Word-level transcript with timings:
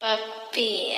Papi. 0.00 0.92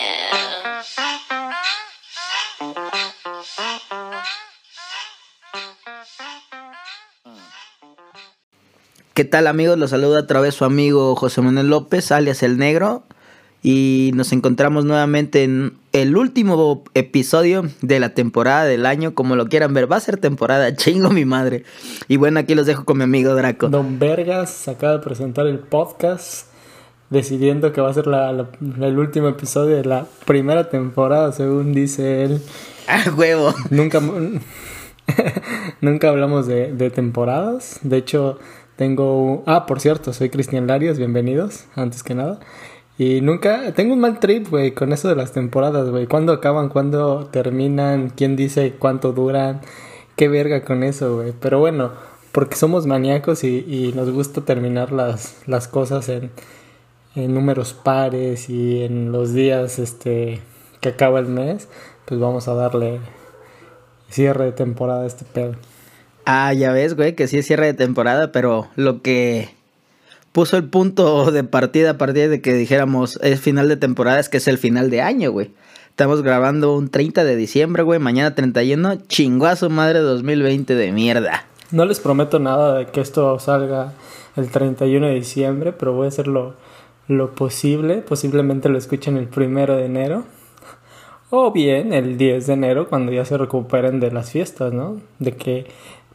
¿Qué 9.14 9.24
tal 9.24 9.46
amigos? 9.46 9.78
Los 9.78 9.90
saluda 9.90 10.20
otra 10.20 10.40
vez 10.40 10.54
su 10.54 10.66
amigo 10.66 11.16
José 11.16 11.40
Manuel 11.40 11.70
López, 11.70 12.12
alias 12.12 12.42
El 12.42 12.58
Negro. 12.58 13.04
Y 13.62 14.10
nos 14.14 14.32
encontramos 14.32 14.84
nuevamente 14.84 15.44
en 15.44 15.78
el 15.92 16.14
último 16.14 16.84
episodio 16.92 17.70
de 17.80 18.00
la 18.00 18.10
temporada 18.10 18.64
del 18.64 18.84
año, 18.84 19.14
como 19.14 19.34
lo 19.34 19.46
quieran 19.46 19.72
ver. 19.72 19.90
Va 19.90 19.96
a 19.96 20.00
ser 20.00 20.18
temporada, 20.18 20.74
chingo 20.76 21.08
mi 21.08 21.24
madre. 21.24 21.64
Y 22.06 22.18
bueno, 22.18 22.40
aquí 22.40 22.54
los 22.54 22.66
dejo 22.66 22.84
con 22.84 22.98
mi 22.98 23.04
amigo 23.04 23.34
Draco. 23.34 23.70
Don 23.70 23.98
Vergas 23.98 24.68
acaba 24.68 24.94
de 24.94 24.98
presentar 24.98 25.46
el 25.46 25.58
podcast 25.58 26.49
decidiendo 27.10 27.72
que 27.72 27.80
va 27.80 27.90
a 27.90 27.94
ser 27.94 28.06
la- 28.06 28.32
la- 28.32 28.48
el 28.86 28.98
último 28.98 29.28
episodio 29.28 29.76
de 29.76 29.84
la 29.84 30.06
primera 30.26 30.68
temporada, 30.70 31.32
según 31.32 31.72
dice 31.72 32.24
él. 32.24 32.40
¡Ah, 32.88 33.04
huevo! 33.16 33.52
Nunca, 33.70 34.00
nunca 35.80 36.08
hablamos 36.08 36.46
de, 36.46 36.72
de 36.72 36.90
temporadas. 36.90 37.80
De 37.82 37.96
hecho, 37.96 38.38
tengo... 38.76 39.42
Ah, 39.46 39.66
por 39.66 39.80
cierto, 39.80 40.12
soy 40.12 40.30
Cristian 40.30 40.66
Larios, 40.66 40.98
bienvenidos, 40.98 41.66
antes 41.74 42.02
que 42.02 42.14
nada. 42.14 42.40
Y 42.98 43.20
nunca... 43.22 43.72
Tengo 43.74 43.94
un 43.94 44.00
mal 44.00 44.18
trip, 44.20 44.48
güey, 44.48 44.72
con 44.72 44.92
eso 44.92 45.08
de 45.08 45.16
las 45.16 45.32
temporadas, 45.32 45.88
güey. 45.90 46.06
¿Cuándo 46.06 46.32
acaban? 46.32 46.68
¿Cuándo 46.68 47.28
terminan? 47.30 48.10
¿Quién 48.10 48.36
dice 48.36 48.74
cuánto 48.78 49.12
duran? 49.12 49.60
Qué 50.16 50.28
verga 50.28 50.62
con 50.64 50.82
eso, 50.82 51.16
güey. 51.16 51.32
Pero 51.40 51.58
bueno, 51.60 51.92
porque 52.32 52.56
somos 52.56 52.86
maníacos 52.86 53.42
y, 53.44 53.58
y 53.66 53.92
nos 53.94 54.10
gusta 54.10 54.42
terminar 54.42 54.92
las, 54.92 55.36
las 55.46 55.66
cosas 55.66 56.08
en, 56.08 56.30
en 57.14 57.34
números 57.34 57.72
pares 57.74 58.48
y 58.48 58.82
en 58.82 59.12
los 59.12 59.32
días 59.32 59.78
este 59.78 60.40
que 60.80 60.90
acaba 60.90 61.18
el 61.18 61.26
mes, 61.26 61.68
pues 62.06 62.20
vamos 62.20 62.48
a 62.48 62.54
darle 62.54 63.00
cierre 64.08 64.46
de 64.46 64.52
temporada 64.52 65.02
a 65.02 65.06
este 65.06 65.24
pedo. 65.24 65.56
Ah, 66.24 66.52
ya 66.52 66.72
ves, 66.72 66.94
güey, 66.94 67.14
que 67.14 67.28
sí 67.28 67.38
es 67.38 67.46
cierre 67.46 67.66
de 67.66 67.74
temporada, 67.74 68.32
pero 68.32 68.68
lo 68.76 69.02
que 69.02 69.50
puso 70.32 70.56
el 70.56 70.64
punto 70.64 71.30
de 71.32 71.44
partida 71.44 71.90
a 71.90 71.98
partir 71.98 72.30
de 72.30 72.40
que 72.40 72.54
dijéramos 72.54 73.18
es 73.22 73.40
final 73.40 73.68
de 73.68 73.76
temporada 73.76 74.20
es 74.20 74.28
que 74.28 74.38
es 74.38 74.48
el 74.48 74.58
final 74.58 74.90
de 74.90 75.02
año, 75.02 75.30
güey. 75.32 75.50
Estamos 75.88 76.22
grabando 76.22 76.76
un 76.76 76.88
30 76.88 77.24
de 77.24 77.36
diciembre, 77.36 77.82
güey, 77.82 77.98
mañana 77.98 78.34
31, 78.34 79.02
chingó 79.06 79.46
a 79.46 79.56
su 79.56 79.68
madre 79.68 79.98
2020 79.98 80.74
de 80.74 80.92
mierda. 80.92 81.46
No 81.72 81.84
les 81.84 82.00
prometo 82.00 82.38
nada 82.38 82.78
de 82.78 82.86
que 82.86 83.00
esto 83.00 83.38
salga 83.38 83.92
el 84.36 84.50
31 84.50 85.08
de 85.08 85.14
diciembre, 85.14 85.72
pero 85.72 85.92
voy 85.92 86.06
a 86.06 86.08
hacer 86.08 86.26
lo, 87.10 87.34
posible. 87.34 87.98
Posiblemente 87.98 88.68
lo 88.68 88.78
escuchen 88.78 89.16
el 89.16 89.26
primero 89.28 89.76
de 89.76 89.86
enero. 89.86 90.24
O 91.32 91.52
bien 91.52 91.92
el 91.92 92.18
10 92.18 92.48
de 92.48 92.52
enero, 92.54 92.88
cuando 92.88 93.12
ya 93.12 93.24
se 93.24 93.38
recuperen 93.38 94.00
de 94.00 94.10
las 94.10 94.32
fiestas, 94.32 94.72
¿no? 94.72 95.00
De 95.20 95.36
que 95.36 95.66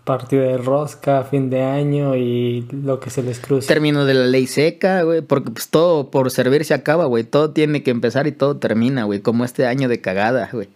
partido 0.04 0.44
de 0.44 0.58
rosca, 0.58 1.24
fin 1.24 1.50
de 1.50 1.64
año 1.64 2.16
y 2.18 2.68
lo 2.72 3.00
que 3.00 3.09
se 3.09 3.24
les 3.24 3.40
cruce. 3.40 3.68
Término 3.68 4.03
de 4.06 4.14
la 4.14 4.25
ley 4.25 4.46
seca, 4.46 5.03
güey, 5.03 5.22
porque 5.22 5.52
pues 5.52 5.69
todo 5.69 6.12
por 6.12 6.30
servir 6.31 6.66
se 6.66 6.74
acaba, 6.74 7.06
güey. 7.06 7.24
Todo 7.24 7.52
tiene 7.52 7.81
que 7.81 7.92
empezar 7.92 8.28
y 8.28 8.34
todo 8.34 8.58
termina, 8.58 9.06
güey, 9.06 9.22
como 9.22 9.46
este 9.46 9.66
año 9.66 9.88
de 9.88 10.02
cagada, 10.02 10.50
güey. 10.52 10.68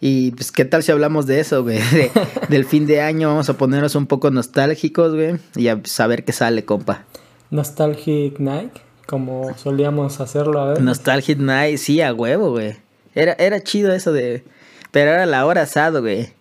Y 0.00 0.30
pues, 0.32 0.52
¿qué 0.52 0.64
tal 0.64 0.82
si 0.82 0.92
hablamos 0.92 1.26
de 1.26 1.40
eso, 1.40 1.62
güey? 1.62 1.78
De- 1.92 2.10
del 2.48 2.64
fin 2.64 2.86
de 2.86 3.00
año, 3.00 3.28
vamos 3.28 3.48
a 3.50 3.56
ponernos 3.56 3.94
un 3.94 4.06
poco 4.06 4.30
nostálgicos, 4.30 5.14
güey, 5.14 5.36
y 5.56 5.68
a 5.68 5.80
saber 5.84 6.24
qué 6.24 6.32
sale, 6.32 6.64
compa. 6.64 7.04
Nostalgic 7.50 8.38
Night, 8.38 8.72
como 9.06 9.56
solíamos 9.56 10.20
hacerlo 10.20 10.60
a 10.60 10.68
ver. 10.70 10.82
Nostalgic 10.82 11.38
Night, 11.38 11.78
sí, 11.78 12.00
a 12.00 12.12
huevo, 12.12 12.50
güey. 12.50 12.76
Era, 13.14 13.34
era 13.34 13.60
chido 13.60 13.92
eso 13.92 14.12
de... 14.12 14.44
Pero 14.90 15.10
era 15.10 15.26
la 15.26 15.44
hora 15.46 15.62
asado, 15.62 16.00
güey. 16.00 16.32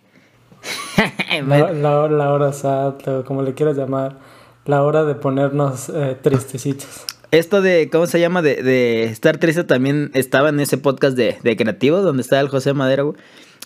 La, 1.47 1.71
la 1.73 1.99
hora, 1.99 2.13
la 2.15 2.31
hora 2.31 2.53
sad, 2.53 3.07
o 3.07 3.25
como 3.25 3.41
le 3.41 3.55
quieras 3.55 3.75
llamar, 3.75 4.17
la 4.65 4.83
hora 4.83 5.03
de 5.03 5.15
ponernos 5.15 5.89
eh, 5.89 6.15
tristecitos. 6.21 7.05
Esto 7.31 7.63
de, 7.63 7.89
¿cómo 7.91 8.05
se 8.05 8.19
llama? 8.19 8.43
De, 8.43 8.61
de 8.61 9.05
estar 9.05 9.37
triste 9.39 9.63
también 9.63 10.11
estaba 10.13 10.49
en 10.49 10.59
ese 10.59 10.77
podcast 10.77 11.17
de, 11.17 11.39
de 11.41 11.57
Creativo, 11.57 12.01
donde 12.01 12.21
está 12.21 12.39
el 12.39 12.47
José 12.47 12.73
Madero, 12.73 13.07
güey. 13.07 13.17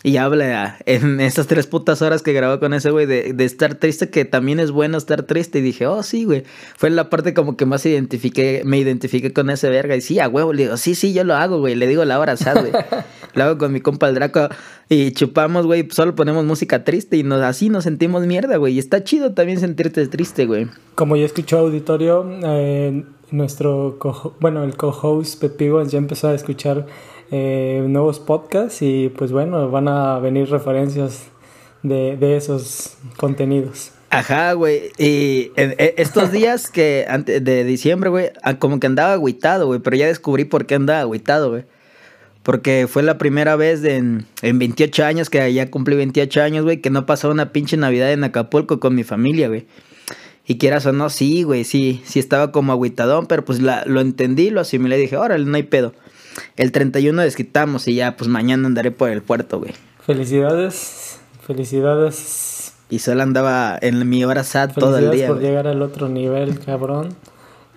Y 0.04 0.18
habla 0.18 0.78
en 0.86 1.20
esas 1.20 1.48
tres 1.48 1.66
putas 1.66 2.02
horas 2.02 2.22
que 2.22 2.32
grabó 2.32 2.60
con 2.60 2.74
ese 2.74 2.92
güey 2.92 3.08
de, 3.08 3.34
de 3.34 3.46
estar 3.46 3.76
triste, 3.76 4.10
que 4.10 4.26
también 4.26 4.60
es 4.60 4.72
bueno 4.72 4.98
estar 4.98 5.24
triste. 5.24 5.60
Y 5.60 5.62
dije, 5.64 5.88
oh, 5.88 6.04
sí, 6.04 6.24
güey. 6.24 6.44
Fue 6.78 6.90
la 6.92 7.10
parte 7.10 7.34
como 7.34 7.58
que 7.58 7.66
más 7.66 7.86
identifiqué, 7.86 8.62
me 8.64 8.78
identifiqué 8.78 9.34
con 9.34 9.50
ese 9.50 9.70
verga. 9.70 9.96
Y 9.96 10.02
sí, 10.02 10.20
a 10.20 10.28
huevo, 10.28 10.54
le 10.54 10.64
digo, 10.64 10.78
sí, 10.78 10.94
sí, 10.94 11.14
yo 11.14 11.24
lo 11.24 11.36
hago, 11.36 11.60
güey. 11.60 11.76
Le 11.76 11.88
digo 11.88 12.06
la 12.06 12.20
hora 12.20 12.38
sad, 12.38 12.60
güey. 12.60 12.72
lo 13.34 13.44
hago 13.44 13.58
con 13.58 13.74
mi 13.74 13.82
compa 13.82 14.08
el 14.08 14.16
Draco. 14.16 14.50
Y 14.88 15.12
chupamos, 15.12 15.66
güey. 15.66 15.88
Solo 15.92 16.16
ponemos 16.16 16.46
música 16.46 16.84
triste 16.84 17.18
y 17.18 17.24
nos, 17.24 17.42
así 17.42 17.70
nos 17.70 17.84
sentimos 17.84 18.26
mierda, 18.28 18.58
güey. 18.58 18.76
Y 18.76 18.80
está 18.80 19.04
chido 19.04 19.34
también 19.34 19.60
sentirte 19.60 20.06
triste, 20.08 20.46
güey. 20.46 20.68
Como 20.94 21.16
ya 21.16 21.26
escuchó 21.26 21.58
auditorio, 21.58 22.30
eh, 22.44 23.04
nuestro, 23.32 23.98
co 24.00 24.36
bueno, 24.40 24.64
el 24.64 24.78
co-host 24.78 25.42
Pepigos 25.42 25.92
ya 25.92 25.98
empezó 25.98 26.30
a 26.30 26.36
escuchar 26.36 26.86
eh, 27.32 27.84
nuevos 27.88 28.20
podcasts 28.20 28.82
y 28.82 29.10
pues 29.10 29.32
bueno, 29.32 29.70
van 29.70 29.88
a 29.88 30.20
venir 30.20 30.50
referencias 30.50 31.28
de, 31.84 32.38
esos 32.38 32.98
contenidos. 33.18 33.92
Ajá, 34.10 34.54
güey. 34.54 34.92
Y 34.98 35.52
en 35.56 35.76
estos 35.78 36.32
días 36.32 36.70
que 36.70 37.06
antes 37.10 37.44
de 37.44 37.64
diciembre, 37.64 38.10
güey, 38.10 38.32
ah, 38.44 38.58
como 38.58 38.80
que 38.80 38.88
andaba 38.88 39.14
agüitado, 39.14 39.68
güey, 39.68 39.80
pero 39.80 39.98
ya 39.98 40.08
descubrí 40.08 40.46
por 40.46 40.66
qué 40.66 40.76
andaba 40.76 41.02
agüitado, 41.02 41.50
güey. 41.50 41.66
Porque 42.44 42.88
fue 42.90 43.04
la 43.04 43.18
primera 43.18 43.58
vez 43.58 43.84
en, 43.84 44.26
en 44.42 44.60
28 44.60 45.04
años, 45.04 45.30
que 45.30 45.54
ya 45.54 45.70
cumplí 45.70 45.98
28 45.98 46.42
años, 46.42 46.64
güey, 46.64 46.80
que 46.80 46.90
no 46.90 47.06
pasó 47.06 47.30
una 47.30 47.52
pinche 47.52 47.76
Navidad 47.76 48.14
en 48.14 48.24
Acapulco 48.24 48.80
con 48.80 48.96
mi 48.96 49.04
familia, 49.04 49.50
güey. 49.50 49.68
Y 50.46 50.58
quieras 50.58 50.86
o 50.86 50.94
no, 50.94 51.10
sí, 51.10 51.44
güey, 51.44 51.66
sí, 51.66 52.02
sí 52.06 52.20
estaba 52.20 52.54
como 52.54 52.72
agüitadón, 52.72 53.28
pero 53.28 53.44
pues 53.44 53.60
lo 53.60 54.00
entendí, 54.00 54.50
lo 54.50 54.62
asimilé 54.62 54.98
y 54.98 55.02
dije, 55.02 55.18
órale, 55.18 55.44
no 55.44 55.58
hay 55.58 55.64
pedo. 55.64 55.94
El 56.56 56.72
31 56.72 57.22
desquitamos 57.22 57.88
y 57.88 57.96
ya, 57.96 58.16
pues 58.18 58.30
mañana 58.30 58.68
andaré 58.68 58.92
por 58.92 59.10
el 59.10 59.22
puerto, 59.22 59.60
güey. 59.60 59.74
Felicidades, 60.06 61.20
felicidades. 61.46 62.74
Y 62.90 63.00
solo 63.00 63.24
andaba 63.24 63.78
en 63.82 64.08
mi 64.08 64.24
hora 64.24 64.44
sad 64.44 64.72
todo 64.74 64.98
el 64.98 65.12
día, 65.12 65.28
por 65.28 65.38
güey. 65.38 65.48
llegar 65.48 65.68
al 65.68 65.82
otro 65.82 66.08
nivel, 66.10 66.60
cabrón. 66.60 67.10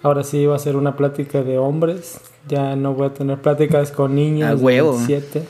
Ahora 0.02 0.24
sí 0.24 0.46
va 0.46 0.56
a 0.56 0.58
ser 0.58 0.76
una 0.76 0.96
plática 0.96 1.42
de 1.42 1.58
hombres. 1.58 2.20
Ya 2.48 2.74
no 2.76 2.94
voy 2.94 3.08
a 3.08 3.12
tener 3.14 3.38
pláticas 3.42 3.90
con 3.90 4.14
niños. 4.14 4.48
A 4.50 4.54
huevo. 4.56 4.92
27. 4.96 5.42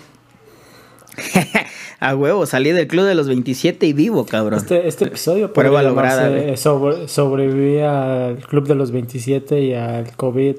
A 2.03 2.17
huevo, 2.17 2.47
salí 2.47 2.71
del 2.73 2.87
club 2.89 3.05
de 3.05 3.15
los 3.15 3.27
27 3.29 3.85
y 3.87 3.93
vivo, 3.93 4.25
cabrón. 4.25 4.59
Este, 4.59 4.89
este 4.89 5.05
episodio 5.05 5.53
Prueba 5.53 5.83
lograda, 5.83 6.57
sobre- 6.57 7.09
sobreviví 7.09 7.81
al 7.81 8.39
Club 8.39 8.67
de 8.67 8.75
los 8.75 8.91
27 8.91 9.61
y 9.61 9.75
al 9.75 10.17
COVID. 10.17 10.57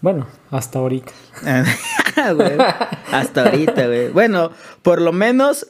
Bueno, 0.00 0.26
hasta 0.50 0.78
ahorita. 0.78 1.12
Hasta 3.12 3.44
ahorita, 3.44 3.86
güey. 3.86 4.08
Bueno, 4.10 4.50
por 4.82 5.00
lo 5.00 5.12
menos 5.12 5.66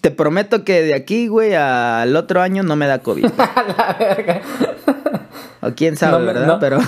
te 0.00 0.10
prometo 0.10 0.64
que 0.64 0.82
de 0.82 0.94
aquí, 0.94 1.26
güey, 1.28 1.54
al 1.54 2.16
otro 2.16 2.40
año 2.40 2.62
no 2.62 2.76
me 2.76 2.86
da 2.86 3.00
COVID. 3.00 3.26
O 5.62 5.72
quién 5.74 5.96
sabe, 5.96 6.12
No 6.12 6.18
me- 6.20 6.26
¿verdad? 6.26 6.46
no. 6.46 6.58
Pero, 6.60 6.78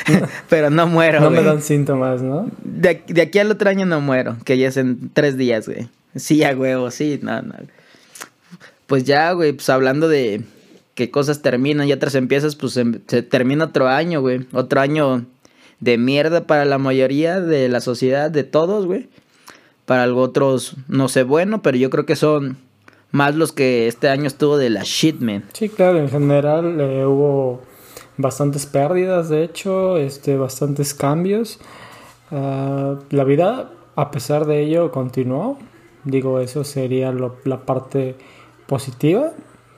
pero 0.48 0.70
no 0.70 0.86
muero, 0.86 1.20
no 1.20 1.30
me 1.30 1.42
dan 1.42 1.60
síntomas, 1.60 2.22
¿no? 2.22 2.48
De, 2.62 3.02
de 3.06 3.22
aquí 3.22 3.38
al 3.38 3.50
otro 3.50 3.68
año 3.68 3.84
no 3.84 4.00
muero, 4.00 4.36
que 4.44 4.56
ya 4.56 4.68
es 4.68 4.76
en 4.76 5.10
tres 5.12 5.36
días, 5.36 5.66
güey. 5.66 5.88
Sí, 6.14 6.42
a 6.44 6.56
huevo, 6.56 6.90
sí, 6.90 7.18
no, 7.22 7.42
no. 7.42 7.54
Pues 8.86 9.04
ya, 9.04 9.32
güey, 9.32 9.52
pues 9.52 9.68
hablando 9.70 10.08
de 10.08 10.42
que 10.94 11.10
cosas 11.10 11.42
terminan 11.42 11.88
y 11.88 11.92
otras 11.92 12.14
empiezas, 12.14 12.54
pues 12.56 12.76
em- 12.76 13.00
se 13.06 13.22
termina 13.22 13.64
otro 13.66 13.88
año, 13.88 14.20
güey. 14.20 14.46
Otro 14.52 14.80
año 14.80 15.26
de 15.82 15.98
mierda 15.98 16.46
para 16.46 16.64
la 16.64 16.78
mayoría 16.78 17.40
de 17.40 17.68
la 17.68 17.80
sociedad, 17.80 18.30
de 18.30 18.44
todos, 18.44 18.86
güey. 18.86 19.08
Para 19.84 20.14
otros, 20.14 20.76
no 20.86 21.08
sé, 21.08 21.24
bueno, 21.24 21.60
pero 21.60 21.76
yo 21.76 21.90
creo 21.90 22.06
que 22.06 22.14
son 22.14 22.56
más 23.10 23.34
los 23.34 23.50
que 23.50 23.88
este 23.88 24.08
año 24.08 24.28
estuvo 24.28 24.56
de 24.56 24.70
la 24.70 24.84
shit, 24.84 25.20
man. 25.20 25.42
Sí, 25.52 25.68
claro, 25.68 25.98
en 25.98 26.08
general 26.08 26.80
eh, 26.80 27.04
hubo 27.04 27.62
bastantes 28.16 28.64
pérdidas, 28.64 29.28
de 29.28 29.42
hecho, 29.42 29.96
este, 29.96 30.36
bastantes 30.36 30.94
cambios. 30.94 31.58
Ah, 32.30 33.00
la 33.10 33.24
vida, 33.24 33.72
a 33.96 34.12
pesar 34.12 34.46
de 34.46 34.62
ello, 34.62 34.92
continuó. 34.92 35.58
Digo, 36.04 36.38
eso 36.38 36.62
sería 36.62 37.12
la 37.44 37.64
parte 37.64 38.14
positiva, 38.68 39.32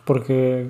porque 0.05 0.69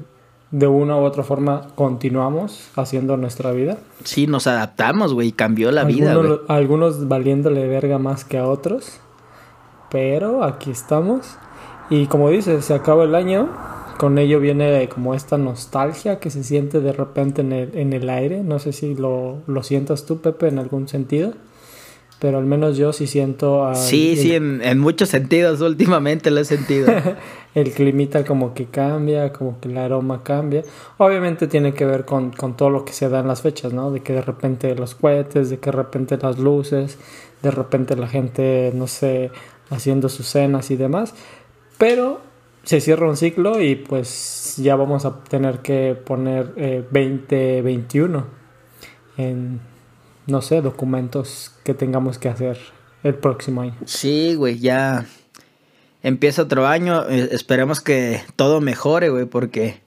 de 0.50 0.66
una 0.66 0.96
u 0.96 1.00
otra 1.00 1.24
forma 1.24 1.68
continuamos 1.74 2.70
haciendo 2.76 3.16
nuestra 3.16 3.52
vida. 3.52 3.78
Sí, 4.04 4.26
nos 4.26 4.46
adaptamos, 4.46 5.12
güey, 5.12 5.32
cambió 5.32 5.70
la 5.72 5.84
vida, 5.84 6.12
algunos, 6.12 6.38
güey. 6.38 6.46
algunos 6.48 7.08
valiéndole 7.08 7.66
verga 7.66 7.98
más 7.98 8.24
que 8.24 8.38
a 8.38 8.46
otros. 8.46 9.00
Pero 9.90 10.44
aquí 10.44 10.70
estamos. 10.70 11.36
Y 11.90 12.06
como 12.06 12.30
dices, 12.30 12.64
se 12.64 12.74
acaba 12.74 13.04
el 13.04 13.14
año. 13.14 13.48
Con 13.98 14.18
ello 14.18 14.40
viene 14.40 14.88
como 14.88 15.14
esta 15.14 15.38
nostalgia 15.38 16.18
que 16.18 16.30
se 16.30 16.42
siente 16.42 16.80
de 16.80 16.92
repente 16.92 17.42
en 17.42 17.52
el, 17.52 17.76
en 17.76 17.92
el 17.92 18.10
aire. 18.10 18.42
No 18.42 18.58
sé 18.58 18.72
si 18.72 18.94
lo, 18.94 19.38
lo 19.46 19.62
sientas 19.62 20.04
tú, 20.04 20.20
Pepe, 20.20 20.48
en 20.48 20.58
algún 20.58 20.88
sentido. 20.88 21.32
Pero 22.20 22.38
al 22.38 22.46
menos 22.46 22.76
yo 22.76 22.92
sí 22.92 23.06
siento... 23.06 23.74
Sí, 23.74 24.12
el, 24.12 24.18
sí, 24.18 24.34
en, 24.34 24.62
en 24.62 24.78
muchos 24.78 25.08
sentidos 25.10 25.60
últimamente 25.60 26.30
lo 26.30 26.40
he 26.40 26.44
sentido. 26.44 26.92
el 27.54 27.72
climita 27.72 28.24
como 28.24 28.54
que 28.54 28.66
cambia, 28.66 29.32
como 29.32 29.60
que 29.60 29.68
el 29.68 29.78
aroma 29.78 30.22
cambia. 30.22 30.62
Obviamente 30.98 31.46
tiene 31.46 31.74
que 31.74 31.84
ver 31.84 32.04
con, 32.04 32.30
con 32.32 32.56
todo 32.56 32.70
lo 32.70 32.84
que 32.84 32.92
se 32.92 33.08
da 33.08 33.20
en 33.20 33.28
las 33.28 33.42
fechas, 33.42 33.72
¿no? 33.72 33.90
De 33.90 34.00
que 34.00 34.12
de 34.12 34.22
repente 34.22 34.74
los 34.74 34.94
cohetes, 34.94 35.50
de 35.50 35.58
que 35.58 35.70
de 35.70 35.76
repente 35.76 36.16
las 36.16 36.38
luces, 36.38 36.98
de 37.42 37.50
repente 37.50 37.96
la 37.96 38.08
gente, 38.08 38.72
no 38.74 38.86
sé, 38.86 39.30
haciendo 39.70 40.08
sus 40.08 40.26
cenas 40.26 40.70
y 40.70 40.76
demás. 40.76 41.14
Pero 41.78 42.20
se 42.64 42.80
cierra 42.80 43.08
un 43.08 43.16
ciclo 43.16 43.60
y 43.60 43.76
pues 43.76 44.54
ya 44.56 44.74
vamos 44.76 45.04
a 45.04 45.22
tener 45.24 45.58
que 45.60 45.94
poner 45.94 46.52
eh, 46.56 46.82
2021 46.90 48.24
en, 49.16 49.60
no 50.26 50.42
sé, 50.42 50.62
documentos 50.62 51.52
que 51.64 51.74
tengamos 51.74 52.18
que 52.18 52.28
hacer 52.28 52.58
el 53.02 53.14
próximo 53.14 53.62
año. 53.62 53.74
Sí, 53.84 54.34
güey, 54.34 54.58
ya 54.58 55.06
empieza 56.02 56.42
otro 56.42 56.66
año. 56.66 57.08
eh, 57.08 57.28
Esperemos 57.32 57.80
que 57.80 58.22
todo 58.36 58.60
mejore, 58.60 59.10
güey, 59.10 59.26
porque 59.26 59.82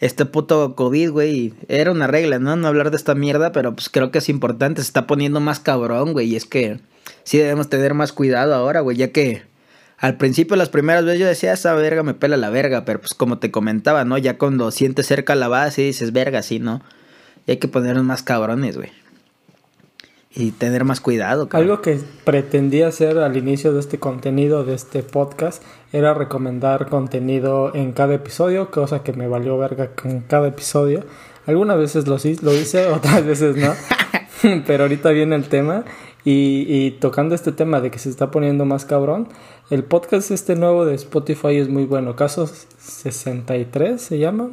este 0.00 0.24
puto 0.24 0.74
COVID, 0.74 1.10
güey, 1.10 1.54
era 1.68 1.92
una 1.92 2.06
regla, 2.06 2.38
¿no? 2.38 2.56
No 2.56 2.66
hablar 2.68 2.90
de 2.90 2.96
esta 2.96 3.14
mierda, 3.14 3.52
pero 3.52 3.74
pues 3.74 3.88
creo 3.88 4.10
que 4.10 4.18
es 4.18 4.28
importante. 4.28 4.80
Se 4.80 4.86
está 4.86 5.06
poniendo 5.06 5.40
más 5.40 5.60
cabrón, 5.60 6.12
güey, 6.12 6.28
y 6.28 6.36
es 6.36 6.44
que 6.44 6.80
sí 7.24 7.38
debemos 7.38 7.68
tener 7.68 7.94
más 7.94 8.12
cuidado 8.12 8.54
ahora, 8.54 8.80
güey, 8.80 8.96
ya 8.96 9.12
que 9.12 9.42
al 9.98 10.16
principio, 10.16 10.56
las 10.56 10.68
primeras 10.68 11.04
veces 11.04 11.20
yo 11.20 11.26
decía, 11.26 11.52
esa 11.52 11.74
verga 11.74 12.02
me 12.02 12.14
pela 12.14 12.36
la 12.36 12.50
verga, 12.50 12.84
pero 12.84 12.98
pues 12.98 13.14
como 13.14 13.38
te 13.38 13.52
comentaba, 13.52 14.04
¿no? 14.04 14.18
Ya 14.18 14.36
cuando 14.36 14.72
sientes 14.72 15.06
cerca 15.06 15.36
la 15.36 15.46
base 15.46 15.82
y 15.82 15.86
dices, 15.86 16.12
verga, 16.12 16.42
sí, 16.42 16.58
¿no? 16.58 16.82
Y 17.46 17.52
hay 17.52 17.56
que 17.58 17.68
ponernos 17.68 18.02
más 18.04 18.24
cabrones, 18.24 18.76
güey. 18.76 18.90
Y 20.34 20.52
tener 20.52 20.84
más 20.84 21.00
cuidado. 21.00 21.48
Algo 21.52 21.82
que 21.82 22.00
pretendía 22.24 22.88
hacer 22.88 23.18
al 23.18 23.36
inicio 23.36 23.74
de 23.74 23.80
este 23.80 23.98
contenido, 23.98 24.64
de 24.64 24.74
este 24.74 25.02
podcast, 25.02 25.62
era 25.92 26.14
recomendar 26.14 26.88
contenido 26.88 27.74
en 27.74 27.92
cada 27.92 28.14
episodio, 28.14 28.70
cosa 28.70 29.02
que 29.02 29.12
me 29.12 29.28
valió 29.28 29.58
verga 29.58 29.90
con 29.94 30.20
cada 30.20 30.48
episodio. 30.48 31.04
Algunas 31.46 31.76
veces 31.76 32.06
lo, 32.06 32.16
lo 32.42 32.54
hice, 32.54 32.86
otras 32.88 33.26
veces 33.26 33.56
no. 33.56 33.74
Pero 34.66 34.84
ahorita 34.84 35.10
viene 35.10 35.36
el 35.36 35.48
tema. 35.48 35.84
Y, 36.24 36.92
tocando 36.92 37.34
este 37.34 37.50
tema 37.50 37.80
de 37.80 37.90
que 37.90 37.98
se 37.98 38.08
está 38.08 38.30
poniendo 38.30 38.64
más 38.64 38.84
cabrón, 38.84 39.28
el 39.70 39.82
podcast 39.82 40.30
este 40.30 40.54
nuevo 40.54 40.84
de 40.84 40.94
Spotify 40.94 41.56
es 41.56 41.68
muy 41.68 41.84
bueno. 41.84 42.14
Casos 42.14 42.68
63 42.78 44.00
se 44.00 44.18
llama, 44.18 44.50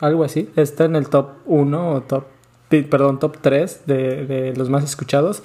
algo 0.00 0.24
así. 0.24 0.50
Está 0.56 0.86
en 0.86 0.96
el 0.96 1.08
top 1.08 1.28
1 1.44 1.90
o 1.90 2.00
top 2.00 2.24
perdón, 2.68 3.18
top 3.18 3.36
3 3.40 3.82
de, 3.86 4.26
de 4.26 4.56
los 4.56 4.70
más 4.70 4.84
escuchados, 4.84 5.42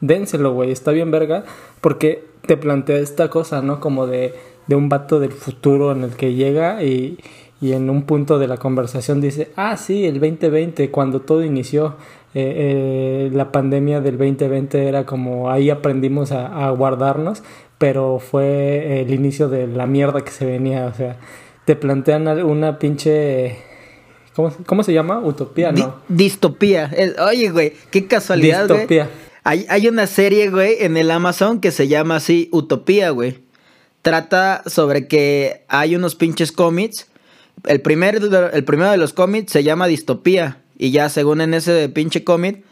dénselo, 0.00 0.52
güey, 0.52 0.70
está 0.70 0.90
bien 0.90 1.10
verga, 1.10 1.44
porque 1.80 2.24
te 2.46 2.56
plantea 2.56 2.98
esta 2.98 3.30
cosa, 3.30 3.62
¿no? 3.62 3.80
Como 3.80 4.06
de, 4.06 4.34
de 4.66 4.76
un 4.76 4.88
vato 4.88 5.20
del 5.20 5.32
futuro 5.32 5.92
en 5.92 6.02
el 6.02 6.16
que 6.16 6.34
llega 6.34 6.82
y, 6.82 7.18
y 7.60 7.72
en 7.72 7.88
un 7.88 8.02
punto 8.02 8.38
de 8.38 8.48
la 8.48 8.58
conversación 8.58 9.20
dice, 9.20 9.50
ah, 9.56 9.76
sí, 9.76 10.04
el 10.04 10.20
2020, 10.20 10.90
cuando 10.90 11.20
todo 11.20 11.44
inició, 11.44 11.96
eh, 12.34 13.28
eh, 13.28 13.30
la 13.32 13.52
pandemia 13.52 14.00
del 14.00 14.18
2020 14.18 14.88
era 14.88 15.04
como 15.04 15.50
ahí 15.50 15.70
aprendimos 15.70 16.32
a, 16.32 16.66
a 16.66 16.70
guardarnos, 16.70 17.42
pero 17.78 18.18
fue 18.18 19.02
el 19.02 19.12
inicio 19.12 19.48
de 19.48 19.66
la 19.66 19.86
mierda 19.86 20.22
que 20.22 20.30
se 20.30 20.46
venía, 20.46 20.86
o 20.86 20.94
sea, 20.94 21.16
te 21.64 21.76
plantean 21.76 22.26
una 22.44 22.78
pinche... 22.78 23.71
¿Cómo, 24.34 24.54
cómo 24.66 24.82
se 24.82 24.92
llama? 24.92 25.18
Utopía, 25.20 25.72
Di- 25.72 25.82
¿no? 25.82 25.96
distopía. 26.08 26.90
Oye, 27.26 27.50
güey, 27.50 27.72
qué 27.90 28.06
casualidad, 28.06 28.66
güey. 28.66 28.78
Distopía. 28.80 29.10
Hay, 29.44 29.66
hay 29.68 29.88
una 29.88 30.06
serie, 30.06 30.50
güey, 30.50 30.76
en 30.80 30.96
el 30.96 31.10
Amazon 31.10 31.60
que 31.60 31.70
se 31.72 31.88
llama 31.88 32.16
así 32.16 32.48
Utopía, 32.52 33.10
güey. 33.10 33.40
Trata 34.02 34.62
sobre 34.66 35.06
que 35.06 35.64
hay 35.68 35.94
unos 35.96 36.14
pinches 36.14 36.52
cómics. 36.52 37.08
El, 37.64 37.80
primer, 37.80 38.16
el 38.52 38.64
primero 38.64 38.90
de 38.90 38.96
los 38.96 39.12
cómics 39.12 39.52
se 39.52 39.62
llama 39.62 39.86
Distopía. 39.86 40.58
Y 40.78 40.90
ya 40.90 41.08
según 41.08 41.40
en 41.40 41.54
ese 41.54 41.88
pinche 41.88 42.24
cómic, 42.24 42.64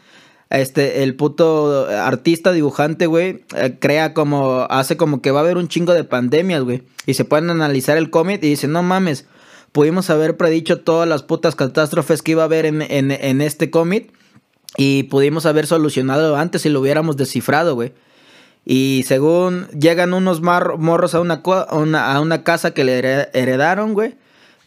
este, 0.49 1.03
el 1.03 1.15
puto 1.15 1.87
artista, 1.87 2.51
dibujante, 2.51 3.05
güey, 3.05 3.43
eh, 3.55 3.77
crea 3.79 4.13
como, 4.13 4.67
hace 4.69 4.97
como 4.97 5.21
que 5.21 5.31
va 5.31 5.39
a 5.39 5.43
haber 5.43 5.55
un 5.57 5.69
chingo 5.69 5.93
de 5.93 6.03
pandemias, 6.03 6.63
güey. 6.63 6.83
Y 7.05 7.13
se 7.13 7.23
pueden 7.23 7.49
analizar 7.49 7.97
el 7.97 8.09
cómic 8.09 8.43
y 8.43 8.49
dicen, 8.49 8.71
no 8.73 8.83
mames, 8.83 9.25
pudimos 9.71 10.09
haber 10.09 10.37
predicho 10.37 10.81
todas 10.81 11.07
las 11.07 11.23
putas 11.23 11.55
catástrofes 11.55 12.21
que 12.21 12.31
iba 12.31 12.43
a 12.43 12.45
haber 12.45 12.65
en, 12.65 12.81
en, 12.81 13.41
este 13.41 13.69
cómic. 13.69 14.11
Y 14.77 15.03
pudimos 15.03 15.45
haber 15.45 15.67
solucionado 15.67 16.37
antes 16.37 16.61
si 16.61 16.69
lo 16.69 16.79
hubiéramos 16.79 17.17
descifrado, 17.17 17.75
güey. 17.75 17.93
Y 18.65 19.03
según 19.07 19.67
llegan 19.69 20.13
unos 20.13 20.41
morros 20.41 21.13
a 21.13 21.19
una, 21.19 21.41
a 21.43 22.19
una, 22.21 22.43
casa 22.43 22.73
que 22.73 22.83
le 22.83 22.99
here- 22.99 23.29
heredaron, 23.33 23.93
güey. 23.93 24.15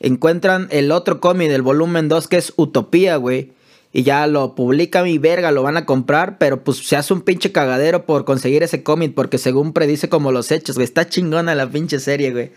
Encuentran 0.00 0.68
el 0.70 0.92
otro 0.92 1.20
cómic 1.20 1.48
del 1.48 1.62
volumen 1.62 2.08
2 2.08 2.28
que 2.28 2.36
es 2.36 2.52
Utopía, 2.56 3.16
güey. 3.16 3.52
Y 3.92 4.02
ya 4.02 4.26
lo 4.26 4.56
publican 4.56 5.06
y 5.06 5.18
verga, 5.18 5.52
lo 5.52 5.62
van 5.62 5.76
a 5.76 5.86
comprar. 5.86 6.36
Pero 6.36 6.64
pues 6.64 6.78
se 6.78 6.96
hace 6.96 7.14
un 7.14 7.22
pinche 7.22 7.52
cagadero 7.52 8.04
por 8.04 8.24
conseguir 8.24 8.62
ese 8.62 8.82
cómic. 8.82 9.14
Porque 9.14 9.38
según 9.38 9.72
predice 9.72 10.08
como 10.08 10.32
los 10.32 10.50
hechos, 10.50 10.74
güey. 10.76 10.84
Está 10.84 11.08
chingona 11.08 11.54
la 11.54 11.70
pinche 11.70 11.98
serie, 12.00 12.32
güey. 12.32 12.50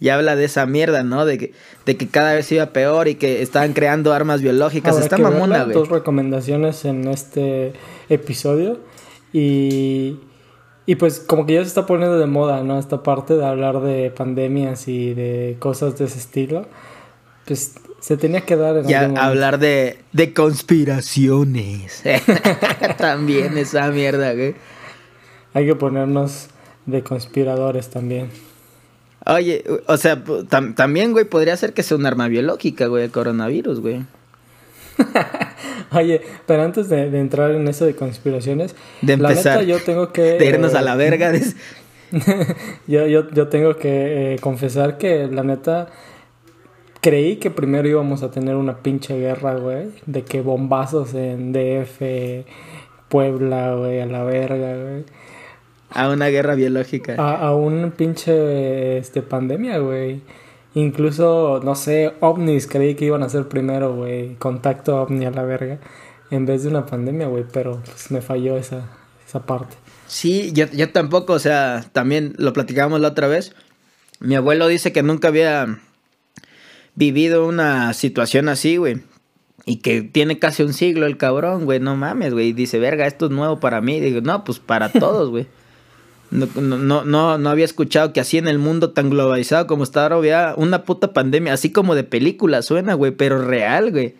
Y 0.00 0.10
habla 0.10 0.36
de 0.36 0.44
esa 0.44 0.64
mierda, 0.66 1.02
¿no? 1.02 1.24
De 1.24 1.38
que, 1.38 1.52
de 1.84 1.96
que 1.96 2.06
cada 2.08 2.34
vez 2.34 2.50
iba 2.52 2.66
peor 2.66 3.08
y 3.08 3.16
que 3.16 3.42
estaban 3.42 3.72
creando 3.72 4.12
armas 4.12 4.42
biológicas. 4.42 4.92
Habrá 4.92 5.04
Está 5.04 5.16
que 5.16 5.22
mamona, 5.22 5.64
güey. 5.64 5.74
Dos 5.74 5.88
recomendaciones 5.88 6.84
en 6.84 7.08
este 7.08 7.72
episodio. 8.08 8.78
Y, 9.32 10.20
y 10.86 10.94
pues 10.94 11.18
como 11.18 11.46
que 11.46 11.54
ya 11.54 11.62
se 11.62 11.68
está 11.68 11.84
poniendo 11.84 12.18
de 12.18 12.26
moda, 12.26 12.62
¿no? 12.62 12.78
Esta 12.78 13.02
parte 13.02 13.34
de 13.34 13.44
hablar 13.44 13.80
de 13.80 14.10
pandemias 14.10 14.86
y 14.86 15.14
de 15.14 15.56
cosas 15.58 15.98
de 15.98 16.04
ese 16.04 16.18
estilo. 16.18 16.66
Pues 17.44 17.74
se 18.00 18.16
tenía 18.16 18.42
que 18.42 18.56
dar 18.56 18.76
en 18.76 18.86
Ya 18.86 19.00
algún 19.00 19.18
hablar 19.18 19.58
de, 19.58 19.98
de 20.12 20.32
conspiraciones. 20.32 22.04
También 22.98 23.58
esa 23.58 23.90
mierda, 23.90 24.32
güey. 24.32 24.54
Hay 25.54 25.66
que 25.66 25.74
ponernos 25.74 26.48
de 26.86 27.02
conspiradores 27.02 27.90
también. 27.90 28.30
Oye, 29.26 29.64
o 29.86 29.96
sea, 29.96 30.22
tam- 30.24 30.74
también, 30.74 31.12
güey, 31.12 31.24
podría 31.24 31.56
ser 31.56 31.72
que 31.74 31.82
sea 31.82 31.96
un 31.96 32.06
arma 32.06 32.28
biológica, 32.28 32.86
güey, 32.86 33.04
el 33.04 33.10
coronavirus, 33.10 33.80
güey. 33.80 34.04
Oye, 35.92 36.20
pero 36.46 36.62
antes 36.62 36.88
de, 36.88 37.10
de 37.10 37.20
entrar 37.20 37.50
en 37.52 37.66
eso 37.68 37.84
de 37.86 37.94
conspiraciones, 37.94 38.74
De 39.02 39.16
la 39.16 39.30
empezar. 39.30 39.58
neta 39.60 39.68
yo 39.68 39.82
tengo 39.84 40.12
que... 40.12 40.22
De 40.38 40.46
irnos 40.46 40.74
a 40.74 40.82
la 40.82 40.94
eh, 40.94 40.96
verga. 40.96 41.32
des- 41.32 41.56
yo, 42.86 43.06
yo, 43.06 43.28
yo 43.30 43.48
tengo 43.48 43.76
que 43.76 44.34
eh, 44.34 44.38
confesar 44.40 44.96
que 44.98 45.26
la 45.26 45.42
neta 45.42 45.88
creí 47.00 47.36
que 47.36 47.50
primero 47.50 47.86
íbamos 47.88 48.22
a 48.22 48.30
tener 48.30 48.56
una 48.56 48.78
pinche 48.78 49.18
guerra, 49.18 49.54
güey. 49.56 49.88
De 50.06 50.24
que 50.24 50.40
bombazos 50.40 51.14
en 51.14 51.52
DF, 51.52 52.46
Puebla, 53.08 53.74
güey, 53.74 54.00
a 54.00 54.06
la 54.06 54.24
verga, 54.24 54.76
güey. 54.82 55.04
A 55.90 56.10
una 56.10 56.26
guerra 56.28 56.54
biológica. 56.54 57.14
A, 57.18 57.48
a 57.48 57.54
un 57.54 57.92
pinche 57.96 58.98
este, 58.98 59.22
pandemia, 59.22 59.78
güey. 59.78 60.20
Incluso, 60.74 61.60
no 61.64 61.74
sé, 61.74 62.12
ovnis 62.20 62.66
creí 62.66 62.94
que 62.94 63.06
iban 63.06 63.22
a 63.22 63.28
ser 63.28 63.48
primero, 63.48 63.94
güey. 63.94 64.34
Contacto 64.36 65.00
ovni 65.00 65.24
a 65.24 65.30
la 65.30 65.42
verga. 65.42 65.78
En 66.30 66.46
vez 66.46 66.62
de 66.62 66.68
una 66.68 66.86
pandemia, 66.86 67.26
güey. 67.26 67.44
Pero 67.52 67.82
pues 67.84 68.10
me 68.10 68.20
falló 68.20 68.56
esa, 68.56 68.90
esa 69.26 69.46
parte. 69.46 69.76
Sí, 70.06 70.52
yo, 70.52 70.66
yo 70.72 70.90
tampoco, 70.90 71.34
o 71.34 71.38
sea, 71.38 71.84
también 71.92 72.34
lo 72.38 72.52
platicábamos 72.52 73.00
la 73.00 73.08
otra 73.08 73.28
vez. 73.28 73.54
Mi 74.20 74.34
abuelo 74.34 74.66
dice 74.66 74.92
que 74.92 75.02
nunca 75.02 75.28
había 75.28 75.78
vivido 76.94 77.46
una 77.46 77.92
situación 77.92 78.48
así, 78.48 78.76
güey. 78.76 79.02
Y 79.64 79.76
que 79.76 80.02
tiene 80.02 80.38
casi 80.38 80.62
un 80.62 80.72
siglo 80.72 81.06
el 81.06 81.18
cabrón, 81.18 81.64
güey, 81.66 81.78
no 81.78 81.94
mames, 81.94 82.32
güey. 82.32 82.48
Y 82.48 82.52
dice, 82.52 82.78
verga, 82.78 83.06
esto 83.06 83.26
es 83.26 83.32
nuevo 83.32 83.60
para 83.60 83.80
mí. 83.80 84.00
digo, 84.00 84.20
no, 84.20 84.44
pues 84.44 84.58
para 84.58 84.88
todos, 84.92 85.30
güey. 85.30 85.46
No, 86.30 86.46
no, 86.60 87.04
no, 87.04 87.38
no, 87.38 87.48
había 87.50 87.64
escuchado 87.64 88.12
que 88.12 88.20
así 88.20 88.36
en 88.38 88.48
el 88.48 88.58
mundo 88.58 88.90
tan 88.90 89.08
globalizado 89.08 89.66
como 89.66 89.82
está 89.82 90.02
ahora 90.02 90.16
había 90.16 90.54
una 90.56 90.82
puta 90.84 91.12
pandemia, 91.14 91.54
así 91.54 91.72
como 91.72 91.94
de 91.94 92.04
película 92.04 92.60
suena, 92.62 92.94
güey, 92.94 93.12
pero 93.12 93.42
real, 93.42 93.90
güey. 93.92 94.14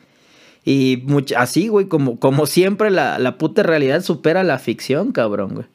Y 0.64 1.02
much- 1.06 1.34
así, 1.36 1.68
güey, 1.68 1.86
como, 1.86 2.18
como 2.18 2.46
siempre, 2.46 2.90
la, 2.90 3.18
la 3.18 3.36
puta 3.38 3.62
realidad 3.62 4.02
supera 4.02 4.42
la 4.42 4.58
ficción, 4.58 5.12
cabrón, 5.12 5.54
güey. 5.54 5.66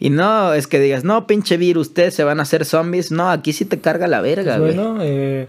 Y 0.00 0.10
no 0.10 0.54
es 0.54 0.68
que 0.68 0.78
digas, 0.78 1.02
no, 1.02 1.26
pinche 1.26 1.56
virus, 1.56 1.88
ustedes 1.88 2.14
se 2.14 2.22
van 2.22 2.38
a 2.38 2.42
hacer 2.42 2.64
zombies. 2.64 3.10
No, 3.10 3.28
aquí 3.30 3.52
sí 3.52 3.64
te 3.64 3.80
carga 3.80 4.06
la 4.06 4.20
verga, 4.20 4.56
Pues 4.58 4.76
güey. 4.76 4.86
bueno, 4.86 5.02
eh, 5.02 5.48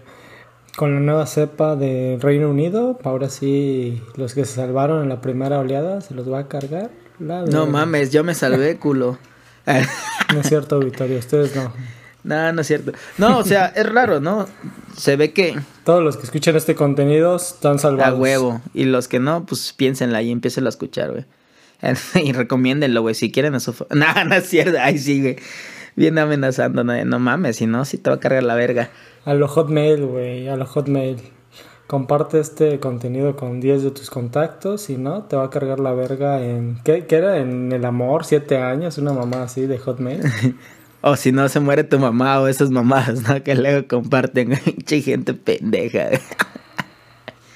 con 0.76 0.92
la 0.94 1.00
nueva 1.00 1.26
cepa 1.26 1.76
del 1.76 2.20
Reino 2.20 2.50
Unido, 2.50 2.98
ahora 3.04 3.28
sí 3.28 4.02
los 4.16 4.34
que 4.34 4.44
se 4.44 4.54
salvaron 4.56 5.04
en 5.04 5.08
la 5.08 5.20
primera 5.20 5.60
oleada 5.60 6.00
se 6.00 6.14
los 6.14 6.30
va 6.30 6.40
a 6.40 6.48
cargar. 6.48 6.90
La 7.20 7.44
No 7.44 7.66
mames, 7.66 8.10
yo 8.10 8.24
me 8.24 8.34
salvé, 8.34 8.76
culo. 8.78 9.18
No 9.66 10.40
es 10.40 10.48
cierto, 10.48 10.78
Victoria, 10.80 11.18
ustedes 11.18 11.54
no. 11.56 11.72
no, 12.24 12.52
no 12.52 12.60
es 12.60 12.66
cierto. 12.66 12.92
No, 13.18 13.38
o 13.38 13.44
sea, 13.44 13.66
es 13.66 13.88
raro, 13.88 14.20
¿no? 14.20 14.46
Se 14.96 15.16
ve 15.16 15.32
que 15.32 15.58
Todos 15.84 16.02
los 16.02 16.16
que 16.16 16.24
escuchan 16.24 16.56
este 16.56 16.74
contenido 16.74 17.36
están 17.36 17.76
a 17.76 17.78
salvados. 17.78 18.18
huevo. 18.18 18.60
Y 18.74 18.84
los 18.84 19.08
que 19.08 19.20
no, 19.20 19.44
pues 19.46 19.72
piénsenla 19.72 20.22
y 20.22 20.30
empiecen 20.30 20.66
a 20.66 20.68
escuchar, 20.68 21.12
güey. 21.12 21.24
y 22.24 22.32
recomiéndenlo, 22.32 23.02
güey, 23.02 23.14
si 23.14 23.30
quieren 23.32 23.54
a 23.54 23.60
su... 23.60 23.74
No, 23.90 24.24
no 24.24 24.34
es 24.34 24.48
cierto. 24.48 24.78
Ay, 24.80 24.98
sí, 24.98 25.20
güey. 25.20 25.36
Bien 25.96 26.18
amenazando, 26.18 26.84
no, 26.84 27.04
no 27.04 27.18
mames, 27.18 27.56
si 27.56 27.66
no, 27.66 27.84
si 27.84 27.98
te 27.98 28.10
va 28.10 28.16
a 28.16 28.20
cargar 28.20 28.42
la 28.42 28.54
verga. 28.54 28.90
A 29.24 29.34
lo 29.34 29.48
Hotmail, 29.48 30.04
güey, 30.06 30.48
a 30.48 30.56
lo 30.56 30.64
Hotmail. 30.64 31.18
Comparte 31.90 32.38
este 32.38 32.78
contenido 32.78 33.34
con 33.34 33.60
10 33.60 33.82
de 33.82 33.90
tus 33.90 34.10
contactos, 34.10 34.82
si 34.82 34.96
no, 34.96 35.24
te 35.24 35.34
va 35.34 35.46
a 35.46 35.50
cargar 35.50 35.80
la 35.80 35.92
verga 35.92 36.40
en... 36.40 36.78
¿Qué, 36.84 37.04
qué 37.06 37.16
era? 37.16 37.38
En 37.38 37.72
el 37.72 37.84
amor, 37.84 38.24
7 38.24 38.58
años, 38.58 38.96
una 38.98 39.12
mamá 39.12 39.42
así 39.42 39.66
de 39.66 39.76
Hotmail. 39.76 40.22
O 41.00 41.16
si 41.16 41.32
no, 41.32 41.48
se 41.48 41.58
muere 41.58 41.82
tu 41.82 41.98
mamá 41.98 42.40
o 42.40 42.46
esas 42.46 42.70
mamás, 42.70 43.28
¿no? 43.28 43.42
Que 43.42 43.56
luego 43.56 43.88
comparten. 43.88 44.50
Pinche 44.64 45.00
gente 45.00 45.34
pendeja. 45.34 46.10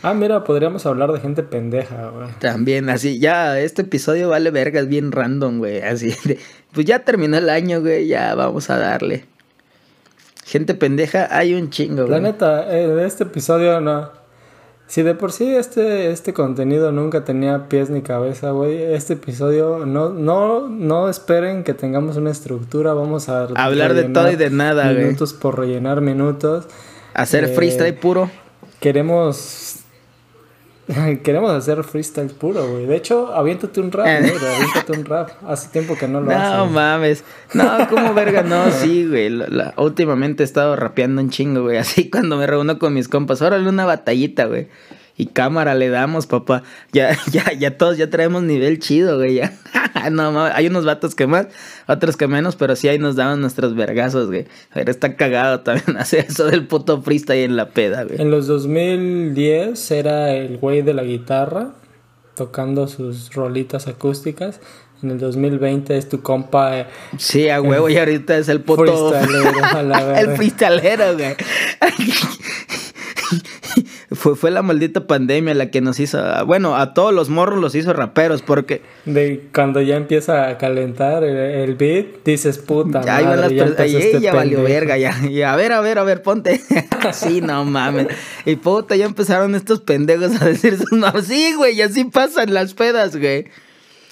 ah, 0.02 0.14
mira, 0.14 0.42
podríamos 0.42 0.84
hablar 0.84 1.12
de 1.12 1.20
gente 1.20 1.44
pendeja, 1.44 2.08
güey. 2.08 2.30
También, 2.40 2.88
así, 2.88 3.20
ya, 3.20 3.60
este 3.60 3.82
episodio 3.82 4.30
vale 4.30 4.50
vergas 4.50 4.88
bien 4.88 5.12
random, 5.12 5.58
güey. 5.58 5.80
Así, 5.80 6.12
de, 6.24 6.40
pues 6.72 6.86
ya 6.86 7.04
terminó 7.04 7.36
el 7.36 7.50
año, 7.50 7.82
güey, 7.82 8.08
ya 8.08 8.34
vamos 8.34 8.68
a 8.68 8.78
darle. 8.78 9.26
Gente 10.44 10.74
pendeja, 10.74 11.28
hay 11.30 11.54
un 11.54 11.70
chingo, 11.70 12.02
La 12.02 12.18
güey. 12.18 12.22
neta, 12.22 12.76
eh, 12.76 12.88
de 12.88 13.06
este 13.06 13.22
episodio 13.22 13.80
no. 13.80 14.23
Si 14.86 15.02
de 15.02 15.14
por 15.14 15.32
sí 15.32 15.54
este, 15.54 16.10
este 16.10 16.34
contenido 16.34 16.92
nunca 16.92 17.24
tenía 17.24 17.68
pies 17.68 17.90
ni 17.90 18.02
cabeza, 18.02 18.50
güey. 18.50 18.82
Este 18.82 19.14
episodio 19.14 19.86
no, 19.86 20.10
no, 20.10 20.68
no 20.68 21.08
esperen 21.08 21.64
que 21.64 21.74
tengamos 21.74 22.16
una 22.16 22.30
estructura. 22.30 22.92
Vamos 22.92 23.28
a 23.28 23.44
Hablar 23.54 23.94
de 23.94 24.04
todo 24.04 24.30
y 24.30 24.36
de 24.36 24.50
nada, 24.50 24.92
güey. 24.92 25.06
Minutos 25.06 25.32
por 25.32 25.58
rellenar 25.58 26.00
minutos. 26.00 26.66
Hacer 27.14 27.44
eh, 27.44 27.48
freestyle 27.48 27.94
puro. 27.94 28.30
Queremos. 28.80 29.63
Queremos 31.22 31.50
hacer 31.52 31.82
freestyle 31.84 32.28
puro, 32.30 32.66
güey. 32.70 32.86
De 32.86 32.96
hecho, 32.96 33.34
aviéntate 33.34 33.80
un 33.80 33.90
rap, 33.90 34.06
Eh. 34.06 34.18
güey. 34.20 34.54
Aviéntate 34.54 34.92
un 34.92 35.04
rap. 35.04 35.30
Hace 35.46 35.68
tiempo 35.68 35.96
que 35.96 36.06
no 36.08 36.20
lo 36.20 36.30
No 36.30 36.36
haces. 36.36 36.70
mames. 36.72 37.24
No, 37.54 37.88
como 37.88 38.12
verga, 38.14 38.42
no, 38.42 38.64
sí, 38.70 39.06
güey. 39.06 39.30
La- 39.30 39.46
la- 39.48 39.74
últimamente 39.78 40.42
he 40.42 40.46
estado 40.46 40.76
rapeando 40.76 41.22
un 41.22 41.30
chingo, 41.30 41.62
güey. 41.62 41.76
Así 41.84 42.10
cuando 42.10 42.36
me 42.36 42.46
reúno 42.46 42.78
con 42.78 42.92
mis 42.94 43.08
compas. 43.08 43.40
Órale 43.42 43.68
una 43.68 43.84
batallita, 43.86 44.44
güey. 44.46 44.68
Y 45.16 45.26
cámara 45.26 45.74
le 45.74 45.90
damos, 45.90 46.26
papá. 46.26 46.64
Ya, 46.92 47.16
ya, 47.32 47.52
ya 47.52 47.76
todos 47.76 47.96
ya 47.96 48.10
traemos 48.10 48.42
nivel 48.42 48.78
chido, 48.80 49.16
güey. 49.16 49.34
Ya. 49.34 49.52
no. 50.10 50.42
Hay 50.42 50.66
unos 50.66 50.84
vatos 50.84 51.14
que 51.14 51.26
más, 51.26 51.46
otros 51.86 52.16
que 52.16 52.26
menos, 52.26 52.56
pero 52.56 52.74
sí 52.74 52.88
ahí 52.88 52.98
nos 52.98 53.16
daban 53.16 53.40
nuestros 53.40 53.74
vergazos, 53.74 54.26
güey. 54.26 54.46
Pero 54.72 54.90
está 54.90 55.14
cagado 55.16 55.60
también 55.60 55.96
hacer 55.98 56.26
eso 56.28 56.46
del 56.46 56.66
puto 56.66 57.02
freestyle 57.02 57.44
en 57.44 57.56
la 57.56 57.70
peda, 57.70 58.04
güey. 58.04 58.20
En 58.20 58.30
los 58.30 58.46
2010 58.46 59.90
era 59.92 60.34
el 60.34 60.58
güey 60.58 60.82
de 60.82 60.94
la 60.94 61.04
guitarra 61.04 61.72
tocando 62.34 62.88
sus 62.88 63.32
rolitas 63.32 63.86
acústicas. 63.86 64.60
En 65.02 65.10
el 65.10 65.18
2020 65.18 65.98
es 65.98 66.08
tu 66.08 66.22
compa 66.22 66.78
eh, 66.78 66.86
Sí, 67.18 67.50
a 67.50 67.60
huevo, 67.60 67.90
y 67.90 67.98
ahorita 67.98 68.38
es 68.38 68.48
el 68.48 68.62
puto. 68.62 69.12
freestylero, 69.12 69.64
a 69.64 69.82
la 69.82 70.20
el 70.20 70.30
freestalero, 70.30 71.14
güey. 71.14 71.36
Fue, 74.10 74.36
fue 74.36 74.50
la 74.50 74.62
maldita 74.62 75.06
pandemia 75.06 75.54
la 75.54 75.70
que 75.70 75.80
nos 75.80 75.98
hizo. 76.00 76.18
Bueno, 76.46 76.76
a 76.76 76.94
todos 76.94 77.12
los 77.12 77.30
morros 77.30 77.60
los 77.60 77.74
hizo 77.74 77.92
raperos, 77.92 78.42
porque. 78.42 78.82
De 79.04 79.48
cuando 79.54 79.80
ya 79.80 79.96
empieza 79.96 80.48
a 80.48 80.58
calentar 80.58 81.24
el, 81.24 81.36
el 81.36 81.74
beat, 81.74 82.24
dices 82.24 82.58
puta 82.58 83.02
Ya 83.02 83.22
iban 83.22 83.40
las 83.40 83.52
madre, 83.52 83.74
ya 83.74 83.82
Ay, 83.82 83.96
este 83.96 84.20
ya 84.20 84.34
valió 84.34 84.58
pendejo". 84.58 84.74
verga, 84.74 84.98
ya. 84.98 85.16
Y 85.28 85.42
a 85.42 85.56
ver, 85.56 85.72
a 85.72 85.80
ver, 85.80 85.98
a 85.98 86.04
ver, 86.04 86.22
ponte. 86.22 86.60
sí, 87.12 87.40
no 87.40 87.64
mames. 87.64 88.08
Y 88.44 88.56
puta, 88.56 88.96
ya 88.96 89.06
empezaron 89.06 89.54
estos 89.54 89.80
pendejos 89.80 90.40
a 90.40 90.46
decir 90.46 90.76
sus 90.78 90.92
mames. 90.92 91.26
Sí, 91.26 91.54
güey, 91.56 91.76
y 91.76 91.82
así 91.82 92.04
pasan 92.04 92.52
las 92.52 92.74
pedas, 92.74 93.16
güey. 93.16 93.46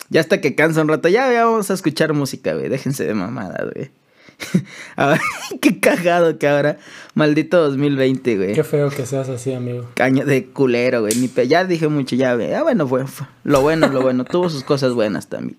Ya 0.08 0.20
hasta 0.20 0.40
que 0.40 0.54
cansa 0.54 0.82
un 0.82 0.88
rato. 0.88 1.08
Ya, 1.08 1.32
ya 1.32 1.46
vamos 1.46 1.70
a 1.70 1.74
escuchar 1.74 2.12
música, 2.12 2.52
güey. 2.54 2.68
Déjense 2.68 3.06
de 3.06 3.14
mamadas, 3.14 3.72
güey. 3.74 3.90
Qué 5.60 5.80
cagado 5.80 6.38
que 6.38 6.48
ahora. 6.48 6.78
Maldito 7.14 7.60
2020, 7.62 8.36
güey. 8.36 8.52
Qué 8.54 8.64
feo 8.64 8.88
que 8.90 9.06
seas 9.06 9.28
así, 9.28 9.52
amigo. 9.52 9.86
Caño 9.94 10.24
de 10.24 10.46
culero, 10.46 11.00
güey. 11.02 11.14
Ni 11.16 11.28
pe- 11.28 11.48
Ya 11.48 11.64
dije 11.64 11.88
mucho, 11.88 12.16
ya, 12.16 12.34
güey. 12.34 12.52
Ah, 12.54 12.62
bueno, 12.62 12.86
fue, 12.86 13.06
fue- 13.06 13.26
Lo 13.44 13.60
bueno, 13.62 13.88
lo 13.88 14.02
bueno. 14.02 14.24
Tuvo 14.24 14.48
sus 14.48 14.64
cosas 14.64 14.92
buenas 14.94 15.28
también. 15.28 15.58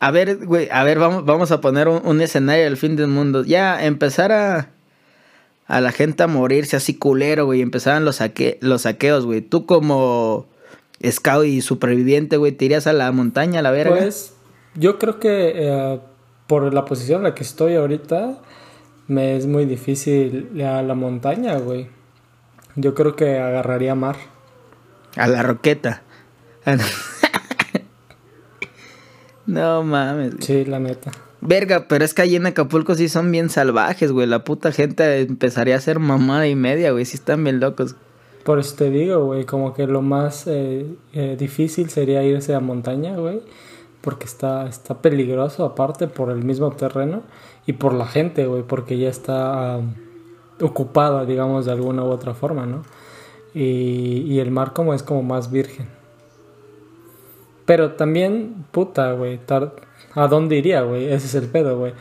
A 0.00 0.10
ver, 0.10 0.36
güey, 0.46 0.68
a 0.70 0.84
ver, 0.84 0.98
vamos, 0.98 1.24
vamos 1.24 1.50
a 1.50 1.60
poner 1.60 1.88
un, 1.88 2.00
un 2.06 2.20
escenario 2.20 2.64
del 2.64 2.76
fin 2.76 2.96
del 2.96 3.08
mundo. 3.08 3.44
Ya, 3.44 3.84
empezar 3.84 4.32
a. 4.32 4.70
A 5.66 5.82
la 5.82 5.92
gente 5.92 6.22
a 6.22 6.26
morirse 6.28 6.76
así 6.76 6.94
culero, 6.94 7.44
güey. 7.44 7.60
Empezaran 7.60 8.06
los, 8.06 8.16
saque, 8.16 8.56
los 8.62 8.82
saqueos, 8.82 9.26
güey. 9.26 9.42
Tú 9.42 9.66
como 9.66 10.46
scout 11.06 11.44
y 11.44 11.60
superviviente, 11.60 12.38
güey, 12.38 12.52
te 12.52 12.64
irías 12.64 12.86
a 12.86 12.94
la 12.94 13.12
montaña, 13.12 13.58
a 13.58 13.62
la 13.62 13.70
verga. 13.70 13.94
Pues 13.98 14.32
yo 14.76 14.98
creo 14.98 15.20
que 15.20 15.52
eh, 15.56 16.00
por 16.48 16.74
la 16.74 16.84
posición 16.84 17.18
en 17.18 17.24
la 17.24 17.34
que 17.34 17.44
estoy 17.44 17.76
ahorita, 17.76 18.38
me 19.06 19.36
es 19.36 19.46
muy 19.46 19.66
difícil 19.66 20.50
ir 20.54 20.64
a 20.64 20.82
la 20.82 20.94
montaña, 20.94 21.56
güey. 21.58 21.88
Yo 22.74 22.94
creo 22.94 23.14
que 23.14 23.38
agarraría 23.38 23.94
mar. 23.94 24.16
A 25.16 25.28
la 25.28 25.42
roqueta. 25.42 26.02
no 29.46 29.82
mames, 29.84 30.36
güey. 30.36 30.42
Sí, 30.42 30.64
la 30.64 30.80
neta. 30.80 31.12
Verga, 31.40 31.86
pero 31.86 32.04
es 32.04 32.14
que 32.14 32.22
allí 32.22 32.36
en 32.36 32.46
Acapulco 32.46 32.94
sí 32.94 33.08
son 33.08 33.30
bien 33.30 33.50
salvajes, 33.50 34.10
güey. 34.10 34.26
La 34.26 34.42
puta 34.42 34.72
gente 34.72 35.20
empezaría 35.20 35.76
a 35.76 35.80
ser 35.80 35.98
mamada 35.98 36.48
y 36.48 36.56
media, 36.56 36.90
güey. 36.92 37.04
Sí 37.04 37.16
están 37.16 37.44
bien 37.44 37.60
locos. 37.60 37.94
Por 38.44 38.58
eso 38.58 38.74
te 38.76 38.90
digo, 38.90 39.24
güey, 39.26 39.44
como 39.44 39.74
que 39.74 39.86
lo 39.86 40.00
más 40.00 40.46
eh, 40.46 40.86
eh, 41.12 41.36
difícil 41.38 41.90
sería 41.90 42.22
irse 42.22 42.54
a 42.54 42.60
montaña, 42.60 43.16
güey. 43.16 43.42
Porque 44.00 44.26
está, 44.26 44.66
está 44.68 45.02
peligroso, 45.02 45.64
aparte, 45.64 46.06
por 46.06 46.30
el 46.30 46.44
mismo 46.44 46.70
terreno. 46.72 47.22
Y 47.66 47.74
por 47.74 47.92
la 47.92 48.06
gente, 48.06 48.46
güey, 48.46 48.62
porque 48.62 48.98
ya 48.98 49.08
está 49.08 49.76
ah, 49.76 49.80
ocupada, 50.60 51.24
digamos, 51.24 51.66
de 51.66 51.72
alguna 51.72 52.04
u 52.04 52.08
otra 52.08 52.34
forma, 52.34 52.66
¿no? 52.66 52.82
Y, 53.54 54.24
y 54.26 54.40
el 54.40 54.50
mar 54.50 54.72
como 54.72 54.94
es 54.94 55.02
como 55.02 55.22
más 55.22 55.50
virgen. 55.50 55.88
Pero 57.66 57.92
también, 57.92 58.64
puta, 58.70 59.12
güey, 59.12 59.40
¿a 60.14 60.26
dónde 60.26 60.56
iría, 60.56 60.80
güey? 60.82 61.12
Ese 61.12 61.26
es 61.26 61.34
el 61.34 61.48
pedo, 61.48 61.78
güey. 61.78 61.92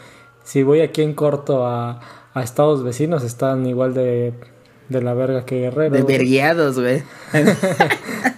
Si 0.44 0.64
voy 0.64 0.80
aquí 0.80 1.02
en 1.02 1.14
corto 1.14 1.68
a, 1.68 2.00
a 2.34 2.42
estados 2.42 2.84
vecinos, 2.84 3.24
están 3.24 3.66
igual 3.66 3.94
de, 3.94 4.34
de 4.88 5.02
la 5.02 5.14
verga 5.14 5.46
que 5.46 5.60
Guerrero. 5.60 5.94
De 5.94 6.04
vergueados, 6.04 6.80
güey. 6.80 7.04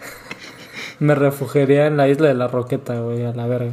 Me 1.00 1.16
refugiaría 1.16 1.88
en 1.88 1.98
la 1.98 2.08
isla 2.08 2.28
de 2.28 2.34
la 2.34 2.48
Roqueta, 2.48 3.00
güey, 3.00 3.24
a 3.24 3.34
la 3.34 3.48
verga. 3.48 3.72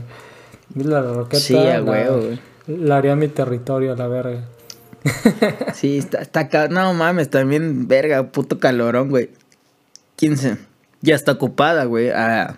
Isla 0.74 1.02
de 1.02 1.08
la 1.08 1.14
Roqueta. 1.14 1.42
Sí, 1.42 1.56
a 1.56 1.82
huevo, 1.82 2.18
güey. 2.18 2.40
La 2.66 2.98
haría 2.98 3.16
mi 3.16 3.28
territorio 3.28 3.92
a 3.92 3.96
la 3.96 4.08
verga. 4.08 4.44
Sí, 5.74 5.98
está, 5.98 6.20
está 6.20 6.68
No 6.68 6.94
mames, 6.94 7.30
también, 7.30 7.86
verga, 7.86 8.30
puto 8.32 8.58
calorón, 8.58 9.10
güey. 9.10 9.30
15. 10.16 10.56
Ya 11.02 11.14
está 11.14 11.32
ocupada, 11.32 11.84
güey. 11.84 12.10
Ah, 12.10 12.56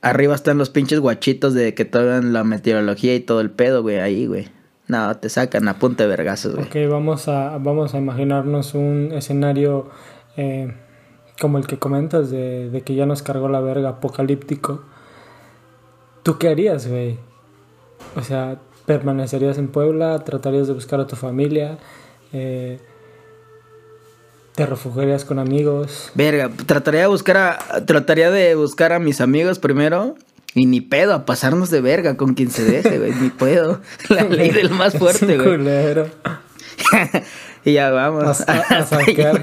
arriba 0.00 0.34
están 0.34 0.58
los 0.58 0.70
pinches 0.70 1.00
guachitos 1.00 1.54
de 1.54 1.74
que 1.74 1.84
toman 1.84 2.32
la 2.32 2.44
meteorología 2.44 3.14
y 3.14 3.20
todo 3.20 3.40
el 3.40 3.50
pedo, 3.50 3.82
güey. 3.82 3.98
Ahí, 3.98 4.26
güey. 4.26 4.48
No, 4.88 5.16
te 5.16 5.28
sacan 5.28 5.68
a 5.68 5.78
punta 5.78 6.04
de 6.04 6.08
vergazos, 6.08 6.54
güey. 6.54 6.66
Ok, 6.66 6.90
vamos 6.90 7.28
a, 7.28 7.58
vamos 7.58 7.94
a 7.94 7.98
imaginarnos 7.98 8.74
un 8.74 9.10
escenario 9.12 9.90
eh, 10.36 10.74
como 11.42 11.58
el 11.58 11.66
que 11.66 11.76
comentas 11.76 12.30
de, 12.30 12.70
de 12.70 12.82
que 12.82 12.94
ya 12.94 13.04
nos 13.04 13.20
cargó 13.20 13.48
la 13.48 13.58
verga 13.58 13.88
apocalíptico. 13.88 14.84
¿Tú 16.22 16.38
qué 16.38 16.48
harías, 16.48 16.86
güey? 16.86 17.18
O 18.14 18.22
sea, 18.22 18.60
¿permanecerías 18.86 19.58
en 19.58 19.66
Puebla? 19.66 20.22
¿Tratarías 20.22 20.68
de 20.68 20.74
buscar 20.74 21.00
a 21.00 21.08
tu 21.08 21.16
familia? 21.16 21.78
Eh, 22.32 22.78
¿Te 24.54 24.66
refugiarías 24.66 25.24
con 25.24 25.40
amigos? 25.40 26.12
Verga, 26.14 26.48
trataría 26.64 27.00
de 27.00 27.06
buscar 27.08 27.36
a, 27.36 27.86
trataría 27.86 28.30
de 28.30 28.54
buscar 28.54 28.92
a 28.92 29.00
mis 29.00 29.20
amigos 29.20 29.58
primero. 29.58 30.14
Y 30.54 30.66
ni 30.66 30.80
pedo, 30.80 31.12
a 31.12 31.26
pasarnos 31.26 31.70
de 31.70 31.80
verga 31.80 32.16
con 32.16 32.34
quien 32.34 32.52
se 32.52 32.62
deje, 32.62 32.98
güey. 32.98 33.14
Ni 33.14 33.30
pedo. 33.30 33.80
La 34.08 34.22
ley 34.22 34.50
del 34.50 34.70
más 34.70 34.96
fuerte, 34.96 35.38
güey. 35.42 35.58
Y 37.64 37.74
ya 37.74 37.90
vamos. 37.90 38.40
A, 38.48 38.52
a- 38.52 38.86
saquear. 38.86 39.40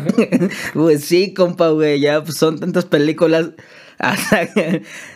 Pues 0.74 1.06
sí, 1.06 1.34
compa, 1.34 1.70
güey. 1.70 2.00
Ya 2.00 2.24
son 2.26 2.60
tantas 2.60 2.86
películas. 2.86 3.52
A 4.02 4.16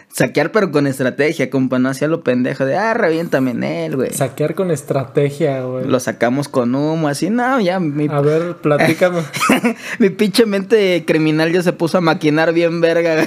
saquear, 0.09 0.51
pero 0.51 0.69
con 0.69 0.87
estrategia, 0.87 1.49
compa. 1.49 1.79
No 1.79 1.87
hacía 1.87 2.09
lo 2.09 2.21
pendejo 2.21 2.65
de, 2.65 2.75
ah, 2.75 2.93
reviéntame 2.93 3.51
en 3.51 3.63
él, 3.63 3.95
güey. 3.95 4.11
Saquear 4.13 4.55
con 4.55 4.71
estrategia, 4.71 5.61
güey. 5.61 5.85
Lo 5.87 6.01
sacamos 6.01 6.49
con 6.49 6.75
humo, 6.75 7.07
así, 7.07 7.29
no, 7.29 7.61
ya. 7.61 7.79
Mi, 7.79 8.07
A 8.09 8.19
ver, 8.19 8.57
platícame. 8.57 9.21
mi 9.99 10.09
pinche 10.09 10.45
mente 10.45 11.05
criminal 11.07 11.53
ya 11.53 11.63
se 11.63 11.71
puso 11.71 11.97
a 11.97 12.01
maquinar 12.01 12.51
bien 12.51 12.81
verga. 12.81 13.25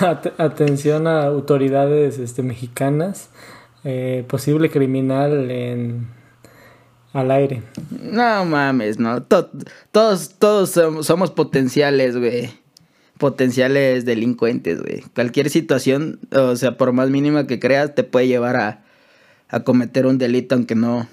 At- 0.00 0.32
atención 0.40 1.06
a 1.06 1.22
autoridades 1.24 2.18
este, 2.18 2.42
mexicanas. 2.42 3.28
Eh, 3.84 4.24
posible 4.28 4.70
criminal 4.70 5.50
en 5.50 6.08
al 7.12 7.30
aire. 7.30 7.62
No 8.02 8.44
mames, 8.44 8.98
no. 8.98 9.22
To- 9.22 9.50
todos, 9.92 10.30
todos 10.38 10.76
som- 10.76 11.02
somos 11.02 11.30
potenciales, 11.30 12.16
güey. 12.16 12.50
Potenciales 13.18 14.04
delincuentes, 14.04 14.80
güey. 14.80 15.02
Cualquier 15.14 15.50
situación, 15.50 16.20
o 16.32 16.56
sea, 16.56 16.76
por 16.78 16.92
más 16.92 17.10
mínima 17.10 17.46
que 17.46 17.58
creas, 17.60 17.94
te 17.94 18.02
puede 18.04 18.28
llevar 18.28 18.56
a, 18.56 18.84
a 19.48 19.60
cometer 19.60 20.06
un 20.06 20.16
delito, 20.18 20.54
aunque 20.54 20.74
no 20.74 21.06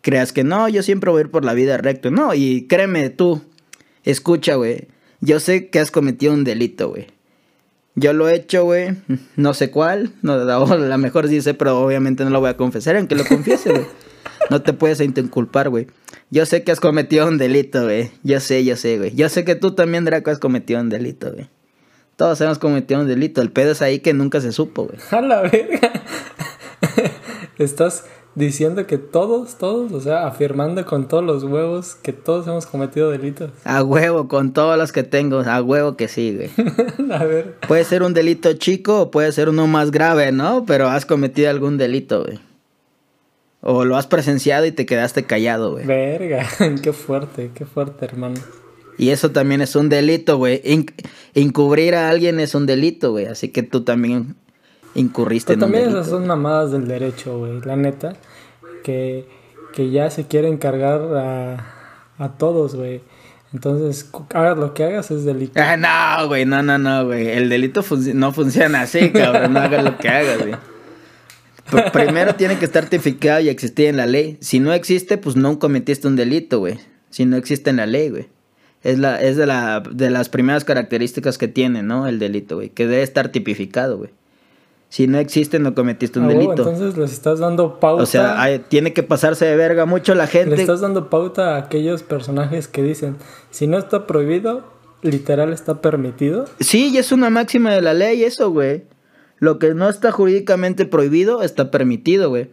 creas 0.00 0.32
que 0.32 0.42
no, 0.42 0.68
yo 0.68 0.82
siempre 0.82 1.10
voy 1.12 1.20
a 1.20 1.24
ir 1.26 1.30
por 1.30 1.44
la 1.44 1.54
vida 1.54 1.76
recto. 1.76 2.10
No, 2.10 2.34
y 2.34 2.66
créeme 2.66 3.08
tú, 3.10 3.40
escucha, 4.02 4.56
güey. 4.56 4.88
Yo 5.20 5.38
sé 5.38 5.68
que 5.68 5.78
has 5.78 5.92
cometido 5.92 6.32
un 6.32 6.42
delito, 6.42 6.88
güey. 6.88 7.06
Yo 7.94 8.12
lo 8.14 8.28
he 8.28 8.34
hecho, 8.34 8.64
güey. 8.64 8.96
No 9.36 9.54
sé 9.54 9.70
cuál. 9.70 10.10
No, 10.22 10.32
a 10.32 10.76
lo 10.76 10.98
mejor 10.98 11.28
sí 11.28 11.40
sé, 11.40 11.54
pero 11.54 11.78
obviamente 11.80 12.24
no 12.24 12.30
lo 12.30 12.40
voy 12.40 12.50
a 12.50 12.56
confesar, 12.56 12.96
aunque 12.96 13.14
lo 13.14 13.24
confiese, 13.24 13.70
güey. 13.70 13.86
No 14.52 14.60
te 14.60 14.74
puedes 14.74 15.00
inculpar, 15.00 15.70
güey. 15.70 15.86
Yo 16.28 16.44
sé 16.44 16.62
que 16.62 16.72
has 16.72 16.78
cometido 16.78 17.26
un 17.26 17.38
delito, 17.38 17.84
güey. 17.84 18.10
Yo 18.22 18.38
sé, 18.38 18.66
yo 18.66 18.76
sé, 18.76 18.98
güey. 18.98 19.14
Yo 19.14 19.30
sé 19.30 19.46
que 19.46 19.54
tú 19.54 19.70
también, 19.70 20.04
Draco, 20.04 20.30
has 20.30 20.38
cometido 20.38 20.78
un 20.78 20.90
delito, 20.90 21.32
güey. 21.32 21.48
Todos 22.16 22.38
hemos 22.42 22.58
cometido 22.58 23.00
un 23.00 23.08
delito. 23.08 23.40
El 23.40 23.50
pedo 23.50 23.72
es 23.72 23.80
ahí 23.80 24.00
que 24.00 24.12
nunca 24.12 24.42
se 24.42 24.52
supo, 24.52 24.84
güey. 24.84 24.98
A 25.10 25.22
la 25.22 25.40
verga. 25.40 25.90
Estás 27.58 28.04
diciendo 28.34 28.86
que 28.86 28.98
todos, 28.98 29.56
todos, 29.56 29.90
o 29.90 30.00
sea, 30.02 30.26
afirmando 30.26 30.84
con 30.84 31.08
todos 31.08 31.24
los 31.24 31.44
huevos 31.44 31.94
que 31.94 32.12
todos 32.12 32.46
hemos 32.46 32.66
cometido 32.66 33.10
delitos. 33.10 33.52
A 33.64 33.82
huevo, 33.82 34.28
con 34.28 34.52
todos 34.52 34.76
los 34.76 34.92
que 34.92 35.02
tengo. 35.02 35.40
A 35.40 35.62
huevo 35.62 35.96
que 35.96 36.08
sí, 36.08 36.36
güey. 36.36 36.50
a 37.10 37.24
ver. 37.24 37.56
Puede 37.66 37.84
ser 37.84 38.02
un 38.02 38.12
delito 38.12 38.52
chico 38.52 39.00
o 39.00 39.10
puede 39.10 39.32
ser 39.32 39.48
uno 39.48 39.66
más 39.66 39.90
grave, 39.90 40.30
¿no? 40.30 40.66
Pero 40.66 40.88
has 40.88 41.06
cometido 41.06 41.48
algún 41.48 41.78
delito, 41.78 42.22
güey. 42.22 42.38
O 43.64 43.84
lo 43.84 43.96
has 43.96 44.06
presenciado 44.08 44.66
y 44.66 44.72
te 44.72 44.86
quedaste 44.86 45.22
callado, 45.24 45.70
güey. 45.72 45.86
Verga, 45.86 46.46
qué 46.82 46.92
fuerte, 46.92 47.50
qué 47.54 47.64
fuerte, 47.64 48.04
hermano. 48.04 48.34
Y 48.98 49.10
eso 49.10 49.30
también 49.30 49.60
es 49.62 49.76
un 49.76 49.88
delito, 49.88 50.36
güey. 50.36 50.60
In- 50.64 50.86
encubrir 51.34 51.94
a 51.94 52.08
alguien 52.10 52.40
es 52.40 52.54
un 52.54 52.66
delito, 52.66 53.12
güey. 53.12 53.26
Así 53.26 53.48
que 53.48 53.62
tú 53.62 53.82
también 53.82 54.34
incurriste 54.94 55.54
Pero 55.54 55.54
en 55.54 55.62
un 55.64 55.70
también 55.72 55.84
delito. 55.84 56.00
esas 56.00 56.10
son 56.12 56.26
mamadas 56.26 56.72
del 56.72 56.86
derecho, 56.88 57.38
güey, 57.38 57.60
la 57.64 57.76
neta. 57.76 58.14
Que, 58.84 59.26
que 59.72 59.90
ya 59.90 60.10
se 60.10 60.26
quieren 60.26 60.58
cargar 60.58 61.00
a, 61.16 61.66
a 62.18 62.32
todos, 62.36 62.74
güey. 62.74 63.00
Entonces, 63.54 64.10
hagas 64.34 64.58
lo 64.58 64.74
que 64.74 64.84
hagas 64.84 65.10
es 65.10 65.24
delito. 65.24 65.60
Ah, 65.62 65.76
no, 65.76 66.26
güey, 66.26 66.44
no, 66.46 66.62
no, 66.62 66.78
no, 66.78 67.04
güey. 67.06 67.28
El 67.28 67.48
delito 67.48 67.82
func- 67.82 68.12
no 68.14 68.32
funciona 68.32 68.82
así, 68.82 69.10
cabrón. 69.10 69.52
No 69.52 69.60
hagas 69.60 69.84
lo 69.84 69.96
que 69.98 70.08
hagas, 70.08 70.38
güey. 70.40 70.54
Pr- 71.72 71.90
Primero 71.90 72.34
tiene 72.34 72.58
que 72.58 72.64
estar 72.64 72.86
tipificado 72.86 73.40
y 73.40 73.48
existir 73.48 73.86
en 73.86 73.96
la 73.96 74.06
ley. 74.06 74.36
Si 74.40 74.60
no 74.60 74.72
existe, 74.72 75.18
pues 75.18 75.34
no 75.36 75.58
cometiste 75.58 76.06
un 76.06 76.16
delito, 76.16 76.58
güey. 76.60 76.78
Si 77.10 77.24
no 77.24 77.36
existe 77.36 77.70
en 77.70 77.76
la 77.76 77.86
ley, 77.86 78.10
güey. 78.10 78.28
Es, 78.82 78.98
la, 78.98 79.20
es 79.22 79.36
de, 79.36 79.46
la, 79.46 79.80
de 79.90 80.10
las 80.10 80.28
primeras 80.28 80.64
características 80.64 81.38
que 81.38 81.48
tiene, 81.48 81.82
¿no? 81.82 82.06
El 82.08 82.18
delito, 82.18 82.56
güey. 82.56 82.68
Que 82.70 82.86
debe 82.86 83.02
estar 83.02 83.28
tipificado, 83.30 83.96
güey. 83.98 84.10
Si 84.88 85.06
no 85.06 85.18
existe, 85.18 85.58
no 85.58 85.74
cometiste 85.74 86.18
un 86.18 86.26
Ah, 86.26 86.28
delito. 86.28 86.52
entonces 86.52 86.98
les 86.98 87.12
estás 87.12 87.38
dando 87.38 87.80
pauta. 87.80 88.02
O 88.02 88.06
sea, 88.06 88.42
hay- 88.42 88.58
tiene 88.58 88.92
que 88.92 89.02
pasarse 89.02 89.46
de 89.46 89.56
verga 89.56 89.86
mucho 89.86 90.14
la 90.14 90.24
le 90.24 90.30
gente. 90.30 90.54
estás 90.60 90.80
dando 90.82 91.08
pauta 91.08 91.54
a 91.54 91.58
aquellos 91.58 92.02
personajes 92.02 92.68
que 92.68 92.82
dicen, 92.82 93.16
si 93.50 93.66
no 93.66 93.78
está 93.78 94.06
prohibido, 94.06 94.64
literal 95.00 95.52
está 95.52 95.80
permitido. 95.80 96.44
Sí, 96.60 96.90
y 96.92 96.98
es 96.98 97.10
una 97.10 97.30
máxima 97.30 97.72
de 97.74 97.80
la 97.80 97.94
ley 97.94 98.22
eso, 98.24 98.50
güey. 98.50 98.82
Lo 99.42 99.58
que 99.58 99.74
no 99.74 99.88
está 99.88 100.12
jurídicamente 100.12 100.86
prohibido 100.86 101.42
está 101.42 101.72
permitido, 101.72 102.28
güey. 102.28 102.46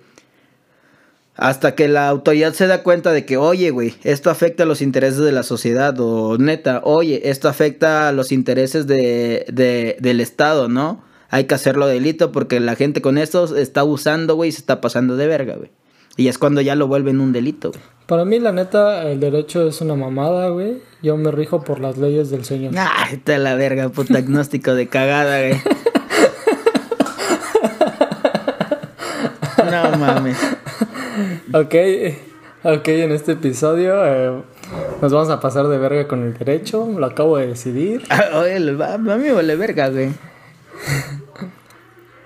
Hasta 1.36 1.76
que 1.76 1.88
la 1.88 2.10
autoridad 2.10 2.54
se 2.54 2.66
da 2.66 2.82
cuenta 2.82 3.12
de 3.12 3.26
que, 3.26 3.38
oye, 3.38 3.70
güey, 3.70 3.94
esto 4.04 4.32
afecta 4.32 4.64
a 4.64 4.66
los 4.66 4.82
intereses 4.82 5.20
de 5.20 5.32
la 5.32 5.44
sociedad, 5.44 5.96
o 6.00 6.40
neta, 6.40 6.82
oye, 6.84 7.30
esto 7.30 7.48
afecta 7.48 8.10
a 8.10 8.12
los 8.12 8.32
intereses 8.32 8.88
de, 8.88 9.46
de- 9.54 9.98
del 10.00 10.20
Estado, 10.20 10.68
¿no? 10.68 11.04
Hay 11.30 11.44
que 11.44 11.54
hacerlo 11.54 11.86
delito 11.86 12.32
porque 12.32 12.60
la 12.60 12.76
gente 12.76 13.04
con 13.04 13.20
esto 13.20 13.56
está 13.56 13.82
abusando, 13.82 14.34
güey, 14.36 14.50
y 14.50 14.52
se 14.54 14.62
está 14.62 14.82
pasando 14.82 15.16
de 15.16 15.28
verga, 15.28 15.58
güey. 15.58 15.70
Y 16.18 16.28
es 16.28 16.40
cuando 16.40 16.60
ya 16.60 16.74
lo 16.74 16.88
vuelven 16.88 17.22
un 17.22 17.34
delito, 17.34 17.70
güey. 17.70 17.84
Para 18.08 18.26
mí, 18.26 18.40
la 18.40 18.52
neta, 18.52 19.10
el 19.12 19.20
derecho 19.20 19.68
es 19.68 19.80
una 19.82 19.94
mamada, 19.94 20.50
güey. 20.50 20.80
Yo 21.04 21.16
me 21.18 21.30
rijo 21.32 21.64
por 21.64 21.80
las 21.82 22.00
leyes 22.00 22.32
del 22.32 22.46
Señor. 22.46 22.74
Ay, 22.78 23.14
está 23.14 23.38
la 23.38 23.54
verga, 23.54 23.90
puta 23.90 24.18
agnóstico 24.18 24.74
de 24.74 24.88
cagada, 24.88 25.40
güey. 25.48 25.62
No 29.72 29.98
mames. 29.98 30.38
Ok, 31.54 31.76
ok, 32.64 32.88
en 32.88 33.12
este 33.12 33.34
episodio 33.34 34.06
eh, 34.06 34.42
nos 35.02 35.12
vamos 35.12 35.30
a 35.30 35.40
pasar 35.40 35.68
de 35.68 35.78
verga 35.78 36.08
con 36.08 36.24
el 36.24 36.38
derecho. 36.38 36.88
Lo 36.98 37.06
acabo 37.06 37.38
de 37.38 37.48
decidir. 37.48 38.04
Ah, 38.10 38.40
Oye, 38.42 38.56
a 38.56 38.98
mí 38.98 39.24
me 39.24 39.32
vale 39.32 39.56
verga, 39.56 39.90
güey. 39.90 40.12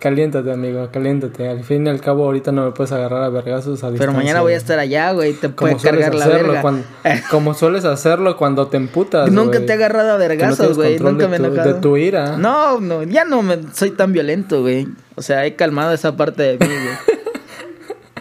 Caliéntate, 0.00 0.50
amigo, 0.50 0.88
caliéntate. 0.90 1.46
Al 1.48 1.62
fin 1.62 1.86
y 1.86 1.90
al 1.90 2.00
cabo, 2.00 2.24
ahorita 2.24 2.52
no 2.52 2.64
me 2.64 2.70
puedes 2.72 2.90
agarrar 2.90 3.22
a 3.22 3.28
vergazos 3.28 3.80
a 3.84 3.88
Pero 3.88 3.92
distancia, 3.92 4.16
mañana 4.18 4.40
voy 4.40 4.54
a 4.54 4.56
estar 4.56 4.78
allá, 4.78 5.12
güey. 5.12 5.34
Te 5.34 5.50
Como 5.52 5.72
puede 5.72 5.78
sueles 5.78 6.00
cargar 6.06 6.14
la 6.18 6.24
hacerlo 6.24 6.46
verga. 6.48 6.62
cuando- 6.62 6.84
como 7.30 7.54
sueles 7.54 7.84
hacerlo 7.84 8.36
cuando 8.38 8.66
te 8.68 8.78
emputas. 8.78 9.30
Nunca 9.30 9.56
güey. 9.58 9.66
te 9.66 9.72
he 9.72 9.74
agarrado 9.76 10.08
a 10.10 10.12
no 10.14 10.18
vergazos, 10.18 10.76
güey. 10.76 10.98
Nunca 10.98 11.28
me 11.28 11.36
he 11.36 11.38
enojado. 11.38 11.74
De 11.74 11.80
tu 11.80 11.96
ira. 11.98 12.38
No, 12.38 12.80
no, 12.80 13.02
ya 13.02 13.24
no 13.26 13.42
me, 13.42 13.58
soy 13.74 13.90
tan 13.90 14.12
violento, 14.12 14.62
güey. 14.62 14.88
O 15.16 15.22
sea, 15.22 15.44
he 15.44 15.54
calmado 15.54 15.92
esa 15.92 16.16
parte 16.16 16.42
de 16.42 16.52
mí, 16.58 16.66
güey. 16.74 17.20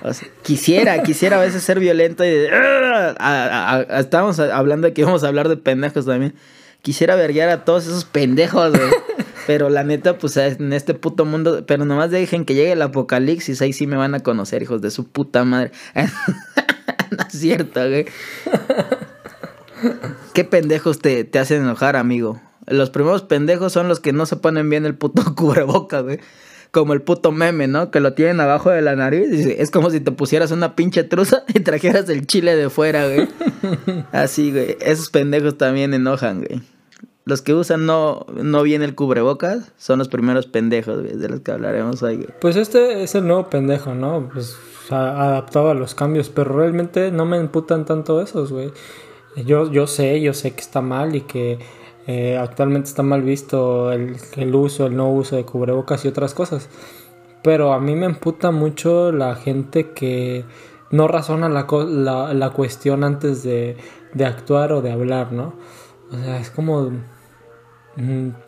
O 0.01 0.13
sea, 0.13 0.29
quisiera, 0.43 1.03
quisiera 1.03 1.37
a 1.37 1.41
veces 1.41 1.61
ser 1.61 1.77
violento 1.79 2.23
y 2.23 2.29
de, 2.29 2.49
a- 2.49 3.15
a- 3.19 3.75
a- 3.75 3.99
estábamos 3.99 4.39
hablando 4.39 4.87
de 4.87 4.93
que 4.93 5.01
íbamos 5.01 5.25
a 5.25 5.27
hablar 5.27 5.49
de 5.49 5.57
pendejos 5.57 6.05
también. 6.05 6.33
Quisiera 6.81 7.15
verguear 7.15 7.49
a 7.49 7.65
todos 7.65 7.85
esos 7.85 8.05
pendejos, 8.05 8.71
güey. 8.71 8.89
Pero 9.47 9.69
la 9.69 9.83
neta, 9.83 10.17
pues 10.17 10.37
en 10.37 10.73
este 10.73 10.93
puto 10.93 11.25
mundo, 11.25 11.65
pero 11.65 11.85
nomás 11.85 12.11
dejen 12.11 12.45
que 12.45 12.55
llegue 12.55 12.73
el 12.73 12.81
apocalipsis, 12.81 13.61
ahí 13.61 13.73
sí 13.73 13.87
me 13.87 13.97
van 13.97 14.15
a 14.15 14.19
conocer, 14.19 14.61
hijos 14.61 14.81
de 14.81 14.91
su 14.91 15.07
puta 15.07 15.43
madre. 15.43 15.71
no 15.95 17.17
es 17.27 17.39
cierto, 17.39 17.79
güey. 17.87 18.05
¿Qué 20.33 20.43
pendejos 20.43 20.99
te, 20.99 21.23
te 21.23 21.39
hacen 21.39 21.61
enojar, 21.61 21.95
amigo? 21.95 22.39
Los 22.67 22.91
primeros 22.91 23.23
pendejos 23.23 23.73
son 23.73 23.87
los 23.87 23.99
que 23.99 24.13
no 24.13 24.25
se 24.25 24.35
ponen 24.35 24.69
bien 24.69 24.85
el 24.85 24.95
puto 24.95 25.23
cubreboca, 25.35 26.01
güey. 26.01 26.19
Como 26.71 26.93
el 26.93 27.01
puto 27.01 27.31
meme, 27.31 27.67
¿no? 27.67 27.89
Que 27.89 27.99
lo 27.99 28.13
tienen 28.13 28.39
abajo 28.39 28.69
de 28.69 28.83
la 28.83 28.95
nariz. 28.95 29.27
Es 29.31 29.71
como 29.71 29.89
si 29.89 30.01
te 30.01 30.11
pusieras 30.11 30.51
una 30.51 30.75
pinche 30.75 31.03
truza 31.03 31.43
y 31.53 31.61
trajeras 31.61 32.07
el 32.09 32.27
chile 32.27 32.55
de 32.55 32.69
fuera, 32.69 33.07
güey. 33.07 33.27
Así, 34.11 34.51
güey. 34.51 34.77
Esos 34.79 35.09
pendejos 35.09 35.57
también 35.57 35.95
enojan, 35.95 36.43
güey. 36.43 36.61
Los 37.29 37.43
que 37.43 37.53
usan 37.53 37.85
no, 37.85 38.25
no 38.33 38.63
bien 38.63 38.81
el 38.81 38.95
cubrebocas 38.95 39.71
son 39.77 39.99
los 39.99 40.07
primeros 40.07 40.47
pendejos, 40.47 41.03
de 41.03 41.29
los 41.29 41.41
que 41.41 41.51
hablaremos 41.51 42.01
hoy. 42.01 42.27
Pues 42.41 42.55
este 42.55 43.03
es 43.03 43.13
el 43.13 43.27
nuevo 43.27 43.51
pendejo, 43.51 43.93
¿no? 43.93 44.27
Pues 44.33 44.57
adaptado 44.89 45.69
a 45.69 45.75
los 45.75 45.93
cambios, 45.93 46.29
pero 46.29 46.57
realmente 46.57 47.11
no 47.11 47.27
me 47.27 47.37
imputan 47.37 47.85
tanto 47.85 48.19
esos, 48.19 48.51
güey. 48.51 48.71
Yo, 49.45 49.71
yo 49.71 49.85
sé, 49.85 50.19
yo 50.21 50.33
sé 50.33 50.55
que 50.55 50.61
está 50.61 50.81
mal 50.81 51.15
y 51.15 51.21
que 51.21 51.59
eh, 52.07 52.35
actualmente 52.35 52.89
está 52.89 53.03
mal 53.03 53.21
visto 53.21 53.91
el, 53.91 54.17
el 54.35 54.55
uso, 54.55 54.87
el 54.87 54.95
no 54.95 55.11
uso 55.11 55.35
de 55.35 55.45
cubrebocas 55.45 56.03
y 56.05 56.07
otras 56.07 56.33
cosas. 56.33 56.67
Pero 57.43 57.73
a 57.73 57.79
mí 57.79 57.95
me 57.95 58.07
imputa 58.07 58.49
mucho 58.49 59.11
la 59.11 59.35
gente 59.35 59.91
que 59.91 60.45
no 60.89 61.07
razona 61.07 61.47
la, 61.47 61.67
la, 61.85 62.33
la 62.33 62.49
cuestión 62.49 63.03
antes 63.03 63.43
de, 63.43 63.77
de 64.15 64.25
actuar 64.25 64.73
o 64.73 64.81
de 64.81 64.91
hablar, 64.91 65.31
¿no? 65.31 65.53
O 66.11 66.17
sea, 66.17 66.39
es 66.39 66.49
como 66.49 66.89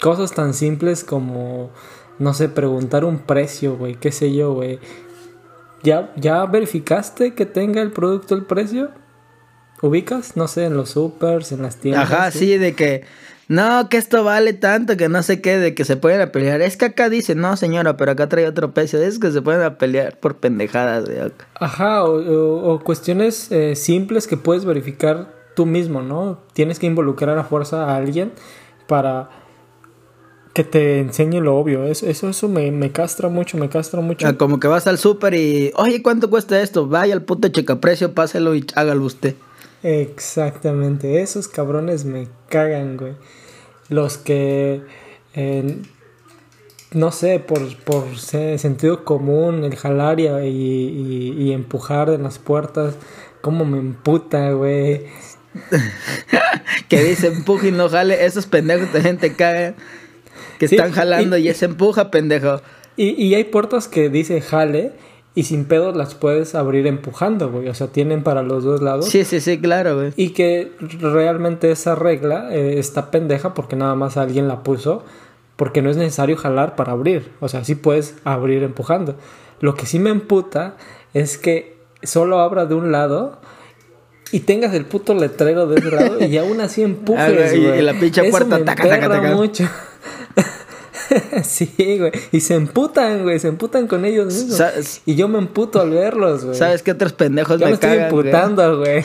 cosas 0.01 0.31
tan 0.33 0.53
simples 0.53 1.03
como, 1.03 1.71
no 2.19 2.33
sé, 2.33 2.49
preguntar 2.49 3.05
un 3.05 3.19
precio, 3.19 3.75
güey, 3.77 3.95
qué 3.95 4.11
sé 4.11 4.33
yo, 4.33 4.53
güey. 4.53 4.79
¿Ya, 5.83 6.11
¿Ya 6.15 6.45
verificaste 6.45 7.33
que 7.33 7.45
tenga 7.45 7.81
el 7.81 7.91
producto 7.91 8.35
el 8.35 8.45
precio? 8.45 8.91
¿Ubicas? 9.81 10.37
No 10.37 10.47
sé, 10.47 10.65
en 10.65 10.77
los 10.77 10.91
supers, 10.91 11.51
en 11.51 11.63
las 11.63 11.77
tiendas. 11.77 12.03
Ajá, 12.11 12.29
sí, 12.31 12.57
de 12.57 12.75
que 12.75 13.03
no, 13.47 13.89
que 13.89 13.97
esto 13.97 14.23
vale 14.23 14.53
tanto, 14.53 14.95
que 14.95 15.09
no 15.09 15.23
sé 15.23 15.41
qué, 15.41 15.57
de 15.57 15.73
que 15.73 15.83
se 15.83 15.97
pueden 15.97 16.21
a 16.21 16.31
pelear. 16.31 16.61
Es 16.61 16.77
que 16.77 16.85
acá 16.85 17.09
dice, 17.09 17.33
no 17.33 17.57
señora, 17.57 17.97
pero 17.97 18.11
acá 18.11 18.29
trae 18.29 18.47
otro 18.47 18.73
precio. 18.75 19.01
Es 19.01 19.17
que 19.17 19.31
se 19.31 19.41
pueden 19.41 19.63
a 19.63 19.79
pelear 19.79 20.19
por 20.19 20.37
pendejadas. 20.37 21.05
güey. 21.05 21.17
Ajá, 21.55 22.03
o, 22.03 22.11
o- 22.21 22.73
o 22.73 22.79
cuestiones 22.83 23.51
eh, 23.51 23.75
simples 23.75 24.27
que 24.27 24.37
puedes 24.37 24.65
verificar 24.65 25.33
tú 25.55 25.65
mismo, 25.65 26.03
¿no? 26.03 26.39
Tienes 26.53 26.77
que 26.77 26.85
involucrar 26.85 27.37
a 27.39 27.43
fuerza 27.43 27.85
a 27.89 27.95
alguien 27.97 28.31
para 28.91 29.29
que 30.53 30.65
te 30.65 30.99
enseñe 30.99 31.39
lo 31.39 31.55
obvio. 31.57 31.85
Eso, 31.85 32.05
eso, 32.07 32.27
eso 32.27 32.49
me, 32.49 32.71
me 32.73 32.91
castra 32.91 33.29
mucho, 33.29 33.57
me 33.57 33.69
castra 33.69 34.01
mucho. 34.01 34.27
Ah, 34.27 34.33
Como 34.37 34.59
que 34.59 34.67
vas 34.67 34.85
al 34.85 34.97
súper 34.97 35.33
y, 35.33 35.71
oye, 35.77 36.03
¿cuánto 36.03 36.29
cuesta 36.29 36.59
esto? 36.61 36.87
Vaya 36.87 37.13
al 37.13 37.21
puto 37.23 37.47
checaprecio, 37.47 38.13
páselo 38.13 38.53
y 38.53 38.65
hágalo 38.75 39.05
usted. 39.05 39.35
Exactamente, 39.81 41.21
esos 41.21 41.47
cabrones 41.47 42.03
me 42.03 42.27
cagan, 42.49 42.97
güey. 42.97 43.13
Los 43.87 44.17
que, 44.17 44.81
eh, 45.35 45.77
no 46.93 47.11
sé, 47.13 47.39
por, 47.39 47.61
por 47.85 48.17
se- 48.17 48.57
sentido 48.57 49.05
común, 49.05 49.63
el 49.63 49.75
jalar 49.77 50.19
y, 50.19 50.27
y- 50.27 51.33
y 51.37 51.53
empujar 51.53 52.09
en 52.09 52.23
las 52.23 52.39
puertas, 52.39 52.95
cómo 53.39 53.63
me 53.63 53.77
emputa, 53.79 54.51
güey. 54.51 55.05
Que 56.87 57.03
dice 57.03 57.27
empuja 57.27 57.67
y 57.67 57.71
no 57.71 57.89
jale. 57.89 58.25
Esos 58.25 58.45
pendejos 58.45 58.91
también 58.91 59.17
te 59.17 59.33
cagan. 59.33 59.75
Que 60.59 60.67
Sí, 60.67 60.75
están 60.75 60.91
jalando 60.91 61.37
y, 61.37 61.45
y- 61.45 61.49
ese 61.49 61.65
empuja, 61.65 62.11
pendejo. 62.11 62.61
Y, 62.97 63.09
y 63.21 63.33
hay 63.35 63.45
puertas 63.45 63.87
que 63.87 64.09
dice 64.09 64.41
jale 64.41 64.91
y 65.33 65.43
sin 65.43 65.65
pedos 65.65 65.95
las 65.95 66.13
puedes 66.13 66.55
abrir 66.55 66.87
empujando, 66.87 67.49
güey. 67.49 67.69
O 67.69 67.73
sea, 67.73 67.87
tienen 67.87 68.21
para 68.23 68.43
los 68.43 68.63
dos 68.63 68.81
lados. 68.81 69.05
Sí, 69.07 69.23
sí, 69.23 69.39
sí, 69.39 69.59
claro, 69.59 69.95
güey. 69.95 70.13
Y 70.17 70.29
que 70.31 70.71
realmente 70.99 71.71
esa 71.71 71.95
regla 71.95 72.49
eh, 72.53 72.79
está 72.79 73.11
pendeja 73.11 73.53
porque 73.53 73.75
nada 73.75 73.95
más 73.95 74.17
alguien 74.17 74.47
la 74.47 74.63
puso. 74.63 75.03
Porque 75.55 75.81
no 75.81 75.89
es 75.89 75.97
necesario 75.97 76.37
jalar 76.37 76.75
para 76.75 76.91
abrir. 76.93 77.31
O 77.39 77.47
sea, 77.47 77.63
sí 77.63 77.75
puedes 77.75 78.15
abrir 78.23 78.63
empujando. 78.63 79.15
Lo 79.59 79.75
que 79.75 79.85
sí 79.85 79.99
me 79.99 80.09
emputa 80.09 80.75
es 81.13 81.37
que 81.37 81.77
solo 82.03 82.39
abra 82.39 82.65
de 82.65 82.73
un 82.73 82.91
lado 82.91 83.39
y 84.31 84.39
tengas 84.41 84.73
el 84.73 84.85
puto 84.85 85.13
letrero 85.13 85.67
de 85.67 85.79
ese 85.79 85.91
lado 85.91 86.25
y 86.25 86.37
aún 86.37 86.61
así 86.61 86.81
Ah, 86.81 86.85
empujes, 86.85 87.33
güey, 87.51 87.61
y- 87.61 87.67
güey. 87.67 87.79
y 87.79 87.81
la 87.81 87.93
pinche 87.93 88.23
puerta, 88.31 88.57
me 88.57 88.63
taca, 88.65 88.87
taca, 88.87 89.09
taca. 89.09 89.31
mucho. 89.35 89.67
sí, 91.43 91.69
güey. 91.99 92.11
Y 92.31 92.39
se 92.39 92.55
emputan, 92.55 93.23
güey. 93.23 93.39
Se 93.39 93.47
emputan 93.49 93.87
con 93.87 94.05
ellos 94.05 94.27
mismos. 94.33 95.01
Y 95.05 95.15
yo 95.15 95.27
me 95.27 95.39
emputo 95.39 95.81
al 95.81 95.89
verlos, 95.89 96.45
güey. 96.45 96.57
¿Sabes 96.57 96.83
qué 96.83 96.91
otros 96.91 97.13
pendejos 97.13 97.59
Ya 97.59 97.65
me 97.65 97.71
me 97.71 97.73
estoy 97.75 97.89
cagan? 97.89 98.05
emputando, 98.05 98.77
güey. 98.79 99.03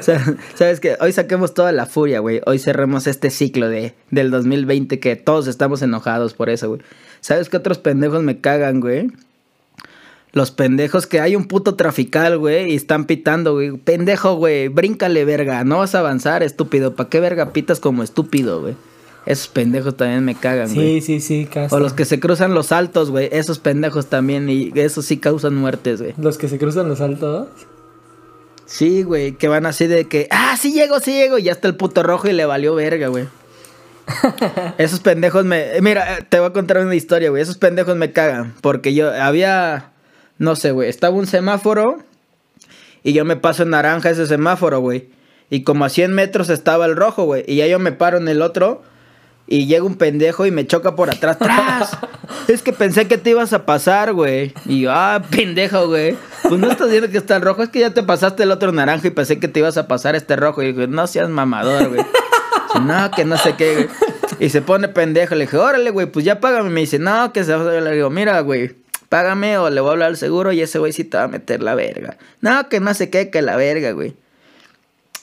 ¿Sabes 0.54 0.80
qué? 0.80 0.96
Hoy 1.00 1.12
saquemos 1.12 1.54
toda 1.54 1.72
la 1.72 1.86
furia, 1.86 2.20
güey. 2.20 2.40
Hoy 2.46 2.58
cerremos 2.58 3.06
este 3.06 3.30
ciclo 3.30 3.68
de, 3.68 3.94
del 4.10 4.30
2020 4.30 4.98
que 5.00 5.16
todos 5.16 5.46
estamos 5.48 5.82
enojados 5.82 6.34
por 6.34 6.48
eso, 6.50 6.68
güey. 6.68 6.80
¿Sabes 7.20 7.48
qué 7.48 7.56
otros 7.58 7.78
pendejos 7.78 8.22
me 8.22 8.40
cagan, 8.40 8.80
güey? 8.80 9.10
Los 10.32 10.50
pendejos 10.50 11.06
que 11.06 11.20
hay 11.20 11.36
un 11.36 11.44
puto 11.44 11.74
trafical, 11.74 12.38
güey, 12.38 12.72
y 12.72 12.76
están 12.76 13.04
pitando, 13.04 13.52
güey. 13.52 13.76
Pendejo, 13.76 14.34
güey, 14.36 14.68
bríncale, 14.68 15.24
verga. 15.24 15.62
No 15.64 15.78
vas 15.78 15.94
a 15.94 15.98
avanzar, 15.98 16.42
estúpido. 16.42 16.94
¿Para 16.94 17.10
qué 17.10 17.20
verga 17.20 17.52
pitas 17.52 17.80
como 17.80 18.02
estúpido, 18.02 18.62
güey? 18.62 18.74
Esos 19.26 19.48
pendejos 19.48 19.96
también 19.96 20.24
me 20.24 20.34
cagan, 20.34 20.72
güey. 20.74 21.00
Sí, 21.00 21.20
sí, 21.20 21.20
sí, 21.20 21.46
casi. 21.46 21.74
O 21.74 21.78
los 21.78 21.92
que 21.92 22.04
se 22.04 22.18
cruzan 22.18 22.54
los 22.54 22.72
altos, 22.72 23.10
güey. 23.10 23.28
Esos 23.30 23.58
pendejos 23.58 24.06
también, 24.06 24.48
y 24.48 24.72
esos 24.74 25.04
sí 25.04 25.18
causan 25.18 25.54
muertes, 25.54 26.00
güey. 26.00 26.14
Los 26.16 26.38
que 26.38 26.48
se 26.48 26.58
cruzan 26.58 26.88
los 26.88 27.00
altos. 27.00 27.48
Sí, 28.64 29.02
güey, 29.02 29.32
que 29.32 29.48
van 29.48 29.66
así 29.66 29.86
de 29.86 30.08
que, 30.08 30.28
ah, 30.30 30.56
sí 30.58 30.72
llego, 30.72 30.98
sí 30.98 31.12
llego, 31.12 31.36
y 31.36 31.42
ya 31.42 31.52
está 31.52 31.68
el 31.68 31.76
puto 31.76 32.02
rojo 32.02 32.28
y 32.28 32.32
le 32.32 32.46
valió 32.46 32.74
verga, 32.74 33.08
güey. 33.08 33.26
Esos 34.78 35.00
pendejos 35.00 35.44
me... 35.44 35.80
Mira, 35.80 36.26
te 36.28 36.38
voy 36.38 36.48
a 36.48 36.52
contar 36.52 36.78
una 36.78 36.94
historia, 36.94 37.30
güey. 37.30 37.42
Esos 37.42 37.58
pendejos 37.58 37.96
me 37.96 38.12
cagan. 38.12 38.54
Porque 38.60 38.94
yo 38.94 39.12
había... 39.12 39.91
No 40.42 40.56
sé, 40.56 40.72
güey. 40.72 40.88
Estaba 40.88 41.14
un 41.14 41.28
semáforo 41.28 41.98
y 43.04 43.12
yo 43.12 43.24
me 43.24 43.36
paso 43.36 43.62
en 43.62 43.70
naranja 43.70 44.10
ese 44.10 44.26
semáforo, 44.26 44.80
güey. 44.80 45.08
Y 45.50 45.62
como 45.62 45.84
a 45.84 45.88
100 45.88 46.12
metros 46.12 46.50
estaba 46.50 46.84
el 46.86 46.96
rojo, 46.96 47.22
güey. 47.22 47.44
Y 47.46 47.54
ya 47.56 47.68
yo 47.68 47.78
me 47.78 47.92
paro 47.92 48.18
en 48.18 48.26
el 48.26 48.42
otro 48.42 48.82
y 49.46 49.66
llega 49.66 49.84
un 49.84 49.94
pendejo 49.94 50.44
y 50.44 50.50
me 50.50 50.66
choca 50.66 50.96
por 50.96 51.10
atrás. 51.10 51.38
¡Tras! 51.38 51.96
es 52.48 52.60
que 52.62 52.72
pensé 52.72 53.06
que 53.06 53.18
te 53.18 53.30
ibas 53.30 53.52
a 53.52 53.64
pasar, 53.64 54.14
güey. 54.14 54.52
Y 54.66 54.80
yo, 54.80 54.90
ah, 54.90 55.22
pendejo, 55.30 55.86
güey. 55.86 56.16
Pues 56.42 56.58
no 56.58 56.68
estás 56.72 56.90
viendo 56.90 57.08
que 57.08 57.18
está 57.18 57.36
el 57.36 57.42
rojo. 57.42 57.62
Es 57.62 57.68
que 57.68 57.78
ya 57.78 57.94
te 57.94 58.02
pasaste 58.02 58.42
el 58.42 58.50
otro 58.50 58.72
naranja 58.72 59.06
y 59.06 59.10
pensé 59.12 59.38
que 59.38 59.46
te 59.46 59.60
ibas 59.60 59.76
a 59.76 59.86
pasar 59.86 60.16
este 60.16 60.34
rojo. 60.34 60.60
Y 60.60 60.72
dije, 60.72 60.88
no 60.88 61.06
seas 61.06 61.28
mamador, 61.28 61.88
güey. 61.88 62.04
No, 62.84 63.12
que 63.12 63.24
no 63.24 63.36
sé 63.36 63.54
qué, 63.54 63.74
güey. 63.74 63.88
Y 64.40 64.48
se 64.48 64.60
pone 64.60 64.88
pendejo. 64.88 65.36
Le 65.36 65.44
dije, 65.44 65.56
órale, 65.56 65.90
güey, 65.90 66.06
pues 66.06 66.24
ya 66.24 66.40
págame. 66.40 66.68
Me 66.70 66.80
dice, 66.80 66.98
no, 66.98 67.32
que 67.32 67.44
se 67.44 67.54
va 67.54 67.62
a... 67.70 67.80
Le 67.80 67.92
digo, 67.92 68.10
mira, 68.10 68.40
güey, 68.40 68.81
págame 69.12 69.58
o 69.58 69.68
le 69.68 69.82
voy 69.82 69.90
a 69.90 69.92
hablar 69.92 70.08
al 70.08 70.16
seguro 70.16 70.52
y 70.52 70.62
ese 70.62 70.78
güey 70.78 70.94
sí 70.94 71.04
te 71.04 71.18
va 71.18 71.24
a 71.24 71.28
meter 71.28 71.62
la 71.62 71.74
verga. 71.74 72.16
No, 72.40 72.70
que 72.70 72.80
no 72.80 72.94
sé 72.94 73.10
qué, 73.10 73.28
que 73.28 73.42
la 73.42 73.56
verga, 73.56 73.92
güey. 73.92 74.14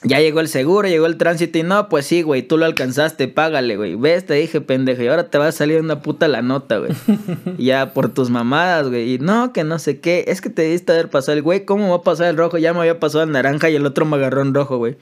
Ya 0.04 0.20
llegó 0.20 0.38
el 0.38 0.46
seguro, 0.46 0.86
llegó 0.86 1.06
el 1.06 1.16
tránsito 1.16 1.58
y 1.58 1.64
no, 1.64 1.88
pues 1.88 2.06
sí, 2.06 2.22
güey, 2.22 2.42
tú 2.42 2.56
lo 2.56 2.66
alcanzaste, 2.66 3.26
págale, 3.26 3.76
güey. 3.76 3.96
Ves, 3.96 4.26
te 4.26 4.34
dije, 4.34 4.60
pendejo, 4.60 5.02
y 5.02 5.08
ahora 5.08 5.28
te 5.28 5.38
va 5.38 5.48
a 5.48 5.52
salir 5.52 5.80
una 5.80 6.02
puta 6.02 6.28
la 6.28 6.40
nota, 6.40 6.78
güey. 6.78 6.92
ya 7.58 7.92
por 7.92 8.14
tus 8.14 8.30
mamadas, 8.30 8.88
güey. 8.88 9.14
Y 9.14 9.18
no, 9.18 9.52
que 9.52 9.64
no 9.64 9.80
sé 9.80 9.98
qué. 9.98 10.24
Es 10.28 10.40
que 10.40 10.50
te 10.50 10.62
diste 10.62 10.92
haber 10.92 11.10
pasado 11.10 11.36
el 11.36 11.42
güey, 11.42 11.64
¿cómo 11.64 11.88
va 11.90 11.96
a 11.96 12.02
pasar 12.02 12.28
el 12.28 12.36
rojo? 12.36 12.58
Ya 12.58 12.72
me 12.72 12.78
había 12.78 13.00
pasado 13.00 13.24
el 13.24 13.32
naranja 13.32 13.70
y 13.70 13.74
el 13.74 13.84
otro 13.86 14.06
me 14.06 14.18
agarró 14.18 14.42
en 14.42 14.54
rojo, 14.54 14.76
güey. 14.76 14.98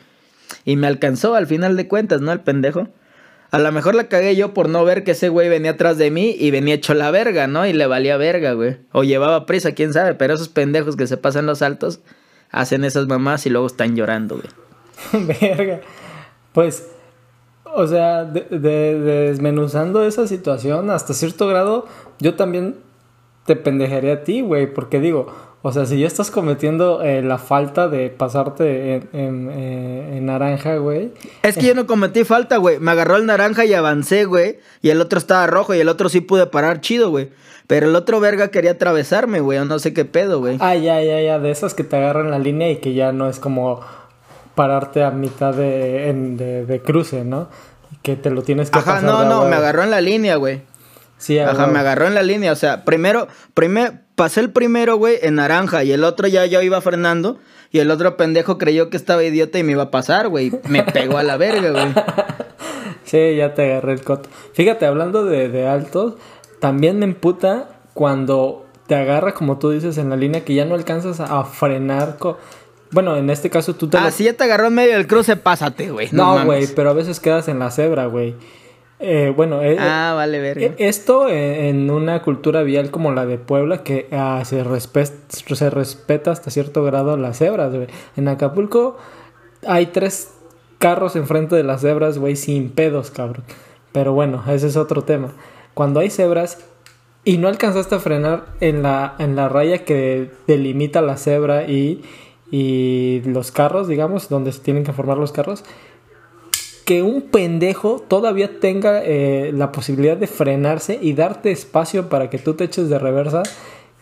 Y 0.65 0.77
me 0.77 0.87
alcanzó 0.87 1.35
al 1.35 1.47
final 1.47 1.77
de 1.77 1.89
cuentas, 1.89 2.23
¿no? 2.23 2.33
El 2.33 2.41
pendejo. 2.41 2.89
A 3.51 3.59
lo 3.59 3.73
mejor 3.73 3.95
la 3.95 4.09
cagué 4.09 4.37
yo 4.37 4.53
por 4.53 4.69
no 4.69 4.85
ver 4.85 5.05
que 5.05 5.13
ese 5.13 5.31
güey 5.31 5.49
venía 5.49 5.71
atrás 5.73 5.97
de 5.97 6.11
mí 6.11 6.37
y 6.39 6.51
venía 6.51 6.75
hecho 6.75 6.93
la 6.95 7.11
verga, 7.11 7.47
¿no? 7.47 7.67
Y 7.67 7.73
le 7.73 7.87
valía 7.87 8.17
verga, 8.19 8.53
güey. 8.53 8.77
O 8.93 9.05
llevaba 9.05 9.47
prisa, 9.47 9.73
quién 9.73 9.93
sabe. 9.95 10.15
Pero 10.15 10.35
esos 10.35 10.49
pendejos 10.51 10.97
que 10.97 11.07
se 11.07 11.17
pasan 11.17 11.47
los 11.47 11.63
altos 11.63 12.01
hacen 12.51 12.85
esas 12.85 13.07
mamás 13.07 13.47
y 13.47 13.51
luego 13.51 13.67
están 13.67 13.97
llorando, 13.97 14.37
güey. 14.39 15.27
Verga. 15.41 15.81
Pues, 16.53 16.89
o 17.65 17.87
sea, 17.87 18.25
de- 18.25 18.47
de- 18.51 18.99
desmenuzando 19.01 20.05
esa 20.05 20.27
situación 20.27 20.91
hasta 20.91 21.15
cierto 21.15 21.47
grado, 21.47 21.87
yo 22.21 22.35
también 22.35 22.77
te 23.47 23.57
pendejaría 23.57 24.13
a 24.15 24.25
ti, 24.25 24.43
güey, 24.43 24.73
porque 24.73 25.01
digo, 25.01 25.35
o 25.63 25.73
sea, 25.73 25.87
si 25.87 25.99
ya 25.99 26.07
estás 26.07 26.31
cometiendo 26.31 27.03
eh, 27.03 27.21
la 27.23 27.39
falta 27.39 27.89
de 27.89 28.11
pasarte 28.11 28.95
en, 28.95 29.09
en, 29.13 29.51
eh, 29.53 30.17
en 30.19 30.27
naranja, 30.27 30.77
güey. 30.77 31.13
Es 31.43 31.57
que 31.57 31.67
yo 31.67 31.75
no 31.75 31.87
cometí 31.87 32.25
falta, 32.25 32.59
güey. 32.59 32.79
Me 32.79 32.91
agarró 32.93 33.17
el 33.17 33.27
naranja 33.27 33.65
y 33.65 33.75
avancé, 33.75 34.25
güey. 34.25 34.59
Y 34.83 34.91
el 34.91 35.01
otro 35.01 35.19
estaba 35.19 35.47
rojo 35.49 35.75
y 35.75 35.81
el 35.81 35.89
otro 35.89 36.09
sí 36.09 36.21
pude 36.21 36.47
parar 36.47 36.81
chido, 36.81 37.11
güey. 37.11 37.31
Pero 37.67 37.87
el 37.89 37.97
otro 37.97 38.19
verga 38.21 38.49
quería 38.49 38.71
atravesarme, 38.73 39.41
güey. 39.41 39.59
O 39.59 39.65
no 39.65 39.79
sé 39.79 39.93
qué 39.93 40.05
pedo, 40.05 40.39
güey. 40.39 40.57
Ah, 40.61 40.75
ya, 40.77 41.03
ya, 41.03 41.21
ya, 41.21 41.39
de 41.39 41.51
esas 41.51 41.75
que 41.75 41.85
te 41.85 41.97
agarran 41.97 42.31
la 42.31 42.39
línea 42.39 42.71
y 42.71 42.77
que 42.77 42.95
ya 42.95 43.13
no 43.13 43.29
es 43.29 43.39
como 43.41 43.81
pararte 44.55 45.03
a 45.05 45.11
mitad 45.11 45.55
de, 45.55 46.09
en- 46.09 46.37
de, 46.37 46.67
de 46.67 46.81
cruce, 46.81 47.25
¿no? 47.25 47.49
Que 48.03 48.17
te 48.17 48.31
lo 48.31 48.43
tienes 48.43 48.71
que 48.71 48.79
Ajá, 48.79 48.95
pasar 48.95 49.05
no, 49.11 49.25
no, 49.25 49.45
me 49.47 49.57
agarró 49.57 49.83
en 49.83 49.91
la 49.91 50.01
línea, 50.01 50.37
güey. 50.37 50.63
Sí, 51.19 51.39
Ajá, 51.39 51.67
me 51.67 51.79
agarró 51.81 52.07
en 52.07 52.15
la 52.15 52.23
línea. 52.23 52.53
O 52.53 52.57
sea, 52.57 52.85
primero, 52.85 53.29
primer, 53.55 54.01
pasé 54.15 54.41
el 54.41 54.51
primero, 54.51 54.97
güey, 54.97 55.19
en 55.23 55.35
naranja. 55.37 55.85
Y 55.85 55.93
el 55.93 56.05
otro 56.05 56.27
ya 56.29 56.47
yo 56.47 56.63
iba 56.63 56.81
frenando. 56.81 57.39
Y 57.71 57.81
el 57.81 57.91
otro 57.91 58.17
pendejo 58.17 58.57
creyó 58.57 58.89
que 58.89 58.97
estaba 58.97 59.23
idiota 59.25 59.59
y 59.59 59.63
me 59.65 59.73
iba 59.73 59.83
a 59.85 59.91
pasar, 59.91 60.29
güey. 60.29 60.53
Me 60.69 60.83
pegó 60.85 61.19
a 61.19 61.23
la 61.23 61.37
verga, 61.37 61.71
güey. 61.71 61.93
Sí, 63.05 63.37
ya 63.37 63.55
te 63.55 63.65
agarré 63.65 63.93
el 63.95 64.03
coto. 64.03 64.29
Fíjate, 64.53 64.85
hablando 64.87 65.25
de, 65.25 65.49
de 65.49 65.67
altos, 65.67 66.15
también 66.61 66.99
me 66.99 67.07
emputa 67.07 67.69
cuando 67.95 68.67
te 68.87 68.95
agarra, 68.97 69.33
como 69.33 69.59
tú 69.59 69.71
dices, 69.71 69.97
en 69.99 70.11
la 70.11 70.17
línea 70.17 70.45
que 70.45 70.55
ya 70.55 70.65
no 70.67 70.75
alcanzas 70.75 71.19
a, 71.21 71.41
a 71.41 71.45
frenar. 71.45 72.19
Bueno, 72.91 73.17
en 73.17 73.31
este 73.31 73.49
caso 73.51 73.75
tú 73.75 73.89
te 73.89 73.97
Ah, 73.97 74.05
lo- 74.05 74.11
si 74.11 74.25
ya 74.25 74.35
te 74.35 74.45
agarró 74.45 74.67
en 74.67 74.75
medio 74.75 74.93
del 74.95 75.07
cruce, 75.07 75.37
pásate, 75.37 75.91
güey. 75.91 76.09
No, 76.13 76.45
güey, 76.45 76.67
pero 76.75 76.91
a 76.91 76.93
veces 76.93 77.19
quedas 77.21 77.49
en 77.49 77.59
la 77.59 77.71
cebra, 77.71 78.07
güey. 78.07 78.35
Eh, 79.01 79.33
bueno, 79.35 79.63
eh, 79.63 79.77
Ah, 79.79 80.13
vale, 80.17 80.41
verga. 80.41 80.67
eh, 80.67 80.75
esto 80.79 81.29
eh, 81.29 81.69
en 81.69 81.91
una 81.91 82.23
cultura 82.23 82.63
vial 82.63 82.91
como 82.91 83.13
la 83.13 83.27
de 83.27 83.39
Puebla, 83.39 83.83
que 83.85 84.09
ah, 84.13 84.43
se, 84.45 84.65
se 85.55 85.71
respeta 85.71 86.31
hasta 86.33 86.51
cierto 86.51 86.83
grado 86.85 87.17
las 87.17 87.39
cebras, 87.39 87.73
güey. 87.75 87.87
En 88.17 88.27
Acapulco 88.29 88.97
hay 89.67 89.87
tres 89.87 90.35
carros 90.79 91.17
enfrente 91.17 91.55
de 91.57 91.63
las 91.65 91.83
cebras, 91.83 92.19
güey, 92.19 92.35
sin 92.37 92.71
pedos, 92.71 93.11
cabrón. 93.11 93.45
Pero 93.93 94.13
bueno, 94.13 94.43
ese 94.49 94.67
es 94.67 94.77
otro 94.77 95.03
tema. 95.03 95.33
Cuando 95.75 96.01
hay 96.01 96.11
cebras 96.11 96.59
y 97.25 97.39
no 97.39 97.49
alcanzaste 97.49 97.95
a 97.95 97.99
frenar 98.01 98.47
en 98.61 98.83
la, 98.83 99.15
en 99.19 99.37
la 99.37 99.49
raya 99.49 99.85
que 99.85 100.31
delimita 100.47 101.03
la 101.03 101.17
cebra 101.17 101.65
y, 101.69 102.03
y 102.51 103.23
los 103.27 103.53
carros, 103.53 103.87
digamos, 103.87 104.29
donde 104.29 104.53
se 104.53 104.61
tienen 104.61 104.83
que 104.85 104.93
formar 104.93 105.19
los 105.19 105.33
carros, 105.33 105.65
que 106.89 107.03
un 107.03 107.21
pendejo 107.21 108.03
todavía 108.09 108.61
tenga 108.61 109.05
eh, 109.05 109.53
la 109.53 109.73
posibilidad 109.73 110.17
de 110.17 110.27
frenarse 110.27 110.99
y 111.03 111.13
darte 111.13 111.51
espacio 111.51 112.09
para 112.09 112.31
que 112.31 112.39
tú 112.39 112.55
te 112.55 112.65
eches 112.65 112.89
de 112.89 112.99
reversa 112.99 113.43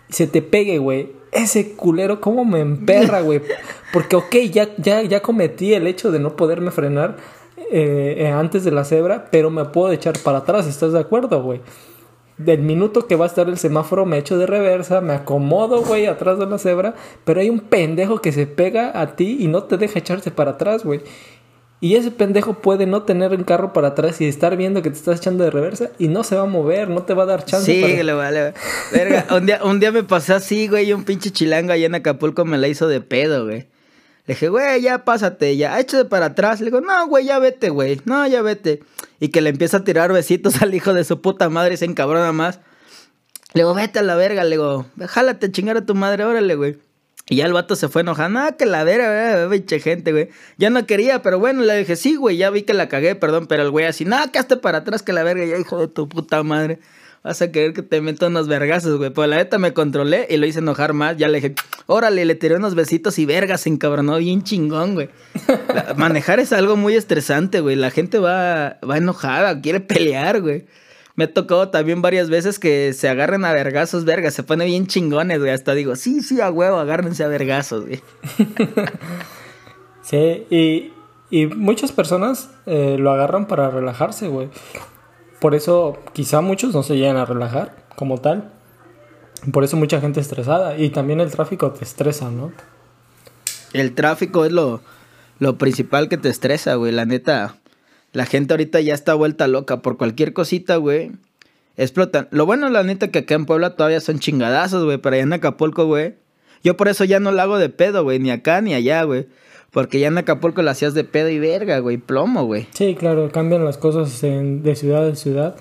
se 0.08 0.28
te 0.28 0.40
pegue, 0.40 0.78
güey. 0.78 1.10
Ese 1.32 1.72
culero, 1.72 2.20
¿cómo 2.20 2.44
me 2.44 2.60
emperra, 2.60 3.22
güey? 3.22 3.42
Porque, 3.92 4.14
ok, 4.14 4.36
ya, 4.52 4.68
ya, 4.76 5.02
ya 5.02 5.20
cometí 5.20 5.74
el 5.74 5.88
hecho 5.88 6.12
de 6.12 6.20
no 6.20 6.36
poderme 6.36 6.70
frenar. 6.70 7.16
eh, 7.72 8.18
eh, 8.18 8.28
antes 8.28 8.62
de 8.62 8.70
la 8.70 8.84
cebra, 8.84 9.26
pero 9.32 9.50
me 9.50 9.64
puedo 9.64 9.90
echar 9.90 10.16
para 10.22 10.38
atrás, 10.38 10.68
¿estás 10.68 10.92
de 10.92 11.00
acuerdo, 11.00 11.42
güey? 11.42 11.62
Del 12.38 12.60
minuto 12.62 13.08
que 13.08 13.16
va 13.16 13.24
a 13.24 13.28
estar 13.28 13.48
el 13.48 13.58
semáforo 13.58 14.06
me 14.06 14.18
echo 14.18 14.38
de 14.38 14.46
reversa, 14.46 15.00
me 15.00 15.14
acomodo, 15.14 15.82
güey, 15.82 16.06
atrás 16.06 16.38
de 16.38 16.46
la 16.46 16.58
cebra, 16.58 16.94
pero 17.24 17.40
hay 17.40 17.50
un 17.50 17.58
pendejo 17.58 18.20
que 18.20 18.30
se 18.30 18.46
pega 18.46 19.00
a 19.00 19.16
ti 19.16 19.38
y 19.40 19.48
no 19.48 19.64
te 19.64 19.76
deja 19.76 19.98
echarse 19.98 20.30
para 20.30 20.52
atrás, 20.52 20.84
güey. 20.84 21.00
Y 21.80 21.96
ese 21.96 22.10
pendejo 22.10 22.54
puede 22.54 22.86
no 22.86 23.02
tener 23.02 23.32
un 23.32 23.44
carro 23.44 23.74
para 23.74 23.88
atrás 23.88 24.20
y 24.20 24.26
estar 24.26 24.56
viendo 24.56 24.80
que 24.80 24.90
te 24.90 24.96
estás 24.96 25.18
echando 25.18 25.44
de 25.44 25.50
reversa 25.50 25.90
y 25.98 26.08
no 26.08 26.24
se 26.24 26.34
va 26.34 26.42
a 26.42 26.46
mover, 26.46 26.88
no 26.88 27.02
te 27.02 27.12
va 27.12 27.24
a 27.24 27.26
dar 27.26 27.44
chance. 27.44 27.70
Sí, 27.70 27.82
para... 27.82 28.02
le 28.02 28.12
vale. 28.14 28.54
Verga, 28.92 29.26
un 29.36 29.46
día, 29.46 29.60
un 29.62 29.78
día 29.78 29.92
me 29.92 30.02
pasé 30.02 30.32
así, 30.32 30.68
güey, 30.68 30.88
y 30.88 30.92
un 30.94 31.04
pinche 31.04 31.30
chilango 31.30 31.72
allá 31.72 31.86
en 31.86 31.94
Acapulco 31.94 32.46
me 32.46 32.56
la 32.56 32.68
hizo 32.68 32.88
de 32.88 33.02
pedo, 33.02 33.44
güey. 33.44 33.66
Le 34.26 34.34
dije, 34.34 34.48
güey, 34.48 34.80
ya 34.80 35.04
pásate, 35.04 35.56
ya, 35.56 35.78
échate 35.78 36.06
para 36.06 36.26
atrás. 36.26 36.60
Le 36.60 36.66
digo, 36.66 36.80
no, 36.80 37.06
güey, 37.08 37.26
ya 37.26 37.38
vete, 37.38 37.68
güey, 37.68 38.00
no, 38.06 38.26
ya 38.26 38.40
vete. 38.40 38.82
Y 39.20 39.28
que 39.28 39.42
le 39.42 39.50
empieza 39.50 39.78
a 39.78 39.84
tirar 39.84 40.12
besitos 40.12 40.62
al 40.62 40.74
hijo 40.74 40.94
de 40.94 41.04
su 41.04 41.20
puta 41.20 41.50
madre 41.50 41.74
y 41.74 41.76
se 41.76 41.84
encabrona 41.84 42.32
más. 42.32 42.58
Le 43.52 43.62
digo, 43.62 43.74
vete 43.74 43.98
a 43.98 44.02
la 44.02 44.16
verga, 44.16 44.44
le 44.44 44.50
digo, 44.50 44.86
jálate 45.06 45.52
chingar 45.52 45.76
a 45.76 45.86
tu 45.86 45.94
madre, 45.94 46.24
órale, 46.24 46.54
güey. 46.56 46.78
Y 47.28 47.36
ya 47.36 47.46
el 47.46 47.52
vato 47.52 47.74
se 47.74 47.88
fue 47.88 48.02
enojando, 48.02 48.38
ah, 48.38 48.52
que 48.52 48.66
la 48.66 48.84
verga, 48.84 49.48
pinche 49.50 49.80
gente, 49.80 50.12
güey. 50.12 50.28
Ya 50.58 50.70
no 50.70 50.86
quería, 50.86 51.22
pero 51.22 51.40
bueno, 51.40 51.62
le 51.62 51.76
dije, 51.76 51.96
sí, 51.96 52.14
güey, 52.14 52.36
ya 52.36 52.50
vi 52.50 52.62
que 52.62 52.72
la 52.72 52.88
cagué, 52.88 53.16
perdón, 53.16 53.48
pero 53.48 53.64
el 53.64 53.70
güey 53.70 53.86
así, 53.86 54.04
no, 54.04 54.16
que 54.30 54.38
hazte 54.38 54.56
para 54.56 54.78
atrás, 54.78 55.02
que 55.02 55.12
la 55.12 55.24
verga, 55.24 55.44
ya 55.44 55.58
hijo 55.58 55.80
de 55.80 55.88
tu 55.88 56.08
puta 56.08 56.42
madre. 56.44 56.78
Vas 57.24 57.42
a 57.42 57.50
querer 57.50 57.72
que 57.72 57.82
te 57.82 58.00
meto 58.00 58.28
unos 58.28 58.46
vergazos, 58.46 58.98
güey. 58.98 59.10
Pues 59.10 59.28
la 59.28 59.38
neta 59.38 59.58
me 59.58 59.72
controlé 59.72 60.28
y 60.30 60.36
lo 60.36 60.46
hice 60.46 60.60
enojar 60.60 60.92
más. 60.92 61.16
Ya 61.16 61.26
le 61.26 61.40
dije, 61.40 61.56
órale, 61.86 62.24
le 62.24 62.36
tiré 62.36 62.54
unos 62.54 62.76
besitos 62.76 63.18
y 63.18 63.26
vergas, 63.26 63.62
se 63.62 63.68
encabronó 63.68 64.18
bien 64.18 64.44
chingón, 64.44 64.94
güey. 64.94 65.08
Manejar 65.96 66.38
es 66.38 66.52
algo 66.52 66.76
muy 66.76 66.94
estresante, 66.94 67.58
güey. 67.58 67.74
La 67.74 67.90
gente 67.90 68.20
va, 68.20 68.78
va 68.88 68.98
enojada, 68.98 69.60
quiere 69.60 69.80
pelear, 69.80 70.40
güey. 70.40 70.66
Me 71.16 71.24
ha 71.24 71.32
tocado 71.32 71.70
también 71.70 72.02
varias 72.02 72.28
veces 72.28 72.58
que 72.58 72.92
se 72.92 73.08
agarren 73.08 73.44
a 73.46 73.52
vergazos, 73.52 74.04
vergas. 74.04 74.34
Se 74.34 74.42
pone 74.42 74.66
bien 74.66 74.86
chingones, 74.86 75.38
güey. 75.38 75.50
Hasta 75.50 75.74
digo, 75.74 75.96
sí, 75.96 76.20
sí, 76.20 76.40
a 76.40 76.50
huevo, 76.50 76.76
agárrense 76.76 77.24
a 77.24 77.28
vergazos, 77.28 77.86
güey. 77.86 78.02
Sí, 80.02 80.46
y, 80.50 80.92
y 81.30 81.46
muchas 81.46 81.90
personas 81.90 82.50
eh, 82.66 82.96
lo 82.96 83.10
agarran 83.10 83.48
para 83.48 83.70
relajarse, 83.70 84.28
güey. 84.28 84.50
Por 85.40 85.56
eso 85.56 85.98
quizá 86.12 86.42
muchos 86.42 86.72
no 86.74 86.84
se 86.84 86.96
llegan 86.96 87.16
a 87.16 87.24
relajar 87.24 87.74
como 87.96 88.18
tal. 88.18 88.52
Por 89.52 89.64
eso 89.64 89.76
mucha 89.76 90.00
gente 90.00 90.20
estresada. 90.20 90.78
Y 90.78 90.90
también 90.90 91.20
el 91.20 91.32
tráfico 91.32 91.72
te 91.72 91.82
estresa, 91.82 92.30
¿no? 92.30 92.52
El 93.72 93.96
tráfico 93.96 94.44
es 94.44 94.52
lo, 94.52 94.80
lo 95.40 95.58
principal 95.58 96.08
que 96.08 96.18
te 96.18 96.28
estresa, 96.28 96.76
güey. 96.76 96.92
La 96.92 97.04
neta, 97.04 97.56
la 98.16 98.26
gente 98.26 98.54
ahorita 98.54 98.80
ya 98.80 98.94
está 98.94 99.14
vuelta 99.14 99.46
loca 99.46 99.82
por 99.82 99.96
cualquier 99.98 100.32
cosita, 100.32 100.76
güey. 100.76 101.12
Explotan. 101.76 102.28
Lo 102.30 102.46
bueno, 102.46 102.70
la 102.70 102.82
neta, 102.82 103.08
que 103.10 103.18
acá 103.20 103.34
en 103.34 103.44
Puebla 103.44 103.76
todavía 103.76 104.00
son 104.00 104.18
chingadazos, 104.18 104.84
güey. 104.84 104.96
Pero 104.98 105.14
allá 105.14 105.22
en 105.24 105.32
Acapulco, 105.34 105.84
güey. 105.86 106.14
Yo 106.64 106.76
por 106.76 106.88
eso 106.88 107.04
ya 107.04 107.20
no 107.20 107.30
lo 107.32 107.42
hago 107.42 107.58
de 107.58 107.68
pedo, 107.68 108.02
güey. 108.02 108.18
Ni 108.18 108.30
acá 108.30 108.60
ni 108.62 108.72
allá, 108.72 109.02
güey. 109.02 109.26
Porque 109.70 110.00
ya 110.00 110.08
en 110.08 110.16
Acapulco 110.16 110.62
lo 110.62 110.70
hacías 110.70 110.94
de 110.94 111.04
pedo 111.04 111.28
y 111.28 111.38
verga, 111.38 111.78
güey. 111.80 111.98
Plomo, 111.98 112.44
güey. 112.46 112.66
Sí, 112.72 112.94
claro, 112.94 113.30
cambian 113.30 113.64
las 113.64 113.76
cosas 113.76 114.22
en- 114.24 114.62
de 114.62 114.74
ciudad 114.74 115.06
en 115.06 115.16
ciudad. 115.16 115.56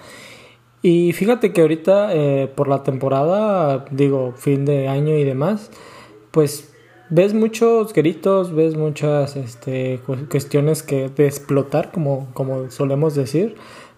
Y 0.82 1.12
fíjate 1.13 1.52
que 1.52 1.62
ahorita, 1.62 2.13
eh, 2.13 2.48
por 2.56 2.70
la 2.70 2.84
temporada, 2.84 3.86
digo, 3.91 4.34
fin 4.38 4.63
de 4.65 4.88
año 4.88 5.18
y 5.18 5.24
demás, 5.26 5.72
pues 6.32 6.72
ves 7.10 7.34
muchos 7.34 7.94
gritos, 7.94 8.54
ves 8.54 8.76
muchas 8.76 9.36
este, 9.36 10.00
cu- 10.06 10.28
cuestiones 10.30 10.84
que 10.84 11.10
de 11.10 11.28
explotar, 11.28 11.91
como, 11.91 12.28
como 12.34 12.70
solemos 12.72 13.15
decir. 13.15 13.56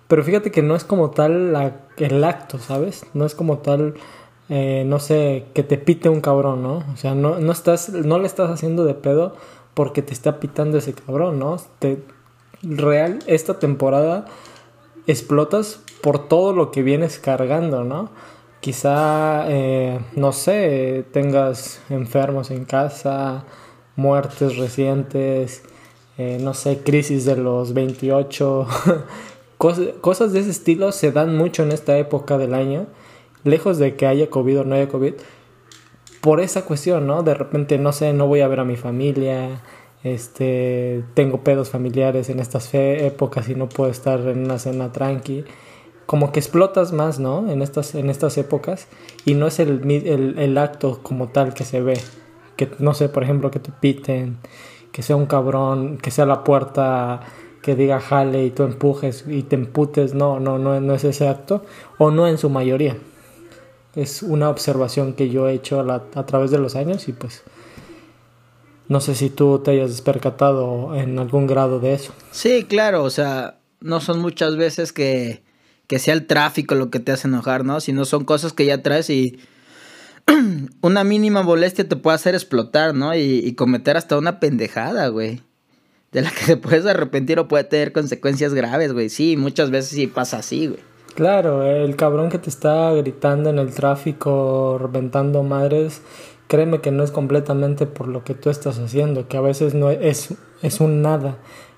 Pero 0.07 0.23
fíjate 0.23 0.51
que 0.51 0.61
no 0.63 0.75
es 0.75 0.83
como 0.83 1.09
tal 1.11 1.53
el 1.97 2.23
acto, 2.23 2.59
¿sabes? 2.59 3.05
No 3.13 3.25
es 3.25 3.35
como 3.35 3.57
tal, 3.59 3.95
eh, 4.49 4.83
no 4.85 4.99
sé, 4.99 5.45
que 5.53 5.63
te 5.63 5.77
pite 5.77 6.07
un 6.09 6.21
cabrón, 6.21 6.63
¿no? 6.63 6.83
O 6.93 6.95
sea, 6.95 7.13
no, 7.13 7.39
no, 7.39 7.51
estás, 7.51 7.89
no 7.89 8.17
le 8.19 8.27
estás 8.27 8.49
haciendo 8.49 8.85
de 8.85 8.93
pedo 8.93 9.35
porque 9.73 10.01
te 10.01 10.13
está 10.13 10.39
pitando 10.39 10.77
ese 10.77 10.93
cabrón, 10.93 11.39
¿no? 11.39 11.57
Te, 11.79 12.01
real, 12.63 13.19
esta 13.27 13.59
temporada 13.59 14.25
explotas 15.07 15.81
por 16.01 16.27
todo 16.27 16.53
lo 16.53 16.71
que 16.71 16.83
vienes 16.83 17.19
cargando, 17.19 17.83
¿no? 17.83 18.09
Quizá, 18.59 19.45
eh, 19.49 19.99
no 20.15 20.31
sé, 20.31 21.05
tengas 21.11 21.81
enfermos 21.89 22.51
en 22.51 22.65
casa, 22.65 23.45
muertes 23.95 24.57
recientes, 24.57 25.63
eh, 26.17 26.39
no 26.41 26.53
sé, 26.53 26.79
crisis 26.79 27.25
de 27.25 27.35
los 27.35 27.73
28, 27.73 28.67
cosas, 29.57 30.33
de 30.33 30.39
ese 30.39 30.49
estilo 30.49 30.91
se 30.91 31.11
dan 31.11 31.35
mucho 31.35 31.63
en 31.63 31.71
esta 31.71 31.97
época 31.97 32.37
del 32.37 32.55
año, 32.55 32.87
lejos 33.43 33.77
de 33.77 33.95
que 33.95 34.07
haya 34.07 34.29
COVID 34.29 34.61
o 34.61 34.63
no 34.63 34.75
haya 34.75 34.87
COVID, 34.87 35.13
por 36.21 36.39
esa 36.39 36.65
cuestión, 36.65 37.05
¿no? 37.05 37.21
De 37.21 37.35
repente, 37.35 37.77
no 37.77 37.93
sé, 37.93 38.13
no 38.13 38.27
voy 38.27 38.41
a 38.41 38.47
ver 38.47 38.59
a 38.59 38.65
mi 38.65 38.75
familia, 38.75 39.61
este, 40.03 41.03
tengo 41.13 41.43
pedos 41.43 41.69
familiares 41.69 42.29
en 42.29 42.39
estas 42.39 42.73
épocas 42.73 43.49
y 43.49 43.55
no 43.55 43.69
puedo 43.69 43.91
estar 43.91 44.19
en 44.21 44.45
una 44.45 44.57
cena 44.59 44.91
tranqui. 44.91 45.45
Como 46.07 46.31
que 46.31 46.39
explotas 46.39 46.91
más, 46.93 47.19
¿no? 47.19 47.51
En 47.51 47.61
estas, 47.61 47.93
en 47.93 48.09
estas 48.09 48.37
épocas 48.39 48.87
y 49.25 49.35
no 49.35 49.45
es 49.45 49.59
el, 49.59 49.89
el, 49.91 50.39
el 50.39 50.57
acto 50.57 51.01
como 51.03 51.27
tal 51.27 51.53
que 51.53 51.63
se 51.65 51.81
ve. 51.81 51.99
Que, 52.55 52.69
no 52.79 52.95
sé, 52.95 53.07
por 53.09 53.23
ejemplo, 53.23 53.51
que 53.51 53.59
te 53.59 53.71
piten, 53.71 54.37
que 54.91 55.03
sea 55.03 55.15
un 55.15 55.27
cabrón, 55.27 55.99
que 55.99 56.09
sea 56.09 56.25
la 56.25 56.43
puerta 56.43 57.19
que 57.61 57.75
diga 57.75 57.99
jale 57.99 58.45
y 58.45 58.49
tú 58.51 58.63
empujes 58.63 59.25
y 59.27 59.43
te 59.43 59.55
emputes. 59.55 60.13
No, 60.15 60.39
no, 60.39 60.57
no, 60.57 60.79
no 60.81 60.93
es 60.95 61.03
ese 61.03 61.27
acto. 61.27 61.63
O 61.99 62.09
no 62.09 62.27
en 62.27 62.37
su 62.39 62.49
mayoría 62.49 62.97
es 63.95 64.23
una 64.23 64.49
observación 64.49 65.13
que 65.13 65.29
yo 65.29 65.47
he 65.49 65.53
hecho 65.53 65.79
a, 65.79 65.83
la- 65.83 66.03
a 66.15 66.25
través 66.25 66.51
de 66.51 66.59
los 66.59 66.75
años 66.75 67.07
y 67.09 67.13
pues 67.13 67.43
no 68.87 69.01
sé 69.01 69.15
si 69.15 69.29
tú 69.29 69.59
te 69.59 69.71
hayas 69.71 70.01
percatado 70.01 70.95
en 70.95 71.19
algún 71.19 71.47
grado 71.47 71.79
de 71.79 71.93
eso. 71.93 72.13
Sí, 72.31 72.63
claro, 72.63 73.03
o 73.03 73.09
sea, 73.09 73.57
no 73.81 73.99
son 73.99 74.19
muchas 74.21 74.55
veces 74.55 74.93
que, 74.93 75.43
que 75.87 75.99
sea 75.99 76.13
el 76.13 76.27
tráfico 76.27 76.75
lo 76.75 76.89
que 76.89 76.99
te 76.99 77.11
hace 77.11 77.27
enojar, 77.27 77.65
¿no? 77.65 77.79
Sino 77.79 78.05
son 78.05 78.25
cosas 78.25 78.53
que 78.53 78.65
ya 78.65 78.83
traes 78.83 79.09
y 79.09 79.39
una 80.81 81.03
mínima 81.03 81.43
molestia 81.43 81.87
te 81.87 81.95
puede 81.95 82.15
hacer 82.15 82.35
explotar, 82.35 82.93
¿no? 82.93 83.15
Y, 83.15 83.39
y 83.39 83.55
cometer 83.55 83.97
hasta 83.97 84.17
una 84.17 84.39
pendejada, 84.39 85.07
güey. 85.07 85.41
De 86.11 86.21
la 86.21 86.31
que 86.31 86.45
te 86.45 86.57
puedes 86.57 86.85
arrepentir 86.85 87.39
o 87.39 87.47
puede 87.47 87.63
tener 87.63 87.93
consecuencias 87.93 88.53
graves, 88.53 88.93
güey. 88.93 89.09
Sí, 89.09 89.37
muchas 89.37 89.71
veces 89.71 89.91
sí 89.91 90.07
pasa 90.07 90.37
así, 90.37 90.67
güey. 90.67 90.79
Claro, 91.17 91.63
el 91.63 91.95
cabrón 91.95 92.29
que 92.29 92.37
te 92.37 92.51
está 92.51 92.91
gritando 92.91 93.49
en 93.49 93.57
el 93.57 93.73
tráfico, 93.73 94.77
reventando 94.79 95.41
madres, 95.41 96.03
créeme 96.47 96.79
que 96.79 96.91
no 96.91 97.03
es 97.03 97.09
completamente 97.09 97.87
por 97.87 98.07
lo 98.07 98.23
que 98.23 98.35
tú 98.35 98.51
estás 98.51 98.77
haciendo, 98.77 99.27
que 99.27 99.35
a 99.35 99.41
veces 99.41 99.73
no 99.73 99.89
es, 99.89 100.35
es 100.61 100.79
un 100.79 101.01
nada, 101.01 101.37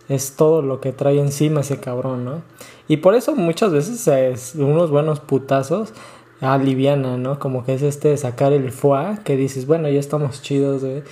es 0.09 0.35
todo 0.35 0.61
lo 0.61 0.81
que 0.81 0.91
trae 0.91 1.19
encima 1.21 1.61
ese 1.61 1.79
cabrón, 1.79 2.25
¿no? 2.25 2.41
Y 2.89 2.97
por 2.97 3.15
eso 3.15 3.33
muchas 3.35 3.71
veces 3.71 4.05
es 4.07 4.55
unos 4.55 4.91
buenos 4.91 5.21
putazos 5.21 5.93
alivianan, 6.41 7.21
¿no? 7.21 7.39
Como 7.39 7.65
que 7.65 7.73
es 7.73 7.81
este 7.81 8.15
sacar 8.17 8.53
el 8.53 8.71
fuá, 8.71 9.19
que 9.23 9.35
dices, 9.35 9.65
bueno, 9.65 9.89
ya 9.89 9.99
estamos 9.99 10.41
chidos, 10.41 10.83
güey. 10.83 11.03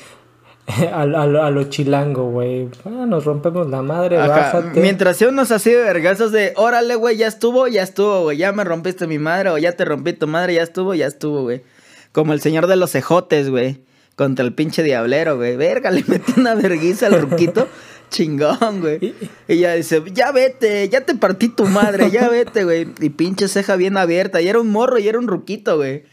A, 0.92 1.04
a, 1.04 1.24
a 1.24 1.50
lo 1.50 1.64
chilango, 1.64 2.30
güey. 2.30 2.68
Ah, 2.84 3.06
nos 3.08 3.24
rompemos 3.24 3.70
la 3.70 3.82
madre, 3.82 4.18
Ajá, 4.18 4.28
bájate. 4.28 4.82
Mientras 4.82 5.22
unos 5.22 5.50
así 5.52 5.72
de 5.72 5.82
vergazos 5.82 6.34
de, 6.34 6.52
órale, 6.58 6.96
güey, 6.96 7.16
ya 7.16 7.28
estuvo, 7.28 7.70
ya 7.70 7.84
estuvo, 7.84 8.24
güey, 8.24 8.38
ya 8.38 8.52
me 8.52 8.66
rompiste 8.66 9.08
mi 9.08 9.18
madre, 9.18 9.50
o 9.52 9.58
ya 9.58 9.72
te 9.72 9.86
rompí 9.86 10.12
tu 10.12 10.28
madre, 10.28 10.56
ya 10.56 10.64
estuvo, 10.64 10.94
ya 10.94 11.08
estuvo, 11.08 11.44
güey. 11.44 11.64
Como 12.12 12.34
el 12.34 12.42
señor 12.42 12.68
de 12.68 12.76
los 12.76 12.96
ejotes, 12.96 13.50
güey, 13.50 13.86
contra 14.18 14.44
el 14.44 14.54
pinche 14.54 14.84
diablero, 14.84 15.38
güey. 15.38 15.56
Verga, 15.56 15.90
le 15.90 16.04
metí 16.06 16.34
una 16.36 16.54
verguiza 16.54 17.08
al 17.08 17.22
ruquito, 17.22 17.70
chingón, 18.10 18.82
güey. 18.82 19.14
Y 19.48 19.58
ya 19.60 19.74
dice, 19.76 20.02
ya 20.14 20.32
vete, 20.32 20.88
ya 20.90 21.02
te 21.06 21.16
partí 21.16 21.50
tu 21.50 21.66
madre, 21.66 22.10
ya 22.12 22.30
vete, 22.32 22.64
güey. 22.64 22.88
Y 23.00 23.10
pinche 23.10 23.48
ceja 23.48 23.76
bien 23.76 23.98
abierta, 23.98 24.42
y 24.42 24.48
era 24.48 24.60
un 24.60 24.70
morro, 24.70 24.98
y 25.00 25.08
era 25.08 25.20
un 25.20 25.28
ruquito, 25.28 25.78
güey. 25.78 26.04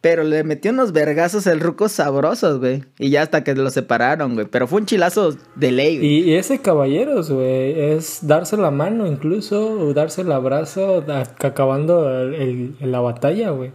Pero 0.00 0.22
le 0.22 0.44
metió 0.44 0.70
unos 0.70 0.92
vergazos 0.92 1.48
el 1.48 1.58
ruco 1.58 1.88
sabrosos, 1.88 2.60
güey. 2.60 2.84
Y 3.00 3.10
ya 3.10 3.22
hasta 3.22 3.42
que 3.42 3.54
lo 3.56 3.68
separaron, 3.68 4.34
güey. 4.34 4.46
Pero 4.46 4.68
fue 4.68 4.80
un 4.80 4.86
chilazo 4.86 5.36
de 5.56 5.72
ley, 5.72 5.96
güey. 5.98 6.08
Y, 6.08 6.18
y 6.30 6.34
ese 6.36 6.60
caballeros, 6.60 7.30
güey, 7.32 7.78
es 7.92 8.20
darse 8.22 8.56
la 8.56 8.70
mano 8.70 9.08
incluso, 9.08 9.72
o 9.72 9.92
darse 9.94 10.20
el 10.22 10.30
abrazo 10.30 11.04
acabando 11.40 12.08
el- 12.22 12.74
el- 12.80 12.92
la 12.92 13.00
batalla, 13.00 13.50
güey. 13.50 13.72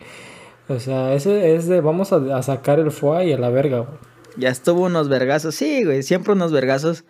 O 0.70 0.80
sea, 0.80 1.14
ese 1.14 1.56
es 1.56 1.68
de 1.68 1.82
vamos 1.82 2.14
a, 2.14 2.38
a 2.38 2.42
sacar 2.42 2.80
el 2.80 2.92
foie 2.92 3.28
y 3.28 3.34
a 3.34 3.38
la 3.38 3.50
verga, 3.50 3.80
güey. 3.80 3.98
Ya 4.38 4.48
estuvo 4.50 4.84
unos 4.86 5.10
vergazos. 5.10 5.56
Sí, 5.56 5.84
güey, 5.84 6.04
siempre 6.04 6.32
unos 6.34 6.54
vergazos. 6.54 7.04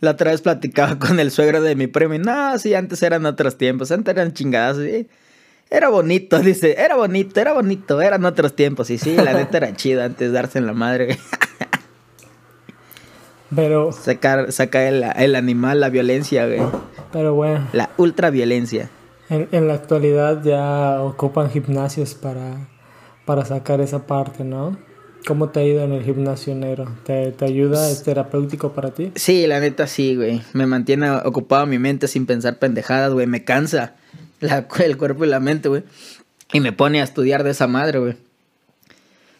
La 0.00 0.12
otra 0.12 0.30
vez 0.30 0.40
platicaba 0.42 0.98
con 0.98 1.20
el 1.20 1.30
suegro 1.30 1.60
de 1.60 1.76
mi 1.76 1.86
primo. 1.86 2.14
y, 2.14 2.18
No, 2.18 2.58
sí, 2.58 2.74
antes 2.74 3.02
eran 3.02 3.26
otros 3.26 3.56
tiempos. 3.58 3.90
Antes 3.90 4.14
eran 4.14 4.32
chingadas, 4.32 4.78
sí. 4.78 5.06
Era 5.70 5.88
bonito, 5.88 6.38
dice. 6.40 6.74
Era 6.78 6.96
bonito, 6.96 7.38
era 7.40 7.52
bonito. 7.52 8.00
Eran 8.00 8.24
otros 8.24 8.56
tiempos. 8.56 8.90
Y 8.90 8.98
sí, 8.98 9.14
la 9.16 9.32
neta 9.34 9.58
era 9.58 9.74
chido 9.76 10.02
antes 10.02 10.28
de 10.28 10.32
darse 10.32 10.58
en 10.58 10.66
la 10.66 10.72
madre. 10.72 11.18
Pero, 13.54 13.90
Sacar, 13.90 14.52
sacar 14.52 14.82
el, 14.82 15.02
el 15.16 15.34
animal, 15.34 15.80
la 15.80 15.88
violencia, 15.88 16.46
güey. 16.46 16.60
pero 17.12 17.34
bueno, 17.34 17.66
La 17.72 17.90
ultraviolencia. 17.96 18.88
en, 19.28 19.48
en 19.50 19.66
la 19.66 19.74
actualidad 19.74 20.40
ya 20.44 21.02
ocupan 21.02 21.50
gimnasios 21.50 22.14
para, 22.14 22.68
para 23.24 23.44
sacar 23.44 23.80
esa 23.80 24.06
parte, 24.06 24.44
¿no? 24.44 24.78
¿Cómo 25.26 25.50
te 25.50 25.60
ha 25.60 25.64
ido 25.64 25.84
en 25.84 25.92
el 25.92 26.02
gimnasio 26.02 26.54
negro? 26.54 26.88
¿Te, 27.04 27.32
te 27.32 27.44
ayuda? 27.44 27.90
¿Es 27.90 28.02
terapéutico 28.02 28.72
para 28.72 28.90
ti? 28.90 29.12
Sí, 29.14 29.46
la 29.46 29.60
neta 29.60 29.86
sí, 29.86 30.16
güey. 30.16 30.42
Me 30.52 30.66
mantiene 30.66 31.10
ocupado 31.10 31.66
mi 31.66 31.78
mente 31.78 32.08
sin 32.08 32.26
pensar 32.26 32.58
pendejadas, 32.58 33.12
güey. 33.12 33.26
Me 33.26 33.44
cansa 33.44 33.94
la, 34.40 34.66
el 34.84 34.96
cuerpo 34.96 35.24
y 35.24 35.28
la 35.28 35.40
mente, 35.40 35.68
güey. 35.68 35.84
Y 36.52 36.60
me 36.60 36.72
pone 36.72 37.00
a 37.00 37.04
estudiar 37.04 37.44
de 37.44 37.50
esa 37.50 37.66
madre, 37.66 37.98
güey. 37.98 38.16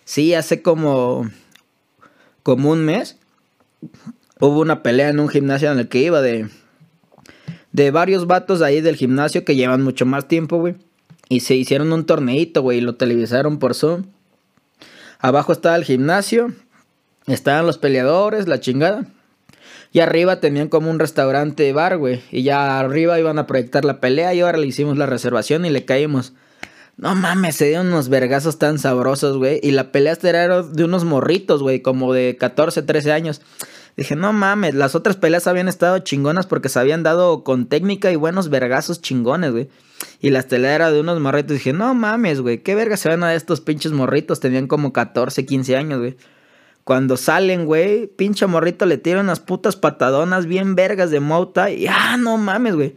Sí, 0.05 0.35
hace 0.35 0.63
como, 0.63 1.29
como 2.43 2.71
un 2.71 2.85
mes 2.85 3.17
hubo 4.41 4.61
una 4.61 4.83
pelea 4.83 5.11
en 5.11 5.21
un 5.21 5.29
gimnasio 5.29 5.71
en 5.71 5.79
el 5.79 5.89
que 5.89 5.99
iba 5.99 6.21
de, 6.21 6.49
de 7.73 7.91
varios 7.91 8.27
vatos 8.27 8.63
ahí 8.63 8.81
del 8.81 8.97
gimnasio 8.97 9.45
que 9.45 9.55
llevan 9.55 9.83
mucho 9.83 10.07
más 10.07 10.29
tiempo, 10.29 10.59
güey. 10.59 10.75
Y 11.29 11.41
se 11.41 11.55
hicieron 11.55 11.93
un 11.93 12.07
torneito, 12.07 12.63
güey, 12.63 12.79
y 12.79 12.81
lo 12.81 12.97
televisaron 12.97 13.59
por 13.59 13.75
Zoom. 13.75 14.05
Abajo 15.21 15.53
estaba 15.53 15.77
el 15.77 15.85
gimnasio, 15.85 16.53
estaban 17.27 17.67
los 17.67 17.79
peleadores, 17.79 18.49
la 18.49 18.61
chingada. 18.61 19.05
Y 19.93 20.01
arriba 20.01 20.41
tenían 20.41 20.69
como 20.69 20.91
un 20.91 20.99
restaurante 20.99 21.73
bar, 21.73 21.99
güey. 21.99 22.23
Y 22.31 22.43
ya 22.43 22.79
arriba 22.79 23.19
iban 23.19 23.39
a 23.39 23.47
proyectar 23.47 23.85
la 23.85 24.01
pelea 24.01 24.33
y 24.35 24.41
ahora 24.41 24.59
le 24.59 24.67
hicimos 24.67 24.97
la 24.97 25.07
reservación 25.07 25.65
y 25.65 25.71
le 25.71 25.85
caímos. 25.85 26.33
No 26.97 27.15
mames, 27.15 27.57
se 27.57 27.67
dieron 27.67 27.89
unos 27.89 28.09
vergazos 28.09 28.59
tan 28.59 28.79
sabrosos, 28.79 29.37
güey. 29.37 29.59
Y 29.63 29.73
la 29.73 29.91
pelea 29.91 30.17
era 30.23 30.63
de 30.63 30.85
unos 30.85 31.05
morritos, 31.05 31.63
güey, 31.63 31.81
como 31.81 32.13
de 32.13 32.37
14, 32.39 32.83
13 32.83 33.13
años. 33.13 33.41
Dije, 33.97 34.17
no 34.17 34.33
mames, 34.33 34.75
las 34.75 34.95
otras 34.95 35.17
peleas 35.17 35.47
habían 35.47 35.69
estado 35.69 35.99
chingonas 35.99 36.47
porque 36.47 36.69
se 36.69 36.79
habían 36.79 37.03
dado 37.03 37.45
con 37.45 37.67
técnica 37.67 38.11
y 38.11 38.17
buenos 38.17 38.49
vergazos 38.49 39.01
chingones, 39.01 39.53
güey. 39.53 39.69
Y 40.21 40.31
la 40.31 40.43
pelea 40.43 40.75
era 40.75 40.91
de 40.91 41.01
unos 41.01 41.21
morritos. 41.21 41.55
Dije, 41.55 41.73
no 41.73 41.93
mames, 41.95 42.41
güey, 42.41 42.63
qué 42.63 42.75
verga 42.75 42.97
se 42.97 43.09
van 43.09 43.23
a 43.25 43.35
estos 43.35 43.61
pinches 43.61 43.93
morritos. 43.93 44.41
Tenían 44.41 44.67
como 44.67 44.93
14, 44.93 45.45
15 45.45 45.77
años, 45.77 45.99
güey. 45.99 46.17
Cuando 46.85 47.17
salen, 47.17 47.67
güey, 47.67 48.07
pinche 48.07 48.47
morrito 48.47 48.87
le 48.87 48.99
tira 48.99 49.21
unas 49.21 49.41
putas 49.41 49.77
patadonas 49.77 50.47
bien 50.47 50.75
vergas 50.75 51.11
de 51.11 51.21
mota. 51.21 51.71
Y 51.71 51.87
ah, 51.87 52.17
no 52.17 52.37
mames, 52.39 52.75
güey. 52.75 52.97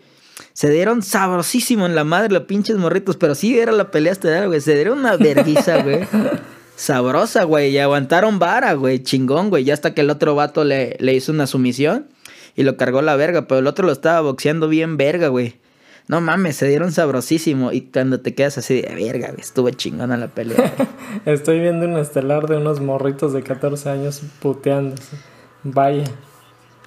Se 0.54 0.70
dieron 0.70 1.02
sabrosísimo 1.02 1.86
en 1.86 1.96
la 1.96 2.04
madre 2.04 2.34
los 2.34 2.44
pinches 2.44 2.78
morritos. 2.78 3.18
Pero 3.18 3.36
sí 3.36 3.58
era 3.58 3.72
la 3.72 3.92
pelea 3.92 4.14
estelar, 4.14 4.48
güey. 4.48 4.62
Se 4.62 4.76
dieron 4.76 5.00
una 5.00 5.18
verguiza, 5.18 5.84
güey. 5.84 6.08
Sabrosa, 6.76 7.44
güey. 7.44 7.72
Y 7.72 7.78
aguantaron 7.78 8.40
vara, 8.40 8.74
güey. 8.74 9.04
Chingón, 9.04 9.50
güey. 9.50 9.64
Ya 9.64 9.74
hasta 9.74 9.94
que 9.94 10.02
el 10.02 10.10
otro 10.10 10.36
vato 10.36 10.64
le, 10.64 10.98
le 11.00 11.14
hizo 11.14 11.32
una 11.32 11.48
sumisión. 11.48 12.08
Y 12.56 12.64
lo 12.64 12.78
cargó 12.78 13.02
la 13.02 13.16
verga. 13.16 13.48
Pero 13.48 13.60
el 13.60 13.68
otro 13.68 13.86
lo 13.86 13.92
estaba 13.92 14.22
boxeando 14.22 14.68
bien 14.68 14.98
verga, 14.98 15.28
güey. 15.28 15.56
No 16.08 16.20
mames, 16.20 16.58
se 16.58 16.68
dieron 16.68 16.92
sabrosísimo. 16.92 17.72
Y 17.72 17.82
cuando 17.82 18.20
te 18.20 18.36
quedas 18.36 18.58
así 18.58 18.82
de 18.82 18.94
verga, 18.96 19.28
güey. 19.30 19.42
Estuvo 19.42 19.70
chingona 19.70 20.18
la 20.18 20.28
pelea. 20.28 20.74
Estoy 21.26 21.60
viendo 21.60 21.86
un 21.86 21.98
estelar 21.98 22.48
de 22.48 22.58
unos 22.58 22.82
morritos 22.82 23.34
de 23.34 23.44
14 23.44 23.90
años 23.90 24.22
puteándose. 24.42 25.18
Vaya. 25.64 26.04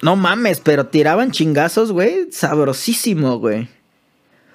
No 0.03 0.15
mames, 0.15 0.59
pero 0.59 0.87
tiraban 0.87 1.31
chingazos, 1.31 1.91
güey. 1.91 2.31
Sabrosísimo, 2.31 3.39
güey. 3.39 3.67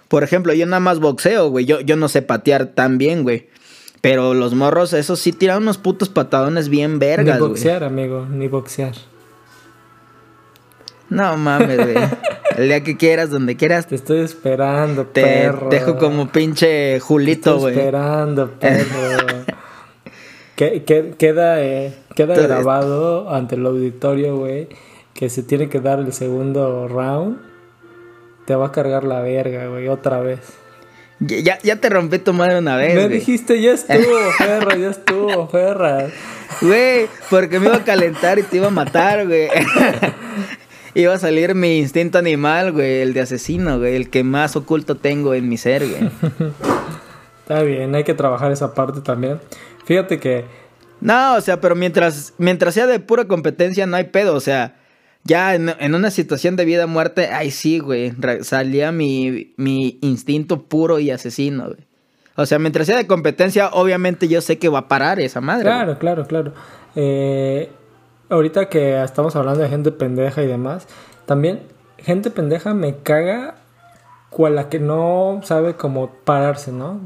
Por 0.07 0.23
ejemplo, 0.23 0.53
yo 0.53 0.67
nada 0.67 0.79
más 0.79 1.01
boxeo, 1.01 1.49
güey. 1.49 1.65
Yo, 1.65 1.81
yo 1.81 1.97
no 1.97 2.07
sé 2.09 2.23
patear 2.23 2.67
tan 2.67 2.99
bien, 2.99 3.25
güey. 3.25 3.49
Pero 4.03 4.35
los 4.35 4.53
morros, 4.55 4.93
esos 4.93 5.19
sí 5.21 5.33
tiraban 5.33 5.63
unos 5.63 5.79
putos 5.79 6.11
patadones 6.11 6.69
bien 6.69 6.99
vergas, 6.99 7.37
ni 7.41 7.47
boxear, 7.47 7.85
amigo, 7.85 8.27
ni 8.29 8.49
boxear. 8.49 8.93
No 11.09 11.37
mames, 11.37 11.77
güey. 11.79 11.97
El 12.57 12.69
día 12.69 12.83
que 12.83 12.97
quieras, 12.99 13.31
donde 13.31 13.57
quieras, 13.57 13.87
Te 13.87 13.95
estoy 13.95 14.21
esperando, 14.21 15.07
te 15.07 15.23
perro. 15.23 15.69
dejo 15.71 15.97
como 15.97 16.29
pinche 16.31 16.95
Te 16.95 17.01
Julito, 17.01 17.51
estoy 17.55 17.61
güey. 17.61 17.75
esperando, 17.79 18.51
perro. 18.51 18.87
Que- 20.57 20.85
que- 20.85 21.15
queda 21.19 21.63
eh, 21.63 21.95
queda 22.15 22.35
Entonces- 22.35 22.49
grabado 22.49 23.31
ante 23.35 23.55
el 23.55 23.65
auditorio, 23.65 24.37
güey, 24.37 24.69
que 25.15 25.31
se 25.31 25.43
tiene 25.43 25.69
que 25.71 25.81
dar 25.81 25.99
el 25.99 26.13
segundo 26.13 26.89
round. 26.89 27.39
Te 28.45 28.55
va 28.55 28.67
a 28.67 28.73
cargar 28.73 29.03
la 29.05 29.21
verga, 29.23 29.67
güey, 29.69 29.89
otra 29.89 30.21
vez. 30.21 30.41
Ya, 31.25 31.59
ya- 31.63 31.77
te 31.77 31.89
rompí 31.89 32.19
tu 32.19 32.33
madre 32.33 32.59
una 32.59 32.77
vez, 32.77 32.95
Me 32.95 33.07
güey. 33.07 33.19
dijiste, 33.19 33.61
ya 33.63 33.73
estuvo, 33.73 34.17
perro, 34.39 34.77
ya 34.77 34.91
estuvo, 34.91 35.49
perra. 35.49 36.07
Güey, 36.61 37.07
porque 37.31 37.59
me 37.59 37.67
iba 37.69 37.77
a 37.77 37.85
calentar 37.85 38.39
y 38.39 38.43
te 38.43 38.59
iba 38.59 38.67
a 38.67 38.71
matar, 38.71 39.27
güey. 39.27 39.49
iba 40.95 41.15
a 41.15 41.19
salir 41.19 41.55
mi 41.55 41.79
instinto 41.79 42.19
animal, 42.19 42.73
güey, 42.73 43.01
el 43.01 43.15
de 43.15 43.21
asesino, 43.23 43.79
güey, 43.79 43.97
el 43.97 44.11
que 44.11 44.23
más 44.23 44.55
oculto 44.55 44.97
tengo 44.97 45.33
en 45.35 45.49
mi 45.49 45.57
ser, 45.57 45.87
güey. 45.89 46.11
Está 47.43 47.63
bien, 47.63 47.95
hay 47.95 48.05
que 48.05 48.15
trabajar 48.15 48.53
esa 48.53 48.75
parte 48.75 49.01
también. 49.01 49.41
Fíjate 49.87 50.21
que 50.21 50.45
No, 51.01 51.35
o 51.37 51.41
sea, 51.41 51.61
pero 51.61 51.75
mientras, 51.75 52.35
mientras 52.39 52.75
sea 52.75 52.87
de 52.87 53.01
pura 53.01 53.25
competencia, 53.27 53.87
no 53.87 53.97
hay 53.97 54.05
pedo. 54.05 54.35
O 54.35 54.41
sea, 54.41 54.77
ya 55.25 55.55
en, 55.55 55.95
una 55.95 56.11
situación 56.11 56.57
de 56.57 56.65
vida 56.65 56.87
muerte, 56.87 57.29
ay 57.29 57.51
sí, 57.51 57.79
güey. 57.79 58.13
Salía 58.43 58.93
mi, 58.93 59.55
mi 59.57 59.99
instinto 60.03 60.63
puro 60.63 60.99
y 60.99 61.11
asesino, 61.11 61.67
güey. 61.67 61.87
O 62.35 62.47
sea, 62.47 62.59
mientras 62.59 62.87
sea 62.87 62.97
de 62.97 63.07
competencia, 63.07 63.69
obviamente 63.73 64.27
yo 64.27 64.41
sé 64.41 64.59
que 64.59 64.69
va 64.69 64.81
a 64.81 64.89
parar 64.89 65.21
esa 65.21 65.41
madre. 65.41 65.65
Claro, 65.65 65.99
claro, 65.99 66.27
claro. 66.27 66.53
Eh, 66.97 67.71
ahorita 68.31 68.69
que 68.69 69.03
estamos 69.03 69.37
hablando 69.37 69.63
de 69.63 69.69
gente 69.69 69.93
pendeja 69.93 70.43
y 70.43 70.47
demás, 70.47 70.89
también 71.27 71.61
gente 71.99 72.31
pendeja 72.31 72.75
me 72.75 72.97
caga 72.99 73.57
cual 74.31 74.57
la 74.57 74.69
que 74.71 74.79
no 74.79 75.41
sabe 75.45 75.75
cómo 75.75 76.11
pararse, 76.25 76.73
¿no? 76.73 77.01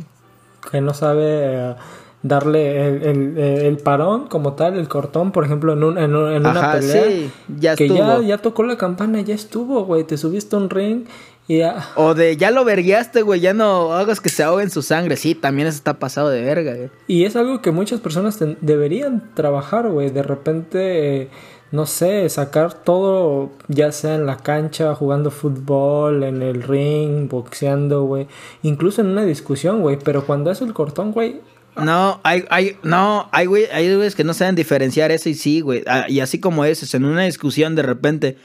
Que 0.70 0.80
no 0.80 0.94
sabe 0.94 1.24
eh, 1.26 1.74
darle 2.22 2.86
el, 2.88 3.02
el- 3.02 3.38
el 3.38 3.76
parón 3.78 4.26
como 4.28 4.54
tal, 4.54 4.76
el 4.78 4.88
cortón, 4.88 5.32
por 5.32 5.44
ejemplo, 5.44 5.72
en, 5.74 5.84
un- 5.84 5.98
en, 5.98 6.14
un- 6.16 6.32
en 6.32 6.46
una 6.46 6.72
pelea. 6.72 7.04
sí, 7.04 7.30
ya 7.58 7.76
que 7.76 7.88
ya, 7.88 8.20
ya 8.20 8.38
tocó 8.38 8.62
la 8.64 8.76
campana, 8.76 9.20
ya 9.20 9.34
estuvo, 9.34 9.84
güey. 9.84 10.04
Te 10.04 10.16
subiste 10.16 10.56
a 10.56 10.58
un 10.58 10.70
ring 10.70 11.04
y 11.46 11.58
ya. 11.58 11.88
O 11.94 12.14
de 12.14 12.36
ya 12.36 12.50
lo 12.50 12.64
verguiaste, 12.64 13.22
güey, 13.22 13.40
ya 13.40 13.54
no 13.54 13.92
hagas 13.92 14.20
que 14.20 14.28
se 14.28 14.42
ahogue 14.42 14.64
en 14.64 14.70
su 14.70 14.82
sangre. 14.82 15.16
Sí, 15.16 15.34
también 15.36 15.68
eso 15.68 15.76
está 15.76 15.94
pasado 16.00 16.28
de 16.30 16.42
verga, 16.42 16.74
güey. 16.74 16.90
Y 17.06 17.24
es 17.24 17.36
algo 17.36 17.62
que 17.62 17.70
muchas 17.70 18.00
personas 18.00 18.38
deberían 18.60 19.30
trabajar, 19.34 19.88
güey. 19.88 20.10
De 20.10 20.24
repente, 20.24 21.22
eh, 21.22 21.28
no 21.70 21.86
sé, 21.86 22.28
sacar 22.28 22.72
todo, 22.74 23.50
ya 23.68 23.92
sea 23.92 24.16
en 24.16 24.26
la 24.26 24.38
cancha, 24.38 24.94
jugando 24.96 25.30
fútbol, 25.30 26.24
en 26.24 26.42
el 26.42 26.62
ring, 26.64 27.28
boxeando, 27.28 28.02
güey. 28.04 28.26
Incluso 28.62 29.00
en 29.02 29.08
una 29.08 29.24
discusión, 29.24 29.82
güey. 29.82 29.98
Pero 30.02 30.26
cuando 30.26 30.50
es 30.50 30.60
el 30.60 30.72
cortón, 30.72 31.12
güey. 31.12 31.40
No, 31.82 32.20
hay, 32.24 32.44
hay, 32.50 32.76
no, 32.82 33.28
hay 33.32 33.46
güey, 33.46 33.66
hay 33.72 33.94
güeyes 33.94 34.14
que 34.14 34.24
no 34.24 34.34
saben 34.34 34.54
diferenciar 34.54 35.10
eso 35.10 35.28
y 35.28 35.34
sí, 35.34 35.60
güey. 35.60 35.82
Ah, 35.86 36.06
Y 36.08 36.20
así 36.20 36.40
como 36.40 36.64
eso, 36.64 36.96
en 36.96 37.04
una 37.04 37.24
discusión 37.24 37.74
de 37.74 37.82
repente 37.82 38.36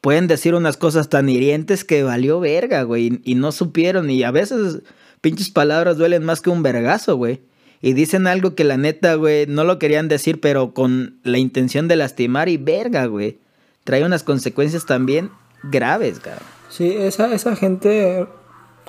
pueden 0.00 0.26
decir 0.26 0.54
unas 0.54 0.76
cosas 0.76 1.08
tan 1.08 1.28
hirientes 1.28 1.84
que 1.84 2.02
valió 2.02 2.40
verga, 2.40 2.82
güey. 2.82 3.20
Y, 3.24 3.32
y 3.32 3.34
no 3.36 3.52
supieron. 3.52 4.10
Y 4.10 4.22
a 4.22 4.30
veces 4.30 4.80
pinches 5.20 5.50
palabras 5.50 5.96
duelen 5.96 6.24
más 6.24 6.40
que 6.42 6.50
un 6.50 6.62
vergazo, 6.62 7.16
güey. 7.16 7.40
Y 7.80 7.92
dicen 7.92 8.26
algo 8.26 8.54
que 8.54 8.64
la 8.64 8.76
neta, 8.76 9.14
güey, 9.14 9.46
no 9.46 9.64
lo 9.64 9.78
querían 9.78 10.08
decir, 10.08 10.40
pero 10.40 10.72
con 10.74 11.18
la 11.22 11.38
intención 11.38 11.86
de 11.88 11.96
lastimar 11.96 12.48
y 12.48 12.56
verga, 12.56 13.06
güey. 13.06 13.38
Trae 13.84 14.04
unas 14.04 14.22
consecuencias 14.22 14.86
también 14.86 15.30
graves, 15.62 16.18
cabrón. 16.20 16.42
Sí, 16.70 16.92
esa, 16.98 17.32
esa 17.34 17.54
gente 17.56 18.26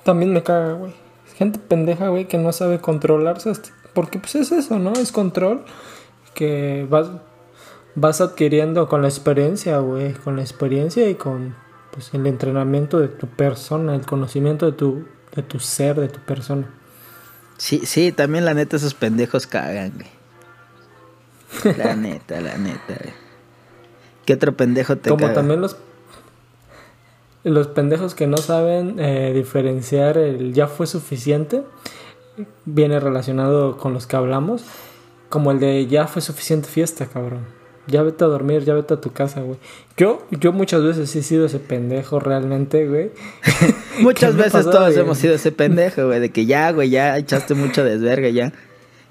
también 0.03 0.31
me 0.33 0.43
caga, 0.43 0.73
güey. 0.73 0.93
Gente 1.37 1.59
pendeja, 1.59 2.07
güey, 2.07 2.25
que 2.27 2.37
no 2.37 2.53
sabe 2.53 2.79
controlarse. 2.79 3.49
hasta- 3.49 3.69
Porque 3.95 4.19
pues 4.19 4.35
es 4.35 4.51
eso, 4.51 4.77
¿no? 4.77 4.93
Es 4.93 5.11
control 5.11 5.65
que 6.35 6.85
vas, 6.87 7.09
vas 7.95 8.21
adquiriendo 8.21 8.87
con 8.87 9.01
la 9.01 9.07
experiencia, 9.07 9.79
güey. 9.79 10.13
Con 10.13 10.35
la 10.35 10.43
experiencia 10.43 11.09
y 11.09 11.15
con 11.15 11.55
pues, 11.91 12.13
el 12.13 12.27
entrenamiento 12.27 12.99
de 12.99 13.07
tu 13.07 13.25
persona, 13.25 13.95
el 13.95 14.05
conocimiento 14.05 14.67
de 14.67 14.73
tu, 14.73 15.05
de 15.35 15.41
tu 15.41 15.59
ser, 15.59 15.99
de 15.99 16.09
tu 16.09 16.19
persona. 16.19 16.69
Sí, 17.57 17.81
sí, 17.85 18.11
también 18.11 18.45
la 18.45 18.53
neta 18.53 18.75
esos 18.75 18.93
pendejos 18.93 19.47
cagan, 19.47 19.93
güey. 19.95 21.75
La 21.77 21.95
neta, 21.95 22.41
la 22.41 22.57
neta, 22.57 22.95
güey. 23.01 23.13
¿Qué 24.25 24.33
otro 24.33 24.55
pendejo 24.57 24.97
te 24.97 25.09
Como 25.09 25.21
caga? 25.21 25.33
también 25.35 25.61
los 25.61 25.77
los 27.45 27.67
pendejos 27.67 28.15
que 28.15 28.25
no 28.25 28.37
saben 28.37 28.99
eh, 28.99 29.31
diferenciar 29.33 30.17
el 30.17 30.51
ya 30.53 30.67
fue 30.67 30.87
suficiente 30.87 31.61
viene 32.65 32.99
relacionado 32.99 33.77
con 33.77 33.93
los 33.93 34.07
que 34.07 34.15
hablamos 34.15 34.63
como 35.29 35.51
el 35.51 35.59
de 35.59 35.87
ya 35.87 36.07
fue 36.07 36.21
suficiente 36.21 36.67
fiesta 36.67 37.05
cabrón 37.05 37.45
ya 37.87 38.01
vete 38.01 38.23
a 38.23 38.27
dormir 38.27 38.63
ya 38.63 38.73
vete 38.73 38.93
a 38.95 39.01
tu 39.01 39.11
casa 39.11 39.41
güey 39.41 39.59
yo 39.97 40.25
yo 40.31 40.51
muchas 40.51 40.83
veces 40.83 41.15
he 41.15 41.23
sido 41.23 41.45
ese 41.45 41.59
pendejo 41.59 42.19
realmente 42.19 42.87
güey 42.87 43.11
Muchas 43.99 44.31
¿Qué 44.31 44.37
me 44.37 44.43
veces 44.43 44.65
pasó, 44.65 44.71
todos 44.71 44.89
güey? 44.89 44.99
hemos 44.99 45.17
sido 45.17 45.35
ese 45.35 45.51
pendejo, 45.51 46.07
güey, 46.07 46.19
de 46.19 46.31
que 46.31 46.45
ya, 46.45 46.71
güey, 46.71 46.89
ya 46.89 47.17
echaste 47.17 47.53
mucho 47.53 47.83
desverga, 47.83 48.29
ya. 48.29 48.51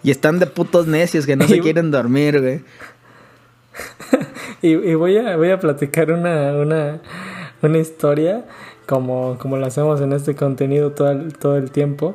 Y 0.02 0.10
están 0.10 0.38
de 0.38 0.46
putos 0.46 0.86
necios 0.86 1.26
que 1.26 1.36
no 1.36 1.48
se 1.48 1.60
quieren 1.60 1.90
dormir, 1.90 2.40
güey. 2.40 2.60
y, 4.62 4.94
voy, 4.94 5.16
a, 5.16 5.36
voy 5.36 5.50
a 5.50 5.58
platicar 5.58 6.12
una, 6.12 6.52
una, 6.52 7.00
una 7.62 7.78
historia 7.78 8.44
como, 8.86 9.38
como 9.38 9.56
lo 9.56 9.66
hacemos 9.66 10.00
en 10.00 10.12
este 10.12 10.34
contenido 10.34 10.92
todo 10.92 11.10
el, 11.10 11.32
todo 11.38 11.56
el 11.56 11.70
tiempo. 11.70 12.14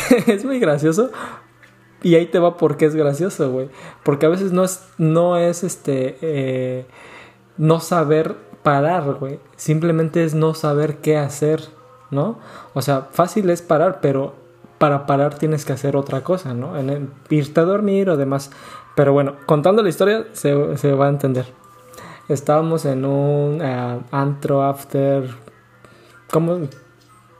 es 0.26 0.44
muy 0.44 0.58
gracioso. 0.58 1.10
Y 2.02 2.14
ahí 2.14 2.26
te 2.26 2.38
va 2.38 2.56
porque 2.56 2.86
es 2.86 2.94
gracioso, 2.94 3.50
güey. 3.50 3.68
Porque 4.02 4.26
a 4.26 4.28
veces 4.28 4.52
no 4.52 4.64
es, 4.64 4.86
no 4.98 5.36
es 5.36 5.64
este, 5.64 6.18
eh, 6.20 6.86
no 7.56 7.80
saber 7.80 8.36
parar, 8.62 9.14
güey. 9.14 9.40
Simplemente 9.56 10.24
es 10.24 10.34
no 10.34 10.54
saber 10.54 10.98
qué 10.98 11.16
hacer, 11.16 11.62
¿no? 12.10 12.38
O 12.74 12.82
sea, 12.82 13.08
fácil 13.12 13.48
es 13.50 13.62
parar, 13.62 14.00
pero 14.00 14.34
para 14.78 15.06
parar 15.06 15.38
tienes 15.38 15.64
que 15.64 15.72
hacer 15.72 15.96
otra 15.96 16.22
cosa, 16.22 16.54
¿no? 16.54 16.74
Irte 17.30 17.60
a 17.60 17.64
dormir 17.64 18.10
o 18.10 18.16
demás. 18.16 18.50
Pero 18.94 19.12
bueno, 19.12 19.36
contando 19.46 19.82
la 19.82 19.88
historia 19.88 20.26
se, 20.32 20.76
se 20.76 20.92
va 20.92 21.06
a 21.06 21.10
entender. 21.10 21.46
Estábamos 22.28 22.84
en 22.84 23.04
un 23.04 23.62
uh, 23.62 24.02
antro 24.10 24.64
after 24.64 25.28
como 26.30 26.58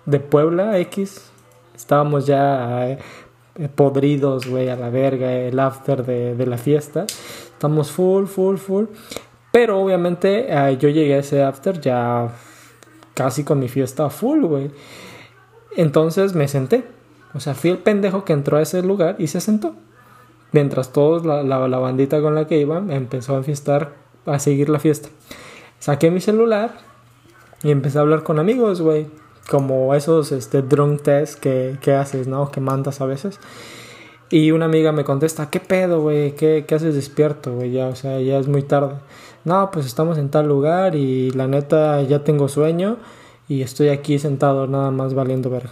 de 0.04 0.20
Puebla 0.20 0.78
X. 0.78 1.30
Estábamos 1.86 2.26
ya 2.26 2.88
eh, 2.88 2.98
podridos, 3.72 4.48
güey, 4.48 4.68
a 4.68 4.74
la 4.74 4.90
verga, 4.90 5.32
el 5.32 5.56
after 5.60 6.04
de, 6.04 6.44
la 6.44 6.58
fiesta. 6.58 7.04
Estamos 7.04 7.92
full, 7.92 8.24
full, 8.24 8.56
full. 8.56 8.86
Pero 9.52 9.80
obviamente 9.80 10.46
eh, 10.48 10.78
yo 10.78 10.88
llegué 10.88 11.14
a 11.14 11.18
ese 11.18 11.44
after 11.44 11.80
ya 11.80 12.28
casi 13.14 13.44
con 13.44 13.60
mi 13.60 13.68
fiesta 13.68 14.10
full, 14.10 14.46
güey. 14.46 14.72
Entonces 15.76 16.34
me 16.34 16.48
senté. 16.48 16.82
O 17.34 17.38
sea, 17.38 17.54
fui 17.54 17.70
el 17.70 17.78
pendejo 17.78 18.24
que 18.24 18.32
entró 18.32 18.56
a 18.56 18.62
ese 18.62 18.82
lugar 18.82 19.14
y 19.20 19.28
se 19.28 19.40
sentó. 19.40 19.76
Mientras 20.50 20.92
todos, 20.92 21.24
la, 21.24 21.44
la, 21.44 21.68
la 21.68 21.78
bandita 21.78 22.20
con 22.20 22.34
la 22.34 22.48
que 22.48 22.58
iba, 22.58 22.78
empezó 22.78 23.36
a 23.36 23.44
fiestar, 23.44 23.92
a 24.26 24.40
seguir 24.40 24.70
la 24.70 24.80
fiesta. 24.80 25.08
Saqué 25.78 26.10
mi 26.10 26.20
celular 26.20 26.78
y 27.62 27.70
empecé 27.70 27.98
a 27.98 28.00
hablar 28.00 28.24
con 28.24 28.40
amigos, 28.40 28.82
güey. 28.82 29.06
Como 29.48 29.94
esos 29.94 30.32
este, 30.32 30.62
drunk 30.62 31.02
test 31.02 31.38
que, 31.38 31.76
que 31.80 31.94
haces, 31.94 32.26
¿no? 32.26 32.50
Que 32.50 32.60
mandas 32.60 33.00
a 33.00 33.06
veces. 33.06 33.38
Y 34.28 34.50
una 34.50 34.64
amiga 34.64 34.90
me 34.90 35.04
contesta, 35.04 35.50
¿qué 35.50 35.60
pedo, 35.60 36.00
güey? 36.02 36.34
¿Qué, 36.34 36.64
¿Qué, 36.66 36.74
haces 36.74 36.94
despierto, 36.96 37.54
güey? 37.54 37.70
Ya, 37.70 37.86
o 37.86 37.94
sea, 37.94 38.20
ya 38.20 38.38
es 38.38 38.48
muy 38.48 38.62
tarde. 38.62 38.96
No, 39.44 39.70
pues 39.70 39.86
estamos 39.86 40.18
en 40.18 40.30
tal 40.30 40.48
lugar 40.48 40.96
y 40.96 41.30
la 41.30 41.46
neta 41.46 42.02
ya 42.02 42.24
tengo 42.24 42.48
sueño 42.48 42.96
y 43.48 43.62
estoy 43.62 43.90
aquí 43.90 44.18
sentado 44.18 44.66
nada 44.66 44.90
más 44.90 45.14
valiendo 45.14 45.50
verga. 45.50 45.70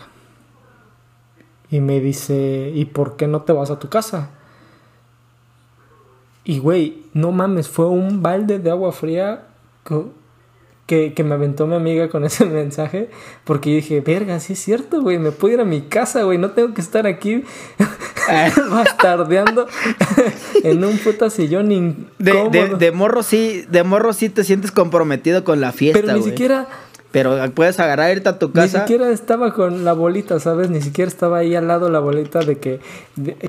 Y 1.71 1.81
me 1.81 1.99
dice, 1.99 2.71
¿y 2.73 2.85
por 2.85 3.17
qué 3.17 3.27
no 3.27 3.43
te 3.43 3.53
vas 3.53 3.73
a 3.73 3.81
tu 3.81 3.89
casa? 3.89 4.31
Y 6.45 6.61
güey, 6.61 7.03
no 7.15 7.33
mames, 7.33 7.69
fue 7.69 7.89
un 7.89 8.23
balde 8.23 8.61
de 8.61 8.71
agua 8.71 8.93
fría 8.93 9.47
que, 10.87 11.15
que, 11.15 11.25
me 11.25 11.35
aventó 11.35 11.67
mi 11.67 11.77
amiga 11.77 12.09
con 12.09 12.25
ese 12.25 12.45
mensaje, 12.45 13.11
porque 13.45 13.71
yo 13.71 13.77
dije, 13.77 14.01
verga, 14.01 14.41
sí 14.41 14.55
es 14.55 14.59
cierto, 14.59 15.01
güey, 15.01 15.19
me 15.19 15.33
puedo 15.33 15.55
ir 15.55 15.61
a 15.61 15.65
mi 15.65 15.83
casa, 15.83 16.23
güey, 16.23 16.39
no 16.39 16.51
tengo 16.51 16.75
que 16.75 16.81
estar 16.81 17.07
aquí 17.07 17.45
bastardeando 18.71 19.67
en 20.65 20.85
un 20.85 20.99
puta 20.99 21.31
sillón 21.31 21.73
incómodo. 21.73 22.51
De, 22.51 22.77
de, 22.77 22.93
morro 22.93 23.23
sí, 23.23 23.65
de 23.69 23.83
morro 23.83 24.13
sí 24.13 24.29
te 24.29 24.45
sientes 24.45 24.71
comprometido 24.71 25.45
con 25.45 25.61
la 25.61 25.73
fiesta, 25.73 26.01
Pero 26.01 26.17
ni 26.17 26.23
siquiera... 26.23 26.69
Pero 27.15 27.39
puedes 27.55 27.79
agarrar, 27.79 28.11
irte 28.11 28.29
a 28.29 28.41
tu 28.41 28.51
casa. 28.51 28.79
Ni 28.79 28.83
siquiera 28.83 29.09
estaba 29.09 29.55
con 29.55 29.85
la 29.85 29.93
bolita, 29.93 30.41
¿sabes? 30.41 30.69
Ni 30.69 30.83
siquiera 30.83 31.09
estaba 31.09 31.39
ahí 31.39 31.55
al 31.55 31.69
lado 31.69 31.89
la 31.89 32.01
bolita 32.01 32.41
de 32.41 32.59
que, 32.59 32.81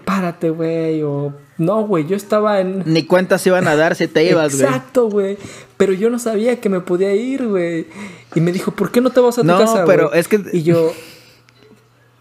párate, 0.05 0.51
güey, 0.51 1.01
o 1.01 1.34
no, 1.57 1.82
güey, 1.88 2.05
yo 2.05 2.16
estaba 2.16 2.61
en... 2.61 2.84
Ni 2.86 3.07
cuentas 3.07 3.43
iban 3.47 3.68
a 3.68 3.76
dar 3.76 3.95
si 3.95 4.07
te 4.07 4.24
ibas, 4.24 4.53
güey. 4.53 4.68
Exacto, 4.68 5.09
güey. 5.09 5.39
Pero 5.78 5.93
yo 5.93 6.11
no 6.11 6.20
sabía 6.20 6.61
que 6.61 6.70
me 6.70 6.80
podía 6.80 7.16
ir, 7.16 7.47
güey. 7.47 7.88
Y 8.36 8.41
me 8.41 8.51
dijo, 8.51 8.70
¿por 8.70 8.91
qué 8.91 9.01
no 9.01 9.09
te 9.09 9.20
vas 9.20 9.39
a 9.39 9.41
tu 9.41 9.47
casa, 9.47 9.80
No, 9.80 9.86
pero 9.88 10.13
es 10.13 10.28
que... 10.28 10.43
Y 10.53 10.61
yo... 10.61 10.93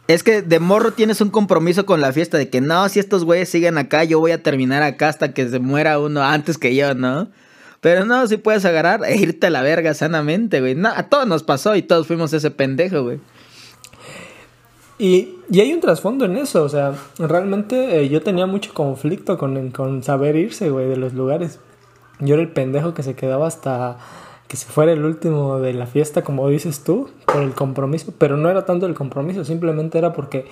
Es 0.08 0.22
que 0.22 0.40
de 0.40 0.60
morro 0.60 0.92
tienes 0.92 1.20
un 1.20 1.28
compromiso 1.28 1.84
con 1.84 2.00
la 2.00 2.10
fiesta 2.10 2.38
de 2.38 2.48
que 2.48 2.62
no, 2.62 2.88
si 2.88 3.00
estos 3.00 3.22
güeyes 3.24 3.50
siguen 3.50 3.76
acá, 3.76 4.02
yo 4.04 4.18
voy 4.18 4.32
a 4.32 4.42
terminar 4.42 4.82
acá 4.82 5.10
hasta 5.10 5.34
que 5.34 5.46
se 5.46 5.58
muera 5.58 5.98
uno 5.98 6.22
antes 6.22 6.56
que 6.56 6.74
yo, 6.74 6.94
¿no? 6.94 7.28
Pero 7.84 8.06
no, 8.06 8.26
si 8.26 8.38
puedes 8.38 8.64
agarrar 8.64 9.04
e 9.04 9.14
irte 9.14 9.48
a 9.48 9.50
la 9.50 9.60
verga 9.60 9.92
sanamente, 9.92 10.60
güey. 10.60 10.74
No, 10.74 10.88
a 10.88 11.10
todos 11.10 11.26
nos 11.26 11.42
pasó 11.42 11.76
y 11.76 11.82
todos 11.82 12.06
fuimos 12.06 12.32
ese 12.32 12.50
pendejo, 12.50 13.02
güey. 13.02 13.20
Y, 14.98 15.34
y, 15.50 15.60
hay 15.60 15.70
un 15.74 15.80
trasfondo 15.80 16.24
en 16.24 16.38
eso, 16.38 16.64
o 16.64 16.68
sea, 16.70 16.94
realmente 17.18 18.00
eh, 18.00 18.08
yo 18.08 18.22
tenía 18.22 18.46
mucho 18.46 18.72
conflicto 18.72 19.36
con, 19.36 19.70
con 19.70 20.02
saber 20.02 20.34
irse, 20.36 20.70
güey, 20.70 20.88
de 20.88 20.96
los 20.96 21.12
lugares. 21.12 21.60
Yo 22.20 22.36
era 22.36 22.42
el 22.42 22.52
pendejo 22.52 22.94
que 22.94 23.02
se 23.02 23.14
quedaba 23.16 23.46
hasta 23.46 23.98
que 24.48 24.56
se 24.56 24.64
fuera 24.64 24.92
el 24.92 25.04
último 25.04 25.58
de 25.58 25.74
la 25.74 25.86
fiesta, 25.86 26.24
como 26.24 26.48
dices 26.48 26.84
tú, 26.84 27.10
por 27.26 27.42
el 27.42 27.52
compromiso, 27.52 28.14
pero 28.16 28.38
no 28.38 28.48
era 28.48 28.64
tanto 28.64 28.86
el 28.86 28.94
compromiso, 28.94 29.44
simplemente 29.44 29.98
era 29.98 30.14
porque 30.14 30.46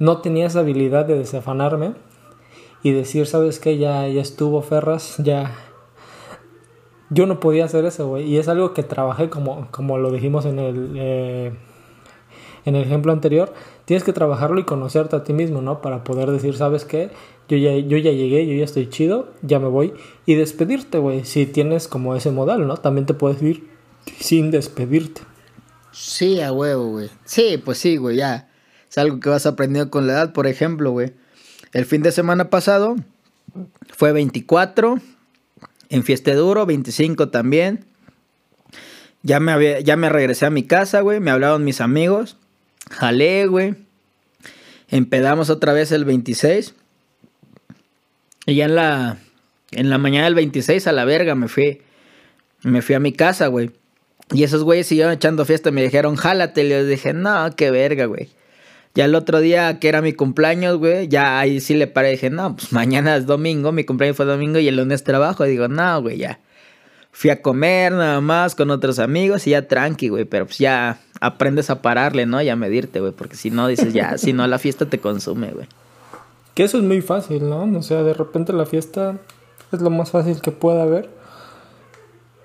no 0.00 0.22
tenía 0.22 0.46
esa 0.46 0.58
habilidad 0.58 1.06
de 1.06 1.18
desafanarme 1.18 1.92
y 2.82 2.90
decir, 2.90 3.28
¿sabes 3.28 3.60
qué? 3.60 3.78
Ya, 3.78 4.08
ya 4.08 4.22
estuvo 4.22 4.60
Ferras, 4.60 5.18
ya... 5.18 5.54
Yo 7.10 7.26
no 7.26 7.40
podía 7.40 7.64
hacer 7.64 7.84
eso, 7.84 8.08
güey, 8.08 8.24
y 8.24 8.38
es 8.38 8.48
algo 8.48 8.72
que 8.72 8.82
trabajé 8.82 9.28
como, 9.28 9.68
como 9.70 9.98
lo 9.98 10.10
dijimos 10.10 10.46
en 10.46 10.58
el... 10.58 10.92
Eh, 10.96 11.52
en 12.64 12.76
el 12.76 12.82
ejemplo 12.82 13.12
anterior, 13.12 13.52
tienes 13.84 14.04
que 14.04 14.12
trabajarlo 14.12 14.58
y 14.58 14.64
conocerte 14.64 15.16
a 15.16 15.24
ti 15.24 15.32
mismo, 15.32 15.60
¿no? 15.60 15.82
Para 15.82 16.04
poder 16.04 16.30
decir, 16.30 16.56
¿sabes 16.56 16.84
qué? 16.84 17.10
Yo 17.48 17.58
ya, 17.58 17.76
yo 17.76 17.98
ya 17.98 18.10
llegué, 18.10 18.46
yo 18.46 18.54
ya 18.54 18.64
estoy 18.64 18.88
chido, 18.88 19.32
ya 19.42 19.58
me 19.58 19.68
voy. 19.68 19.92
Y 20.24 20.34
despedirte, 20.34 20.98
güey, 20.98 21.24
si 21.24 21.46
tienes 21.46 21.88
como 21.88 22.16
ese 22.16 22.30
modal, 22.30 22.66
¿no? 22.66 22.76
También 22.78 23.06
te 23.06 23.14
puedes 23.14 23.42
ir 23.42 23.68
sin 24.18 24.50
despedirte. 24.50 25.20
Sí, 25.92 26.40
a 26.40 26.52
huevo, 26.52 26.88
güey. 26.88 27.10
Sí, 27.24 27.60
pues 27.62 27.78
sí, 27.78 27.96
güey, 27.96 28.16
ya. 28.16 28.48
Es 28.88 28.98
algo 28.98 29.20
que 29.20 29.28
vas 29.28 29.46
aprendiendo 29.46 29.90
con 29.90 30.06
la 30.06 30.14
edad, 30.14 30.32
por 30.32 30.46
ejemplo, 30.46 30.90
güey. 30.90 31.12
El 31.72 31.84
fin 31.84 32.02
de 32.02 32.12
semana 32.12 32.50
pasado 32.50 32.96
fue 33.90 34.12
24, 34.12 34.98
en 35.88 36.02
Fieste 36.02 36.34
Duro, 36.34 36.66
25 36.66 37.28
también. 37.28 37.84
Ya 39.22 39.40
me, 39.40 39.52
había, 39.52 39.80
ya 39.80 39.96
me 39.96 40.08
regresé 40.08 40.46
a 40.46 40.50
mi 40.50 40.64
casa, 40.64 41.00
güey. 41.00 41.20
Me 41.20 41.30
hablaron 41.30 41.64
mis 41.64 41.80
amigos. 41.80 42.36
Jalé, 42.90 43.46
güey. 43.46 43.74
Empedamos 44.88 45.50
otra 45.50 45.72
vez 45.72 45.92
el 45.92 46.04
26. 46.04 46.74
Y 48.46 48.54
ya 48.56 48.66
en 48.66 48.74
la, 48.74 49.18
en 49.70 49.88
la 49.88 49.98
mañana 49.98 50.26
del 50.26 50.34
26 50.34 50.86
a 50.86 50.92
la 50.92 51.04
verga 51.04 51.34
me 51.34 51.48
fui. 51.48 51.80
Me 52.62 52.82
fui 52.82 52.94
a 52.94 53.00
mi 53.00 53.12
casa, 53.12 53.46
güey. 53.46 53.70
Y 54.32 54.42
esos 54.42 54.62
güeyes 54.62 54.86
siguieron 54.86 55.12
echando 55.12 55.44
fiesta 55.44 55.70
me 55.70 55.82
dijeron, 55.82 56.16
jálate. 56.16 56.64
Y 56.64 56.70
yo 56.70 56.84
dije, 56.84 57.12
no, 57.12 57.54
qué 57.56 57.70
verga, 57.70 58.06
güey. 58.06 58.28
Ya 58.94 59.06
el 59.06 59.16
otro 59.16 59.40
día, 59.40 59.80
que 59.80 59.88
era 59.88 60.02
mi 60.02 60.12
cumpleaños, 60.12 60.78
güey, 60.78 61.08
ya 61.08 61.40
ahí 61.40 61.60
sí 61.60 61.74
le 61.74 61.88
paré. 61.88 62.10
Dije, 62.10 62.30
no, 62.30 62.54
pues 62.54 62.72
mañana 62.72 63.16
es 63.16 63.26
domingo, 63.26 63.72
mi 63.72 63.84
cumpleaños 63.84 64.16
fue 64.16 64.24
domingo 64.24 64.60
y 64.60 64.68
el 64.68 64.76
lunes 64.76 65.02
trabajo. 65.02 65.44
Y 65.44 65.50
digo, 65.50 65.66
no, 65.66 66.00
güey, 66.00 66.18
ya. 66.18 66.38
Fui 67.10 67.30
a 67.30 67.42
comer 67.42 67.92
nada 67.92 68.20
más 68.20 68.54
con 68.54 68.70
otros 68.70 68.98
amigos 69.00 69.46
y 69.46 69.50
ya 69.50 69.66
tranqui, 69.66 70.08
güey. 70.08 70.24
Pero 70.24 70.46
pues 70.46 70.58
ya 70.58 71.00
aprendes 71.20 71.70
a 71.70 71.82
pararle, 71.82 72.26
¿no? 72.26 72.40
Y 72.40 72.48
a 72.48 72.56
medirte, 72.56 73.00
güey. 73.00 73.12
Porque 73.12 73.34
si 73.34 73.50
no, 73.50 73.66
dices, 73.66 73.92
ya, 73.92 74.16
si 74.16 74.32
no, 74.32 74.46
la 74.46 74.58
fiesta 74.58 74.86
te 74.86 75.00
consume, 75.00 75.50
güey. 75.50 75.66
Que 76.54 76.62
eso 76.62 76.78
es 76.78 76.84
muy 76.84 77.02
fácil, 77.02 77.48
¿no? 77.48 77.64
O 77.76 77.82
sea, 77.82 78.04
de 78.04 78.14
repente 78.14 78.52
la 78.52 78.64
fiesta 78.64 79.16
es 79.72 79.80
lo 79.80 79.90
más 79.90 80.12
fácil 80.12 80.40
que 80.40 80.52
pueda 80.52 80.84
haber. 80.84 81.10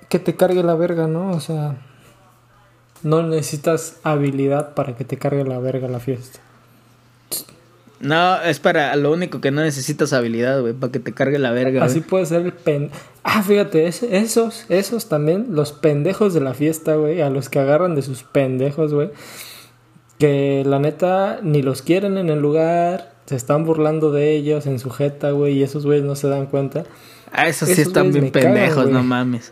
Que 0.08 0.18
te 0.18 0.36
cargue 0.36 0.64
la 0.64 0.74
verga, 0.74 1.08
¿no? 1.08 1.30
O 1.32 1.40
sea, 1.40 1.78
no 3.04 3.24
necesitas 3.24 3.98
habilidad 4.04 4.74
para 4.74 4.96
que 4.96 5.06
te 5.06 5.18
cargue 5.18 5.44
la 5.44 5.60
verga 5.60 5.88
la 5.88 6.00
fiesta. 6.00 6.40
No, 8.00 8.42
es 8.42 8.60
para 8.60 8.96
lo 8.96 9.12
único 9.12 9.42
que 9.42 9.52
no 9.52 9.62
necesitas 9.62 10.14
habilidad, 10.14 10.62
güey, 10.62 10.74
para 10.74 10.92
que 10.92 11.00
te 11.00 11.14
cargue 11.14 11.38
la 11.38 11.52
verga. 11.52 11.84
Así 11.84 12.00
puede 12.00 12.26
ser 12.26 12.44
el 12.44 12.54
pen. 12.54 12.92
Ah, 13.24 13.44
fíjate, 13.44 13.88
esos, 13.88 14.66
esos 14.70 15.10
también, 15.10 15.48
los 15.50 15.74
pendejos 15.74 16.34
de 16.34 16.40
la 16.40 16.54
fiesta, 16.54 16.96
güey, 16.96 17.22
a 17.22 17.30
los 17.30 17.50
que 17.50 17.60
agarran 17.60 17.96
de 17.96 18.02
sus 18.02 18.24
pendejos, 18.24 18.94
güey. 18.94 19.10
Que 20.18 20.64
la 20.66 20.80
neta 20.80 21.40
ni 21.44 21.62
los 21.62 21.82
quieren 21.82 22.18
en 22.18 22.30
el 22.30 22.40
lugar, 22.40 23.14
se 23.26 23.36
están 23.36 23.66
burlando 23.66 24.12
de 24.12 24.32
ellos 24.32 24.66
en 24.66 24.80
su 24.80 24.92
jeta, 24.92 25.32
güey, 25.32 25.56
y 25.56 25.64
esos 25.64 25.86
güeyes 25.86 26.06
no 26.06 26.16
se 26.16 26.30
dan 26.30 26.46
cuenta. 26.46 26.86
Ah, 27.34 27.48
esos, 27.48 27.68
sí 27.68 27.82
están 27.82 28.14
bien 28.14 28.32
pendejos, 28.32 28.90
no 28.90 29.04
mames. 29.04 29.52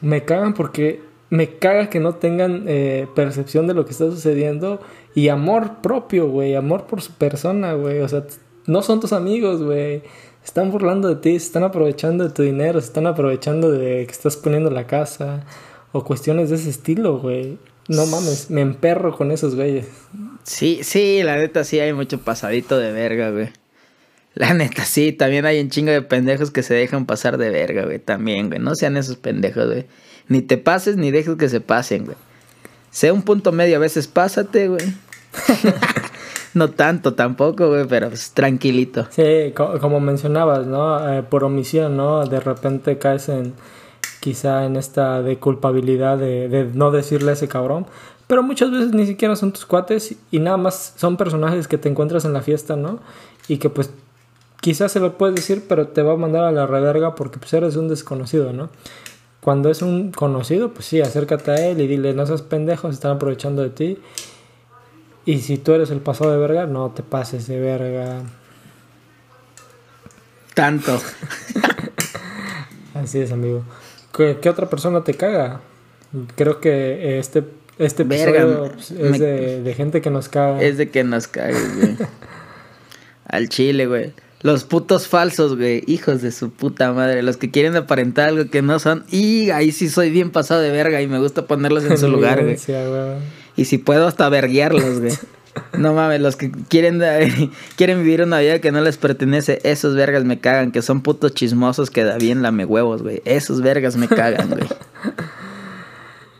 Me 0.00 0.24
cagan 0.24 0.54
porque 0.54 1.02
me 1.34 1.48
caga 1.58 1.90
que 1.90 1.98
no 1.98 2.14
tengan 2.14 2.66
eh, 2.68 3.08
percepción 3.16 3.66
de 3.66 3.74
lo 3.74 3.84
que 3.84 3.90
está 3.90 4.04
sucediendo 4.04 4.80
y 5.16 5.30
amor 5.30 5.80
propio, 5.82 6.28
güey, 6.28 6.54
amor 6.54 6.86
por 6.86 7.02
su 7.02 7.10
persona, 7.10 7.72
güey. 7.72 8.02
O 8.02 8.08
sea, 8.08 8.24
no 8.66 8.82
son 8.82 9.00
tus 9.00 9.12
amigos, 9.12 9.60
güey. 9.60 10.04
Están 10.44 10.70
burlando 10.70 11.08
de 11.08 11.16
ti, 11.16 11.30
se 11.30 11.46
están 11.46 11.64
aprovechando 11.64 12.22
de 12.22 12.30
tu 12.30 12.44
dinero, 12.44 12.80
se 12.80 12.86
están 12.86 13.08
aprovechando 13.08 13.72
de 13.72 14.06
que 14.06 14.12
estás 14.12 14.36
poniendo 14.36 14.70
la 14.70 14.86
casa 14.86 15.44
o 15.90 16.04
cuestiones 16.04 16.50
de 16.50 16.56
ese 16.56 16.70
estilo, 16.70 17.18
güey. 17.18 17.58
No 17.88 18.06
mames, 18.06 18.48
me 18.48 18.60
emperro 18.60 19.16
con 19.16 19.32
esos 19.32 19.56
güeyes. 19.56 19.88
Sí, 20.44 20.84
sí, 20.84 21.24
la 21.24 21.36
neta 21.36 21.64
sí 21.64 21.80
hay 21.80 21.92
mucho 21.92 22.20
pasadito 22.20 22.78
de 22.78 22.92
verga, 22.92 23.30
güey. 23.30 23.48
La 24.34 24.54
neta, 24.54 24.84
sí, 24.84 25.10
también 25.10 25.46
hay 25.46 25.58
un 25.58 25.70
chingo 25.70 25.90
de 25.90 26.02
pendejos 26.02 26.52
que 26.52 26.62
se 26.62 26.74
dejan 26.74 27.06
pasar 27.06 27.38
de 27.38 27.50
verga, 27.50 27.86
güey. 27.86 27.98
También, 27.98 28.50
güey. 28.50 28.60
No 28.60 28.76
sean 28.76 28.96
esos 28.96 29.16
pendejos, 29.16 29.66
güey. 29.66 29.86
Ni 30.28 30.42
te 30.42 30.58
pases 30.58 30.96
ni 30.96 31.10
dejes 31.10 31.36
que 31.36 31.48
se 31.48 31.60
pasen, 31.60 32.06
güey. 32.06 32.16
Sea 32.90 33.12
un 33.12 33.22
punto 33.22 33.52
medio, 33.52 33.76
a 33.76 33.80
veces 33.80 34.06
pásate, 34.06 34.68
güey. 34.68 34.94
no 36.54 36.70
tanto 36.70 37.14
tampoco, 37.14 37.68
güey, 37.68 37.86
pero 37.86 38.08
pues, 38.08 38.30
tranquilito. 38.30 39.06
Sí, 39.10 39.52
como 39.54 40.00
mencionabas, 40.00 40.66
¿no? 40.66 41.12
Eh, 41.12 41.22
por 41.22 41.44
omisión, 41.44 41.96
¿no? 41.96 42.24
De 42.24 42.40
repente 42.40 42.98
caes 42.98 43.28
en 43.28 43.54
quizá 44.20 44.64
en 44.64 44.76
esta 44.76 45.22
de 45.22 45.38
culpabilidad 45.38 46.16
de, 46.16 46.48
de 46.48 46.64
no 46.72 46.90
decirle 46.90 47.30
a 47.30 47.34
ese 47.34 47.48
cabrón. 47.48 47.86
Pero 48.26 48.42
muchas 48.42 48.70
veces 48.70 48.92
ni 48.92 49.06
siquiera 49.06 49.36
son 49.36 49.52
tus 49.52 49.66
cuates 49.66 50.14
y 50.30 50.38
nada 50.38 50.56
más 50.56 50.94
son 50.96 51.16
personajes 51.16 51.68
que 51.68 51.76
te 51.76 51.88
encuentras 51.88 52.24
en 52.24 52.32
la 52.32 52.40
fiesta, 52.40 52.74
¿no? 52.74 53.00
Y 53.48 53.58
que 53.58 53.68
pues 53.68 53.90
quizás 54.60 54.92
se 54.92 55.00
lo 55.00 55.18
puedes 55.18 55.34
decir, 55.34 55.64
pero 55.68 55.88
te 55.88 56.02
va 56.02 56.14
a 56.14 56.16
mandar 56.16 56.44
a 56.44 56.52
la 56.52 56.66
reverga 56.66 57.14
porque 57.14 57.38
pues 57.38 57.52
eres 57.52 57.76
un 57.76 57.88
desconocido, 57.88 58.52
¿no? 58.54 58.70
Cuando 59.44 59.70
es 59.70 59.82
un 59.82 60.10
conocido, 60.10 60.72
pues 60.72 60.86
sí, 60.86 61.02
acércate 61.02 61.50
a 61.50 61.56
él 61.56 61.78
y 61.78 61.86
dile, 61.86 62.14
no 62.14 62.24
seas 62.24 62.40
pendejo, 62.40 62.88
se 62.88 62.94
están 62.94 63.16
aprovechando 63.16 63.60
de 63.60 63.68
ti. 63.68 63.98
Y 65.26 65.40
si 65.40 65.58
tú 65.58 65.74
eres 65.74 65.90
el 65.90 66.00
pasado 66.00 66.32
de 66.32 66.38
verga, 66.38 66.64
no 66.64 66.92
te 66.92 67.02
pases 67.02 67.46
de 67.46 67.60
verga. 67.60 68.22
Tanto. 70.54 70.98
Así 72.94 73.20
es, 73.20 73.32
amigo. 73.32 73.64
¿Qué, 74.16 74.48
otra 74.48 74.70
persona 74.70 75.04
te 75.04 75.12
caga? 75.12 75.60
Creo 76.36 76.58
que 76.62 77.18
este, 77.18 77.44
este 77.76 78.04
episodio 78.04 78.72
es 78.76 79.18
de, 79.18 79.62
de, 79.62 79.74
gente 79.74 80.00
que 80.00 80.08
nos 80.08 80.30
caga. 80.30 80.62
Es 80.62 80.78
de 80.78 80.88
que 80.88 81.04
nos 81.04 81.28
caga, 81.28 81.58
güey. 81.76 81.98
Al 83.26 83.50
chile, 83.50 83.84
güey. 83.84 84.14
Los 84.44 84.64
putos 84.64 85.08
falsos, 85.08 85.56
güey. 85.56 85.82
Hijos 85.86 86.20
de 86.20 86.30
su 86.30 86.50
puta 86.50 86.92
madre. 86.92 87.22
Los 87.22 87.38
que 87.38 87.50
quieren 87.50 87.76
aparentar 87.76 88.28
algo 88.28 88.50
que 88.50 88.60
no 88.60 88.78
son. 88.78 89.04
Y 89.10 89.48
ahí 89.48 89.72
sí 89.72 89.88
soy 89.88 90.10
bien 90.10 90.30
pasado 90.30 90.60
de 90.60 90.70
verga 90.70 91.00
y 91.00 91.06
me 91.06 91.18
gusta 91.18 91.46
ponerlos 91.46 91.82
en 91.84 91.96
su 91.96 92.08
lugar, 92.10 92.44
güey. 92.44 92.58
Y 93.56 93.64
si 93.64 93.78
puedo 93.78 94.06
hasta 94.06 94.28
verguiarlos, 94.28 95.00
güey. 95.00 95.12
No 95.78 95.94
mames, 95.94 96.20
los 96.20 96.34
que 96.34 96.50
quieren, 96.50 97.00
quieren 97.76 98.02
vivir 98.02 98.22
una 98.22 98.40
vida 98.40 98.58
que 98.58 98.72
no 98.72 98.80
les 98.80 98.96
pertenece, 98.96 99.60
esos 99.62 99.94
vergas 99.94 100.24
me 100.24 100.40
cagan, 100.40 100.72
que 100.72 100.82
son 100.82 101.00
putos 101.00 101.32
chismosos 101.32 101.90
que 101.90 102.02
da 102.02 102.18
bien 102.18 102.42
lame 102.42 102.64
huevos, 102.64 103.04
güey. 103.04 103.22
Esos 103.24 103.62
vergas 103.62 103.96
me 103.96 104.08
cagan, 104.08 104.50
güey. 104.50 104.64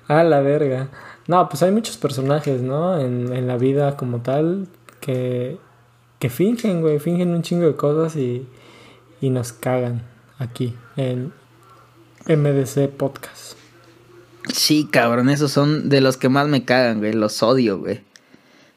A 0.08 0.24
la 0.24 0.40
verga. 0.40 0.88
No, 1.28 1.48
pues 1.48 1.62
hay 1.62 1.70
muchos 1.70 1.96
personajes, 1.96 2.60
¿no? 2.60 3.00
En, 3.00 3.32
en 3.32 3.46
la 3.46 3.56
vida 3.56 3.96
como 3.96 4.20
tal 4.20 4.66
que 4.98 5.58
que 6.24 6.30
fingen, 6.30 6.80
güey, 6.80 6.98
fingen 7.00 7.34
un 7.34 7.42
chingo 7.42 7.66
de 7.66 7.76
cosas 7.76 8.16
y, 8.16 8.48
y 9.20 9.28
nos 9.28 9.52
cagan 9.52 10.00
aquí 10.38 10.74
en 10.96 11.34
MDC 12.26 12.88
Podcast. 12.96 13.58
Sí, 14.50 14.88
cabrón, 14.90 15.28
esos 15.28 15.52
son 15.52 15.90
de 15.90 16.00
los 16.00 16.16
que 16.16 16.30
más 16.30 16.48
me 16.48 16.64
cagan, 16.64 17.00
güey, 17.00 17.12
los 17.12 17.42
odio, 17.42 17.78
güey. 17.78 18.00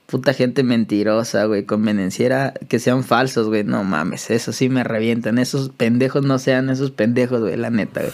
Puta 0.07 0.33
gente 0.33 0.63
mentirosa, 0.63 1.45
güey, 1.45 1.63
convenenciera 1.63 2.53
que 2.67 2.79
sean 2.79 3.05
falsos, 3.05 3.47
güey. 3.47 3.63
No 3.63 3.85
mames, 3.85 4.29
eso 4.29 4.51
sí 4.51 4.67
me 4.67 4.83
revientan. 4.83 5.37
Esos 5.37 5.69
pendejos 5.69 6.25
no 6.25 6.39
sean 6.39 6.69
esos 6.69 6.91
pendejos, 6.91 7.39
güey, 7.39 7.55
la 7.55 7.69
neta, 7.69 8.01
güey. 8.01 8.13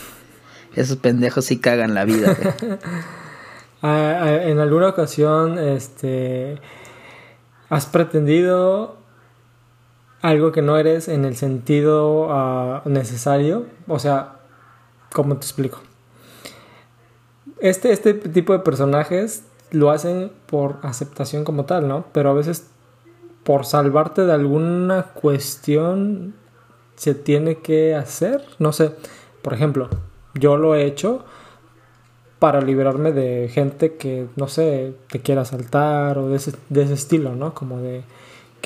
Esos 0.76 0.98
pendejos 0.98 1.46
sí 1.46 1.58
cagan 1.58 1.96
la 1.96 2.06
vida, 2.06 2.38
güey. 2.40 2.78
Ah, 3.86 4.20
ah, 4.22 4.44
en 4.44 4.60
alguna 4.60 4.88
ocasión, 4.88 5.60
este, 5.60 6.58
has 7.70 7.86
pretendido 7.86 9.03
algo 10.24 10.54
que 10.54 10.62
no 10.62 10.78
eres 10.78 11.10
en 11.10 11.26
el 11.26 11.36
sentido 11.36 12.30
ah, 12.32 12.82
necesario. 12.86 13.66
O 13.88 14.00
sea, 14.00 14.40
¿cómo 15.14 15.36
te 15.36 15.42
explico? 15.42 15.80
Este, 17.60 17.92
este 17.92 18.14
tipo 18.14 18.54
de 18.54 18.60
personajes 18.60 19.44
lo 19.72 19.92
hacen 19.92 20.32
por 20.48 20.78
aceptación 20.82 21.44
como 21.44 21.66
tal, 21.66 21.88
¿no? 21.88 22.06
Pero 22.14 22.30
a 22.30 22.34
veces 22.34 22.68
por 23.44 23.66
salvarte 23.66 24.26
de 24.26 24.32
alguna 24.32 25.04
cuestión 25.14 26.34
se 26.96 27.14
tiene 27.16 27.58
que 27.58 27.94
hacer. 27.94 28.46
No 28.60 28.72
sé, 28.72 28.96
por 29.42 29.54
ejemplo, 29.54 29.90
yo 30.36 30.56
lo 30.56 30.74
he 30.74 30.86
hecho 30.86 31.26
para 32.40 32.62
liberarme 32.62 33.12
de 33.12 33.50
gente 33.50 33.96
que, 33.96 34.28
no 34.38 34.48
sé, 34.48 34.96
te 35.10 35.20
quiera 35.20 35.42
asaltar 35.42 36.18
o 36.18 36.30
de 36.30 36.38
ese, 36.38 36.54
de 36.70 36.84
ese 36.84 36.94
estilo, 36.94 37.36
¿no? 37.36 37.54
Como 37.54 37.80
de 37.80 38.04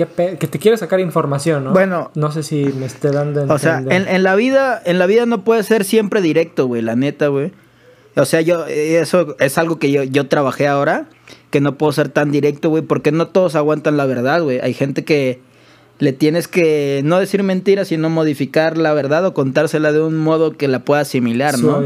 que 0.06 0.48
te 0.48 0.60
quiere 0.60 0.78
sacar 0.78 1.00
información, 1.00 1.64
¿no? 1.64 1.74
Bueno. 1.74 2.12
No 2.14 2.32
sé 2.32 2.44
si 2.44 2.66
me 2.66 2.86
esté 2.86 3.10
dando 3.10 3.52
O 3.52 3.58
sea, 3.58 3.84
en, 3.90 4.24
la 4.24 4.36
vida, 4.36 4.80
en 4.86 5.00
la 5.00 5.08
vida 5.08 5.26
no 5.26 5.44
puede 5.44 5.64
ser 5.64 5.84
siempre 5.84 6.22
directo, 6.22 6.68
güey, 6.68 6.84
la 6.84 6.96
neta, 6.96 7.30
güey. 7.30 7.52
O 8.16 8.26
sea, 8.26 8.42
yo, 8.42 8.66
eso 8.68 9.36
es 9.40 9.58
algo 9.58 9.80
que 9.80 9.92
yo, 9.92 10.04
yo 10.04 10.28
trabajé 10.28 10.68
ahora, 10.68 11.10
que 11.50 11.62
no 11.62 11.78
puedo 11.78 11.92
ser 11.94 12.10
tan 12.10 12.32
directo, 12.32 12.70
güey, 12.70 12.84
porque 12.84 13.12
no 13.12 13.28
todos 13.28 13.56
aguantan 13.56 13.98
la 13.98 14.06
verdad, 14.06 14.44
güey. 14.44 14.60
Hay 14.60 14.74
gente 14.74 15.04
que 15.04 15.40
le 15.98 16.14
tienes 16.14 16.48
que 16.48 17.02
no 17.04 17.20
decir 17.20 17.42
mentiras, 17.42 17.88
sino 17.88 18.10
modificar 18.10 18.78
la 18.78 18.94
verdad 18.94 19.26
o 19.26 19.34
contársela 19.34 19.92
de 19.92 20.02
un 20.02 20.16
modo 20.16 20.56
que 20.58 20.68
la 20.68 20.80
pueda 20.80 21.02
asimilar, 21.02 21.58
¿no? 21.58 21.84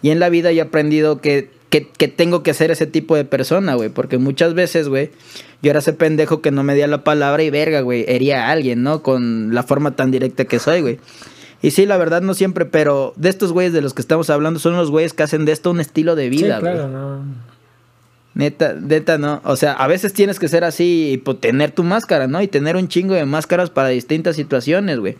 Y 0.00 0.10
en 0.10 0.20
la 0.20 0.28
vida 0.28 0.52
yo 0.52 0.62
he 0.62 0.66
aprendido 0.66 1.20
que 1.20 1.50
que, 1.68 2.08
tengo 2.08 2.42
que 2.42 2.54
ser 2.54 2.70
ese 2.70 2.86
tipo 2.86 3.16
de 3.16 3.24
persona, 3.24 3.74
güey. 3.74 3.88
Porque 3.88 4.18
muchas 4.18 4.54
veces, 4.54 4.88
güey, 4.88 5.10
yo 5.62 5.70
era 5.70 5.80
ese 5.80 5.92
pendejo 5.92 6.40
que 6.40 6.50
no 6.50 6.62
me 6.62 6.86
la 6.86 7.04
palabra 7.04 7.42
y 7.42 7.50
verga, 7.50 7.80
güey, 7.80 8.04
hería 8.08 8.46
a 8.46 8.50
alguien, 8.50 8.82
¿no? 8.82 9.02
Con 9.02 9.54
la 9.54 9.62
forma 9.62 9.96
tan 9.96 10.10
directa 10.10 10.44
que 10.44 10.58
soy, 10.58 10.80
güey. 10.80 10.98
Y 11.60 11.72
sí, 11.72 11.86
la 11.86 11.96
verdad 11.96 12.22
no 12.22 12.34
siempre, 12.34 12.64
pero 12.64 13.12
de 13.16 13.28
estos 13.28 13.52
güeyes 13.52 13.72
de 13.72 13.82
los 13.82 13.92
que 13.92 14.00
estamos 14.00 14.30
hablando 14.30 14.60
son 14.60 14.76
los 14.76 14.90
güeyes 14.90 15.12
que 15.12 15.24
hacen 15.24 15.44
de 15.44 15.52
esto 15.52 15.70
un 15.70 15.80
estilo 15.80 16.14
de 16.14 16.28
vida, 16.28 16.56
sí, 16.56 16.60
claro, 16.60 16.88
no. 16.88 17.22
Neta, 18.34 18.74
neta, 18.74 19.18
no. 19.18 19.40
O 19.42 19.56
sea, 19.56 19.72
a 19.72 19.88
veces 19.88 20.12
tienes 20.12 20.38
que 20.38 20.46
ser 20.46 20.62
así 20.62 21.10
y 21.12 21.18
pues, 21.18 21.40
tener 21.40 21.72
tu 21.72 21.82
máscara, 21.82 22.28
¿no? 22.28 22.40
Y 22.40 22.46
tener 22.46 22.76
un 22.76 22.86
chingo 22.86 23.14
de 23.14 23.24
máscaras 23.24 23.70
para 23.70 23.88
distintas 23.88 24.36
situaciones, 24.36 25.00
güey. 25.00 25.16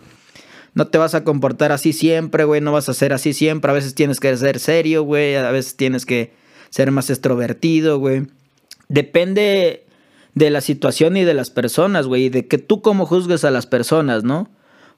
No 0.73 0.87
te 0.87 0.97
vas 0.97 1.15
a 1.15 1.23
comportar 1.23 1.71
así 1.71 1.93
siempre, 1.93 2.43
güey. 2.43 2.61
No 2.61 2.71
vas 2.71 2.89
a 2.89 2.93
ser 2.93 3.13
así 3.13 3.33
siempre. 3.33 3.71
A 3.71 3.73
veces 3.73 3.95
tienes 3.95 4.19
que 4.19 4.35
ser 4.37 4.59
serio, 4.59 5.03
güey. 5.03 5.35
A 5.35 5.51
veces 5.51 5.75
tienes 5.75 6.05
que 6.05 6.31
ser 6.69 6.91
más 6.91 7.09
extrovertido, 7.09 7.99
güey. 7.99 8.27
Depende 8.87 9.85
de 10.35 10.49
la 10.49 10.61
situación 10.61 11.17
y 11.17 11.23
de 11.23 11.33
las 11.33 11.49
personas, 11.49 12.07
güey, 12.07 12.25
y 12.25 12.29
de 12.29 12.47
que 12.47 12.57
tú 12.57 12.81
cómo 12.81 13.05
juzgues 13.05 13.43
a 13.43 13.51
las 13.51 13.67
personas, 13.67 14.23
¿no? 14.23 14.49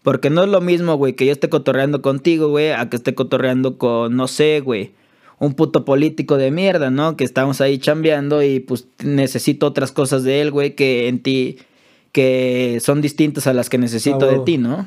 Porque 0.04 0.30
no 0.30 0.44
es 0.44 0.50
lo 0.50 0.62
mismo, 0.62 0.96
güey, 0.96 1.14
que 1.14 1.26
yo 1.26 1.32
esté 1.32 1.50
cotorreando 1.50 2.02
contigo, 2.02 2.50
güey, 2.50 2.72
a 2.72 2.90
que 2.90 2.98
esté 2.98 3.16
cotorreando 3.16 3.78
con, 3.78 4.16
no 4.16 4.28
sé, 4.28 4.62
güey, 4.62 4.92
un 5.40 5.54
puto 5.54 5.86
político 5.86 6.38
de 6.38 6.52
mierda, 6.52 6.90
¿no? 6.90 7.18
Que 7.18 7.24
estamos 7.24 7.62
ahí 7.62 7.80
chambeando 7.80 8.44
y 8.44 8.60
pues 8.60 8.88
necesito 9.04 9.68
otras 9.68 9.92
cosas 9.92 10.24
de 10.24 10.42
él, 10.42 10.52
güey, 10.52 10.76
que 10.76 11.08
en 11.08 11.22
ti, 11.22 11.58
que 12.12 12.80
son 12.82 13.02
distintas 13.02 13.48
a 13.48 13.54
las 13.54 13.70
que 13.70 13.78
necesito 13.78 14.28
de 14.28 14.40
ti, 14.40 14.58
¿no? 14.58 14.86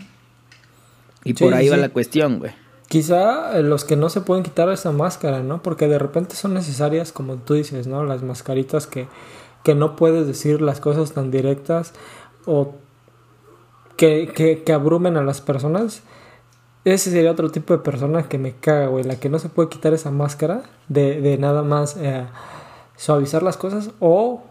Y 1.25 1.35
por 1.35 1.55
ahí 1.55 1.68
va 1.68 1.77
la 1.77 1.89
cuestión, 1.89 2.39
güey. 2.39 2.53
Quizá 2.89 3.59
eh, 3.59 3.62
los 3.62 3.85
que 3.85 3.97
no 3.97 4.11
se 4.11 4.20
pueden 4.20 4.45
quitar 4.45 4.68
esa 4.68 4.93
máscara, 4.93 5.43
¿no? 5.43 5.62
Porque 5.62 5.89
de 5.89 5.99
repente 5.99 6.37
son 6.37 6.55
necesarias, 6.55 7.12
como 7.12 7.37
tú 7.37 7.55
dices, 7.55 7.87
¿no? 7.87 8.05
Las 8.05 8.22
mascaritas 8.22 8.87
que, 8.87 9.09
que 9.62 9.75
no 9.75 9.97
puedes 9.97 10.27
decir 10.27 10.61
las 10.61 10.81
cosas 10.81 11.12
tan 11.12 11.31
directas 11.31 11.95
o 12.45 12.75
que, 13.97 14.31
que, 14.35 14.62
que 14.62 14.72
abrumen 14.72 15.16
a 15.16 15.25
las 15.25 15.41
personas. 15.41 16.03
Ese 16.85 17.11
sería 17.11 17.31
otro 17.31 17.51
tipo 17.51 17.72
de 17.72 17.83
persona 17.83 18.29
que 18.29 18.37
me 18.37 18.53
caga, 18.53 18.89
güey. 18.89 19.05
La 19.05 19.16
que 19.16 19.31
no 19.31 19.39
se 19.39 19.49
puede 19.49 19.70
quitar 19.70 19.95
esa 19.95 20.11
máscara 20.11 20.62
de, 20.89 21.22
de 21.22 21.39
nada 21.39 21.62
más 21.62 21.97
eh, 21.99 22.27
suavizar 22.97 23.43
las 23.43 23.57
cosas 23.57 23.91
o 24.01 24.43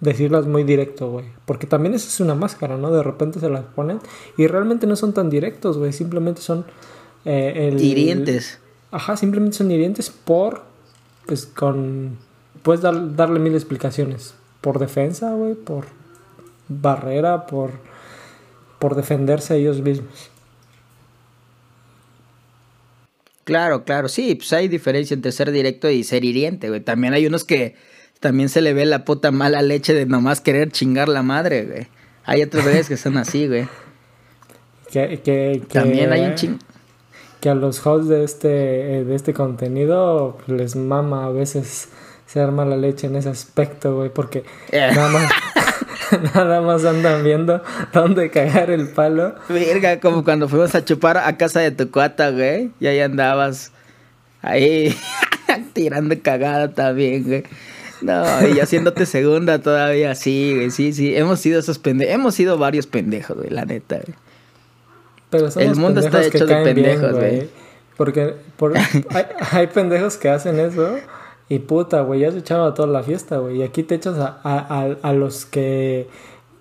decirlas 0.00 0.46
muy 0.46 0.64
directo, 0.64 1.10
güey. 1.10 1.26
Porque 1.46 1.66
también 1.66 1.94
esa 1.94 2.08
es 2.08 2.20
una 2.20 2.34
máscara, 2.34 2.76
¿no? 2.76 2.90
De 2.90 3.02
repente 3.02 3.40
se 3.40 3.48
las 3.48 3.64
ponen 3.64 4.00
y 4.36 4.46
realmente 4.46 4.86
no 4.86 4.96
son 4.96 5.12
tan 5.12 5.30
directos, 5.30 5.78
güey. 5.78 5.92
Simplemente 5.92 6.40
son 6.40 6.64
eh, 7.24 7.68
el, 7.72 7.80
hirientes. 7.82 8.58
ajá, 8.90 9.16
simplemente 9.16 9.56
son 9.56 9.70
hirientes 9.70 10.10
por, 10.10 10.62
pues 11.26 11.46
con, 11.46 12.18
puedes 12.62 12.82
darle 12.82 13.38
mil 13.38 13.54
explicaciones. 13.54 14.34
Por 14.60 14.78
defensa, 14.78 15.32
güey, 15.34 15.54
por 15.54 15.86
barrera, 16.68 17.46
por, 17.46 17.72
por 18.78 18.94
defenderse 18.94 19.54
a 19.54 19.56
ellos 19.56 19.80
mismos. 19.80 20.30
Claro, 23.44 23.84
claro, 23.84 24.08
sí, 24.08 24.34
pues 24.34 24.52
hay 24.54 24.68
diferencia 24.68 25.14
entre 25.14 25.30
ser 25.30 25.50
directo 25.50 25.90
y 25.90 26.02
ser 26.02 26.24
hiriente, 26.24 26.70
güey. 26.70 26.80
También 26.80 27.12
hay 27.12 27.26
unos 27.26 27.44
que 27.44 27.76
también 28.24 28.48
se 28.48 28.62
le 28.62 28.72
ve 28.72 28.86
la 28.86 29.04
puta 29.04 29.30
mala 29.32 29.60
leche 29.60 29.92
de 29.92 30.06
nomás 30.06 30.40
querer 30.40 30.70
chingar 30.72 31.10
la 31.10 31.22
madre, 31.22 31.66
güey. 31.66 31.88
Hay 32.24 32.42
otros 32.42 32.64
güeyes 32.64 32.88
que 32.88 32.96
son 32.96 33.18
así, 33.18 33.46
güey. 33.46 33.68
Que, 34.90 35.20
que, 35.22 35.62
También 35.70 36.10
hay 36.10 36.22
un 36.22 36.34
ching 36.34 36.58
que 37.42 37.50
a 37.50 37.54
los 37.54 37.86
hosts 37.86 38.08
de 38.08 38.24
este, 38.24 38.48
eh, 38.48 39.04
de 39.04 39.14
este 39.14 39.34
contenido 39.34 40.38
les 40.46 40.74
mama 40.74 41.26
a 41.26 41.28
veces 41.28 41.90
ser 42.24 42.50
mala 42.50 42.78
leche 42.78 43.08
en 43.08 43.16
ese 43.16 43.28
aspecto, 43.28 43.94
güey, 43.94 44.08
porque 44.08 44.44
eh. 44.72 44.90
nada 44.96 45.08
más, 45.10 45.30
nada 46.34 46.62
más 46.62 46.86
andan 46.86 47.22
viendo 47.24 47.62
dónde 47.92 48.30
cagar 48.30 48.70
el 48.70 48.88
palo. 48.88 49.34
Verga, 49.50 50.00
como 50.00 50.24
cuando 50.24 50.48
fuimos 50.48 50.74
a 50.74 50.82
chupar 50.82 51.18
a 51.18 51.36
casa 51.36 51.60
de 51.60 51.72
tu 51.72 51.90
cuata, 51.90 52.30
güey. 52.30 52.70
Y 52.80 52.86
ahí 52.86 53.00
andabas. 53.00 53.70
Ahí. 54.40 54.96
tirando 55.74 56.14
cagada 56.22 56.72
también, 56.72 57.24
güey. 57.24 57.44
No, 58.04 58.48
y 58.48 58.60
haciéndote 58.60 59.06
segunda 59.06 59.58
todavía, 59.60 60.14
sí, 60.14 60.52
güey, 60.54 60.70
sí, 60.70 60.92
sí. 60.92 61.16
Hemos 61.16 61.40
sido 61.40 61.58
esos 61.60 61.78
pendejos. 61.78 62.14
Hemos 62.14 62.34
sido 62.34 62.58
varios 62.58 62.86
pendejos, 62.86 63.36
güey, 63.36 63.50
la 63.50 63.64
neta, 63.64 63.96
güey. 64.04 64.16
Pero 65.30 65.50
son 65.50 65.62
El 65.62 65.76
mundo 65.76 66.00
está 66.00 66.18
pendejos 66.20 66.34
hecho 66.34 66.46
que 66.46 66.54
de 66.54 66.62
caen 66.64 66.74
bien, 66.76 66.86
pendejos, 67.00 67.18
güey. 67.18 67.48
Porque 67.96 68.34
por- 68.56 68.76
hay, 69.10 69.24
hay 69.52 69.66
pendejos 69.68 70.16
que 70.16 70.28
hacen 70.28 70.58
eso 70.60 70.96
y 71.48 71.58
puta, 71.60 72.00
güey, 72.02 72.20
ya 72.20 72.28
has 72.28 72.34
echado 72.34 72.64
a 72.66 72.74
toda 72.74 72.88
la 72.88 73.02
fiesta, 73.02 73.38
güey. 73.38 73.58
Y 73.58 73.62
aquí 73.62 73.82
te 73.82 73.94
echas 73.94 74.18
a, 74.18 74.38
a, 74.42 74.58
a- 74.82 74.96
a 75.02 75.12
los 75.12 75.46
que 75.46 76.08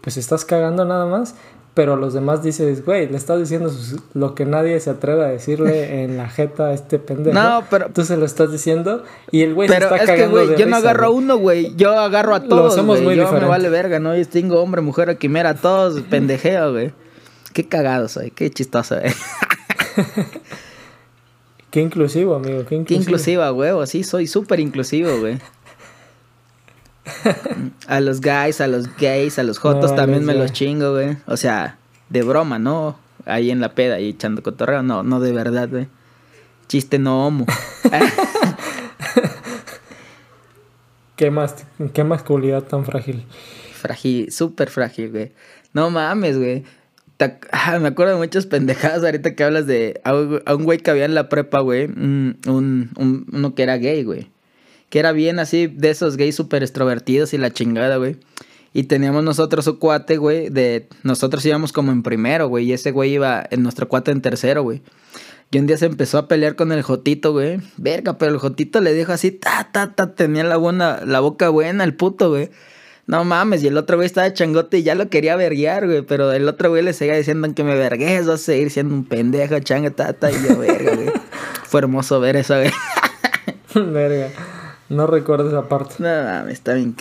pues 0.01 0.17
estás 0.17 0.43
cagando 0.45 0.83
nada 0.85 1.05
más, 1.05 1.35
pero 1.73 1.93
a 1.93 1.97
los 1.97 2.13
demás 2.13 2.43
dices, 2.43 2.85
güey, 2.85 3.07
le 3.09 3.17
estás 3.17 3.39
diciendo 3.39 3.71
lo 4.13 4.35
que 4.35 4.45
nadie 4.45 4.79
se 4.79 4.89
atreve 4.91 5.23
a 5.25 5.27
decirle 5.27 6.03
en 6.03 6.17
la 6.17 6.29
jeta 6.29 6.67
a 6.67 6.73
este 6.73 6.99
pendejo. 6.99 7.33
No, 7.37 7.63
pero- 7.69 7.89
Tú 7.93 8.03
se 8.05 8.15
lo 8.17 8.25
estás 8.25 8.51
diciendo 8.51 9.03
y 9.31 9.41
el 9.41 9.53
güey 9.53 9.67
se 9.69 9.77
está 9.77 9.95
es 9.97 10.09
que, 10.11 10.27
güey, 10.27 10.55
yo 10.55 10.65
no 10.67 10.75
agarro 10.75 11.07
a 11.07 11.09
uno, 11.09 11.37
güey. 11.37 11.75
Yo 11.75 11.97
agarro 11.99 12.35
a 12.35 12.39
Lo 12.39 12.47
todos, 12.47 12.73
hacemos 12.73 12.97
güey. 13.01 13.17
muy 13.17 13.25
Yo 13.25 13.31
me 13.31 13.45
vale 13.45 13.69
verga, 13.69 13.99
¿no? 13.99 14.15
Yo 14.15 14.27
tengo 14.27 14.61
hombre, 14.61 14.81
mujer, 14.81 15.09
aquí, 15.09 15.29
mira, 15.29 15.55
todos 15.55 15.99
pendejeo, 16.09 16.71
güey. 16.73 16.91
Qué 17.53 17.67
cagado 17.67 18.07
soy, 18.07 18.31
qué 18.31 18.49
chistoso, 18.49 18.95
güey. 18.99 19.13
Qué 21.69 21.81
inclusivo, 21.81 22.35
amigo, 22.35 22.65
qué 22.65 22.75
inclusivo. 22.75 22.85
Qué 22.85 22.93
inclusiva, 22.93 23.49
güey. 23.49 23.71
Sí, 23.87 24.03
soy 24.03 24.27
súper 24.27 24.59
inclusivo, 24.59 25.09
güey. 25.19 25.39
A 27.87 27.99
los 27.99 28.21
guys, 28.21 28.61
a 28.61 28.67
los 28.67 28.95
gays, 28.97 29.37
a 29.39 29.43
los 29.43 29.57
jotos 29.57 29.91
No, 29.91 29.97
también 29.97 30.23
me 30.25 30.33
los 30.33 30.51
chingo, 30.53 30.91
güey. 30.93 31.17
O 31.25 31.35
sea, 31.37 31.77
de 32.09 32.21
broma, 32.23 32.59
¿no? 32.59 32.97
Ahí 33.25 33.51
en 33.51 33.59
la 33.59 33.73
peda 33.75 33.99
y 33.99 34.09
echando 34.09 34.41
cotorreo. 34.43 34.83
No, 34.83 35.03
no 35.03 35.19
de 35.19 35.31
verdad, 35.33 35.67
güey. 35.69 35.87
Chiste 36.67 36.99
no 36.99 37.27
homo. 37.27 37.45
Qué, 41.15 41.29
más, 41.29 41.65
qué 41.93 42.03
masculinidad 42.03 42.63
tan 42.63 42.85
frágil. 42.85 43.23
Frágil, 43.73 44.31
súper 44.31 44.69
frágil, 44.69 45.11
güey. 45.11 45.31
No 45.73 45.89
mames, 45.89 46.37
güey. 46.37 46.63
Ah, 47.51 47.79
me 47.79 47.89
acuerdo 47.89 48.13
de 48.13 48.19
muchas 48.19 48.45
pendejadas 48.47 49.03
ahorita 49.03 49.35
que 49.35 49.43
hablas 49.43 49.65
de 49.67 50.01
a 50.03 50.13
un 50.13 50.63
güey 50.63 50.79
que 50.79 50.91
había 50.91 51.05
en 51.05 51.15
la 51.15 51.29
prepa, 51.29 51.59
güey. 51.59 51.85
Un- 51.85 52.37
un- 52.47 53.25
uno 53.31 53.55
que 53.55 53.63
era 53.63 53.77
gay, 53.77 54.03
güey. 54.03 54.29
Que 54.93 54.99
era 54.99 55.11
bien 55.11 55.39
así, 55.39 55.65
de 55.65 55.89
esos 55.89 56.17
gays 56.17 56.35
súper 56.35 56.61
extrovertidos 56.61 57.33
y 57.33 57.39
la 57.39 57.49
chingada, 57.49 57.97
güey. 57.97 58.17
Y 58.73 58.83
teníamos 58.83 59.23
nosotros 59.23 59.65
un 59.65 59.77
cuate, 59.77 60.17
güey, 60.17 60.49
de... 60.49 60.87
Nosotros 61.01 61.43
íbamos 61.47 61.73
como 61.73 61.91
en 61.91 62.03
primero, 62.03 62.47
güey. 62.47 62.65
Y 62.65 62.73
ese 62.73 62.91
güey 62.91 63.13
iba 63.13 63.43
en 63.49 63.63
nuestro 63.63 63.87
cuate 63.87 64.11
en 64.11 64.21
tercero, 64.21 64.61
güey. 64.61 64.83
Y 65.49 65.57
un 65.57 65.65
día 65.65 65.77
se 65.77 65.87
empezó 65.87 66.19
a 66.19 66.27
pelear 66.27 66.55
con 66.55 66.71
el 66.71 66.83
Jotito, 66.83 67.31
güey. 67.31 67.59
Verga, 67.77 68.19
pero 68.19 68.33
el 68.33 68.37
Jotito 68.37 68.81
le 68.81 68.93
dijo 68.93 69.11
así, 69.11 69.31
ta, 69.31 69.67
ta, 69.71 69.95
ta, 69.95 70.13
tenía 70.13 70.43
la 70.43 70.57
buena, 70.57 71.01
la 71.03 71.21
boca 71.21 71.49
buena, 71.49 71.83
el 71.85 71.95
puto, 71.95 72.29
güey. 72.29 72.51
No 73.07 73.23
mames, 73.23 73.63
y 73.63 73.69
el 73.69 73.77
otro 73.79 73.97
güey 73.97 74.05
estaba 74.05 74.31
changote 74.31 74.77
y 74.77 74.83
ya 74.83 74.93
lo 74.93 75.09
quería 75.09 75.35
verguear, 75.35 75.87
güey. 75.87 76.03
Pero 76.03 76.31
el 76.33 76.47
otro 76.47 76.69
güey 76.69 76.83
le 76.83 76.93
seguía 76.93 77.15
diciendo 77.15 77.51
que 77.55 77.63
me 77.63 77.73
vergues, 77.73 78.27
vas 78.27 78.41
a 78.41 78.43
seguir 78.43 78.69
siendo 78.69 78.93
un 78.93 79.05
pendejo, 79.05 79.59
changa, 79.59 79.89
ta, 79.89 80.13
ta. 80.13 80.29
Y 80.29 80.35
yo, 80.47 80.59
verga, 80.59 80.93
güey. 80.93 81.09
Fue 81.63 81.79
hermoso 81.79 82.19
ver 82.19 82.35
eso, 82.35 82.53
güey. 82.53 82.71
Verga. 83.91 84.29
No 84.89 85.07
recuerdo 85.07 85.47
esa 85.49 85.67
parte. 85.69 85.95
No 85.99 86.09
mames, 86.09 86.53
está 86.53 86.73
bien. 86.73 86.95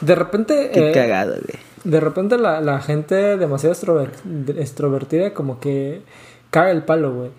De 0.00 0.14
repente. 0.14 0.70
qué 0.72 0.90
eh, 0.90 0.92
cagado, 0.92 1.32
güey. 1.32 1.58
De 1.84 2.00
repente 2.00 2.36
la, 2.36 2.60
la 2.60 2.80
gente 2.80 3.14
demasiado 3.36 3.74
extrover- 3.74 4.58
extrovertida 4.58 5.32
como 5.34 5.60
que 5.60 6.02
caga 6.50 6.70
el 6.70 6.82
palo, 6.82 7.14
güey. 7.14 7.30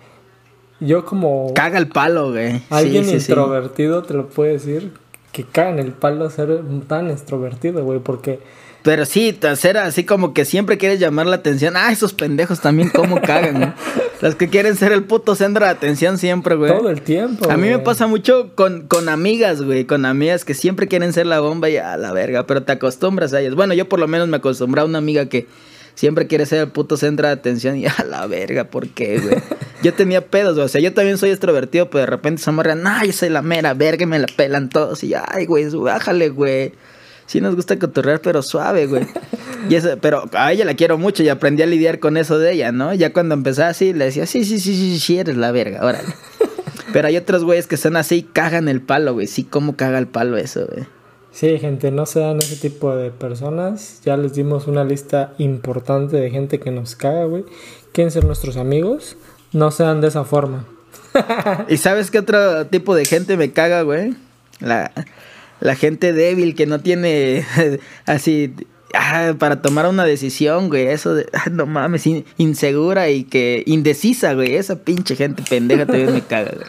Yo 0.80 1.04
como 1.04 1.52
Caga 1.54 1.78
el 1.78 1.88
palo, 1.88 2.30
güey. 2.30 2.62
Alguien 2.70 3.04
sí, 3.04 3.10
sí. 3.20 3.30
introvertido 3.32 4.02
te 4.04 4.14
lo 4.14 4.28
puedo 4.28 4.50
decir 4.52 4.92
que 5.32 5.44
caga 5.44 5.70
en 5.70 5.78
el 5.80 5.92
palo 5.92 6.30
ser 6.30 6.60
tan 6.86 7.10
extrovertido, 7.10 7.84
güey, 7.84 7.98
porque 7.98 8.40
Pero 8.82 9.04
sí, 9.04 9.32
te- 9.32 9.54
ser 9.56 9.76
así 9.76 10.04
como 10.04 10.32
que 10.32 10.44
siempre 10.44 10.78
quieres 10.78 11.00
llamar 11.00 11.26
la 11.26 11.36
atención. 11.36 11.74
Ah, 11.76 11.92
esos 11.92 12.12
pendejos 12.14 12.60
también 12.60 12.90
cómo 12.90 13.20
cagan, 13.20 13.58
güey. 13.58 13.72
Los 14.20 14.34
que 14.34 14.48
quieren 14.48 14.76
ser 14.76 14.92
el 14.92 15.04
puto 15.04 15.34
centro 15.34 15.64
de 15.64 15.70
atención 15.70 16.18
siempre, 16.18 16.54
güey. 16.56 16.72
todo 16.76 16.90
el 16.90 17.02
tiempo. 17.02 17.50
A 17.50 17.56
mí 17.56 17.68
me 17.68 17.78
pasa 17.78 18.06
mucho 18.06 18.52
con, 18.54 18.88
con 18.88 19.08
amigas, 19.08 19.62
güey, 19.62 19.84
con 19.84 20.04
amigas 20.06 20.44
que 20.44 20.54
siempre 20.54 20.88
quieren 20.88 21.12
ser 21.12 21.26
la 21.26 21.38
bomba 21.40 21.68
y 21.70 21.76
a 21.76 21.96
la 21.96 22.12
verga, 22.12 22.46
pero 22.46 22.62
te 22.64 22.72
acostumbras 22.72 23.32
a 23.32 23.40
ellas. 23.40 23.54
Bueno, 23.54 23.74
yo 23.74 23.88
por 23.88 24.00
lo 24.00 24.08
menos 24.08 24.26
me 24.28 24.38
acostumbré 24.38 24.80
a 24.80 24.84
una 24.84 24.98
amiga 24.98 25.26
que 25.26 25.46
siempre 25.94 26.26
quiere 26.26 26.46
ser 26.46 26.60
el 26.62 26.68
puto 26.68 26.96
centro 26.96 27.26
de 27.28 27.32
atención 27.32 27.76
y 27.76 27.86
a 27.96 28.04
la 28.08 28.26
verga, 28.26 28.64
¿por 28.64 28.88
qué, 28.88 29.18
güey? 29.20 29.36
Yo 29.82 29.94
tenía 29.94 30.26
pedos, 30.26 30.54
güey, 30.54 30.64
o 30.64 30.68
sea, 30.68 30.80
yo 30.80 30.92
también 30.92 31.18
soy 31.18 31.30
extrovertido, 31.30 31.88
pero 31.88 32.00
de 32.00 32.06
repente 32.06 32.42
se 32.42 32.50
amarran, 32.50 32.82
no, 32.82 33.04
yo 33.04 33.12
soy 33.12 33.28
la 33.28 33.42
mera 33.42 33.74
verga 33.74 34.02
y 34.02 34.06
me 34.06 34.18
la 34.18 34.26
pelan 34.26 34.70
todos 34.70 35.04
y 35.04 35.14
ay, 35.14 35.46
güey, 35.46 35.68
bájale, 35.70 36.30
güey. 36.30 36.72
Sí 37.28 37.42
nos 37.42 37.54
gusta 37.54 37.78
cotorrear, 37.78 38.22
pero 38.22 38.42
suave, 38.42 38.86
güey. 38.86 39.06
Y 39.68 39.74
eso, 39.74 39.98
pero 40.00 40.24
a 40.32 40.50
ella 40.50 40.64
la 40.64 40.74
quiero 40.74 40.96
mucho 40.96 41.22
y 41.22 41.28
aprendí 41.28 41.62
a 41.62 41.66
lidiar 41.66 41.98
con 41.98 42.16
eso 42.16 42.38
de 42.38 42.52
ella, 42.54 42.72
¿no? 42.72 42.94
Ya 42.94 43.12
cuando 43.12 43.34
empezaba 43.34 43.68
así, 43.68 43.92
le 43.92 44.06
decía, 44.06 44.24
sí, 44.24 44.46
sí, 44.46 44.58
sí, 44.58 44.74
sí, 44.74 44.98
sí, 44.98 45.18
eres 45.18 45.36
la 45.36 45.52
verga, 45.52 45.84
órale. 45.84 46.08
Pero 46.92 47.06
hay 47.06 47.18
otros 47.18 47.44
güeyes 47.44 47.66
que 47.66 47.76
son 47.76 47.96
así 47.96 48.16
y 48.16 48.22
cagan 48.22 48.66
el 48.66 48.80
palo, 48.80 49.12
güey. 49.12 49.26
Sí, 49.26 49.44
cómo 49.44 49.76
caga 49.76 49.98
el 49.98 50.06
palo 50.06 50.38
eso, 50.38 50.66
güey. 50.72 50.86
Sí, 51.30 51.58
gente, 51.58 51.90
no 51.90 52.06
sean 52.06 52.38
ese 52.38 52.56
tipo 52.56 52.96
de 52.96 53.10
personas. 53.10 54.00
Ya 54.06 54.16
les 54.16 54.32
dimos 54.32 54.66
una 54.66 54.84
lista 54.84 55.34
importante 55.36 56.16
de 56.16 56.30
gente 56.30 56.58
que 56.58 56.70
nos 56.70 56.96
caga, 56.96 57.26
güey. 57.26 57.44
Quieren 57.92 58.10
ser 58.10 58.24
nuestros 58.24 58.56
amigos. 58.56 59.18
No 59.52 59.70
sean 59.70 60.00
de 60.00 60.08
esa 60.08 60.24
forma. 60.24 60.64
¿Y 61.68 61.76
sabes 61.76 62.10
qué 62.10 62.20
otro 62.20 62.66
tipo 62.68 62.94
de 62.94 63.04
gente 63.04 63.36
me 63.36 63.52
caga, 63.52 63.82
güey? 63.82 64.14
La, 64.60 64.92
la 65.60 65.74
gente 65.74 66.12
débil 66.12 66.54
que 66.54 66.66
no 66.66 66.80
tiene 66.80 67.44
así 68.06 68.54
ah, 68.94 69.34
para 69.38 69.60
tomar 69.62 69.86
una 69.88 70.04
decisión, 70.04 70.68
güey. 70.68 70.86
Eso 70.88 71.14
de, 71.14 71.26
ah, 71.32 71.48
no 71.50 71.66
mames, 71.66 72.06
in- 72.06 72.24
insegura 72.36 73.10
y 73.10 73.24
que 73.24 73.62
indecisa, 73.66 74.34
güey. 74.34 74.54
Esa 74.54 74.76
pinche 74.84 75.16
gente 75.16 75.42
pendeja 75.48 75.86
también 75.86 76.12
me 76.12 76.22
caga, 76.22 76.52
güey. 76.54 76.66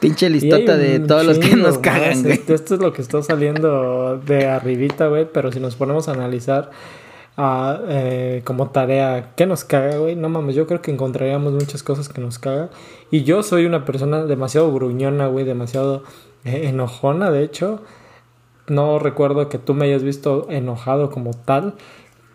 Pinche 0.00 0.30
listota 0.30 0.78
de 0.78 0.98
todos 1.00 1.26
los 1.26 1.38
que 1.38 1.56
nos 1.56 1.76
cagan, 1.76 2.22
güey. 2.22 2.40
Esto 2.48 2.74
es 2.74 2.80
lo 2.80 2.92
que 2.94 3.02
está 3.02 3.22
saliendo 3.22 4.18
de 4.24 4.46
arribita, 4.46 5.08
güey. 5.08 5.26
Pero 5.30 5.52
si 5.52 5.60
nos 5.60 5.76
ponemos 5.76 6.08
a 6.08 6.12
analizar 6.12 6.70
ah, 7.36 7.78
eh, 7.86 8.40
como 8.44 8.70
tarea, 8.70 9.32
¿qué 9.36 9.44
nos 9.44 9.64
caga, 9.64 9.98
güey? 9.98 10.16
No 10.16 10.30
mames, 10.30 10.54
yo 10.56 10.66
creo 10.66 10.80
que 10.80 10.90
encontraríamos 10.90 11.52
muchas 11.52 11.82
cosas 11.82 12.08
que 12.08 12.22
nos 12.22 12.38
caga. 12.38 12.70
Y 13.10 13.24
yo 13.24 13.42
soy 13.42 13.66
una 13.66 13.84
persona 13.84 14.24
demasiado 14.24 14.72
gruñona, 14.72 15.26
güey, 15.26 15.44
demasiado 15.44 16.02
enojona, 16.44 17.30
de 17.30 17.42
hecho. 17.44 17.82
No 18.68 18.98
recuerdo 18.98 19.48
que 19.48 19.58
tú 19.58 19.74
me 19.74 19.86
hayas 19.86 20.02
visto 20.02 20.46
enojado 20.50 21.10
como 21.10 21.32
tal. 21.32 21.74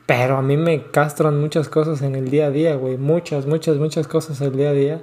Pero 0.05 0.37
a 0.37 0.41
mí 0.41 0.55
me 0.57 0.83
castran 0.91 1.39
muchas 1.39 1.67
cosas 1.69 2.01
en 2.03 2.15
el 2.15 2.29
día 2.29 2.47
a 2.47 2.51
día, 2.51 2.75
güey. 2.75 2.97
Muchas, 2.97 3.45
muchas, 3.47 3.77
muchas 3.77 4.07
cosas 4.07 4.39
el 4.41 4.55
día 4.55 4.69
a 4.69 4.73
día. 4.73 5.01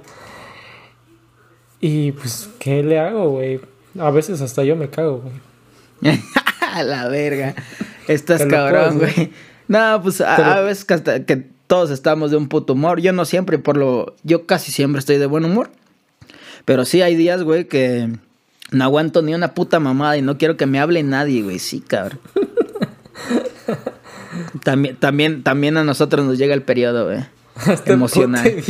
Y 1.81 2.13
pues, 2.13 2.49
¿qué 2.59 2.83
le 2.83 2.99
hago, 2.99 3.29
güey? 3.31 3.59
A 3.99 4.09
veces 4.11 4.41
hasta 4.41 4.63
yo 4.63 4.75
me 4.75 4.89
cago, 4.89 5.21
güey. 6.01 6.19
A 6.61 6.83
la 6.83 7.07
verga. 7.09 7.55
Estás 8.07 8.45
cabrón, 8.45 8.99
güey. 8.99 9.31
No, 9.67 10.01
pues 10.01 10.21
a, 10.21 10.35
Te 10.35 10.41
lo- 10.43 10.51
a 10.51 10.61
veces 10.61 10.85
que, 10.85 10.93
hasta 10.93 11.25
que 11.25 11.47
todos 11.67 11.89
estamos 11.91 12.31
de 12.31 12.37
un 12.37 12.47
puto 12.47 12.73
humor. 12.73 13.01
Yo 13.01 13.11
no 13.13 13.25
siempre, 13.25 13.59
por 13.59 13.75
lo. 13.77 14.15
Yo 14.23 14.45
casi 14.45 14.71
siempre 14.71 14.99
estoy 14.99 15.17
de 15.17 15.25
buen 15.25 15.43
humor. 15.45 15.69
Pero 16.65 16.85
sí 16.85 17.01
hay 17.01 17.15
días, 17.15 17.43
güey, 17.43 17.67
que 17.67 18.09
no 18.73 18.83
aguanto 18.83 19.21
ni 19.21 19.33
una 19.35 19.53
puta 19.53 19.79
mamada 19.79 20.17
y 20.17 20.21
no 20.21 20.37
quiero 20.37 20.57
que 20.57 20.65
me 20.65 20.79
hable 20.79 21.03
nadie, 21.03 21.43
güey. 21.43 21.59
Sí, 21.59 21.79
cabrón. 21.79 22.19
también, 24.63 24.97
también, 24.97 25.43
también 25.43 25.77
a 25.77 25.83
nosotros 25.83 26.25
nos 26.25 26.39
llega 26.39 26.55
el 26.55 26.63
periodo, 26.63 27.05
güey. 27.05 27.23
Este 27.71 27.93
Emocional. 27.93 28.51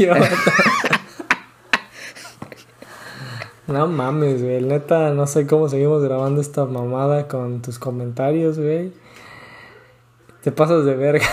no 3.67 3.87
mames, 3.87 4.43
güey. 4.43 4.61
Neta, 4.61 5.11
no 5.11 5.25
sé 5.25 5.47
cómo 5.47 5.69
seguimos 5.69 6.03
grabando 6.03 6.41
esta 6.41 6.65
mamada 6.65 7.29
con 7.29 7.61
tus 7.61 7.79
comentarios, 7.79 8.59
güey. 8.59 8.91
Te 10.43 10.51
pasas 10.51 10.83
de 10.83 10.95
verga. 10.95 11.25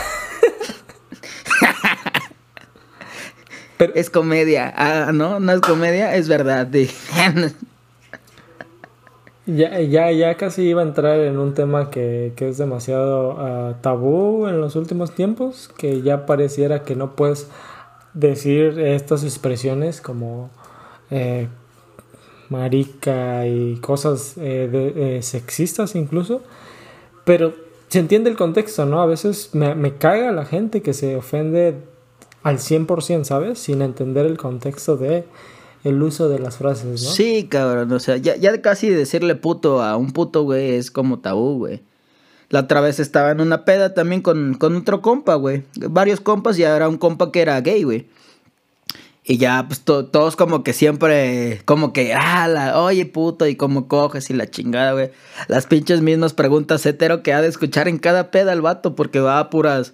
Pero, 3.79 3.95
Es 3.97 4.11
comedia. 4.11 4.73
Ah, 4.77 5.11
no, 5.13 5.41
no 5.41 5.53
es 5.53 5.61
comedia, 5.61 6.15
es 6.15 6.29
verdad. 6.29 6.69
Ya, 9.47 9.81
ya, 9.81 10.13
ya 10.13 10.37
casi 10.37 10.63
iba 10.63 10.83
a 10.83 10.85
entrar 10.85 11.19
en 11.21 11.39
un 11.39 11.55
tema 11.55 11.91
que, 11.91 12.33
que 12.37 12.49
es 12.51 12.59
demasiado 12.59 13.37
ah, 13.39 13.75
tabú 13.81 14.47
en 14.47 14.61
los 14.61 14.77
últimos 14.77 15.13
tiempos, 15.13 15.69
que 15.79 16.03
ya 16.03 16.27
pareciera 16.27 16.83
que 16.83 16.95
no 16.95 17.17
puedes 17.17 17.49
decir 18.13 18.79
estas 18.79 19.25
expresiones 19.25 20.01
como 20.01 20.51
eh, 21.11 21.49
marica 22.51 23.47
y 23.47 23.77
cosas 23.77 24.35
eh, 24.37 24.69
eh, 24.97 25.23
sexistas 25.23 25.95
incluso, 25.95 26.43
Pero 27.25 27.55
se 27.89 27.99
entiende 27.99 28.31
el 28.31 28.37
contexto, 28.37 28.87
¿no? 28.87 29.01
A 29.01 29.07
veces 29.07 29.51
me, 29.53 29.75
me 29.75 29.97
caga 29.97 30.33
la 30.33 30.45
gente 30.45 30.83
que 30.83 30.93
se 30.95 31.17
ofende 31.17 31.75
al 32.43 32.59
100%, 32.59 33.25
¿sabes? 33.25 33.59
Sin 33.59 33.83
entender 33.83 34.27
el 34.27 34.39
contexto 34.39 34.97
de 34.97 35.25
el 35.85 36.03
uso 36.03 36.29
de 36.29 36.39
las 36.39 36.59
frases, 36.59 37.03
¿no? 37.03 37.11
Sí, 37.11 37.47
cabrón, 37.49 37.93
o 37.93 38.01
sea, 38.01 38.17
ya, 38.17 38.37
ya 38.37 38.61
casi 38.61 38.91
decirle 38.91 39.35
puto 39.35 39.83
a 39.83 39.97
un 39.97 40.13
puto, 40.13 40.43
güey, 40.43 40.75
es 40.75 40.91
como 40.91 41.21
tabú, 41.21 41.59
güey. 41.59 41.83
La 42.51 42.61
otra 42.61 42.81
vez 42.81 42.99
estaba 42.99 43.31
en 43.31 43.41
una 43.41 43.65
peda 43.65 43.95
también 43.95 44.23
con, 44.23 44.55
con 44.55 44.77
otro 44.77 45.01
compa, 45.01 45.37
güey. 45.37 45.63
Varios 45.77 46.21
compas 46.21 46.59
y 46.59 46.65
ahora 46.65 46.89
un 46.89 46.99
compa 46.99 47.31
que 47.31 47.43
era 47.43 47.61
gay, 47.61 47.85
güey. 47.85 48.09
Y 49.23 49.39
ya, 49.39 49.65
pues 49.69 49.83
todos 49.83 50.35
como 50.35 50.65
que 50.65 50.73
siempre, 50.73 51.63
como 51.65 51.93
que, 51.93 52.15
ah, 52.15 52.49
la, 52.49 52.83
oye, 52.83 53.07
puto, 53.07 53.47
y 53.47 53.55
cómo 53.55 53.87
coges 53.87 54.31
y 54.31 54.35
la 54.35 54.51
chingada, 54.51 54.93
güey. 54.93 55.13
Las 55.47 55.67
pinches 55.67 56.01
mismas 56.01 56.33
preguntas 56.33 56.85
hetero 56.85 57.23
que 57.23 57.33
ha 57.33 57.41
de 57.41 57.49
escuchar 57.49 57.87
en 57.87 57.99
cada 57.99 58.33
peda 58.33 58.53
el 58.53 58.63
vato, 58.63 58.97
porque 58.97 59.21
va 59.21 59.39
a 59.39 59.49
puras, 59.49 59.93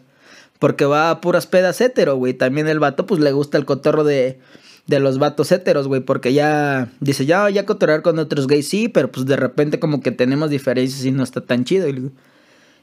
porque 0.59 0.87
va 0.87 1.11
a 1.11 1.21
puras 1.21 1.47
pedas 1.47 1.81
hetero, 1.83 2.17
güey. 2.17 2.33
También 2.33 2.69
el 2.69 2.79
vato, 2.79 3.05
pues 3.05 3.21
le 3.21 3.33
gusta 3.33 3.59
el 3.59 3.67
cotorro 3.67 4.05
de, 4.05 4.41
de 4.87 5.01
los 5.01 5.19
vatos 5.19 5.51
heteros, 5.51 5.89
güey, 5.89 6.01
porque 6.01 6.33
ya 6.33 6.91
dice, 7.01 7.27
ya, 7.27 7.51
ya 7.51 7.67
cotorrear 7.67 8.03
con 8.03 8.19
otros 8.19 8.47
gays, 8.47 8.69
sí, 8.69 8.89
pero 8.89 9.11
pues 9.11 9.27
de 9.27 9.37
repente 9.37 9.81
como 9.81 10.01
que 10.01 10.13
tenemos 10.13 10.51
diferencias 10.51 11.05
y 11.05 11.11
no 11.11 11.25
está 11.25 11.41
tan 11.41 11.65
chido. 11.65 11.89
Y, 11.89 12.13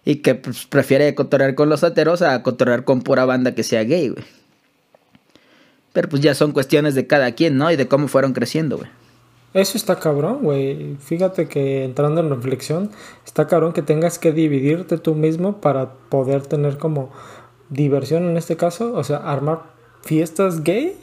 y 0.05 0.17
que 0.17 0.35
pues, 0.35 0.65
prefiere 0.65 1.15
cotorrear 1.15 1.55
con 1.55 1.69
los 1.69 1.81
heteros 1.81 2.21
a 2.21 2.43
cotorrear 2.43 2.83
con 2.83 3.01
pura 3.01 3.25
banda 3.25 3.55
que 3.55 3.63
sea 3.63 3.83
gay, 3.83 4.09
güey. 4.09 4.25
Pero 5.93 6.09
pues 6.09 6.21
ya 6.21 6.35
son 6.35 6.51
cuestiones 6.51 6.95
de 6.95 7.07
cada 7.07 7.31
quien, 7.33 7.57
¿no? 7.57 7.71
Y 7.71 7.75
de 7.75 7.87
cómo 7.87 8.07
fueron 8.07 8.33
creciendo, 8.33 8.77
güey. 8.77 8.89
Eso 9.53 9.77
está 9.77 9.99
cabrón, 9.99 10.39
güey. 10.41 10.97
Fíjate 10.99 11.47
que 11.47 11.85
entrando 11.85 12.21
en 12.21 12.31
reflexión, 12.31 12.89
está 13.23 13.47
cabrón 13.47 13.71
que 13.71 13.83
tengas 13.83 14.17
que 14.17 14.31
dividirte 14.31 14.97
tú 14.97 15.13
mismo 15.13 15.61
para 15.61 15.93
poder 16.09 16.41
tener 16.47 16.79
como 16.79 17.11
diversión 17.69 18.27
en 18.27 18.35
este 18.35 18.57
caso. 18.57 18.93
O 18.93 19.03
sea, 19.03 19.17
armar 19.17 19.61
fiestas 20.01 20.63
gay 20.63 20.97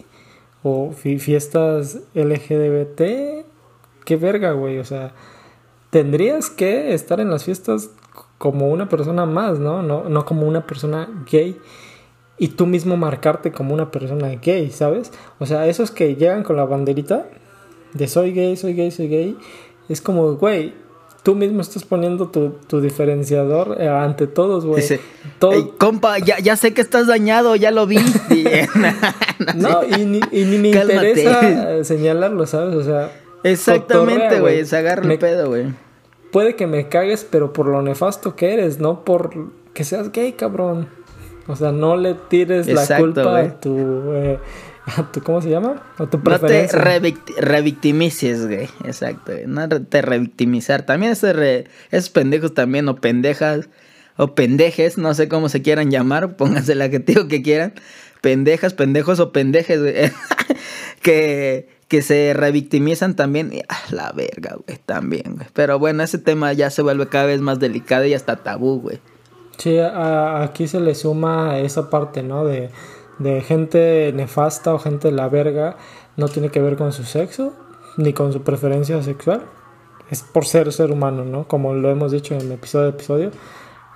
o 0.63 0.93
fiestas 0.93 2.01
LGBT. 2.15 3.45
Qué 4.05 4.17
verga, 4.17 4.53
güey. 4.53 4.79
O 4.79 4.85
sea, 4.85 5.13
tendrías 5.91 6.51
que 6.51 6.95
estar 6.95 7.21
en 7.21 7.31
las 7.31 7.45
fiestas 7.45 7.91
como 8.39 8.69
una 8.71 8.89
persona 8.89 9.27
más, 9.27 9.59
¿no? 9.59 9.83
No, 9.83 10.09
no 10.09 10.25
como 10.25 10.47
una 10.47 10.67
persona 10.67 11.09
gay 11.31 11.59
y 12.39 12.49
tú 12.49 12.67
mismo 12.67 12.97
marcarte 12.97 13.53
como 13.53 13.75
una 13.75 13.91
persona 13.91 14.29
gay, 14.29 14.71
¿sabes? 14.71 15.13
O 15.39 15.47
sea, 15.47 15.67
esos 15.67 15.91
que 15.91 16.17
llegan 16.17 16.43
con 16.43 16.57
la 16.57 16.65
banderita 16.65 17.27
de 17.93 18.09
soy 18.09 18.33
gay, 18.33 18.57
soy 18.57 18.73
gay, 18.73 18.91
soy 18.91 19.09
gay, 19.09 19.39
es 19.91 20.01
como, 20.01 20.37
güey, 20.37 20.73
tú 21.23 21.35
mismo 21.35 21.61
estás 21.61 21.85
poniendo 21.85 22.29
tu, 22.29 22.81
diferenciador 22.81 23.77
eh, 23.81 23.89
ante 23.89 24.27
todos, 24.27 24.65
güey. 24.65 24.85
Todo... 25.39 25.77
compa, 25.77 26.19
ya, 26.19 26.39
ya 26.39 26.57
sé 26.57 26.73
que 26.73 26.81
estás 26.81 27.07
dañado, 27.07 27.57
ya 27.57 27.71
lo 27.71 27.87
vi. 27.87 27.99
no, 29.55 29.83
y 29.85 30.05
ni, 30.05 30.21
y 30.33 30.45
ni 30.45 30.59
me 30.59 30.69
interesa 30.81 31.85
señalarlo, 31.85 32.47
¿sabes? 32.47 32.75
O 32.75 32.83
sea... 32.83 33.13
Exactamente, 33.43 34.41
güey, 34.41 34.67
se 34.67 34.77
agarra 34.77 35.11
el 35.11 35.19
pedo, 35.19 35.49
güey. 35.49 35.67
Puede 36.31 36.57
que 36.57 36.67
me 36.67 36.89
cagues, 36.89 37.27
pero 37.29 37.53
por 37.53 37.67
lo 37.67 37.81
nefasto 37.83 38.37
que 38.37 38.53
eres, 38.53 38.79
no 38.79 39.05
por 39.05 39.31
que 39.73 39.85
seas 39.85 40.13
gay, 40.13 40.33
cabrón. 40.33 40.89
O 41.47 41.57
sea, 41.57 41.73
no 41.73 41.97
le 41.97 42.15
tires 42.15 42.67
la 42.69 42.99
culpa 42.99 43.41
a 43.41 43.61
tu, 43.61 44.13
eh, 44.13 44.39
a 44.97 45.13
tu, 45.13 45.23
¿Cómo 45.23 45.41
se 45.41 45.51
llama? 45.51 45.83
A 45.99 46.07
tu 46.07 46.21
preferencia. 46.21 46.79
No 46.79 46.85
te 46.85 47.41
revictimices, 47.41 48.47
güey. 48.47 48.69
Exacto. 48.85 49.33
No 49.47 49.69
te 49.69 50.03
revictimizar. 50.03 50.83
También 50.83 51.13
ese 51.13 51.67
esos 51.91 52.11
pendejos 52.11 52.55
también, 52.55 52.89
o 52.89 52.97
pendejas, 52.97 53.69
o 54.17 54.35
pendejes, 54.35 54.99
no 54.99 55.15
sé 55.15 55.29
cómo 55.29 55.49
se 55.49 55.63
quieran 55.63 55.91
llamar, 55.91 56.37
pónganse 56.37 56.73
el 56.73 56.83
adjetivo 56.83 57.29
que 57.29 57.43
quieran. 57.43 57.75
Pendejas, 58.21 58.75
pendejos 58.75 59.19
o 59.21 59.33
pendejes, 59.33 59.81
güey. 59.81 59.95
que, 61.03 61.69
que 61.89 62.03
se 62.03 62.35
revictimizan 62.35 63.17
también. 63.17 63.51
Ah, 63.69 63.81
la 63.91 64.13
verga, 64.13 64.57
güey, 64.67 64.79
también, 64.85 65.37
güey. 65.37 65.49
Pero 65.55 65.79
bueno, 65.79 66.03
ese 66.03 66.19
tema 66.19 66.53
ya 66.53 66.71
se 66.71 66.83
vuelve 66.83 67.09
cada 67.09 67.27
vez 67.27 67.41
más 67.41 67.59
delicado 67.59 68.05
y 68.05 68.15
hasta 68.15 68.37
tabú, 68.37 68.81
güey. 68.81 69.01
Sí, 69.57 69.79
aquí 69.79 70.69
se 70.69 70.81
le 70.81 70.95
suma 70.95 71.59
esa 71.59 71.91
parte, 71.91 72.23
¿no? 72.23 72.47
De, 72.47 72.71
de 73.21 73.43
gente 73.43 74.13
nefasta 74.15 74.75
o 74.75 74.81
gente 74.81 75.09
de 75.09 75.15
la 75.15 75.29
verga. 75.29 75.77
No 76.17 76.27
tiene 76.27 76.49
que 76.49 76.61
ver 76.61 76.77
con 76.77 76.93
su 76.93 77.05
sexo 77.05 77.53
ni 77.97 78.13
con 78.13 78.33
su 78.33 78.43
preferencia 78.43 79.01
sexual. 79.03 79.43
Es 80.11 80.23
por 80.23 80.45
ser 80.45 80.73
ser 80.73 80.91
humano, 80.91 81.25
¿no? 81.25 81.47
Como 81.47 81.75
lo 81.75 81.89
hemos 81.91 82.11
dicho 82.11 82.35
en 82.35 82.51
episodio 82.51 82.89
episodio. 82.89 83.31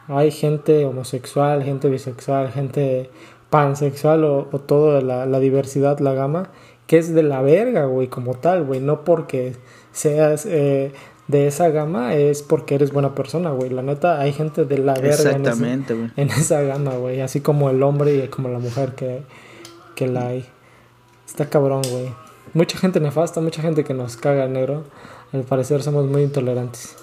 Hay 0.06 0.30
gente 0.30 0.84
homosexual, 0.84 1.64
gente 1.64 1.88
bisexual, 1.88 2.52
gente 2.52 3.10
pansexual 3.50 4.24
o, 4.24 4.48
o 4.52 4.58
toda 4.60 5.00
la, 5.00 5.26
la, 5.26 5.40
diversidad, 5.40 5.98
la 6.00 6.12
gama, 6.12 6.50
que 6.86 6.98
es 6.98 7.14
de 7.14 7.22
la 7.22 7.40
verga, 7.40 7.86
güey, 7.86 8.08
como 8.08 8.34
tal, 8.34 8.64
güey. 8.64 8.80
No 8.80 9.04
porque 9.04 9.56
seas 9.92 10.44
eh, 10.46 10.92
de 11.28 11.46
esa 11.46 11.68
gama 11.70 12.14
es 12.14 12.42
porque 12.42 12.74
eres 12.74 12.92
buena 12.92 13.14
persona, 13.14 13.50
güey. 13.50 13.70
La 13.70 13.82
neta, 13.82 14.20
hay 14.20 14.32
gente 14.32 14.64
de 14.64 14.78
la 14.78 14.94
verga 14.94 15.30
en, 16.16 16.30
esa 16.30 16.60
gama, 16.62 16.94
güey. 16.96 17.20
Así 17.20 17.40
como 17.40 17.70
el 17.70 17.82
hombre 17.82 18.14
y 18.14 18.28
como 18.28 18.48
la 18.48 18.58
mujer 18.58 18.94
que, 18.94 19.22
que 19.94 20.06
la 20.06 20.28
hay. 20.28 20.46
Está 21.26 21.48
cabrón, 21.48 21.82
güey. 21.90 22.12
Mucha 22.52 22.78
gente 22.78 23.00
nefasta, 23.00 23.40
mucha 23.40 23.62
gente 23.62 23.84
que 23.84 23.94
nos 23.94 24.16
caga 24.16 24.46
negro. 24.46 24.84
Al 25.32 25.42
parecer 25.42 25.82
somos 25.82 26.06
muy 26.06 26.22
intolerantes. 26.22 26.96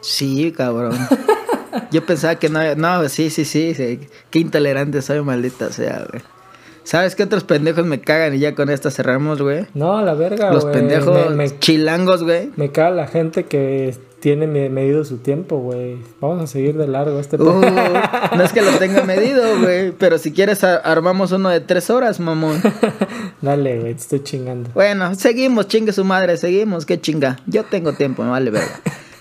Sí, 0.00 0.52
cabrón. 0.52 0.96
Yo 1.92 2.04
pensaba 2.04 2.34
que 2.36 2.48
no, 2.48 2.74
no, 2.74 3.08
sí, 3.08 3.30
sí, 3.30 3.44
sí, 3.44 3.74
sí. 3.74 4.00
Qué 4.30 4.38
intolerante 4.38 5.00
soy, 5.02 5.22
maldita 5.22 5.70
sea, 5.70 6.06
güey. 6.10 6.22
¿Sabes 6.84 7.14
qué 7.14 7.22
otros 7.22 7.44
pendejos 7.44 7.86
me 7.86 8.00
cagan 8.00 8.34
y 8.34 8.38
ya 8.38 8.54
con 8.54 8.70
esta 8.70 8.90
cerramos, 8.90 9.40
güey? 9.40 9.66
No, 9.74 10.02
la 10.02 10.14
verga, 10.14 10.52
Los 10.52 10.64
pendejos 10.64 11.16
chilangos, 11.60 12.22
güey. 12.22 12.50
Me 12.56 12.70
caga 12.70 12.90
la 12.90 13.06
gente 13.06 13.44
que 13.44 13.94
tiene 14.22 14.46
medido 14.46 15.04
su 15.04 15.18
tiempo, 15.18 15.58
güey. 15.58 15.96
Vamos 16.20 16.44
a 16.44 16.46
seguir 16.46 16.76
de 16.76 16.86
largo 16.86 17.18
este 17.18 17.42
uh, 17.42 17.60
No 18.36 18.44
es 18.44 18.52
que 18.52 18.62
lo 18.62 18.70
tenga 18.78 19.02
medido, 19.06 19.58
güey. 19.60 19.90
Pero 19.90 20.16
si 20.18 20.32
quieres 20.32 20.62
armamos 20.62 21.32
uno 21.32 21.48
de 21.48 21.60
tres 21.60 21.90
horas, 21.90 22.20
mamón. 22.20 22.62
Dale, 23.42 23.80
güey, 23.80 23.94
te 23.94 24.00
estoy 24.00 24.22
chingando. 24.22 24.70
Bueno, 24.74 25.14
seguimos, 25.16 25.66
chingue 25.66 25.92
su 25.92 26.04
madre, 26.04 26.36
seguimos, 26.36 26.86
qué 26.86 27.00
chinga. 27.00 27.38
Yo 27.46 27.64
tengo 27.64 27.94
tiempo, 27.94 28.22
no 28.22 28.30
vale 28.30 28.50
verga. 28.50 28.80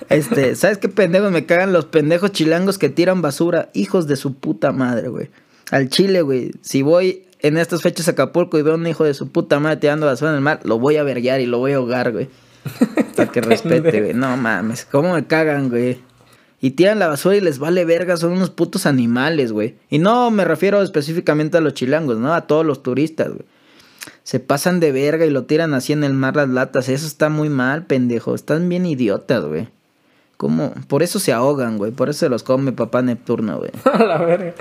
Este, 0.10 0.56
¿sabes 0.56 0.78
qué 0.78 0.88
pendejos 0.90 1.32
me 1.32 1.46
cagan? 1.46 1.74
Los 1.74 1.86
pendejos 1.86 2.32
chilangos 2.32 2.78
que 2.78 2.90
tiran 2.90 3.24
basura, 3.24 3.70
hijos 3.74 4.08
de 4.08 4.18
su 4.18 4.36
puta 4.36 4.72
madre, 4.72 5.08
güey. 5.08 5.30
Al 5.72 5.90
chile, 5.90 6.22
güey. 6.22 6.52
Si 6.62 6.84
voy 6.84 7.24
en 7.42 7.58
estas 7.58 7.82
fechas 7.82 8.08
a 8.08 8.12
Acapulco 8.12 8.58
y 8.58 8.62
veo 8.62 8.74
a 8.74 8.78
un 8.78 8.88
hijo 8.88 9.04
de 9.04 9.14
su 9.14 9.32
puta 9.32 9.60
madre 9.60 9.78
tirando 9.78 10.06
basura 10.06 10.32
en 10.32 10.38
el 10.38 10.42
mar, 10.42 10.60
lo 10.64 10.80
voy 10.80 10.98
a 10.98 11.04
verguiar 11.04 11.42
y 11.42 11.46
lo 11.46 11.60
voy 11.60 11.74
a 11.74 11.78
ahogar, 11.78 12.12
güey. 12.12 12.30
Para 13.16 13.32
que 13.32 13.42
respete, 13.42 14.02
güey. 14.02 14.14
No 14.14 14.38
mames, 14.38 14.86
¿cómo 14.86 15.14
me 15.14 15.26
cagan, 15.26 15.70
güey? 15.70 16.00
Y 16.64 16.72
tiran 16.72 17.00
la 17.00 17.08
basura 17.08 17.36
y 17.36 17.42
les 17.42 17.58
vale 17.58 17.86
verga, 17.86 18.18
son 18.18 18.34
unos 18.34 18.52
putos 18.52 18.86
animales, 18.86 19.52
güey. 19.52 19.76
Y 19.90 19.98
no 19.98 20.30
me 20.30 20.46
refiero 20.46 20.82
específicamente 20.84 21.58
a 21.58 21.62
los 21.62 21.74
chilangos, 21.74 22.18
¿no? 22.18 22.34
A 22.36 22.42
todos 22.42 22.64
los 22.64 22.84
turistas, 22.84 23.30
güey. 23.30 23.46
Se 24.24 24.40
pasan 24.40 24.80
de 24.80 24.92
verga 24.92 25.26
y 25.26 25.32
lo 25.32 25.46
tiran 25.46 25.74
así 25.74 25.94
en 25.94 26.04
el 26.04 26.14
mar 26.14 26.36
las 26.36 26.50
latas. 26.50 26.88
Eso 26.90 27.08
está 27.08 27.30
muy 27.30 27.50
mal, 27.50 27.86
pendejo. 27.86 28.36
Están 28.36 28.70
bien 28.70 28.86
idiotas, 28.86 29.44
güey. 29.44 29.70
¿Cómo? 30.38 30.74
Por 30.88 31.02
eso 31.02 31.20
se 31.20 31.34
ahogan, 31.34 31.78
güey. 31.78 31.92
Por 31.92 32.10
eso 32.10 32.20
se 32.20 32.30
los 32.30 32.44
come 32.44 32.72
papá 32.72 33.02
Neptuno, 33.02 33.58
güey. 33.58 33.72
A 33.84 34.04
la 34.04 34.18
verga. 34.20 34.54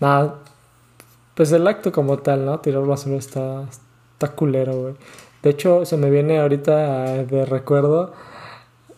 Nada, 0.00 0.38
pues 1.38 1.52
el 1.52 1.68
acto 1.68 1.92
como 1.92 2.18
tal, 2.18 2.44
¿no? 2.44 2.58
Tirar 2.58 2.84
basura 2.84 3.14
está, 3.14 3.62
está 4.14 4.32
culero, 4.34 4.72
güey. 4.72 4.94
De 5.40 5.50
hecho, 5.50 5.84
se 5.84 5.96
me 5.96 6.10
viene 6.10 6.40
ahorita 6.40 7.22
de 7.22 7.44
recuerdo 7.44 8.12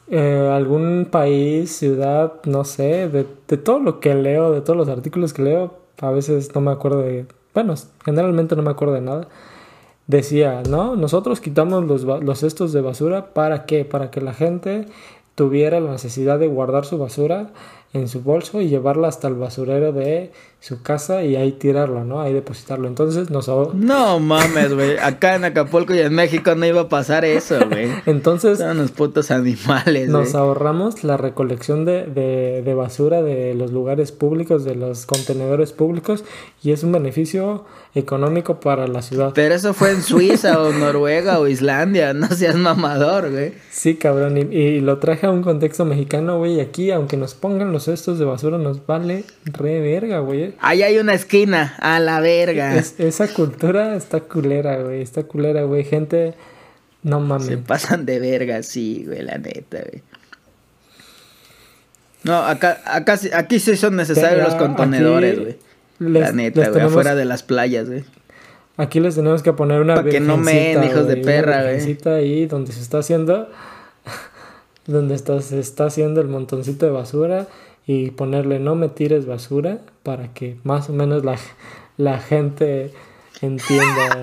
eh, 0.08 0.50
algún 0.50 1.08
país, 1.10 1.70
ciudad, 1.76 2.32
no 2.46 2.64
sé, 2.64 3.10
de, 3.10 3.24
todo 3.58 3.80
lo 3.80 4.00
que 4.00 4.14
leo, 4.14 4.52
de 4.52 4.62
todos 4.62 4.78
los 4.78 4.88
artículos 4.88 5.34
que 5.34 5.42
leo, 5.42 5.80
a 6.00 6.10
veces 6.12 6.54
no 6.54 6.62
me 6.62 6.70
acuerdo 6.70 7.02
de, 7.02 7.26
bueno, 7.52 7.74
generalmente 8.06 8.56
no 8.56 8.62
me 8.62 8.70
acuerdo 8.70 8.94
de 8.94 9.02
nada. 9.02 9.28
Decía, 10.06 10.62
¿no? 10.66 10.96
Nosotros 10.96 11.42
quitamos 11.42 11.84
los, 11.84 12.04
los 12.04 12.38
cestos 12.38 12.72
de 12.72 12.80
basura, 12.80 13.34
¿para 13.34 13.66
qué? 13.66 13.84
Para 13.84 14.10
que 14.10 14.22
la 14.22 14.32
gente 14.32 14.86
tuviera 15.34 15.78
la 15.78 15.90
necesidad 15.90 16.38
de 16.38 16.46
guardar 16.46 16.86
su 16.86 16.96
basura 16.96 17.50
en 17.92 18.08
su 18.08 18.22
bolso 18.22 18.62
y 18.62 18.68
llevarla 18.70 19.08
hasta 19.08 19.28
el 19.28 19.34
basurero 19.34 19.92
de 19.92 20.32
su 20.60 20.82
casa 20.82 21.24
y 21.24 21.36
ahí 21.36 21.52
tirarlo, 21.52 22.04
¿no? 22.04 22.20
Ahí 22.20 22.34
depositarlo. 22.34 22.86
Entonces 22.86 23.30
nos 23.30 23.48
No 23.48 24.20
mames, 24.20 24.74
güey. 24.74 24.98
Acá 24.98 25.34
en 25.34 25.44
Acapulco 25.44 25.94
y 25.94 26.00
en 26.00 26.14
México 26.14 26.54
no 26.54 26.66
iba 26.66 26.82
a 26.82 26.88
pasar 26.88 27.24
eso, 27.24 27.58
güey. 27.68 27.88
Entonces 28.06 28.58
Son 28.58 28.78
unos 28.78 28.90
putos 28.90 29.30
animales, 29.30 30.08
nos 30.10 30.34
ahorramos 30.34 31.02
la 31.02 31.16
recolección 31.16 31.84
de, 31.84 32.04
de, 32.04 32.62
de 32.62 32.74
basura 32.74 33.22
de 33.22 33.54
los 33.54 33.72
lugares 33.72 34.12
públicos, 34.12 34.64
de 34.64 34.74
los 34.74 35.06
contenedores 35.06 35.72
públicos 35.72 36.24
y 36.62 36.72
es 36.72 36.84
un 36.84 36.92
beneficio 36.92 37.64
económico 37.94 38.60
para 38.60 38.86
la 38.86 39.02
ciudad. 39.02 39.32
Pero 39.34 39.54
eso 39.54 39.74
fue 39.74 39.90
en 39.90 40.02
Suiza 40.02 40.60
o 40.62 40.72
Noruega 40.74 41.40
o 41.40 41.48
Islandia. 41.48 42.12
No 42.14 42.28
seas 42.28 42.54
mamador, 42.54 43.30
güey. 43.30 43.52
Sí, 43.70 43.96
cabrón, 43.96 44.36
y, 44.38 44.40
y 44.56 44.80
lo 44.80 44.98
traje 44.98 45.26
a 45.26 45.30
un 45.30 45.42
contexto 45.42 45.84
mexicano, 45.84 46.38
güey, 46.38 46.54
y 46.56 46.60
aquí, 46.60 46.90
aunque 46.92 47.16
nos 47.16 47.34
pongan 47.34 47.72
los 47.72 47.84
cestos 47.84 48.18
de 48.18 48.24
basura, 48.24 48.58
nos 48.58 48.86
vale 48.86 49.24
re 49.44 49.80
verga, 49.80 50.20
güey. 50.20 50.54
Ahí 50.60 50.82
hay 50.82 50.98
una 50.98 51.14
esquina. 51.14 51.74
A 51.80 51.98
la 51.98 52.20
verga. 52.20 52.76
Es- 52.76 52.94
esa 53.00 53.26
cultura 53.28 53.96
está 53.96 54.20
culera, 54.20 54.80
güey, 54.82 55.02
está 55.02 55.24
culera, 55.24 55.62
güey, 55.64 55.82
gente, 55.84 56.34
no 57.02 57.18
Se 57.18 57.24
mames. 57.26 57.58
pasan 57.66 58.06
de 58.06 58.20
verga, 58.20 58.62
sí, 58.62 59.04
güey, 59.06 59.22
la 59.22 59.38
neta, 59.38 59.78
güey. 59.90 60.02
No, 62.22 62.36
acá, 62.36 62.80
acá, 62.84 63.16
sí- 63.16 63.30
aquí 63.32 63.58
sí 63.58 63.76
son 63.76 63.96
necesarios 63.96 64.44
los 64.44 64.54
contenedores, 64.56 65.32
aquí 65.32 65.40
güey. 65.42 65.56
Les- 66.00 66.22
La 66.22 66.32
neta, 66.32 66.60
güey, 66.62 66.72
tenemos- 66.72 66.92
afuera 66.92 67.14
de 67.14 67.24
las 67.24 67.42
playas, 67.44 67.88
güey. 67.88 68.04
Aquí 68.76 68.98
les 68.98 69.14
tenemos 69.14 69.42
que 69.42 69.52
poner 69.52 69.80
una 69.80 69.94
Pa' 69.96 70.04
que 70.04 70.18
no 70.20 70.36
meen, 70.36 70.80
virgencita, 70.80 70.86
hijos 70.86 71.06
de 71.06 71.16
perra, 71.18 71.62
güey. 71.62 71.98
ahí 72.14 72.46
donde 72.46 72.72
se 72.72 72.80
está 72.80 72.98
haciendo, 72.98 73.48
donde 74.86 75.14
está, 75.14 75.40
se 75.42 75.60
está 75.60 75.84
haciendo 75.86 76.20
el 76.20 76.28
montoncito 76.28 76.86
de 76.86 76.92
basura 76.92 77.46
y 77.86 78.10
ponerle 78.12 78.58
no 78.58 78.74
me 78.76 78.88
tires 78.88 79.26
basura 79.26 79.78
para 80.02 80.32
que 80.32 80.56
más 80.64 80.88
o 80.88 80.92
menos 80.94 81.24
la, 81.24 81.36
la 81.98 82.18
gente 82.18 82.92
entienda. 83.42 84.20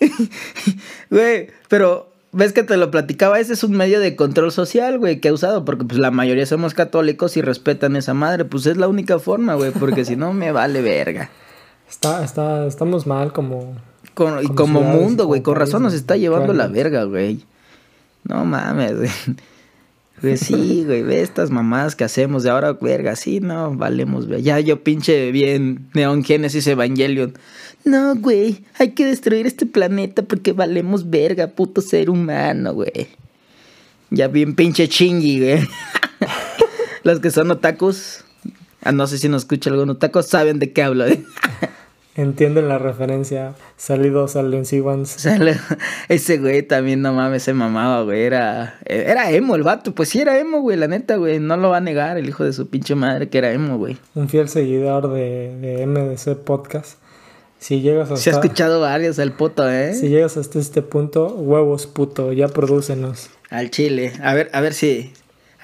Güey, 1.10 1.48
pero 1.68 2.12
ves 2.34 2.52
que 2.52 2.62
te 2.62 2.76
lo 2.76 2.90
platicaba, 2.90 3.38
ese 3.40 3.52
es 3.54 3.64
un 3.64 3.72
medio 3.72 4.00
de 4.00 4.16
control 4.16 4.52
social, 4.52 4.98
güey, 4.98 5.20
que 5.20 5.28
he 5.28 5.32
usado, 5.32 5.64
porque 5.64 5.84
pues 5.84 5.98
la 5.98 6.10
mayoría 6.10 6.44
somos 6.46 6.74
católicos 6.74 7.36
y 7.36 7.42
respetan 7.42 7.96
esa 7.96 8.12
madre, 8.14 8.44
pues 8.44 8.66
es 8.66 8.76
la 8.76 8.88
única 8.88 9.18
forma, 9.18 9.54
güey, 9.54 9.70
porque 9.72 10.04
si 10.04 10.16
no 10.16 10.32
me 10.32 10.52
vale 10.52 10.82
verga. 10.82 11.30
Está, 11.88 12.24
está, 12.24 12.66
estamos 12.66 13.06
mal 13.06 13.32
como... 13.32 13.74
Con- 14.14 14.42
y 14.44 14.46
Como 14.48 14.80
como 14.80 14.80
mundo, 14.82 15.26
güey, 15.26 15.42
como 15.42 15.54
con 15.54 15.60
razón 15.60 15.82
nos 15.82 15.94
está 15.94 16.16
llevando 16.16 16.52
la 16.52 16.66
verga, 16.68 17.04
güey. 17.04 17.44
No 18.24 18.44
mames, 18.44 18.96
güey. 18.96 19.10
Güey, 20.22 20.36
sí, 20.36 20.84
güey, 20.86 21.02
ve 21.02 21.22
estas 21.22 21.50
mamadas 21.50 21.96
que 21.96 22.04
hacemos 22.04 22.44
de 22.44 22.50
ahora, 22.50 22.72
verga, 22.74 23.16
sí, 23.16 23.40
no, 23.40 23.74
valemos, 23.74 24.26
güey. 24.26 24.42
Ya 24.42 24.60
yo 24.60 24.82
pinche 24.82 25.32
bien 25.32 25.88
Neon 25.92 26.24
Genesis 26.24 26.66
Evangelion. 26.66 27.34
No, 27.84 28.14
güey, 28.14 28.64
hay 28.78 28.92
que 28.92 29.04
destruir 29.04 29.46
este 29.46 29.66
planeta 29.66 30.22
porque 30.22 30.52
valemos 30.52 31.10
verga, 31.10 31.48
puto 31.48 31.80
ser 31.80 32.08
humano, 32.10 32.72
güey. 32.72 33.08
Ya 34.10 34.28
bien 34.28 34.54
pinche 34.54 34.88
chingui, 34.88 35.40
güey. 35.40 35.68
Los 37.02 37.20
que 37.20 37.30
son 37.30 37.50
otakus, 37.50 38.24
ah, 38.82 38.92
no 38.92 39.06
sé 39.06 39.18
si 39.18 39.28
nos 39.28 39.42
escucha 39.42 39.68
algún 39.68 39.90
otaku, 39.90 40.22
saben 40.22 40.58
de 40.58 40.72
qué 40.72 40.82
hablo, 40.82 41.06
¿eh? 41.06 41.22
Entienden 42.16 42.68
la 42.68 42.78
referencia. 42.78 43.54
Salidos 43.76 44.36
al 44.36 44.50
Lindsay 44.52 44.78
Once. 44.80 45.16
O 45.16 45.18
sea, 45.18 45.36
le- 45.38 45.56
ese 46.08 46.38
güey 46.38 46.62
también, 46.62 47.02
no 47.02 47.12
mames, 47.12 47.42
se 47.42 47.52
mamaba, 47.54 48.02
güey. 48.02 48.22
Era, 48.22 48.78
era 48.84 49.30
emo 49.32 49.56
el 49.56 49.64
vato. 49.64 49.94
Pues 49.94 50.10
sí, 50.10 50.20
era 50.20 50.38
emo, 50.38 50.60
güey, 50.60 50.76
la 50.76 50.86
neta, 50.86 51.16
güey. 51.16 51.40
No 51.40 51.56
lo 51.56 51.70
va 51.70 51.78
a 51.78 51.80
negar 51.80 52.16
el 52.16 52.28
hijo 52.28 52.44
de 52.44 52.52
su 52.52 52.68
pinche 52.68 52.94
madre 52.94 53.28
que 53.28 53.38
era 53.38 53.50
emo, 53.52 53.78
güey. 53.78 53.96
Un 54.14 54.28
fiel 54.28 54.48
seguidor 54.48 55.12
de, 55.12 55.56
de 55.60 55.86
MDC 55.86 56.36
Podcast. 56.44 56.98
Si 57.58 57.80
llegas 57.80 58.10
hasta... 58.10 58.16
Se 58.18 58.30
ha 58.30 58.34
escuchado 58.34 58.80
varios 58.80 59.18
al 59.18 59.32
puto, 59.32 59.68
¿eh? 59.68 59.94
Si 59.94 60.08
llegas 60.08 60.36
hasta 60.36 60.58
este 60.58 60.82
punto, 60.82 61.28
huevos 61.28 61.86
puto, 61.86 62.32
ya 62.32 62.46
prodúcenos. 62.48 63.30
Al 63.50 63.70
chile. 63.70 64.12
A 64.22 64.34
ver, 64.34 64.50
a 64.52 64.60
ver 64.60 64.74
si. 64.74 65.12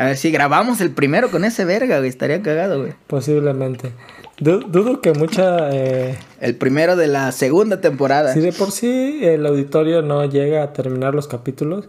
A 0.01 0.07
ver 0.07 0.17
si 0.17 0.31
grabamos 0.31 0.81
el 0.81 0.93
primero 0.93 1.31
con 1.31 1.45
ese 1.45 1.65
verga, 1.67 1.99
güey. 1.99 2.09
Estaría 2.09 2.41
cagado, 2.43 2.81
güey. 2.81 2.95
Posiblemente. 3.07 3.93
Du- 4.39 4.61
dudo 4.61 5.03
que 5.03 5.13
mucha... 5.13 5.69
eh, 5.73 6.17
El 6.41 6.57
primero 6.57 6.97
de 6.97 7.07
la 7.07 7.31
segunda 7.33 7.83
temporada. 7.83 8.33
si 8.33 8.41
de 8.41 8.53
por 8.53 8.71
sí 8.71 9.21
el 9.23 9.45
auditorio 9.45 10.01
no 10.01 10.25
llega 10.25 10.63
a 10.63 10.73
terminar 10.73 11.15
los 11.15 11.29
capítulos, 11.29 11.87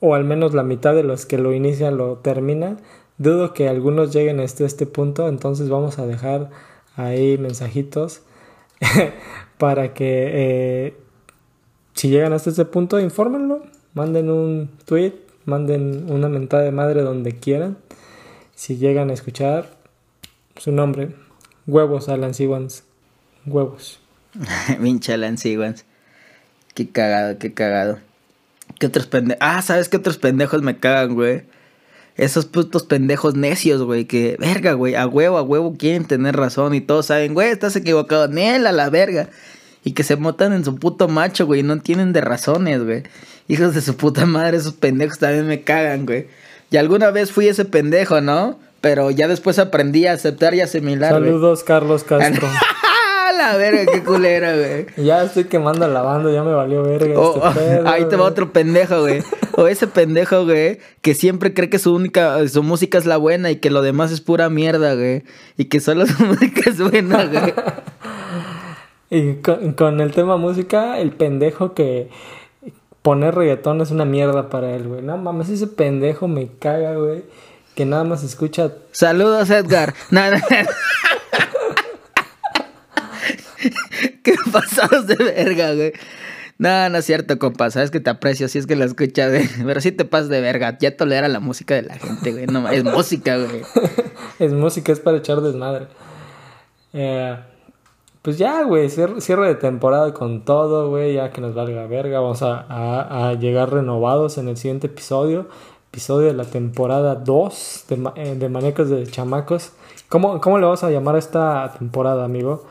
o 0.00 0.14
al 0.14 0.24
menos 0.24 0.52
la 0.52 0.62
mitad 0.62 0.94
de 0.94 1.02
los 1.02 1.24
que 1.24 1.38
lo 1.38 1.54
inician 1.54 1.96
lo 1.96 2.16
terminan, 2.18 2.78
dudo 3.16 3.54
que 3.54 3.68
algunos 3.70 4.12
lleguen 4.12 4.40
hasta 4.40 4.66
este 4.66 4.84
punto, 4.84 5.26
entonces 5.26 5.70
vamos 5.70 5.98
a 5.98 6.06
dejar 6.06 6.50
ahí 6.96 7.38
mensajitos 7.38 8.20
para 9.58 9.94
que 9.94 10.30
eh, 10.34 10.96
si 11.94 12.10
llegan 12.10 12.34
hasta 12.34 12.50
este 12.50 12.66
punto, 12.66 13.00
infórmenlo, 13.00 13.62
manden 13.94 14.30
un 14.30 14.70
tweet, 14.84 15.14
manden 15.46 16.10
una 16.10 16.28
mentada 16.28 16.62
de 16.62 16.72
madre 16.72 17.02
donde 17.02 17.38
quieran. 17.38 17.78
Si 18.54 18.76
llegan 18.76 19.10
a 19.10 19.14
escuchar 19.14 19.76
su 20.56 20.72
nombre, 20.72 21.14
huevos 21.66 22.08
Alan 22.08 22.34
Sewans, 22.34 22.84
huevos. 23.46 24.00
Pinche 24.82 25.16
Lance 25.16 25.50
Evans. 25.50 25.84
Qué 26.74 26.90
cagado, 26.90 27.38
qué 27.38 27.54
cagado. 27.54 27.98
¿Qué 28.78 28.86
otros 28.86 29.06
pendejos? 29.06 29.38
Ah, 29.40 29.62
¿sabes 29.62 29.88
qué 29.88 29.96
otros 29.96 30.18
pendejos 30.18 30.62
me 30.62 30.78
cagan, 30.78 31.14
güey? 31.14 31.44
Esos 32.16 32.46
putos 32.46 32.84
pendejos 32.84 33.34
necios, 33.34 33.82
güey, 33.82 34.06
que, 34.06 34.36
verga, 34.38 34.72
güey, 34.72 34.94
a 34.94 35.06
huevo, 35.06 35.38
a 35.38 35.42
huevo 35.42 35.76
quieren 35.78 36.06
tener 36.06 36.34
razón 36.34 36.74
y 36.74 36.80
todos 36.80 37.06
saben, 37.06 37.34
güey, 37.34 37.50
estás 37.50 37.76
equivocado, 37.76 38.28
Nel, 38.28 38.66
a 38.66 38.72
la 38.72 38.88
verga. 38.88 39.28
Y 39.86 39.92
que 39.92 40.02
se 40.02 40.16
motan 40.16 40.52
en 40.52 40.64
su 40.64 40.74
puto 40.74 41.06
macho, 41.06 41.46
güey, 41.46 41.62
no 41.62 41.78
tienen 41.78 42.12
de 42.12 42.20
razones, 42.20 42.82
güey. 42.84 43.04
Hijos 43.46 43.72
de 43.72 43.80
su 43.80 43.96
puta 43.96 44.26
madre, 44.26 44.56
esos 44.56 44.72
pendejos 44.72 45.20
también 45.20 45.46
me 45.46 45.62
cagan, 45.62 46.06
güey. 46.06 46.26
Y 46.72 46.76
alguna 46.76 47.12
vez 47.12 47.30
fui 47.30 47.46
ese 47.46 47.64
pendejo, 47.64 48.20
¿no? 48.20 48.58
Pero 48.80 49.12
ya 49.12 49.28
después 49.28 49.60
aprendí 49.60 50.06
a 50.06 50.12
aceptar 50.14 50.54
y 50.56 50.60
asimilar, 50.60 51.12
güey. 51.12 51.26
Saludos 51.30 51.62
Carlos 51.62 52.02
Castro. 52.02 52.48
¡Ah, 53.28 53.30
la 53.38 53.56
verga, 53.56 53.86
qué 53.92 54.02
culera, 54.02 54.56
güey! 54.56 54.86
ya 55.06 55.22
estoy 55.22 55.44
quemando 55.44 55.84
a 55.84 55.88
la 55.88 56.02
banda, 56.02 56.32
ya 56.32 56.42
me 56.42 56.52
valió 56.52 56.82
verga 56.82 57.16
O- 57.20 57.46
este 57.48 57.60
pedo, 57.60 57.88
ahí 57.88 58.04
te 58.08 58.16
va 58.16 58.24
otro 58.24 58.52
pendejo, 58.52 59.02
güey. 59.02 59.22
O 59.52 59.68
ese 59.68 59.86
pendejo, 59.86 60.44
güey, 60.44 60.80
que 61.00 61.14
siempre 61.14 61.54
cree 61.54 61.70
que 61.70 61.78
su 61.78 61.94
única, 61.94 62.46
su 62.48 62.64
música 62.64 62.98
es 62.98 63.06
la 63.06 63.18
buena 63.18 63.52
y 63.52 63.56
que 63.56 63.70
lo 63.70 63.82
demás 63.82 64.10
es 64.10 64.20
pura 64.20 64.50
mierda, 64.50 64.94
güey. 64.94 65.22
Y 65.56 65.66
que 65.66 65.78
solo 65.78 66.06
su 66.06 66.20
música 66.24 66.70
es 66.70 66.78
buena, 66.80 67.24
güey. 67.26 67.54
Y 69.16 69.36
con, 69.36 69.72
con 69.72 70.00
el 70.02 70.12
tema 70.12 70.36
música, 70.36 70.98
el 70.98 71.10
pendejo 71.12 71.72
que 71.72 72.10
poner 73.00 73.34
reggaetón 73.34 73.80
es 73.80 73.90
una 73.90 74.04
mierda 74.04 74.50
para 74.50 74.74
él, 74.74 74.86
güey. 74.88 75.00
No 75.00 75.16
mames, 75.16 75.48
ese 75.48 75.68
pendejo 75.68 76.28
me 76.28 76.48
caga, 76.58 76.96
güey. 76.96 77.22
Que 77.74 77.86
nada 77.86 78.04
más 78.04 78.22
escucha. 78.22 78.72
Saludos, 78.92 79.48
Edgar. 79.48 79.94
Nada. 80.10 80.42
Qué 84.22 84.34
pasados 84.52 85.06
de 85.06 85.14
verga, 85.14 85.72
güey. 85.72 85.94
No, 86.58 86.90
no 86.90 86.98
es 86.98 87.06
cierto, 87.06 87.38
compa. 87.38 87.70
Sabes 87.70 87.90
que 87.90 88.00
te 88.00 88.10
aprecio 88.10 88.48
si 88.48 88.58
es 88.58 88.66
que 88.66 88.76
la 88.76 88.84
escuchas, 88.84 89.30
güey. 89.30 89.48
Pero 89.64 89.80
sí 89.80 89.92
te 89.92 90.04
pasas 90.04 90.28
de 90.28 90.42
verga. 90.42 90.76
Ya 90.78 90.94
tolera 90.94 91.28
la 91.28 91.40
música 91.40 91.74
de 91.74 91.82
la 91.82 91.94
gente, 91.94 92.32
güey. 92.32 92.46
No, 92.46 92.68
es 92.68 92.84
música, 92.84 93.38
güey. 93.38 93.62
es 94.40 94.52
música, 94.52 94.92
es 94.92 95.00
para 95.00 95.16
echar 95.16 95.40
desmadre. 95.40 95.86
Eh, 96.92 97.36
pues 98.26 98.38
ya, 98.38 98.64
güey, 98.64 98.90
cierre, 98.90 99.20
cierre 99.20 99.46
de 99.46 99.54
temporada 99.54 100.12
con 100.12 100.44
todo, 100.44 100.90
güey. 100.90 101.14
Ya 101.14 101.30
que 101.30 101.40
nos 101.40 101.54
valga 101.54 101.86
verga. 101.86 102.18
Vamos 102.18 102.42
a, 102.42 102.66
a- 102.68 103.28
a 103.28 103.34
llegar 103.34 103.72
renovados 103.72 104.36
en 104.36 104.48
el 104.48 104.56
siguiente 104.56 104.88
episodio. 104.88 105.46
Episodio 105.92 106.26
de 106.26 106.34
la 106.34 106.42
temporada 106.44 107.14
2 107.14 107.84
de, 107.88 108.10
eh, 108.16 108.34
de 108.34 108.48
Manecos 108.48 108.90
de 108.90 109.06
Chamacos. 109.06 109.70
¿Cómo, 110.08 110.40
¿Cómo 110.40 110.58
le 110.58 110.64
vamos 110.64 110.82
a 110.82 110.90
llamar 110.90 111.14
a 111.14 111.18
esta 111.20 111.72
temporada, 111.78 112.24
amigo? 112.24 112.66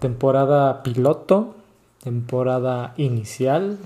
Temporada 0.00 0.82
piloto. 0.82 1.54
Temporada 2.04 2.92
inicial. 2.98 3.78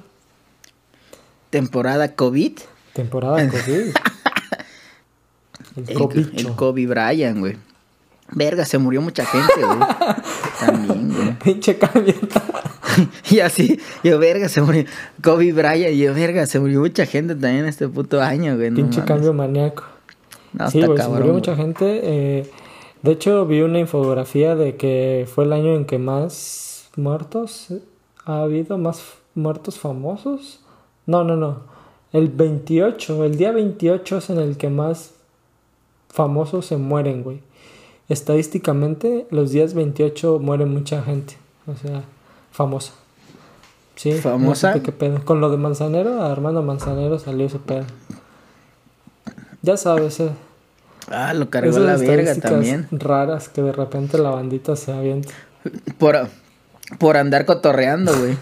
Temporada 1.51 2.17
COVID. 2.17 2.59
Temporada 2.93 3.37
COVID. 3.49 3.95
El 5.77 5.89
El, 5.89 6.33
el 6.39 6.53
Kobe 6.57 6.87
Bryant, 6.89 7.39
güey. 7.39 7.57
Verga, 8.33 8.65
se 8.65 8.79
murió 8.79 9.01
mucha 9.03 9.25
gente, 9.27 9.53
güey. 9.57 9.79
También, 10.61 11.15
güey. 11.15 11.39
Pinche 11.39 11.79
cambio. 11.79 12.15
Y 13.29 13.41
así, 13.41 13.81
yo, 14.05 14.21
verga, 14.21 14.49
se 14.49 14.63
murió 14.63 14.85
Kobe 15.21 15.53
Bryant. 15.53 15.95
Y 15.95 15.99
yo, 15.99 16.15
verga, 16.15 16.47
se 16.47 16.61
murió 16.61 16.79
mucha 16.79 17.07
gente 17.07 17.35
también 17.35 17.67
este 17.67 17.89
puto 17.89 18.23
año, 18.23 18.57
güey. 18.57 18.71
Pinche 18.71 19.03
cambio 19.05 19.33
maníaco. 19.33 19.83
No, 20.53 20.71
sí, 20.71 20.81
güey, 20.81 20.97
se 20.97 21.09
murió 21.09 21.25
güey. 21.25 21.33
mucha 21.35 21.57
gente. 21.57 22.01
eh, 22.05 22.51
de 23.03 23.13
hecho, 23.13 23.45
vi 23.47 23.61
una 23.61 23.81
infografía 23.81 24.55
de 24.55 24.77
que 24.77 25.29
fue 25.33 25.45
el 25.45 25.53
año 25.53 25.75
en 25.75 25.85
que 25.85 25.99
más 25.99 26.89
muertos 26.97 27.69
ha 28.25 28.43
habido, 28.43 28.79
más 28.79 29.03
muertos 29.35 29.79
famosos. 29.79 30.61
No, 31.05 31.25
no, 31.25 31.37
no. 31.37 31.65
El 32.13 32.29
28, 32.29 33.25
el 33.25 33.37
día 33.37 33.51
28 33.53 34.19
es 34.19 34.31
en 34.31 34.39
el 34.39 34.57
que 34.57 34.71
más 34.71 35.15
famosos 36.09 36.65
se 36.67 36.77
mueren, 36.77 37.23
güey. 37.25 37.43
Estadísticamente 38.09 39.27
los 39.31 39.51
días 39.51 39.75
28 39.75 40.39
muere 40.41 40.67
mucha 40.67 41.03
gente. 41.03 41.37
O 41.67 41.77
sea, 41.77 42.03
famosa. 42.53 42.93
Sí, 43.97 44.13
¿Famosa? 44.13 44.81
qué 44.83 44.91
pedo. 44.93 45.25
Con 45.25 45.41
lo 45.41 45.51
de 45.51 45.57
Manzanero, 45.57 46.21
a 46.23 46.33
Armando 46.33 46.63
Manzanero 46.63 47.19
salió 47.19 47.47
ese 47.47 47.59
pedo. 47.61 47.85
Ya 49.63 49.77
sabes, 49.77 50.21
eh, 50.21 50.31
Ah, 51.09 51.35
lo 51.35 51.51
cargó 51.51 51.71
esas 51.71 51.83
la 51.83 51.97
verga 51.97 52.35
también. 52.37 52.89
raras 52.91 53.49
que 53.51 53.61
de 53.63 53.73
repente 53.73 54.17
la 54.19 54.31
bandita 54.31 54.75
se 54.75 54.91
avienta. 54.93 55.33
Por, 55.99 56.29
por 56.99 57.17
andar 57.19 57.45
cotorreando, 57.45 58.17
güey. 58.19 58.37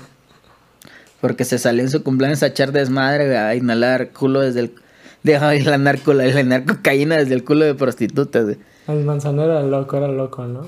Porque 1.21 1.45
se 1.45 1.59
salió 1.59 1.83
en 1.83 1.91
su 1.91 2.03
cumpleaños 2.03 2.43
a 2.43 2.47
echar 2.47 2.73
desmadre, 2.73 3.27
güey, 3.27 3.37
a 3.37 3.55
inhalar 3.55 4.11
culo 4.11 4.41
desde 4.41 4.61
el... 4.61 4.75
De 5.23 5.37
a 5.37 5.55
inhalar 5.55 6.01
culo, 6.01 6.25
inhalar 6.27 6.65
cocaína 6.65 7.17
desde 7.17 7.35
el 7.35 7.45
culo 7.45 7.65
de 7.65 7.75
prostitutas, 7.75 8.45
güey. 8.45 8.59
El 8.93 9.05
Manzanero 9.05 9.53
era 9.53 9.62
loco, 9.62 9.97
era 9.97 10.09
loco, 10.09 10.45
¿no? 10.45 10.66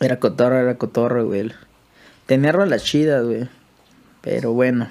Era 0.00 0.18
cotorro, 0.18 0.58
era 0.58 0.76
cotorro, 0.76 1.26
güey. 1.26 1.52
Tenía 2.26 2.52
rolas 2.52 2.84
chidas, 2.84 3.24
güey. 3.24 3.48
Pero 4.22 4.52
bueno, 4.52 4.88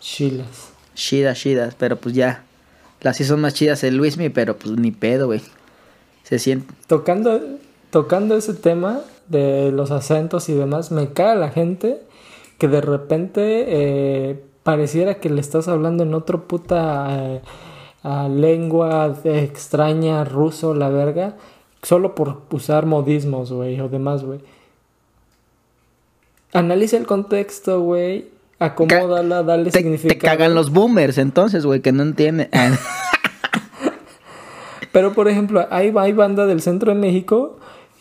Chilas. 0.00 0.72
chidas, 0.94 1.38
chidas. 1.38 1.74
Pero 1.78 1.96
pues 1.96 2.14
ya. 2.14 2.44
Las 3.00 3.16
sí 3.16 3.24
son 3.24 3.40
más 3.40 3.54
chidas 3.54 3.82
el 3.84 3.96
Luismi, 3.96 4.28
pero 4.28 4.56
pues 4.56 4.76
ni 4.78 4.92
pedo, 4.92 5.26
güey. 5.26 5.40
Se 6.22 6.38
siente... 6.38 6.72
Tocando, 6.86 7.40
tocando 7.90 8.36
ese 8.36 8.54
tema 8.54 9.00
de 9.28 9.72
los 9.72 9.90
acentos 9.90 10.48
y 10.48 10.54
demás, 10.54 10.92
me 10.92 11.12
cae 11.12 11.36
la 11.36 11.50
gente 11.50 12.00
que 12.58 12.68
de 12.68 12.80
repente 12.80 13.64
eh, 13.66 14.44
pareciera 14.62 15.14
que 15.16 15.30
le 15.30 15.40
estás 15.40 15.66
hablando 15.66 16.04
en 16.04 16.14
otro 16.14 16.46
puta 16.46 17.08
eh, 17.10 17.40
lengua 18.04 19.14
extraña, 19.24 20.24
ruso, 20.24 20.74
la 20.74 20.88
verga, 20.88 21.34
solo 21.82 22.14
por 22.14 22.42
usar 22.50 22.86
modismos, 22.86 23.52
güey, 23.52 23.80
o 23.80 23.88
demás, 23.88 24.24
güey. 24.24 24.40
Analiza 26.52 26.96
el 26.96 27.06
contexto, 27.06 27.80
güey. 27.80 28.26
Acomódala, 28.58 29.42
dale 29.42 29.70
Te, 29.70 29.78
significado. 29.78 30.18
te 30.20 30.24
cagan 30.24 30.54
los 30.54 30.70
boomers 30.70 31.18
entonces, 31.18 31.64
güey, 31.66 31.80
que 31.80 31.92
no 31.92 32.02
entienden. 32.02 32.48
Ah, 32.52 32.76
Pero, 34.92 35.14
por 35.14 35.26
ejemplo, 35.28 35.66
hay, 35.70 35.90
hay 35.96 36.12
banda 36.12 36.44
del 36.44 36.60
centro 36.60 36.92
de 36.92 37.00
México 37.00 37.56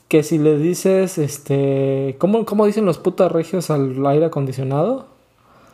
que 0.10 0.24
si 0.24 0.38
le 0.38 0.58
dices, 0.58 1.18
este... 1.18 2.18
¿Cómo, 2.20 2.45
cómo 2.45 2.66
dicen 2.66 2.84
los 2.84 2.97
putos 2.97 3.32
regios 3.32 3.70
al 3.72 4.06
aire 4.08 4.26
acondicionado? 4.26 5.08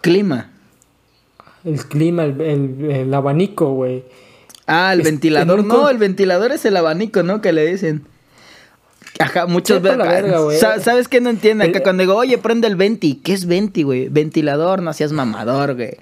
Clima. 0.01 0.51
El 1.67 1.85
clima, 1.85 2.23
el, 2.25 2.39
el- 2.41 2.91
el 2.91 3.13
abanico, 3.13 3.73
güey. 3.73 4.03
Ah, 4.65 4.93
el 4.93 5.01
Es- 5.01 5.05
ventilador. 5.05 5.63
No, 5.63 5.81
con- 5.81 5.89
el 5.91 5.97
ventilador 5.97 6.51
es 6.51 6.65
el 6.65 6.77
abanico, 6.77 7.23
¿no? 7.23 7.41
Que 7.41 7.51
le 7.53 7.65
dicen. 7.67 8.05
Ajá, 9.19 9.47
muchos 9.47 9.77
Sepa 9.81 9.95
la 9.95 10.03
ve- 10.05 10.21
verga, 10.21 10.39
¿Sabes 10.79 11.07
qué 11.07 11.21
no 11.21 11.29
entiende? 11.29 11.65
Acá 11.65 11.77
El- 11.79 11.83
cuando 11.83 12.01
digo, 12.01 12.15
oye, 12.15 12.37
prende 12.37 12.67
el 12.67 12.75
venti. 12.75 13.15
¿Qué 13.15 13.33
es 13.33 13.45
venti, 13.47 13.83
güey? 13.83 14.09
Ventilador, 14.09 14.81
no 14.81 14.93
seas 14.93 15.11
mamador, 15.11 15.75
güey. 15.75 15.95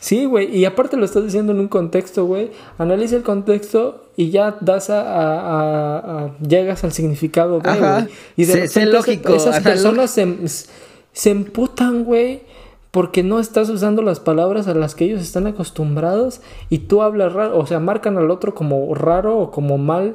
Sí, 0.00 0.24
güey. 0.24 0.54
Y 0.56 0.64
aparte 0.64 0.96
lo 0.96 1.04
estás 1.04 1.24
diciendo 1.24 1.52
en 1.52 1.60
un 1.60 1.68
contexto, 1.68 2.24
güey. 2.26 2.50
Analiza 2.78 3.14
el 3.14 3.22
contexto 3.22 4.10
y 4.16 4.30
ya 4.30 4.56
das 4.60 4.90
a... 4.90 5.00
a- 5.02 5.38
a- 5.38 5.98
a- 6.24 6.38
llegas 6.40 6.82
al 6.82 6.92
significado 6.92 7.60
güey. 7.60 8.08
Y 8.36 8.44
de 8.46 8.54
repente 8.54 8.86
lógico, 8.86 9.34
esas 9.36 9.60
personas 9.60 10.10
se, 10.10 10.26
se 11.12 11.30
emputan, 11.30 12.04
güey. 12.04 12.42
Porque 12.94 13.24
no 13.24 13.40
estás 13.40 13.68
usando 13.70 14.02
las 14.02 14.20
palabras 14.20 14.68
a 14.68 14.74
las 14.74 14.94
que 14.94 15.06
ellos 15.06 15.20
están 15.20 15.48
acostumbrados 15.48 16.40
y 16.70 16.78
tú 16.78 17.02
hablas 17.02 17.32
raro, 17.32 17.58
o 17.58 17.66
sea, 17.66 17.80
marcan 17.80 18.16
al 18.18 18.30
otro 18.30 18.54
como 18.54 18.94
raro 18.94 19.36
o 19.36 19.50
como 19.50 19.78
mal, 19.78 20.14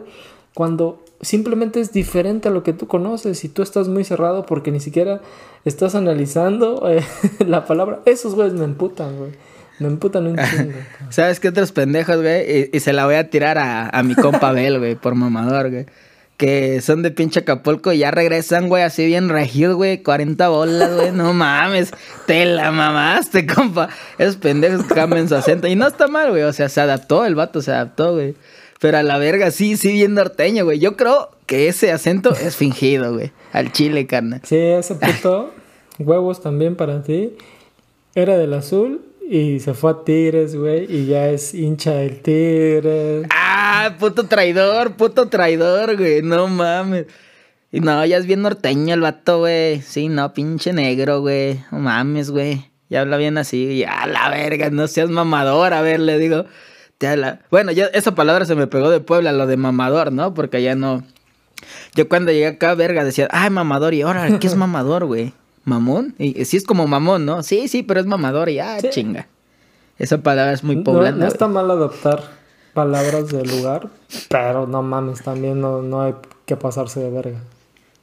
cuando 0.53 1.03
simplemente 1.19 1.81
es 1.81 1.91
diferente 1.91 2.47
a 2.47 2.51
lo 2.51 2.63
que 2.63 2.71
tú 2.71 2.87
conoces 2.87 3.43
y 3.43 3.49
tú 3.49 3.63
estás 3.63 3.89
muy 3.89 4.05
cerrado 4.05 4.45
porque 4.45 4.71
ni 4.71 4.79
siquiera 4.79 5.19
estás 5.65 5.93
analizando 5.93 6.89
eh, 6.89 7.03
la 7.45 7.65
palabra. 7.65 7.99
Esos 8.05 8.33
güeyes 8.33 8.53
me 8.53 8.63
emputan, 8.63 9.17
güey. 9.17 9.31
Me 9.79 9.87
emputan 9.87 10.27
un 10.27 10.37
chingo. 10.37 10.77
¿Sabes 11.09 11.41
qué 11.41 11.49
otros 11.49 11.73
pendejos, 11.73 12.21
güey? 12.21 12.69
Y, 12.71 12.77
y 12.77 12.79
se 12.79 12.93
la 12.93 13.05
voy 13.05 13.15
a 13.15 13.29
tirar 13.29 13.57
a, 13.57 13.89
a 13.89 14.03
mi 14.03 14.15
compa 14.15 14.53
Bel, 14.53 14.79
güey, 14.79 14.95
por 14.95 15.15
mamador, 15.15 15.69
güey. 15.69 15.85
Que 16.39 16.79
son 16.79 17.03
de 17.03 17.11
pinche 17.11 17.41
Acapulco 17.41 17.91
y 17.91 17.97
ya 17.97 18.11
regresan, 18.11 18.69
güey, 18.69 18.81
así 18.83 19.05
bien 19.05 19.27
regidos, 19.27 19.75
güey. 19.75 20.01
40 20.01 20.47
bolas, 20.47 20.95
güey. 20.95 21.11
No 21.11 21.33
mames. 21.33 21.91
Te 22.27 22.45
la 22.45 22.71
mamaste, 22.71 23.45
compa. 23.45 23.89
Esos 24.17 24.37
pendejos 24.37 24.85
cambian 24.85 25.27
su 25.27 25.35
acento. 25.35 25.67
Y 25.67 25.75
no 25.75 25.85
está 25.85 26.07
mal, 26.07 26.29
güey. 26.29 26.43
O 26.43 26.53
sea, 26.53 26.69
se 26.69 26.79
adaptó, 26.79 27.25
el 27.25 27.35
vato 27.35 27.61
se 27.61 27.73
adaptó, 27.73 28.13
güey. 28.13 28.35
Pero 28.79 28.97
a 28.99 29.03
la 29.03 29.17
verga, 29.17 29.51
sí, 29.51 29.75
sí, 29.75 29.91
bien 29.91 30.13
norteño, 30.13 30.63
güey. 30.63 30.79
Yo 30.79 30.95
creo 30.95 31.29
que 31.45 31.67
ese 31.67 31.91
acento 31.91 32.31
es 32.33 32.55
fingido, 32.55 33.13
güey. 33.13 33.33
Al 33.51 33.73
chile, 33.73 34.07
carnal. 34.07 34.39
Sí, 34.45 34.55
ese 34.55 34.95
puto, 34.95 35.51
huevos 35.99 36.41
también 36.41 36.77
para 36.77 37.03
ti. 37.03 37.33
Era 38.15 38.37
del 38.37 38.53
azul 38.53 39.01
y 39.29 39.59
se 39.59 39.73
fue 39.73 39.91
a 39.91 40.03
Tigres, 40.03 40.55
güey, 40.55 40.85
y 40.89 41.05
ya 41.05 41.29
es 41.29 41.53
hincha 41.53 41.93
del 41.93 42.21
Tigres. 42.21 43.27
Ah, 43.29 43.95
puto 43.99 44.25
traidor, 44.27 44.93
puto 44.93 45.27
traidor, 45.29 45.95
güey. 45.97 46.21
No 46.21 46.47
mames. 46.47 47.05
Y 47.71 47.81
no, 47.81 48.03
ya 48.05 48.17
es 48.17 48.25
bien 48.25 48.41
norteño 48.41 48.93
el 48.95 49.01
vato, 49.01 49.39
güey. 49.39 49.81
Sí, 49.81 50.07
no, 50.09 50.33
pinche 50.33 50.73
negro, 50.73 51.21
güey. 51.21 51.59
No 51.71 51.77
mames, 51.79 52.31
güey. 52.31 52.65
Ya 52.89 53.01
habla 53.01 53.17
bien 53.17 53.37
así. 53.37 53.77
Ya, 53.77 54.07
la 54.07 54.29
verga, 54.31 54.71
no 54.71 54.87
seas 54.87 55.09
mamador. 55.11 55.73
A 55.75 55.81
ver, 55.81 55.99
le 55.99 56.17
digo. 56.17 56.45
Te 56.97 57.07
habla- 57.07 57.39
Bueno, 57.51 57.71
ya 57.71 57.85
esa 57.93 58.15
palabra 58.15 58.45
se 58.45 58.55
me 58.55 58.65
pegó 58.67 58.89
de 58.89 58.99
Puebla, 58.99 59.31
lo 59.31 59.45
de 59.45 59.55
mamador, 59.57 60.11
¿no? 60.11 60.33
Porque 60.33 60.61
ya 60.63 60.73
no. 60.75 61.03
Yo 61.95 62.09
cuando 62.09 62.31
llegué 62.31 62.47
acá, 62.47 62.73
verga, 62.73 63.03
decía, 63.03 63.27
ay, 63.31 63.51
mamador. 63.51 63.93
Y 63.93 64.01
ahora, 64.01 64.39
¿qué 64.39 64.47
es 64.47 64.55
mamador, 64.55 65.05
güey? 65.05 65.33
¿Mamón? 65.65 66.15
Y 66.17 66.45
sí 66.45 66.57
es 66.57 66.63
como 66.65 66.87
mamón, 66.87 67.25
¿no? 67.25 67.43
Sí, 67.43 67.67
sí, 67.67 67.83
pero 67.83 67.99
es 67.99 68.05
mamador. 68.05 68.49
Y 68.49 68.59
ah, 68.59 68.77
Sí. 68.79 68.89
chinga. 68.91 69.27
Esa 69.97 70.19
palabra 70.19 70.53
es 70.53 70.63
muy 70.63 70.77
No, 70.77 70.83
poblana. 70.83 71.11
no 71.11 71.17
güey. 71.17 71.27
está 71.27 71.47
mal 71.47 71.69
adoptar 71.69 72.23
palabras 72.73 73.27
del 73.29 73.49
lugar, 73.49 73.89
pero 74.29 74.65
no 74.67 74.81
mames, 74.81 75.21
también 75.23 75.59
no, 75.59 75.81
no 75.81 76.01
hay 76.01 76.13
que 76.45 76.55
pasarse 76.55 76.99
de 77.01 77.09
verga. 77.09 77.39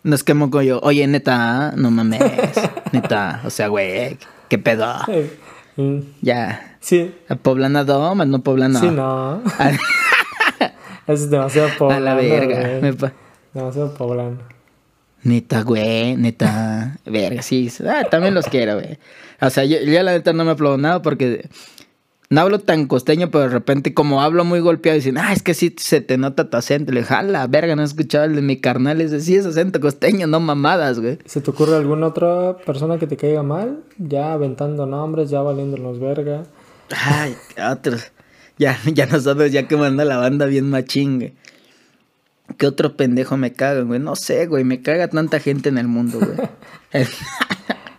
No 0.03 0.15
es 0.15 0.23
que 0.23 0.35
moco 0.35 0.61
yo, 0.63 0.79
oye, 0.83 1.07
neta, 1.07 1.73
no 1.77 1.91
mames, 1.91 2.21
neta, 2.93 3.41
o 3.45 3.51
sea, 3.51 3.69
güey, 3.69 4.19
qué 4.49 4.59
pedo. 4.59 4.87
Mm, 5.77 5.99
Ya, 6.23 6.77
Sí, 6.81 7.15
a 7.29 7.35
poblana 7.37 7.83
más 8.15 8.27
no 8.29 8.41
poblana. 8.43 8.79
sí, 8.81 8.89
no. 8.89 9.41
A, 9.59 9.71
Es 11.07 11.31
demasiado 11.31 11.69
a 11.69 11.73
poblano. 11.79 12.05
la 12.05 12.15
verga. 12.15 12.79
me 12.83 12.93
pa- 12.93 13.13
Demasiado 13.55 13.95
poblano. 13.95 14.39
Neta, 15.27 15.63
güey, 15.63 16.17
neta, 16.17 16.99
verga, 17.05 17.43
sí, 17.43 17.69
ah, 17.85 18.05
también 18.09 18.33
los 18.33 18.47
quiero, 18.47 18.75
güey. 18.75 18.97
O 19.41 19.51
sea, 19.51 19.65
yo, 19.65 19.81
yo 19.81 20.01
la 20.05 20.13
neta 20.13 20.33
no 20.33 20.45
me 20.45 20.53
aplaudo 20.53 20.79
nada 20.79 21.03
porque 21.03 21.49
no 22.31 22.43
hablo 22.43 22.61
tan 22.61 22.87
costeño, 22.87 23.29
pero 23.33 23.43
de 23.43 23.51
repente 23.51 23.93
como 23.93 24.23
hablo 24.23 24.45
muy 24.45 24.61
golpeado, 24.61 24.95
dicen, 24.95 25.19
ah, 25.19 25.33
es 25.33 25.43
que 25.43 25.53
sí 25.55 25.75
se 25.79 26.01
te 26.01 26.17
nota 26.17 26.49
tu 26.49 26.57
acento. 26.57 26.93
Le 26.93 27.03
jala, 27.03 27.45
verga, 27.49 27.75
no 27.75 27.83
he 27.83 27.85
escuchado 27.85 28.25
el 28.25 28.37
de 28.37 28.43
mi 28.43 28.61
carnal, 28.61 29.01
ese 29.01 29.21
sí 29.21 29.35
es 29.35 29.45
acento 29.47 29.81
costeño, 29.81 30.29
no 30.29 30.39
mamadas, 30.39 31.01
güey. 31.01 31.19
¿Se 31.25 31.41
te 31.41 31.51
ocurre 31.51 31.75
alguna 31.75 32.07
otra 32.07 32.59
persona 32.59 32.97
que 32.99 33.09
te 33.09 33.17
caiga 33.17 33.43
mal? 33.43 33.81
Ya 33.99 34.33
aventando 34.33 34.87
nombres, 34.87 35.29
ya 35.29 35.41
valiendo 35.41 35.77
los 35.77 35.99
verga. 35.99 36.45
Ay, 37.05 37.35
otros. 37.73 38.13
Ya, 38.59 38.79
ya 38.95 39.07
nosotros 39.07 39.51
ya 39.51 39.67
quemando 39.67 40.05
la 40.05 40.19
banda 40.19 40.47
bien 40.47 40.71
machín, 40.71 41.17
güey. 41.19 41.35
¿Qué 42.59 42.67
otro 42.67 42.97
pendejo 42.97 43.37
me 43.37 43.53
caga, 43.53 43.83
güey? 43.83 44.01
No 44.01 44.17
sé, 44.17 44.47
güey. 44.47 44.65
Me 44.65 44.81
caga 44.83 45.09
tanta 45.09 45.41
gente 45.41 45.69
en 45.69 45.79
el 45.79 45.89
mundo, 45.89 46.19
güey. 46.21 47.07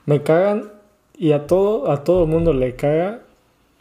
Me 0.06 0.24
cagan 0.24 0.72
y 1.18 1.34
a 1.34 1.48
todo, 1.48 1.92
a 1.92 2.04
todo 2.06 2.26
mundo 2.26 2.54
le 2.54 2.76
caga 2.76 3.20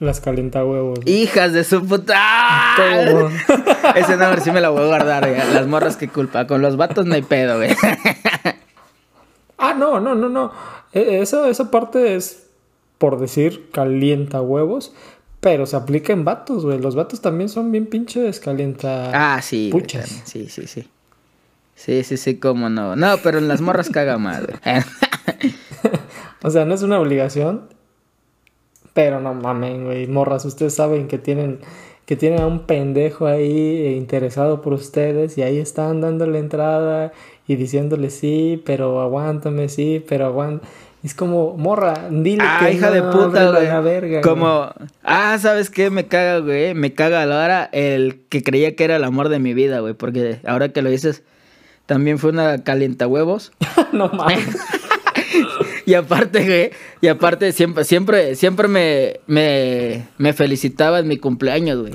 las 0.00 0.20
calientahuevos. 0.20 1.00
güey. 1.00 1.22
Hijas 1.22 1.52
de 1.52 1.62
su 1.64 1.86
puta. 1.86 2.14
¡Ah! 2.16 2.74
Ese 3.94 4.16
nombre 4.16 4.40
sí 4.42 4.50
me 4.50 4.60
lo 4.60 4.72
voy 4.72 4.82
a 4.82 4.86
guardar, 4.86 5.28
güey. 5.28 5.40
Las 5.54 5.66
morras, 5.68 5.96
qué 5.96 6.08
culpa. 6.08 6.46
Con 6.46 6.62
los 6.62 6.76
vatos 6.76 7.06
no 7.06 7.14
hay 7.14 7.22
pedo, 7.22 7.56
güey. 7.56 7.70
Ah, 9.58 9.72
no, 9.72 10.00
no, 10.00 10.14
no, 10.14 10.28
no. 10.28 10.52
E- 10.92 11.20
Eso, 11.22 11.46
esa 11.46 11.70
parte 11.70 12.14
es, 12.16 12.46
por 12.98 13.18
decir, 13.18 13.70
calienta 13.72 14.42
huevos, 14.42 14.92
pero 15.46 15.64
se 15.64 15.76
aplica 15.76 16.12
en 16.12 16.24
vatos, 16.24 16.64
güey. 16.64 16.80
Los 16.80 16.96
vatos 16.96 17.20
también 17.20 17.48
son 17.48 17.70
bien 17.70 17.86
pinches 17.86 18.40
calienta. 18.40 19.12
Ah, 19.14 19.40
sí. 19.40 19.68
Puchas. 19.70 20.24
Sí, 20.24 20.48
sí, 20.48 20.66
sí. 20.66 20.88
Sí, 21.76 22.02
sí, 22.02 22.16
sí, 22.16 22.40
cómo 22.40 22.68
no. 22.68 22.96
No, 22.96 23.18
pero 23.22 23.38
en 23.38 23.46
las 23.46 23.60
morras 23.60 23.88
caga 23.88 24.18
más, 24.18 24.44
güey. 24.44 24.58
O 26.42 26.50
sea, 26.50 26.64
no 26.64 26.74
es 26.74 26.82
una 26.82 26.98
obligación, 26.98 27.68
pero 28.92 29.20
no 29.20 29.34
mamen, 29.34 29.84
güey. 29.84 30.08
Morras, 30.08 30.44
ustedes 30.44 30.74
saben 30.74 31.06
que 31.06 31.18
tienen, 31.18 31.60
que 32.06 32.16
tienen 32.16 32.40
a 32.40 32.48
un 32.48 32.66
pendejo 32.66 33.26
ahí 33.26 33.94
interesado 33.96 34.62
por 34.62 34.72
ustedes 34.72 35.38
y 35.38 35.42
ahí 35.42 35.58
están 35.58 36.00
dándole 36.00 36.40
entrada 36.40 37.12
y 37.46 37.54
diciéndole 37.54 38.10
sí, 38.10 38.60
pero 38.66 39.00
aguántame, 39.00 39.68
sí, 39.68 40.04
pero 40.08 40.26
aguanta. 40.26 40.66
Es 41.06 41.14
como, 41.14 41.56
morra, 41.56 42.08
dile 42.10 42.42
Ah, 42.44 42.58
que 42.60 42.72
hija 42.72 42.88
no, 42.88 42.92
de 42.94 43.02
puta, 43.02 43.26
ábrele 43.26 43.50
güey. 43.52 43.66
la 43.68 43.80
verga, 43.80 44.20
Como, 44.22 44.72
ah, 45.04 45.38
¿sabes 45.40 45.70
qué? 45.70 45.88
Me 45.88 46.06
caga, 46.08 46.40
güey. 46.40 46.74
Me 46.74 46.94
caga 46.94 47.22
a 47.22 47.26
la 47.26 47.38
hora 47.44 47.68
el 47.70 48.22
que 48.28 48.42
creía 48.42 48.74
que 48.74 48.82
era 48.82 48.96
el 48.96 49.04
amor 49.04 49.28
de 49.28 49.38
mi 49.38 49.54
vida, 49.54 49.78
güey. 49.78 49.94
Porque 49.94 50.40
ahora 50.44 50.70
que 50.70 50.82
lo 50.82 50.90
dices, 50.90 51.22
también 51.86 52.18
fue 52.18 52.30
una 52.30 52.64
calienta 52.64 53.06
huevos. 53.06 53.52
no 53.92 54.08
mames. 54.08 54.48
Y 55.86 55.94
aparte, 55.94 56.44
güey, 56.44 56.70
y 57.00 57.06
aparte 57.06 57.52
siempre, 57.52 57.84
siempre, 57.84 58.34
siempre 58.34 58.66
me, 58.66 59.20
me, 59.28 60.08
me 60.18 60.32
felicitaba 60.32 60.98
en 60.98 61.06
mi 61.06 61.16
cumpleaños, 61.18 61.78
güey. 61.80 61.92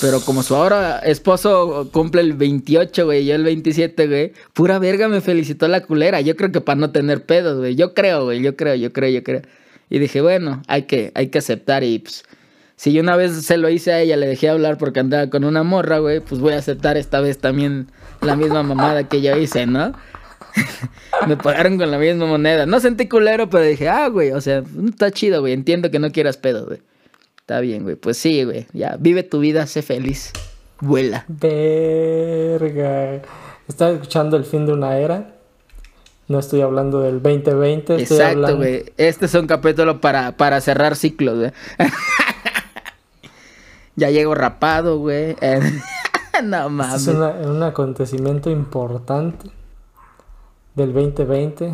Pero 0.00 0.20
como 0.20 0.42
su 0.42 0.54
ahora 0.54 0.98
esposo 1.00 1.88
cumple 1.92 2.20
el 2.20 2.34
28, 2.34 3.04
güey, 3.04 3.26
yo 3.26 3.34
el 3.34 3.42
27, 3.42 4.06
güey, 4.06 4.32
pura 4.52 4.78
verga 4.78 5.08
me 5.08 5.20
felicitó 5.20 5.66
la 5.66 5.82
culera. 5.82 6.20
Yo 6.20 6.36
creo 6.36 6.52
que 6.52 6.60
para 6.60 6.78
no 6.78 6.90
tener 6.90 7.24
pedos, 7.24 7.58
güey. 7.58 7.74
Yo 7.74 7.94
creo, 7.94 8.24
güey, 8.24 8.40
yo 8.42 8.56
creo, 8.56 8.74
yo 8.74 8.92
creo, 8.92 9.10
yo 9.10 9.22
creo. 9.24 9.42
Y 9.90 9.98
dije, 9.98 10.20
bueno, 10.20 10.62
hay 10.68 10.82
que, 10.82 11.12
hay 11.14 11.28
que 11.28 11.38
aceptar 11.38 11.84
y 11.84 11.98
pues... 11.98 12.24
Si 12.76 12.92
yo 12.92 13.02
una 13.02 13.16
vez 13.16 13.32
se 13.44 13.56
lo 13.56 13.68
hice 13.68 13.92
a 13.92 14.00
ella, 14.00 14.16
le 14.16 14.28
dejé 14.28 14.48
hablar 14.48 14.78
porque 14.78 15.00
andaba 15.00 15.28
con 15.28 15.42
una 15.42 15.64
morra, 15.64 15.98
güey, 15.98 16.20
pues 16.20 16.40
voy 16.40 16.52
a 16.52 16.58
aceptar 16.58 16.96
esta 16.96 17.20
vez 17.20 17.38
también 17.38 17.88
la 18.20 18.36
misma 18.36 18.62
mamada 18.62 19.08
que 19.08 19.20
yo 19.20 19.36
hice, 19.36 19.66
¿no? 19.66 19.94
Me 21.26 21.36
pagaron 21.36 21.76
con 21.76 21.90
la 21.90 21.98
misma 21.98 22.26
moneda. 22.26 22.66
No 22.66 22.78
sentí 22.78 23.08
culero, 23.08 23.50
pero 23.50 23.64
dije, 23.64 23.88
ah, 23.88 24.06
güey, 24.06 24.30
o 24.30 24.40
sea, 24.40 24.62
está 24.88 25.10
chido, 25.10 25.40
güey. 25.40 25.54
Entiendo 25.54 25.90
que 25.90 25.98
no 25.98 26.12
quieras 26.12 26.36
pedo, 26.36 26.66
güey. 26.66 26.78
Está 27.48 27.60
bien, 27.60 27.82
güey. 27.82 27.96
Pues 27.96 28.18
sí, 28.18 28.44
güey. 28.44 28.66
Ya, 28.74 28.96
vive 29.00 29.22
tu 29.22 29.38
vida, 29.38 29.66
sé 29.66 29.80
feliz. 29.80 30.34
Vuela. 30.82 31.24
Verga. 31.28 33.22
Estaba 33.66 33.92
escuchando 33.92 34.36
el 34.36 34.44
fin 34.44 34.66
de 34.66 34.74
una 34.74 34.98
era. 34.98 35.30
No 36.28 36.40
estoy 36.40 36.60
hablando 36.60 37.00
del 37.00 37.22
2020. 37.22 38.02
Estoy 38.02 38.02
Exacto, 38.18 38.34
hablando... 38.36 38.56
güey. 38.58 38.92
Este 38.98 39.24
es 39.24 39.32
un 39.34 39.46
capítulo 39.46 39.98
para, 39.98 40.36
para 40.36 40.60
cerrar 40.60 40.94
ciclos, 40.94 41.38
güey. 41.38 41.52
ya 43.96 44.10
llego 44.10 44.34
rapado, 44.34 44.98
güey. 44.98 45.34
no 45.40 45.46
Este 45.46 46.42
mames. 46.42 46.94
es 47.00 47.08
una- 47.08 47.30
un 47.30 47.62
acontecimiento 47.62 48.50
importante 48.50 49.48
del 50.74 50.92
2020. 50.92 51.72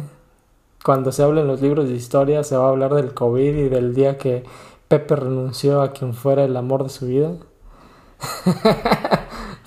Cuando 0.85 1.11
se 1.11 1.25
habla 1.25 1.41
en 1.41 1.49
los 1.49 1.61
libros 1.61 1.89
de 1.89 1.97
historia, 1.97 2.45
se 2.45 2.57
va 2.57 2.67
a 2.67 2.69
hablar 2.69 2.95
del 2.95 3.13
COVID 3.13 3.57
y 3.57 3.69
del 3.69 3.93
día 3.93 4.19
que 4.19 4.45
Pepe 4.95 5.17
renunció 5.17 5.83
a 5.83 5.93
quien 5.93 6.15
fuera 6.15 6.45
el 6.45 6.57
amor 6.57 6.85
de 6.85 6.89
su 6.89 7.07
vida. 7.07 7.31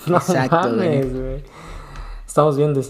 no 0.07 0.17
Exacto, 0.17 0.69
mames, 0.69 1.13
güey. 1.13 1.43
Estamos 2.25 2.55
viendo, 2.55 2.81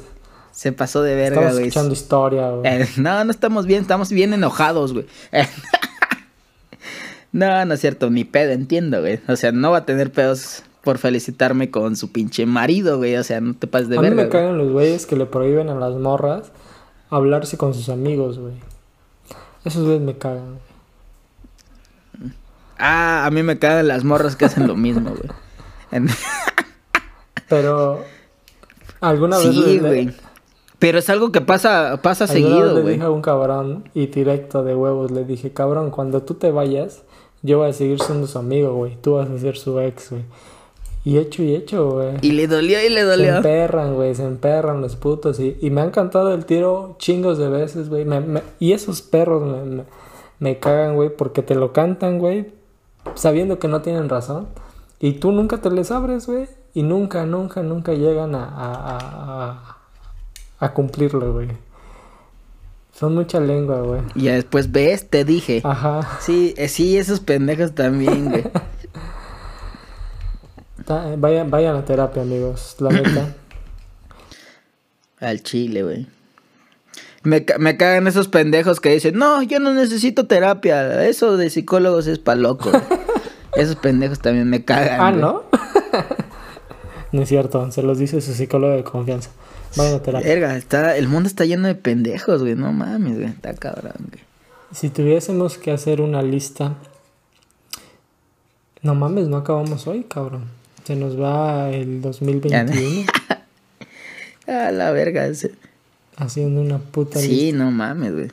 Se 0.51 0.71
pasó 0.71 1.01
de 1.01 1.15
verga, 1.15 1.37
estamos 1.37 1.53
güey. 1.53 1.67
escuchando 1.67 1.93
historia, 1.93 2.51
güey. 2.51 2.81
Eh, 2.83 2.87
no, 2.97 3.23
no 3.23 3.31
estamos 3.31 3.65
bien, 3.65 3.81
estamos 3.81 4.11
bien 4.11 4.33
enojados, 4.33 4.93
güey. 4.93 5.07
no, 7.31 7.65
no 7.65 7.73
es 7.73 7.81
cierto, 7.81 8.11
ni 8.11 8.23
pedo, 8.23 8.51
entiendo, 8.51 9.01
güey. 9.01 9.19
O 9.27 9.35
sea, 9.35 9.51
no 9.51 9.71
va 9.71 9.79
a 9.79 9.85
tener 9.85 10.11
pedos 10.11 10.61
por 10.83 10.99
felicitarme 10.99 11.71
con 11.71 11.95
su 11.95 12.11
pinche 12.11 12.45
marido, 12.45 12.97
güey. 12.97 13.15
O 13.17 13.23
sea, 13.23 13.41
no 13.41 13.55
te 13.55 13.65
pases 13.65 13.89
de 13.89 13.97
a 13.97 14.01
mí 14.01 14.09
verga. 14.09 14.15
me 14.15 14.29
güey. 14.29 14.31
cagan 14.31 14.57
los 14.59 14.71
güeyes 14.71 15.07
que 15.07 15.15
le 15.15 15.25
prohíben 15.25 15.69
a 15.69 15.75
las 15.75 15.95
morras 15.95 16.51
hablarse 17.09 17.57
con 17.57 17.73
sus 17.73 17.89
amigos, 17.89 18.37
güey. 18.37 18.53
Esos 19.65 19.85
güeyes 19.85 20.03
me 20.03 20.15
cagan. 20.19 20.59
Ah, 22.79 23.25
a 23.25 23.31
mí 23.31 23.43
me 23.43 23.57
cagan 23.59 23.87
las 23.87 24.03
morras 24.03 24.35
que 24.35 24.45
hacen 24.45 24.67
lo 24.67 24.75
mismo, 24.75 25.09
güey. 25.11 25.29
En- 25.91 26.07
Pero 27.49 28.01
alguna 28.99 29.37
vez 29.37 29.47
sí, 29.53 29.79
le- 29.79 29.87
güey. 29.87 30.09
Pero 30.79 30.99
es 30.99 31.09
algo 31.09 31.31
que 31.31 31.41
pasa, 31.41 31.99
pasa 32.03 32.27
seguido, 32.27 32.73
le 32.75 32.81
güey. 32.81 32.93
dije 32.95 33.05
a 33.05 33.09
un 33.09 33.21
cabrón 33.23 33.89
y 33.95 34.07
directo 34.07 34.63
de 34.63 34.75
huevos 34.75 35.09
le 35.09 35.23
dije, 35.25 35.51
cabrón, 35.51 35.89
cuando 35.89 36.21
tú 36.21 36.35
te 36.35 36.51
vayas, 36.51 37.01
yo 37.41 37.57
voy 37.59 37.69
a 37.69 37.73
seguir 37.73 37.99
siendo 37.99 38.27
su 38.27 38.37
amigo, 38.37 38.73
güey. 38.75 38.95
Tú 39.01 39.13
vas 39.13 39.27
a 39.29 39.39
ser 39.39 39.57
su 39.57 39.79
ex, 39.79 40.11
güey. 40.11 40.23
Y 41.03 41.17
hecho 41.17 41.41
y 41.41 41.55
hecho, 41.55 41.89
güey. 41.91 42.17
Y 42.21 42.33
le 42.33 42.45
dolió 42.47 42.79
y 42.85 42.89
le 42.89 42.99
Se 42.99 43.05
dolió. 43.07 43.37
emperran, 43.37 43.95
güey, 43.95 44.13
se 44.13 44.23
emperran 44.23 44.81
los 44.81 44.97
putos. 44.97 45.39
Y, 45.39 45.57
y 45.61 45.71
me 45.71 45.81
han 45.81 45.89
cantado 45.89 46.31
el 46.33 46.45
tiro 46.45 46.95
chingos 46.99 47.39
de 47.39 47.49
veces, 47.49 47.89
güey. 47.89 48.05
Me- 48.05 48.19
me- 48.19 48.43
y 48.59 48.73
esos 48.73 49.01
perros 49.01 49.41
me, 49.41 49.63
me, 49.77 49.83
me 50.39 50.59
cagan, 50.59 50.95
güey, 50.95 51.09
porque 51.09 51.41
te 51.41 51.55
lo 51.55 51.73
cantan, 51.73 52.19
güey, 52.19 52.51
sabiendo 53.15 53.59
que 53.59 53.67
no 53.67 53.81
tienen 53.81 54.09
razón. 54.09 54.47
Y 54.99 55.13
tú 55.13 55.31
nunca 55.31 55.57
te 55.57 55.69
les 55.69 55.91
abres, 55.91 56.25
güey. 56.27 56.47
Y 56.73 56.83
nunca, 56.83 57.25
nunca, 57.25 57.61
nunca 57.63 57.93
llegan 57.93 58.35
a, 58.35 58.43
a, 58.45 58.73
a, 58.73 58.97
a- 59.51 59.77
a 60.59 60.73
cumplirlo, 60.73 61.33
güey. 61.33 61.49
Son 62.93 63.13
mucha 63.13 63.39
lengua, 63.39 63.81
güey. 63.81 64.01
Y 64.15 64.23
ya 64.23 64.33
después 64.33 64.71
ves, 64.71 65.07
te 65.09 65.23
dije. 65.23 65.61
Ajá. 65.63 66.17
Sí, 66.19 66.55
eh, 66.57 66.67
sí, 66.67 66.97
esos 66.97 67.19
pendejos 67.19 67.75
también, 67.75 68.29
güey. 68.31 68.43
Ta- 70.85 71.15
Vayan, 71.17 71.51
vayan 71.51 71.75
a 71.75 71.85
terapia, 71.85 72.21
amigos. 72.23 72.75
La 72.79 72.89
neta. 72.89 73.35
Al 75.19 75.41
chile, 75.43 75.83
güey. 75.83 76.07
Me, 77.27 77.45
me 77.59 77.75
cagan 77.75 78.07
esos 78.07 78.29
pendejos 78.29 78.79
que 78.79 78.89
dicen, 78.89 79.17
no, 79.17 79.43
yo 79.43 79.59
no 79.59 79.73
necesito 79.73 80.27
terapia. 80.27 81.05
Eso 81.05 81.35
de 81.35 81.49
psicólogos 81.49 82.07
es 82.07 82.19
pa' 82.19 82.35
loco. 82.35 82.69
güey". 82.71 82.81
esos 83.55 83.75
pendejos 83.75 84.19
también 84.19 84.49
me 84.49 84.63
cagan. 84.63 85.01
ah. 85.01 85.11
¿no? 85.11 85.43
no 87.11 87.21
es 87.21 87.27
cierto. 87.27 87.69
Se 87.71 87.83
los 87.83 87.97
dice 87.97 88.21
su 88.21 88.33
psicólogo 88.33 88.73
de 88.73 88.83
confianza. 88.85 89.29
A 89.77 89.99
terapia. 90.01 90.27
Verga, 90.27 90.55
está, 90.55 90.95
el 90.95 91.09
mundo 91.09 91.27
está 91.27 91.43
lleno 91.43 91.67
de 91.67 91.75
pendejos, 91.75 92.41
güey. 92.41 92.55
No 92.55 92.71
mames, 92.71 93.15
güey. 93.15 93.27
Está 93.27 93.53
cabrón, 93.53 93.93
güey. 94.09 94.23
Si 94.71 94.89
tuviésemos 94.89 95.57
que 95.57 95.71
hacer 95.71 95.99
una 95.99 96.21
lista. 96.21 96.75
No 98.81 98.95
mames, 98.95 99.27
no 99.27 99.35
acabamos 99.37 99.85
hoy, 99.87 100.03
cabrón. 100.05 100.45
Se 100.85 100.95
nos 100.95 101.19
va 101.19 101.69
el 101.71 102.01
2021 102.01 102.71
Ah, 104.47 104.71
la 104.71 104.91
verga. 104.91 105.25
ese- 105.27 105.51
haciendo 106.17 106.59
una 106.61 106.79
puta 106.79 107.19
Sí, 107.19 107.29
lista. 107.51 107.57
no 107.57 107.71
mames, 107.71 108.13
güey. 108.13 108.27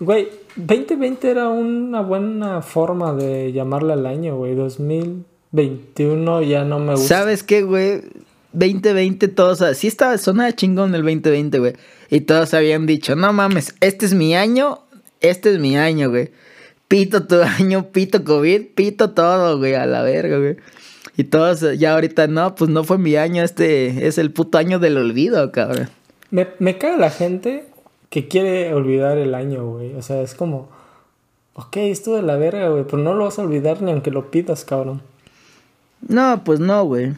Güey, 0.00 0.28
2020 0.56 1.30
era 1.30 1.48
una 1.48 2.00
buena 2.00 2.62
forma 2.62 3.12
de 3.14 3.52
llamarle 3.52 3.92
al 3.92 4.06
año, 4.06 4.36
güey. 4.36 4.54
2021 4.54 6.42
ya 6.42 6.64
no 6.64 6.78
me 6.78 6.92
gusta. 6.92 7.06
¿Sabes 7.20 7.42
qué, 7.42 7.62
güey? 7.62 8.02
2020 8.52 9.28
todos, 9.28 9.62
sí 9.76 9.86
estaba, 9.88 10.16
sonaba 10.18 10.52
chingón 10.54 10.94
el 10.94 11.02
2020, 11.02 11.58
güey. 11.58 11.74
Y 12.10 12.20
todos 12.22 12.54
habían 12.54 12.86
dicho, 12.86 13.14
no 13.14 13.32
mames, 13.32 13.74
este 13.80 14.06
es 14.06 14.14
mi 14.14 14.34
año, 14.34 14.80
este 15.20 15.52
es 15.52 15.58
mi 15.60 15.76
año, 15.76 16.10
güey. 16.10 16.30
Pito 16.88 17.26
tu 17.26 17.36
año, 17.42 17.88
pito 17.92 18.24
COVID, 18.24 18.68
pito 18.74 19.10
todo, 19.10 19.58
güey, 19.58 19.74
a 19.74 19.84
la 19.86 20.02
verga, 20.02 20.38
güey. 20.38 20.56
Y 21.16 21.24
todos, 21.24 21.60
ya 21.78 21.94
ahorita, 21.94 22.28
no, 22.28 22.54
pues 22.54 22.70
no 22.70 22.84
fue 22.84 22.96
mi 22.98 23.16
año, 23.16 23.42
este 23.42 24.06
es 24.06 24.18
el 24.18 24.30
puto 24.32 24.56
año 24.58 24.78
del 24.78 24.96
olvido, 24.96 25.50
cabrón. 25.50 25.90
Me, 26.30 26.48
me 26.58 26.78
caga 26.78 26.96
la 26.96 27.10
gente 27.10 27.66
que 28.10 28.28
quiere 28.28 28.72
olvidar 28.74 29.18
el 29.18 29.34
año, 29.34 29.66
güey. 29.66 29.94
O 29.94 30.02
sea, 30.02 30.22
es 30.22 30.34
como, 30.34 30.68
ok, 31.54 31.76
esto 31.76 32.14
de 32.14 32.22
la 32.22 32.36
verga, 32.36 32.68
güey, 32.68 32.84
pero 32.84 32.98
no 32.98 33.14
lo 33.14 33.24
vas 33.24 33.38
a 33.38 33.42
olvidar 33.42 33.82
ni 33.82 33.90
aunque 33.90 34.10
lo 34.10 34.30
pidas, 34.30 34.64
cabrón. 34.64 35.02
No, 36.06 36.42
pues 36.44 36.60
no, 36.60 36.84
güey. 36.84 37.14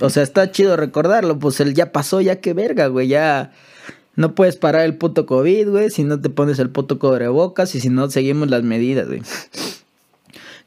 O 0.00 0.10
sea, 0.10 0.22
está 0.22 0.50
chido 0.50 0.76
recordarlo, 0.76 1.38
pues 1.38 1.60
él 1.60 1.74
ya 1.74 1.92
pasó, 1.92 2.20
ya 2.20 2.40
qué 2.40 2.52
verga, 2.52 2.86
güey, 2.86 3.08
ya 3.08 3.52
no 4.14 4.34
puedes 4.34 4.56
parar 4.56 4.82
el 4.82 4.96
puto 4.96 5.26
COVID, 5.26 5.68
güey, 5.68 5.90
si 5.90 6.04
no 6.04 6.20
te 6.20 6.30
pones 6.30 6.58
el 6.58 6.70
puto 6.70 6.98
cubrebocas 6.98 7.74
y 7.74 7.80
si 7.80 7.88
no 7.88 8.08
seguimos 8.10 8.48
las 8.48 8.62
medidas, 8.62 9.06
güey. 9.06 9.22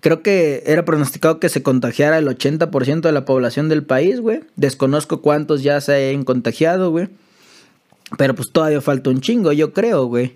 Creo 0.01 0.21
que 0.21 0.63
era 0.65 0.85
pronosticado 0.85 1.39
que 1.39 1.49
se 1.49 1.61
contagiara 1.61 2.17
el 2.17 2.27
80% 2.27 3.01
de 3.01 3.11
la 3.11 3.25
población 3.25 3.67
del 3.67 3.83
país, 3.83 4.21
güey. 4.21 4.41
Desconozco 4.55 5.21
cuántos 5.21 5.61
ya 5.61 5.81
se 5.81 5.93
hayan 5.93 6.23
contagiado, 6.23 6.91
güey. 6.91 7.09
Pero 8.17 8.35
pues 8.35 8.51
todavía 8.51 8.81
falta 8.81 9.09
un 9.09 9.21
chingo, 9.21 9.51
yo 9.51 9.73
creo, 9.73 10.05
güey. 10.05 10.35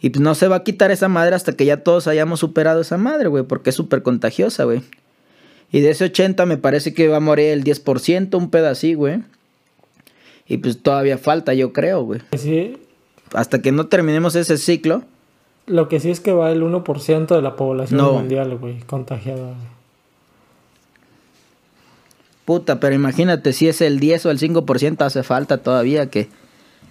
Y 0.00 0.10
pues 0.10 0.20
no 0.20 0.34
se 0.34 0.48
va 0.48 0.56
a 0.56 0.64
quitar 0.64 0.90
esa 0.90 1.08
madre 1.08 1.34
hasta 1.36 1.52
que 1.52 1.64
ya 1.64 1.78
todos 1.84 2.06
hayamos 2.08 2.40
superado 2.40 2.80
esa 2.80 2.96
madre, 2.98 3.28
güey, 3.28 3.44
porque 3.44 3.70
es 3.70 3.76
súper 3.76 4.02
contagiosa, 4.02 4.64
güey. 4.64 4.82
Y 5.70 5.80
de 5.80 5.90
ese 5.90 6.04
80 6.04 6.44
me 6.46 6.56
parece 6.56 6.92
que 6.92 7.08
va 7.08 7.18
a 7.18 7.20
morir 7.20 7.46
el 7.50 7.64
10%, 7.64 8.34
un 8.36 8.50
así, 8.66 8.94
güey. 8.94 9.22
Y 10.48 10.58
pues 10.58 10.82
todavía 10.82 11.18
falta, 11.18 11.54
yo 11.54 11.72
creo, 11.72 12.02
güey. 12.02 12.20
Sí, 12.36 12.76
Hasta 13.32 13.62
que 13.62 13.72
no 13.72 13.86
terminemos 13.86 14.34
ese 14.34 14.58
ciclo. 14.58 15.02
lo 15.66 15.88
que 15.88 16.00
sí 16.00 16.10
es 16.10 16.20
que 16.20 16.32
va 16.32 16.50
el 16.50 16.62
1% 16.62 17.34
de 17.36 17.40
la 17.42 17.54
población 17.56 17.98
No. 17.98 18.12
mundial, 18.14 18.58
güey, 18.58 18.80
contagiada. 18.80 19.40
güey. 19.54 19.72
Puta, 22.44 22.80
pero 22.80 22.94
imagínate 22.94 23.52
si 23.52 23.68
es 23.68 23.80
el 23.80 24.00
10 24.00 24.26
o 24.26 24.30
el 24.30 24.38
5% 24.40 25.02
hace 25.06 25.22
falta 25.22 25.58
todavía 25.58 26.10
que, 26.10 26.28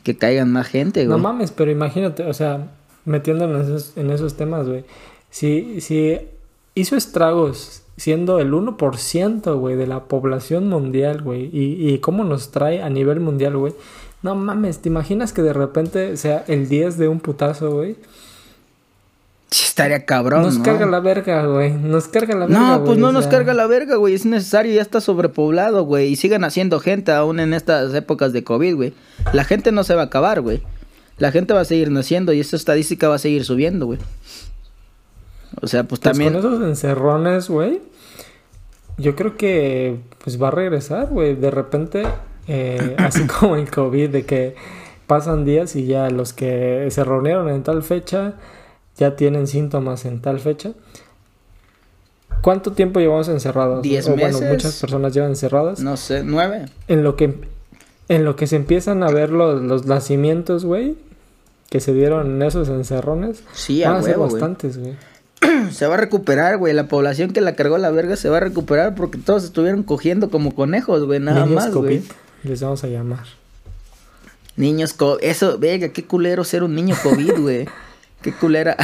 que 0.04 0.18
caigan 0.18 0.52
más 0.52 0.68
gente, 0.68 1.04
No 1.06 1.12
güey. 1.12 1.22
mames, 1.24 1.52
pero 1.52 1.72
imagínate, 1.72 2.24
o 2.24 2.34
sea, 2.34 2.70
metiéndonos 3.06 3.68
en 3.68 3.76
esos, 3.76 3.98
en 3.98 4.12
esos 4.12 4.36
temas, 4.36 4.68
güey. 4.68 4.84
Si, 5.30 5.82
si 5.82 6.18
hizo 6.76 6.96
estragos 6.96 7.84
siendo 7.98 8.40
el 8.40 8.52
1%, 8.54 9.60
güey, 9.60 9.76
de 9.76 9.88
la 9.88 10.06
población 10.06 10.68
mundial, 10.70 11.22
güey, 11.22 11.50
y, 11.54 11.92
y 11.94 12.00
cómo 12.00 12.24
nos 12.24 12.52
trae 12.52 12.82
a 12.82 12.90
nivel 12.90 13.20
mundial, 13.20 13.58
güey. 13.58 13.74
No 14.24 14.36
mames, 14.36 14.80
¿te 14.80 14.90
imaginas 14.90 15.34
que 15.34 15.42
de 15.42 15.54
repente 15.54 16.16
sea 16.18 16.44
el 16.48 16.68
10 16.70 16.98
de 16.98 17.08
un 17.08 17.20
putazo, 17.20 17.72
güey? 17.72 17.96
Sí, 19.52 19.66
estaría 19.66 20.06
cabrón, 20.06 20.44
Nos 20.44 20.60
¿no? 20.60 20.64
carga 20.64 20.86
la 20.86 21.02
verga, 21.02 21.46
güey. 21.46 21.74
Nos 21.74 22.08
carga 22.08 22.36
la 22.36 22.46
verga. 22.46 22.58
No, 22.58 22.78
pues 22.78 22.92
güey, 22.92 23.00
no 23.00 23.12
nos 23.12 23.26
sea, 23.26 23.32
carga 23.34 23.54
la 23.54 23.68
verga, 23.68 23.98
güey. 23.98 24.14
Es 24.14 24.26
necesario, 24.26 24.74
ya 24.74 24.82
está 24.82 25.02
sobrepoblado, 25.02 25.84
güey. 25.84 26.08
Y 26.08 26.16
sigan 26.16 26.46
haciendo 26.46 26.80
gente 26.80 27.12
aún 27.12 27.42
en 27.42 27.54
estas 27.54 27.94
épocas 27.94 28.32
de 28.32 28.46
COVID, 28.46 28.76
güey. 28.76 28.94
La 29.34 29.44
gente 29.44 29.74
no 29.74 29.84
se 29.84 29.94
va 29.94 30.04
a 30.04 30.06
acabar, 30.06 30.40
güey. 30.40 30.62
La 31.18 31.34
gente 31.34 31.54
va 31.54 31.60
a 31.60 31.66
seguir 31.66 31.92
naciendo 31.92 32.32
y 32.32 32.40
esa 32.40 32.56
estadística 32.56 33.10
va 33.10 33.16
a 33.16 33.20
seguir 33.20 33.44
subiendo, 33.44 33.88
güey. 33.88 34.00
O 35.62 35.68
sea, 35.68 35.84
pues 35.84 36.00
Pues 36.00 36.14
también... 36.14 36.32
con 36.32 36.40
esos 36.40 36.64
encerrones, 36.64 37.50
güey. 37.50 37.82
Yo 38.98 39.18
creo 39.18 39.36
que 39.36 39.98
pues 40.24 40.42
va 40.42 40.48
a 40.48 40.52
regresar, 40.52 41.08
güey. 41.08 41.36
De 41.36 41.52
repente, 41.52 42.04
eh, 42.48 42.96
así 43.00 43.28
como 43.28 43.58
el 43.58 43.70
COVID, 43.70 44.10
de 44.12 44.24
que 44.26 44.56
pasan 45.08 45.44
días 45.44 45.76
y 45.76 45.88
ya 45.88 46.10
los 46.10 46.32
que 46.32 46.88
se 46.90 47.04
reunieron 47.04 47.50
en 47.50 47.64
tal 47.64 47.84
fecha 47.84 48.36
ya 49.02 49.16
tienen 49.16 49.48
síntomas 49.48 50.06
en 50.06 50.22
tal 50.22 50.40
fecha. 50.40 50.74
¿Cuánto 52.44 52.72
tiempo 52.74 53.00
llevamos 53.00 53.28
encerrados? 53.30 53.82
Diez 53.82 54.08
O, 54.08 54.12
Bueno, 54.12 54.38
meses. 54.40 54.50
muchas 54.52 54.80
personas 54.80 55.12
llevan 55.14 55.32
encerradas. 55.32 55.80
No 55.80 55.98
sé, 55.98 56.24
nueve. 56.24 56.66
En 56.88 57.04
lo 57.04 57.16
que 57.16 57.34
en 58.10 58.26
lo 58.26 58.36
que 58.36 58.46
se 58.46 58.58
empiezan 58.58 59.02
a 59.04 59.10
ver 59.10 59.32
los, 59.32 59.60
los 59.62 59.86
nacimientos, 59.88 60.66
güey, 60.66 60.96
que 61.72 61.80
se 61.80 61.94
dieron 61.94 62.28
en 62.36 62.42
esos 62.44 62.70
encerrones, 62.70 63.44
Sí, 63.54 63.82
van 63.84 63.96
a 63.96 64.02
ser 64.04 64.20
huevo, 64.20 64.30
bastantes, 64.32 64.78
güey. 64.78 64.94
Se 65.72 65.88
va 65.88 65.96
a 65.96 65.98
recuperar, 65.98 66.58
güey. 66.60 66.74
La 66.74 66.88
población 66.88 67.32
que 67.32 67.42
la 67.42 67.56
cargó 67.56 67.80
la 67.80 67.90
verga 67.90 68.16
se 68.18 68.30
va 68.30 68.38
a 68.38 68.42
recuperar 68.42 68.94
porque 68.94 69.18
todos 69.18 69.44
estuvieron 69.44 69.82
cogiendo 69.82 70.30
como 70.30 70.54
conejos, 70.54 71.06
güey. 71.06 71.20
Nada 71.20 71.46
Niños 71.46 71.56
más, 71.66 71.74
güey. 71.74 72.04
les 72.44 72.62
vamos 72.62 72.84
a 72.84 72.88
llamar. 72.88 73.26
Niños 74.58 74.94
COVID. 74.94 75.24
Eso, 75.24 75.58
verga, 75.58 75.90
qué 75.90 76.06
culero 76.06 76.44
ser 76.44 76.62
un 76.64 76.76
niño 76.76 76.96
COVID, 77.02 77.40
güey. 77.40 77.68
Qué 78.22 78.32
culera. 78.34 78.78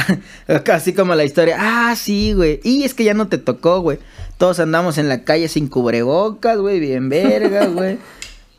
Así 0.72 0.94
como 0.94 1.14
la 1.14 1.24
historia. 1.24 1.56
Ah, 1.58 1.94
sí, 1.96 2.32
güey. 2.32 2.60
Y 2.64 2.84
es 2.84 2.94
que 2.94 3.04
ya 3.04 3.14
no 3.14 3.28
te 3.28 3.38
tocó, 3.38 3.80
güey. 3.80 3.98
Todos 4.36 4.60
andamos 4.60 4.98
en 4.98 5.08
la 5.08 5.24
calle 5.24 5.48
sin 5.48 5.68
cubrebocas, 5.68 6.58
güey. 6.58 6.80
Bien 6.80 7.08
verga, 7.08 7.66
güey. 7.72 7.98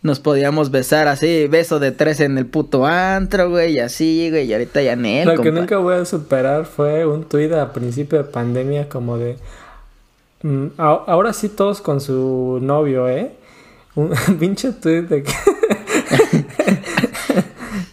Nos 0.01 0.21
podíamos 0.21 0.71
besar 0.71 1.09
así, 1.09 1.47
beso 1.47 1.79
de 1.79 1.91
tres 1.91 2.21
en 2.21 2.37
el 2.37 2.45
puto 2.45 2.85
antro, 2.85 3.49
güey, 3.49 3.73
y 3.73 3.79
así, 3.79 4.29
güey, 4.29 4.45
y 4.45 4.53
ahorita 4.53 4.81
ya 4.81 4.93
en 4.93 5.25
Lo 5.25 5.41
que 5.41 5.51
nunca 5.51 5.77
voy 5.77 5.95
a 5.95 6.05
superar 6.05 6.63
fue 6.65 7.05
un 7.05 7.25
tuit 7.25 7.51
a 7.51 7.73
principio 7.73 8.19
de 8.19 8.23
pandemia 8.23 8.87
como 8.87 9.17
de... 9.17 9.37
mm, 10.43 10.67
ahora 10.77 11.33
sí 11.33 11.49
todos 11.49 11.81
con 11.81 11.99
su 11.99 12.59
novio, 12.61 13.09
¿eh? 13.09 13.33
Un 13.95 14.11
pinche 14.39 14.71
tuit 14.71 15.09
de 15.09 15.23
que... 15.23 15.33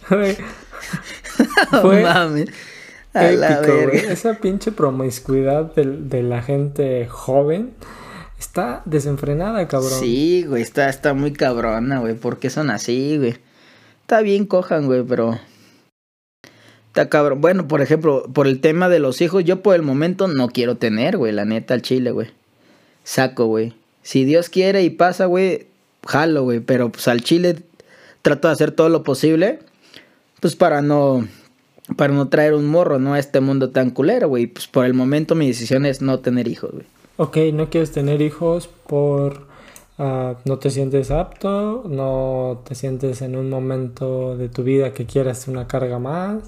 Güey, 0.09 0.37
No 1.73 1.81
fue 1.81 2.03
mames. 2.03 2.49
A 3.13 3.23
la 3.31 3.59
épico, 3.59 3.75
verga. 3.75 4.11
Esa 4.11 4.35
pinche 4.35 4.71
promiscuidad 4.71 5.73
del- 5.73 6.09
de, 6.09 6.23
la 6.23 6.41
gente 6.41 7.07
joven 7.07 7.73
está 8.39 8.81
desenfrenada, 8.85 9.67
cabrón. 9.67 9.99
Sí, 9.99 10.45
güey, 10.47 10.61
está, 10.61 10.89
está 10.89 11.13
muy 11.13 11.33
cabrona, 11.33 11.99
güey. 11.99 12.13
¿Por 12.15 12.37
qué 12.37 12.49
son 12.49 12.69
así, 12.69 13.17
güey? 13.17 13.37
Está 14.01 14.21
bien, 14.21 14.45
cojan, 14.45 14.85
güey, 14.85 15.03
pero. 15.03 15.39
Está 16.87 17.09
cabrón. 17.09 17.41
Bueno, 17.41 17.67
por 17.67 17.81
ejemplo, 17.81 18.23
por 18.33 18.47
el 18.47 18.59
tema 18.61 18.89
de 18.89 18.99
los 18.99 19.21
hijos, 19.21 19.43
yo 19.43 19.61
por 19.61 19.75
el 19.75 19.83
momento 19.83 20.27
no 20.27 20.49
quiero 20.49 20.77
tener, 20.77 21.17
güey, 21.17 21.31
la 21.31 21.45
neta, 21.45 21.73
al 21.73 21.81
chile, 21.81 22.11
güey. 22.11 22.29
Saco, 23.03 23.45
güey. 23.45 23.73
Si 24.01 24.25
Dios 24.25 24.49
quiere 24.49 24.83
y 24.83 24.89
pasa, 24.89 25.25
güey, 25.25 25.67
jalo, 26.05 26.43
güey. 26.43 26.59
Pero 26.59 26.91
pues 26.91 27.07
al 27.07 27.21
chile 27.21 27.57
trato 28.21 28.47
de 28.47 28.53
hacer 28.53 28.71
todo 28.71 28.89
lo 28.89 29.03
posible, 29.03 29.59
pues 30.39 30.55
para 30.55 30.81
no. 30.81 31.27
Para 31.95 32.13
no 32.13 32.27
traer 32.27 32.53
un 32.53 32.67
morro, 32.67 32.99
¿no? 32.99 33.13
A 33.13 33.19
este 33.19 33.39
mundo 33.39 33.69
tan 33.69 33.91
culero, 33.91 34.27
güey. 34.27 34.47
Pues 34.47 34.67
por 34.67 34.85
el 34.85 34.93
momento 34.93 35.35
mi 35.35 35.47
decisión 35.47 35.85
es 35.85 36.01
no 36.01 36.19
tener 36.19 36.47
hijos, 36.47 36.71
güey. 36.71 36.85
Ok, 37.17 37.37
no 37.53 37.69
quieres 37.69 37.91
tener 37.91 38.21
hijos 38.21 38.69
por... 38.87 39.47
ah, 39.97 40.35
no 40.45 40.59
te 40.59 40.69
sientes 40.69 41.09
apto, 41.11 41.85
no 41.89 42.61
te 42.67 42.75
sientes 42.75 43.21
en 43.21 43.35
un 43.35 43.49
momento 43.49 44.37
de 44.37 44.49
tu 44.49 44.63
vida 44.63 44.91
que 44.93 45.05
quieras 45.05 45.47
una 45.47 45.65
carga 45.67 45.97
más, 45.97 46.43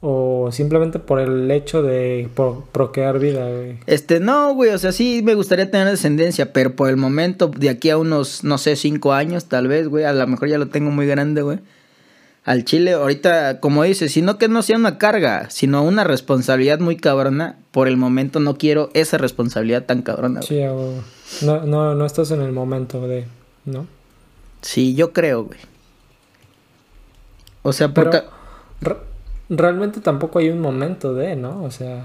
o 0.00 0.50
simplemente 0.52 0.98
por 0.98 1.20
el 1.20 1.50
hecho 1.50 1.82
de 1.82 2.28
pro- 2.34 2.64
procrear 2.72 3.18
vida, 3.18 3.48
güey. 3.48 3.78
Este, 3.86 4.20
no, 4.20 4.54
güey, 4.54 4.70
o 4.70 4.78
sea, 4.78 4.90
sí 4.92 5.22
me 5.24 5.34
gustaría 5.34 5.70
tener 5.70 5.86
descendencia, 5.88 6.52
pero 6.52 6.74
por 6.74 6.90
el 6.90 6.96
momento, 6.96 7.48
de 7.48 7.68
aquí 7.70 7.90
a 7.90 7.98
unos, 7.98 8.42
no 8.42 8.58
sé, 8.58 8.74
cinco 8.76 9.12
años, 9.12 9.44
tal 9.46 9.68
vez, 9.68 9.86
güey, 9.88 10.04
a 10.04 10.12
lo 10.12 10.26
mejor 10.26 10.48
ya 10.48 10.58
lo 10.58 10.66
tengo 10.68 10.90
muy 10.90 11.06
grande, 11.06 11.42
güey. 11.42 11.60
Al 12.46 12.64
chile, 12.64 12.92
ahorita, 12.92 13.58
como 13.60 13.82
dices, 13.82 14.12
sino 14.12 14.38
que 14.38 14.46
no 14.48 14.62
sea 14.62 14.76
una 14.76 14.98
carga, 14.98 15.50
sino 15.50 15.82
una 15.82 16.04
responsabilidad 16.04 16.78
muy 16.78 16.96
cabrona, 16.96 17.58
por 17.72 17.88
el 17.88 17.96
momento 17.96 18.38
no 18.40 18.56
quiero 18.56 18.88
esa 18.94 19.18
responsabilidad 19.18 19.84
tan 19.84 20.00
cabrona, 20.02 20.40
güey. 20.40 20.46
Sí, 20.48 21.44
no, 21.44 21.62
no, 21.66 21.94
no 21.96 22.06
estás 22.06 22.30
en 22.30 22.40
el 22.40 22.52
momento 22.52 23.06
de... 23.08 23.26
¿No? 23.64 23.86
Sí, 24.62 24.94
yo 24.94 25.12
creo, 25.12 25.44
güey. 25.44 25.58
O 27.62 27.72
sea, 27.72 27.92
Pero 27.92 28.10
porque... 28.12 28.26
re- 28.80 28.96
realmente 29.48 30.00
tampoco 30.00 30.38
hay 30.38 30.50
un 30.50 30.60
momento 30.60 31.14
de, 31.14 31.34
¿no? 31.34 31.64
O 31.64 31.70
sea, 31.72 32.04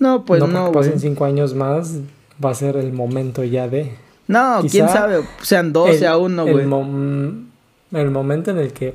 No, 0.00 0.24
pues 0.24 0.40
no 0.40 0.48
no, 0.48 0.72
porque 0.72 0.88
pasen 0.88 1.00
cinco 1.00 1.24
años 1.24 1.54
más 1.54 1.98
va 2.44 2.50
a 2.50 2.54
ser 2.54 2.76
el 2.76 2.92
momento 2.92 3.44
ya 3.44 3.68
de... 3.68 3.94
No, 4.26 4.60
quién 4.68 4.88
sabe, 4.88 5.22
sean 5.42 5.72
12 5.72 5.98
el- 5.98 6.06
a 6.06 6.16
uno, 6.18 6.42
güey. 6.46 6.66
El 7.92 8.10
momento 8.10 8.50
en 8.50 8.58
el 8.58 8.72
que 8.72 8.92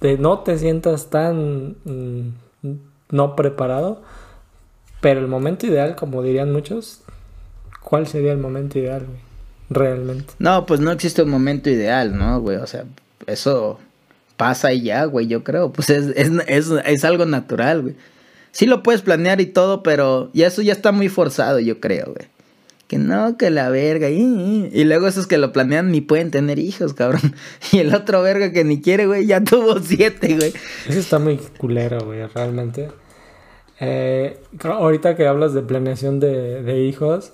te- 0.00 0.18
no 0.18 0.40
te 0.40 0.58
sientas 0.58 1.10
tan 1.10 1.76
mm, 1.84 2.28
no 3.10 3.36
preparado, 3.36 4.02
pero 5.00 5.20
el 5.20 5.28
momento 5.28 5.66
ideal, 5.66 5.96
como 5.96 6.22
dirían 6.22 6.52
muchos, 6.52 7.00
¿cuál 7.82 8.06
sería 8.06 8.32
el 8.32 8.38
momento 8.38 8.78
ideal, 8.78 9.04
güey? 9.06 9.18
Realmente. 9.70 10.34
No, 10.38 10.66
pues 10.66 10.80
no 10.80 10.90
existe 10.92 11.22
un 11.22 11.30
momento 11.30 11.70
ideal, 11.70 12.16
¿no, 12.16 12.40
güey? 12.40 12.58
O 12.58 12.66
sea, 12.66 12.84
eso 13.26 13.78
pasa 14.36 14.72
y 14.72 14.82
ya, 14.82 15.04
güey, 15.06 15.26
yo 15.28 15.44
creo. 15.44 15.72
Pues 15.72 15.88
es, 15.90 16.08
es, 16.16 16.30
es, 16.46 16.70
es 16.84 17.04
algo 17.04 17.24
natural, 17.26 17.82
güey. 17.82 17.96
Sí 18.50 18.66
lo 18.66 18.82
puedes 18.82 19.00
planear 19.00 19.40
y 19.40 19.46
todo, 19.46 19.82
pero 19.82 20.30
ya 20.34 20.46
eso 20.48 20.60
ya 20.60 20.72
está 20.74 20.92
muy 20.92 21.08
forzado, 21.08 21.58
yo 21.58 21.80
creo, 21.80 22.06
güey. 22.14 22.28
Que 22.92 22.98
no, 22.98 23.38
que 23.38 23.48
la 23.48 23.70
verga. 23.70 24.10
Y, 24.10 24.68
y- 24.70 24.84
luego 24.84 25.06
esos 25.08 25.26
que 25.26 25.38
lo 25.38 25.50
planean 25.50 25.90
ni 25.90 26.02
pueden 26.02 26.30
tener 26.30 26.58
hijos, 26.58 26.92
cabrón. 26.92 27.34
Y 27.72 27.78
el 27.78 27.94
otro 27.94 28.20
verga 28.20 28.52
que 28.52 28.64
ni 28.64 28.82
quiere, 28.82 29.06
güey, 29.06 29.24
ya 29.24 29.40
tuvo 29.44 29.80
siete, 29.80 30.36
güey. 30.36 30.52
Eso 30.86 30.98
está 30.98 31.18
muy 31.18 31.38
culero, 31.56 32.00
güey, 32.04 32.26
realmente. 32.26 32.90
Eh, 33.80 34.38
ahorita 34.62 35.16
que 35.16 35.26
hablas 35.26 35.54
de 35.54 35.62
planeación 35.62 36.20
de, 36.20 36.62
de 36.62 36.80
hijos, 36.84 37.32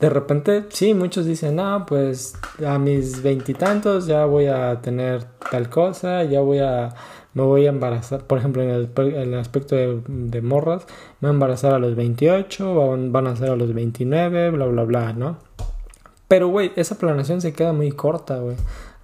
de 0.00 0.08
repente, 0.08 0.64
sí, 0.70 0.94
muchos 0.94 1.26
dicen, 1.26 1.56
no, 1.56 1.84
pues 1.86 2.32
a 2.66 2.78
mis 2.78 3.22
veintitantos 3.22 4.06
ya 4.06 4.24
voy 4.24 4.46
a 4.46 4.80
tener 4.80 5.24
tal 5.50 5.68
cosa, 5.68 6.24
ya 6.24 6.40
voy 6.40 6.60
a, 6.60 6.94
me 7.38 7.44
voy 7.44 7.66
a 7.66 7.68
embarazar, 7.68 8.24
por 8.26 8.38
ejemplo, 8.38 8.62
en 8.62 8.70
el, 8.70 8.88
pe- 8.88 9.22
en 9.22 9.32
el 9.32 9.38
aspecto 9.38 9.76
de, 9.76 10.00
de 10.08 10.42
morras, 10.42 10.86
me 11.20 11.28
voy 11.28 11.30
a 11.30 11.34
embarazar 11.34 11.72
a 11.74 11.78
los 11.78 11.94
28, 11.94 12.74
van, 12.74 13.12
van 13.12 13.26
a 13.28 13.36
ser 13.36 13.50
a 13.50 13.56
los 13.56 13.72
29, 13.72 14.50
bla, 14.50 14.66
bla, 14.66 14.84
bla, 14.84 15.12
¿no? 15.12 15.38
Pero, 16.26 16.48
güey, 16.48 16.72
esa 16.76 16.96
planeación 16.98 17.40
se 17.40 17.52
queda 17.52 17.72
muy 17.72 17.90
corta, 17.92 18.38
güey. 18.38 18.56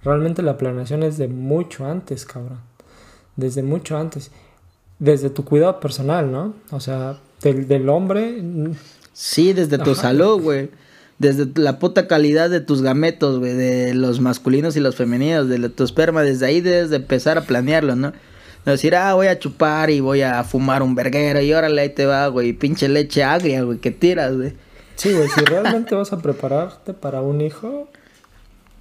Realmente 0.03 0.41
la 0.43 0.57
planeación 0.57 1.01
es 1.03 1.17
de 1.17 1.27
mucho 1.27 1.85
antes, 1.85 2.25
cabrón. 2.25 2.59
Desde 3.35 3.63
mucho 3.63 3.97
antes. 3.97 4.31
Desde 4.99 5.29
tu 5.29 5.43
cuidado 5.43 5.79
personal, 5.79 6.31
¿no? 6.31 6.53
O 6.71 6.79
sea, 6.79 7.17
del, 7.41 7.67
del 7.67 7.89
hombre. 7.89 8.41
Sí, 9.13 9.53
desde 9.53 9.77
tu 9.79 9.91
Ajá. 9.91 10.01
salud, 10.01 10.41
güey. 10.41 10.69
Desde 11.17 11.47
la 11.55 11.79
puta 11.79 12.07
calidad 12.07 12.49
de 12.49 12.61
tus 12.61 12.81
gametos, 12.81 13.39
güey. 13.39 13.53
De 13.53 13.93
los 13.93 14.19
masculinos 14.19 14.75
y 14.75 14.79
los 14.79 14.95
femeninos. 14.95 15.47
De 15.47 15.69
tu 15.69 15.83
esperma. 15.83 16.23
Desde 16.23 16.45
ahí 16.45 16.61
debes 16.61 16.89
de 16.89 16.97
empezar 16.97 17.37
a 17.37 17.41
planearlo, 17.41 17.95
¿no? 17.95 18.13
No 18.65 18.71
decir, 18.71 18.95
ah, 18.95 19.13
voy 19.13 19.27
a 19.27 19.37
chupar 19.37 19.91
y 19.91 19.99
voy 19.99 20.23
a 20.23 20.43
fumar 20.43 20.81
un 20.81 20.95
verguero. 20.95 21.39
Y 21.41 21.53
órale, 21.53 21.81
ahí 21.81 21.89
te 21.89 22.05
va, 22.05 22.27
güey. 22.27 22.53
Pinche 22.53 22.89
leche 22.89 23.23
agria, 23.23 23.63
güey. 23.63 23.77
Que 23.77 23.91
tiras, 23.91 24.35
güey. 24.35 24.53
Sí, 24.95 25.13
güey, 25.13 25.27
si 25.29 25.41
realmente 25.41 25.93
vas 25.93 26.13
a 26.13 26.19
prepararte 26.19 26.93
para 26.93 27.21
un 27.21 27.41
hijo, 27.41 27.89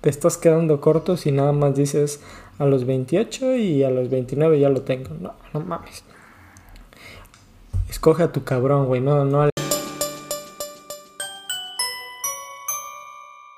te 0.01 0.11
estás 0.11 0.37
quedando 0.37 0.81
corto 0.81 1.17
si 1.17 1.33
nada 1.33 1.53
más 1.53 1.75
dices 1.75 2.21
a 2.59 2.67
los 2.67 2.87
28 2.87 3.57
y 3.57 3.83
a 3.83 3.91
los 3.91 4.11
29 4.11 4.61
ya 4.61 4.69
lo 4.69 4.83
tengo. 4.83 5.11
No, 5.21 5.35
no 5.53 5.61
mames. 5.61 6.05
Escoge 7.91 8.23
a 8.23 8.33
tu 8.33 8.45
cabrón, 8.45 8.87
güey, 8.87 9.01
no, 9.01 9.25
no 9.25 9.54